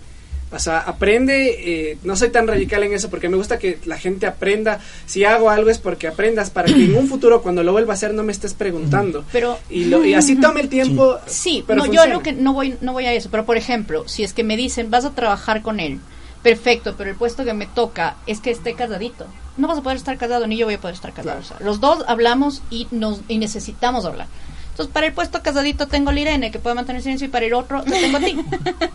O 0.51 0.59
sea, 0.59 0.79
aprende, 0.79 1.91
eh, 1.91 1.99
no 2.05 2.17
soy 2.17 2.31
tan 2.31 2.47
radical 2.47 2.83
en 2.83 2.95
eso 2.95 3.11
porque 3.11 3.29
me 3.29 3.37
gusta 3.37 3.59
que 3.59 3.79
la 3.85 3.99
gente 3.99 4.27
aprenda. 4.27 4.81
Si 5.07 5.25
hago 5.25 5.51
algo 5.51 5.69
es 5.69 5.79
porque 5.79 6.09
aprendas 6.09 6.51
para 6.51 6.69
que 6.69 6.85
en 6.85 6.97
un 6.97 7.07
futuro 7.07 7.43
cuando 7.43 7.63
lo 7.63 7.73
vuelva 7.73 7.93
a 7.93 7.97
hacer 7.97 8.15
no 8.15 8.23
me 8.23 8.33
estés 8.33 8.55
preguntando. 8.55 9.25
Pero 9.31 9.59
Y, 9.69 9.85
lo, 9.87 10.05
y 10.05 10.15
así 10.15 10.37
tome 10.37 10.61
el 10.61 10.69
tiempo. 10.69 11.19
Sí, 11.27 11.65
pero 11.67 11.85
no, 11.85 11.93
yo 11.93 12.07
lo 12.07 12.23
que 12.23 12.33
no 12.33 12.55
voy, 12.55 12.77
no 12.81 12.93
voy 12.93 13.05
a 13.05 13.13
eso, 13.13 13.29
pero 13.31 13.45
por 13.45 13.57
ejemplo, 13.57 14.09
si 14.09 14.25
es 14.25 14.33
que 14.33 14.45
me 14.45 14.57
dicen 14.57 14.91
vas 14.91 15.05
a 15.05 15.11
trabajar 15.11 15.61
con 15.61 15.81
él, 15.81 16.01
perfecto, 16.43 16.95
pero 16.97 17.11
el 17.11 17.17
puesto 17.17 17.45
que 17.45 17.53
me 17.53 17.67
toca 17.67 18.17
es 18.27 18.41
que 18.41 18.51
esté 18.51 18.75
casadito. 18.75 19.27
No 19.59 19.69
vas 19.69 19.79
a 19.79 19.83
poder 19.83 19.99
estar 19.99 20.17
casado 20.17 20.47
ni 20.47 20.57
yo 20.57 20.67
voy 20.67 20.75
a 20.75 20.81
poder 20.81 20.95
estar 20.95 21.13
casado. 21.13 21.41
Claro. 21.41 21.41
O 21.41 21.59
sea, 21.59 21.67
los 21.67 21.81
dos 21.81 22.05
hablamos 22.09 22.63
y 22.71 22.87
nos 22.91 23.21
y 23.29 23.39
necesitamos 23.39 24.07
hablar. 24.07 24.29
Entonces, 24.79 24.93
para 24.95 25.07
el 25.09 25.13
puesto 25.13 25.43
casadito 25.43 25.89
tengo 25.89 26.11
a 26.11 26.15
Irene, 26.21 26.53
que 26.53 26.61
puede 26.61 26.77
mantener 26.77 27.03
silencio, 27.03 27.27
y 27.27 27.31
para 27.31 27.47
el 27.47 27.53
otro 27.53 27.83
te 27.83 27.91
tengo 27.91 28.17
a 28.19 28.21
ti. 28.21 28.37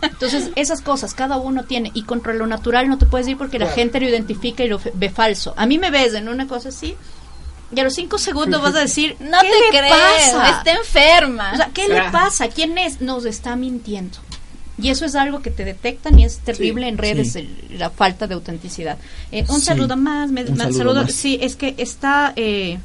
Entonces, 0.02 0.48
esas 0.56 0.80
cosas 0.80 1.12
cada 1.12 1.36
uno 1.36 1.64
tiene. 1.64 1.90
Y 1.92 2.04
contra 2.04 2.32
lo 2.32 2.46
natural 2.46 2.88
no 2.88 2.96
te 2.96 3.04
puedes 3.04 3.28
ir 3.28 3.36
porque 3.36 3.58
la 3.58 3.66
gente 3.68 4.00
lo 4.00 4.08
identifica 4.08 4.64
y 4.64 4.68
lo 4.68 4.78
fe- 4.78 4.92
ve 4.94 5.10
falso. 5.10 5.52
A 5.58 5.66
mí 5.66 5.76
me 5.78 5.90
ves 5.90 6.14
en 6.14 6.28
una 6.30 6.46
cosa 6.48 6.70
así. 6.70 6.94
Y 7.74 7.80
a 7.80 7.84
los 7.84 7.94
cinco 7.94 8.16
segundos 8.16 8.62
vas 8.62 8.74
a 8.76 8.80
decir, 8.80 9.16
No 9.20 9.38
¿qué 9.42 9.48
te 9.50 9.60
le 9.76 9.78
creo, 9.78 9.90
pasa? 9.90 10.58
está 10.58 10.72
enferma. 10.72 11.52
O 11.52 11.56
sea, 11.56 11.70
¿qué 11.74 11.82
le 11.88 11.94
Claro. 11.96 12.12
pasa? 12.12 12.48
¿Quién 12.48 12.78
es? 12.78 13.02
Nos 13.02 13.26
está 13.26 13.54
mintiendo. 13.54 14.16
Y 14.78 14.88
eso 14.88 15.04
es 15.04 15.14
algo 15.16 15.42
que 15.42 15.50
te 15.50 15.66
detectan 15.66 16.18
y 16.18 16.24
es 16.24 16.38
terrible 16.38 16.84
Sí, 16.84 16.88
en 16.88 16.96
redes, 16.98 17.32
sí. 17.34 17.40
el- 17.40 17.78
la 17.78 17.90
falta 17.90 18.26
de 18.26 18.32
autenticidad. 18.34 18.96
Eh, 19.30 19.44
un 19.50 19.60
Sí, 19.60 19.66
saludo 19.66 19.98
más, 19.98 20.30
me, 20.30 20.44
un 20.44 20.56
saludo 20.56 20.78
saludo- 20.78 21.02
más. 21.02 21.12
Sí, 21.12 21.38
es 21.42 21.56
que 21.56 21.74
está 21.76 22.32
eh, 22.36 22.78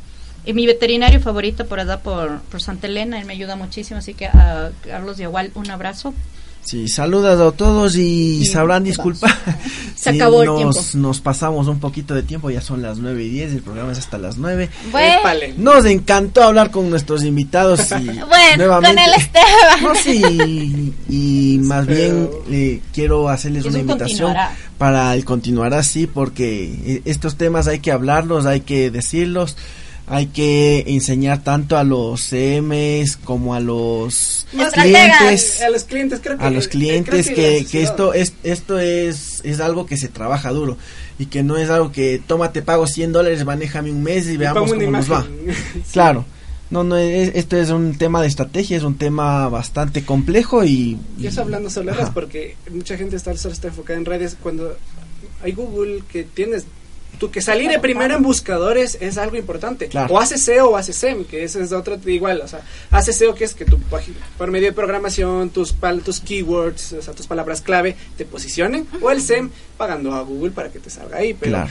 eh, 0.45 0.53
mi 0.53 0.65
veterinario 0.65 1.19
favorito 1.19 1.65
por 1.67 1.79
allá, 1.79 1.99
por, 1.99 2.39
por 2.41 2.61
Santa 2.61 2.87
Elena, 2.87 3.19
él 3.19 3.25
me 3.25 3.33
ayuda 3.33 3.55
muchísimo, 3.55 3.99
así 3.99 4.13
que 4.13 4.27
a 4.27 4.71
Carlos 4.83 5.17
Yagual, 5.17 5.51
un 5.55 5.69
abrazo. 5.69 6.13
Sí, 6.61 6.87
saludos 6.87 7.39
a 7.39 7.55
todos 7.55 7.95
y 7.95 8.41
Y 8.41 8.45
sabrán 8.45 8.83
disculpar. 8.83 9.35
Se 9.95 10.11
si 10.11 10.17
acabó 10.17 10.41
el 10.43 10.47
nos, 10.47 10.57
tiempo. 10.57 10.81
Nos 11.07 11.19
pasamos 11.21 11.67
un 11.67 11.79
poquito 11.79 12.13
de 12.13 12.21
tiempo, 12.21 12.49
ya 12.49 12.61
son 12.61 12.81
las 12.81 12.99
9 12.99 13.23
y 13.23 13.29
10, 13.29 13.53
el 13.53 13.61
programa 13.61 13.91
es 13.91 13.97
hasta 13.97 14.17
las 14.17 14.37
9. 14.37 14.69
Bueno. 14.91 15.21
Nos 15.57 15.85
encantó 15.85 16.43
hablar 16.43 16.69
con 16.69 16.89
nuestros 16.89 17.23
invitados 17.23 17.91
y 17.99 18.05
bueno 18.05 18.57
nuevamente... 18.57 19.01
con 19.01 19.13
el 19.13 19.19
Esteban. 19.19 19.83
No, 19.83 19.95
sí, 19.95 20.93
y 21.09 21.59
más 21.63 21.87
bien 21.87 22.29
eh, 22.51 22.81
quiero 22.93 23.29
hacerles 23.29 23.65
Es 23.65 23.71
una 23.71 23.79
un 23.79 23.89
invitación 23.89 24.27
continuará. 24.27 24.55
para 24.77 25.15
el 25.15 25.25
continuar 25.25 25.73
así, 25.73 26.07
porque 26.07 26.65
eh, 26.85 27.01
estos 27.05 27.35
temas 27.35 27.67
hay 27.67 27.79
que 27.79 27.91
hablarlos, 27.91 28.45
hay 28.45 28.61
que 28.61 28.91
decirlos, 28.91 29.57
hay 30.09 30.25
que 30.27 30.83
enseñar 30.87 31.43
tanto 31.43 31.77
a 31.77 31.83
los 31.83 32.21
CMs 32.29 33.15
como 33.17 33.53
a 33.53 33.59
los 33.59 34.47
clientes 34.73 35.61
A 35.61 35.69
los 35.69 35.83
clientes, 35.83 36.19
creo 36.21 36.37
que. 36.37 36.43
a 36.43 36.49
los 36.49 36.67
clientes 36.67 37.25
creo 37.27 37.65
que, 37.69 37.83
esto 37.83 38.13
es 38.13 38.33
esto 38.43 38.79
es 38.79 39.41
es 39.43 39.59
algo 39.59 39.85
que 39.85 39.97
se 39.97 40.07
trabaja 40.07 40.49
duro 40.51 40.77
y 41.19 41.27
que 41.27 41.43
no 41.43 41.57
es 41.57 41.69
algo 41.69 41.91
que 41.91 42.21
toma 42.25 42.51
te 42.51 42.61
pago 42.61 42.87
100 42.87 43.11
dólares 43.11 43.45
manéjame 43.45 43.91
un 43.91 44.01
mes 44.03 44.27
y 44.27 44.31
Y 44.33 44.37
veamos 44.37 44.69
cómo 44.73 44.91
nos 44.91 45.11
va. 45.11 45.25
Sí. 45.47 45.81
claro 45.93 46.25
no 46.71 46.83
no 46.83 46.97
es- 46.97 47.31
esto 47.35 47.57
es 47.57 47.69
un 47.69 47.97
tema 47.97 48.21
de 48.21 48.27
estrategia 48.27 48.77
es 48.77 48.83
un 48.83 48.95
tema 48.95 49.47
bastante 49.49 50.03
complejo 50.03 50.63
y, 50.63 50.97
Y 51.19 51.27
eso 51.27 51.41
hablando 51.41 51.69
redes, 51.69 52.09
porque 52.13 52.55
mucha 52.71 52.97
gente 52.97 53.15
está, 53.15 53.35
solo 53.37 53.53
está 53.53 53.67
enfocada 53.69 53.97
en 53.97 54.05
redes. 54.05 54.37
Cuando 54.41 54.75
hay 55.43 55.51
Google 55.53 56.03
que 56.11 56.23
tienes. 56.23 56.65
Tú 57.17 57.29
que 57.31 57.41
salir 57.41 57.69
de 57.69 57.79
primero 57.79 58.15
en 58.15 58.23
buscadores 58.23 58.97
es 59.01 59.17
algo 59.17 59.35
importante. 59.35 59.87
Claro. 59.87 60.13
O 60.13 60.19
haces 60.19 60.41
SEO 60.41 60.69
o 60.69 60.77
haces 60.77 60.95
SEM, 60.95 61.25
que 61.25 61.43
eso 61.43 61.59
es 61.61 61.71
otro 61.73 61.97
igual. 62.05 62.41
O 62.41 62.47
sea, 62.47 62.61
haces 62.91 63.17
SEO 63.17 63.35
que 63.35 63.43
es 63.43 63.53
que 63.53 63.65
tu 63.65 63.77
página, 63.79 64.17
por 64.37 64.49
medio 64.51 64.67
de 64.67 64.73
programación, 64.73 65.49
tus, 65.49 65.73
pal- 65.75 66.01
tus 66.01 66.21
keywords, 66.21 66.93
o 66.93 67.01
sea, 67.01 67.13
tus 67.13 67.27
palabras 67.27 67.61
clave, 67.61 67.97
te 68.17 68.23
posicionen. 68.23 68.87
O 69.01 69.11
el 69.11 69.21
SEM 69.21 69.49
pagando 69.77 70.13
a 70.13 70.21
Google 70.21 70.51
para 70.51 70.69
que 70.69 70.79
te 70.79 70.89
salga 70.89 71.17
ahí. 71.17 71.33
Pero 71.33 71.51
claro 71.51 71.69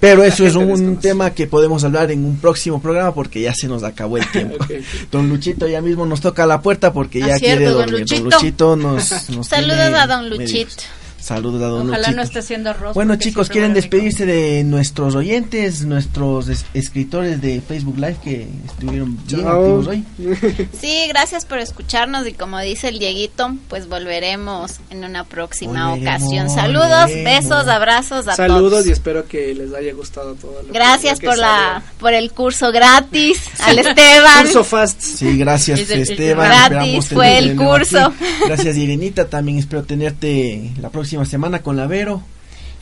pero 0.00 0.24
eso 0.24 0.46
es 0.46 0.54
un 0.56 0.66
desconoce. 0.68 1.00
tema 1.08 1.30
que 1.34 1.46
podemos 1.46 1.84
hablar 1.84 2.10
en 2.10 2.24
un 2.24 2.38
próximo 2.38 2.80
programa 2.80 3.12
porque 3.12 3.42
ya 3.42 3.52
se 3.54 3.68
nos 3.68 3.82
acabó 3.82 4.16
el 4.16 4.26
tiempo. 4.30 4.56
Don 5.12 5.28
Luchito 5.28 5.68
ya 5.68 5.82
mismo 5.82 6.06
nos 6.06 6.22
toca 6.22 6.46
la 6.46 6.62
puerta 6.62 6.90
porque 6.90 7.18
ya 7.20 7.34
Acierto, 7.34 7.44
quiere 7.58 7.64
don 7.66 7.80
dormir. 7.82 8.00
Luchito. 8.00 8.22
Don 8.22 8.30
Luchito 8.30 8.76
nos, 8.76 9.28
nos 9.28 9.46
Saludos 9.46 9.76
tiene 9.76 9.96
a 9.98 10.06
don 10.06 10.30
medios. 10.30 10.76
Saludos 11.20 11.62
a 11.62 11.66
don 11.66 11.88
Ojalá 11.88 11.98
Luchito. 11.98 12.16
no 12.16 12.22
esté 12.22 12.38
haciendo 12.38 12.70
arroz. 12.70 12.94
Bueno 12.94 13.16
chicos, 13.16 13.48
¿quieren 13.48 13.74
despedirse 13.74 14.24
de 14.26 14.64
nuestros 14.64 15.14
oyentes, 15.14 15.84
nuestros 15.84 16.48
es- 16.48 16.64
escritores 16.74 17.40
de 17.42 17.60
Facebook 17.60 17.96
Live 17.96 18.16
que 18.24 18.48
estuvieron 18.66 19.16
bien 19.26 19.42
Chao. 19.42 19.58
activos 19.60 19.86
hoy? 19.88 20.04
Sí, 20.80 21.04
gracias 21.08 21.44
por 21.44 21.58
escucharnos 21.58 22.26
y 22.26 22.32
como 22.32 22.58
dice 22.60 22.88
el 22.88 22.98
Dieguito, 22.98 23.54
pues 23.68 23.86
volveremos 23.88 24.76
en 24.90 25.04
una 25.04 25.24
próxima 25.24 25.90
Volveremos, 25.90 26.22
ocasión. 26.22 26.50
Saludos, 26.50 26.88
volveremos. 27.08 27.42
besos, 27.44 27.68
abrazos 27.68 28.26
a 28.28 28.34
Saludos 28.36 28.70
todos. 28.72 28.86
y 28.86 28.90
espero 28.92 29.26
que 29.28 29.54
les 29.54 29.74
haya 29.74 29.92
gustado 29.92 30.34
todo. 30.34 30.62
lo 30.66 30.72
Gracias 30.72 31.20
que 31.20 31.26
por 31.26 31.36
la 31.38 31.82
salió. 31.82 31.98
por 32.00 32.14
el 32.14 32.30
curso 32.32 32.72
gratis 32.72 33.42
al 33.60 33.78
Esteban. 33.78 34.44
Curso 34.44 34.64
Fast. 34.64 35.00
Sí, 35.00 35.36
gracias 35.36 35.80
Es 35.80 35.90
el- 35.90 35.96
el 36.00 36.02
Esteban. 36.10 36.70
gratis 36.70 37.08
fue 37.08 37.36
el 37.38 37.56
curso. 37.56 38.06
aquí. 38.06 38.24
Gracias 38.46 38.76
Irenita, 38.76 39.28
también 39.28 39.58
espero 39.58 39.82
tenerte 39.84 40.70
la 40.80 40.88
próxima 40.88 41.09
semana 41.26 41.62
con 41.62 41.76
la 41.76 41.86
Vero. 41.86 42.22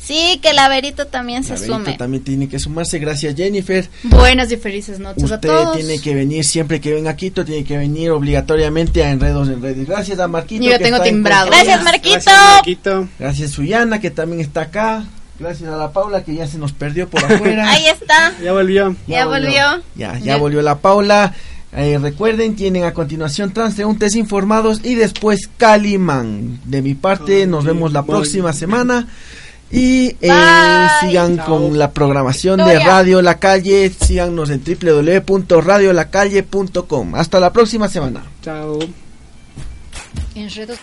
Sí, 0.00 0.38
que 0.40 0.50
el 0.50 0.58
Averito 0.60 1.06
también 1.08 1.42
se 1.44 1.54
La 1.54 1.58
Verito 1.60 1.76
sume. 1.78 1.92
también 1.98 2.22
tiene 2.24 2.48
que 2.48 2.58
sumarse. 2.58 2.98
Gracias 2.98 3.34
Jennifer. 3.34 3.88
Buenas 4.04 4.50
y 4.52 4.56
felices 4.56 5.00
noches 5.00 5.22
a 5.30 5.34
Usted 5.34 5.48
todos. 5.48 5.76
tiene 5.76 5.98
que 6.00 6.14
venir 6.14 6.44
siempre 6.44 6.80
que 6.80 6.94
venga 6.94 7.10
a 7.10 7.16
Quito, 7.16 7.44
tiene 7.44 7.64
que 7.64 7.76
venir 7.76 8.10
obligatoriamente 8.12 9.02
a 9.04 9.10
Enredos 9.10 9.48
en 9.48 9.60
Redes. 9.60 9.86
Gracias 9.88 10.18
a 10.20 10.28
Marquito. 10.28 10.64
Yo 10.64 10.70
ya 10.70 10.78
que 10.78 10.84
tengo 10.84 11.00
timbrado. 11.02 11.48
Gracias, 11.48 11.82
Marquito. 11.82 12.14
Gracias, 12.14 12.52
Marquito. 12.54 13.08
Gracias 13.18 13.50
Suyana 13.50 14.00
que 14.00 14.10
también 14.10 14.40
está 14.40 14.62
acá. 14.62 15.04
Gracias 15.38 15.68
a 15.70 15.76
la 15.76 15.92
Paula 15.92 16.24
que 16.24 16.34
ya 16.34 16.46
se 16.46 16.58
nos 16.58 16.72
perdió 16.72 17.08
por 17.08 17.22
afuera. 17.24 17.70
Ahí 17.70 17.86
está. 17.86 18.32
Ya 18.42 18.52
volvió. 18.52 18.96
Ya 19.06 19.26
volvió. 19.26 19.82
Ya, 19.94 20.18
ya 20.18 20.36
volvió 20.36 20.62
la 20.62 20.78
Paula. 20.78 21.34
Eh, 21.72 21.98
recuerden, 21.98 22.54
tienen 22.56 22.84
a 22.84 22.94
continuación 22.94 23.52
transeúntes 23.52 24.16
informados 24.16 24.80
y 24.84 24.94
después 24.94 25.50
Calimán. 25.56 26.60
De 26.64 26.82
mi 26.82 26.94
parte, 26.94 27.46
nos 27.46 27.64
vemos 27.64 27.92
la 27.92 28.04
próxima 28.04 28.52
semana. 28.52 29.08
Y 29.70 30.16
eh, 30.22 30.86
sigan 31.00 31.36
Chao. 31.36 31.46
con 31.46 31.78
la 31.78 31.92
programación 31.92 32.58
de. 32.58 32.78
Radio 32.78 33.20
La 33.20 33.38
Calle. 33.38 33.90
Síganos 33.90 34.48
en 34.48 34.62
www.radiolacalle.com. 34.64 37.14
Hasta 37.14 37.38
la 37.38 37.52
próxima 37.52 37.86
semana. 37.88 38.22
Chao. 38.42 38.78
Enredos. 40.34 40.78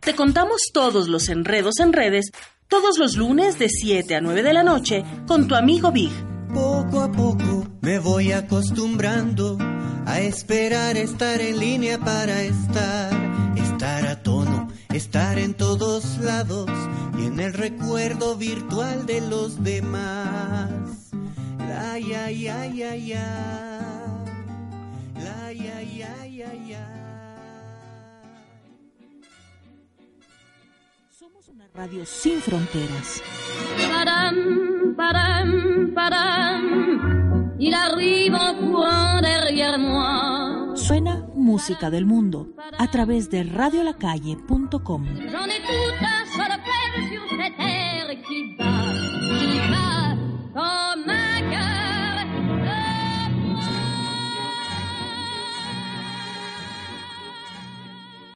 Te 0.00 0.14
contamos 0.14 0.62
todos 0.72 1.08
los 1.08 1.28
enredos 1.28 1.80
en 1.80 1.92
redes 1.92 2.30
todos 2.68 2.98
los 2.98 3.16
lunes 3.16 3.58
de 3.58 3.68
7 3.68 4.16
a 4.16 4.20
9 4.20 4.42
de 4.42 4.52
la 4.52 4.62
noche 4.62 5.04
con 5.26 5.46
tu 5.46 5.54
amigo 5.54 5.92
Big. 5.92 6.12
Poco 6.52 7.02
a 7.02 7.12
poco 7.12 7.63
me 7.84 7.98
voy 7.98 8.32
acostumbrando 8.32 9.58
a 10.06 10.20
esperar 10.20 10.96
estar 10.96 11.40
en 11.42 11.60
línea 11.60 11.98
para 11.98 12.42
estar, 12.42 13.12
estar 13.56 14.06
a 14.06 14.22
tono, 14.22 14.68
estar 14.94 15.38
en 15.38 15.52
todos 15.52 16.18
lados 16.18 16.70
y 17.18 17.26
en 17.26 17.40
el 17.40 17.52
recuerdo 17.52 18.36
virtual 18.36 19.04
de 19.04 19.20
los 19.20 19.62
demás. 19.62 21.10
La 21.58 21.98
ya 21.98 22.30
ya 22.30 22.64
ya 22.66 22.96
ya. 22.96 23.80
La 25.22 25.52
ya 25.52 25.82
ya 25.82 26.26
ya 26.26 26.54
ya. 26.54 26.88
Somos 31.10 31.48
una 31.48 31.68
radio 31.74 32.06
sin 32.06 32.40
fronteras. 32.40 33.22
Padam, 33.76 34.94
padam, 34.96 35.92
padam. 35.94 37.13
Il 37.60 37.72
arrive 37.72 38.34
en 38.34 38.54
courant 38.54 39.20
derrière 39.20 39.78
moi. 39.78 40.74
Suena 40.74 41.24
música 41.36 41.88
del 41.88 42.04
mundo 42.04 42.48
a 42.78 42.88
través 42.88 43.28
de 43.28 43.44
radiolacalle.com. 43.56 45.04
J'en 45.30 45.46
ai 45.46 45.60
tout 45.62 45.94
un 46.00 46.24
seul 46.34 46.52
sur 47.10 47.22
cette 47.30 47.56
terre 47.56 48.10
qui 48.26 48.56
bat, 48.58 48.64
qui 49.38 49.58
bat. 49.70 50.16
Oh. 50.56 50.83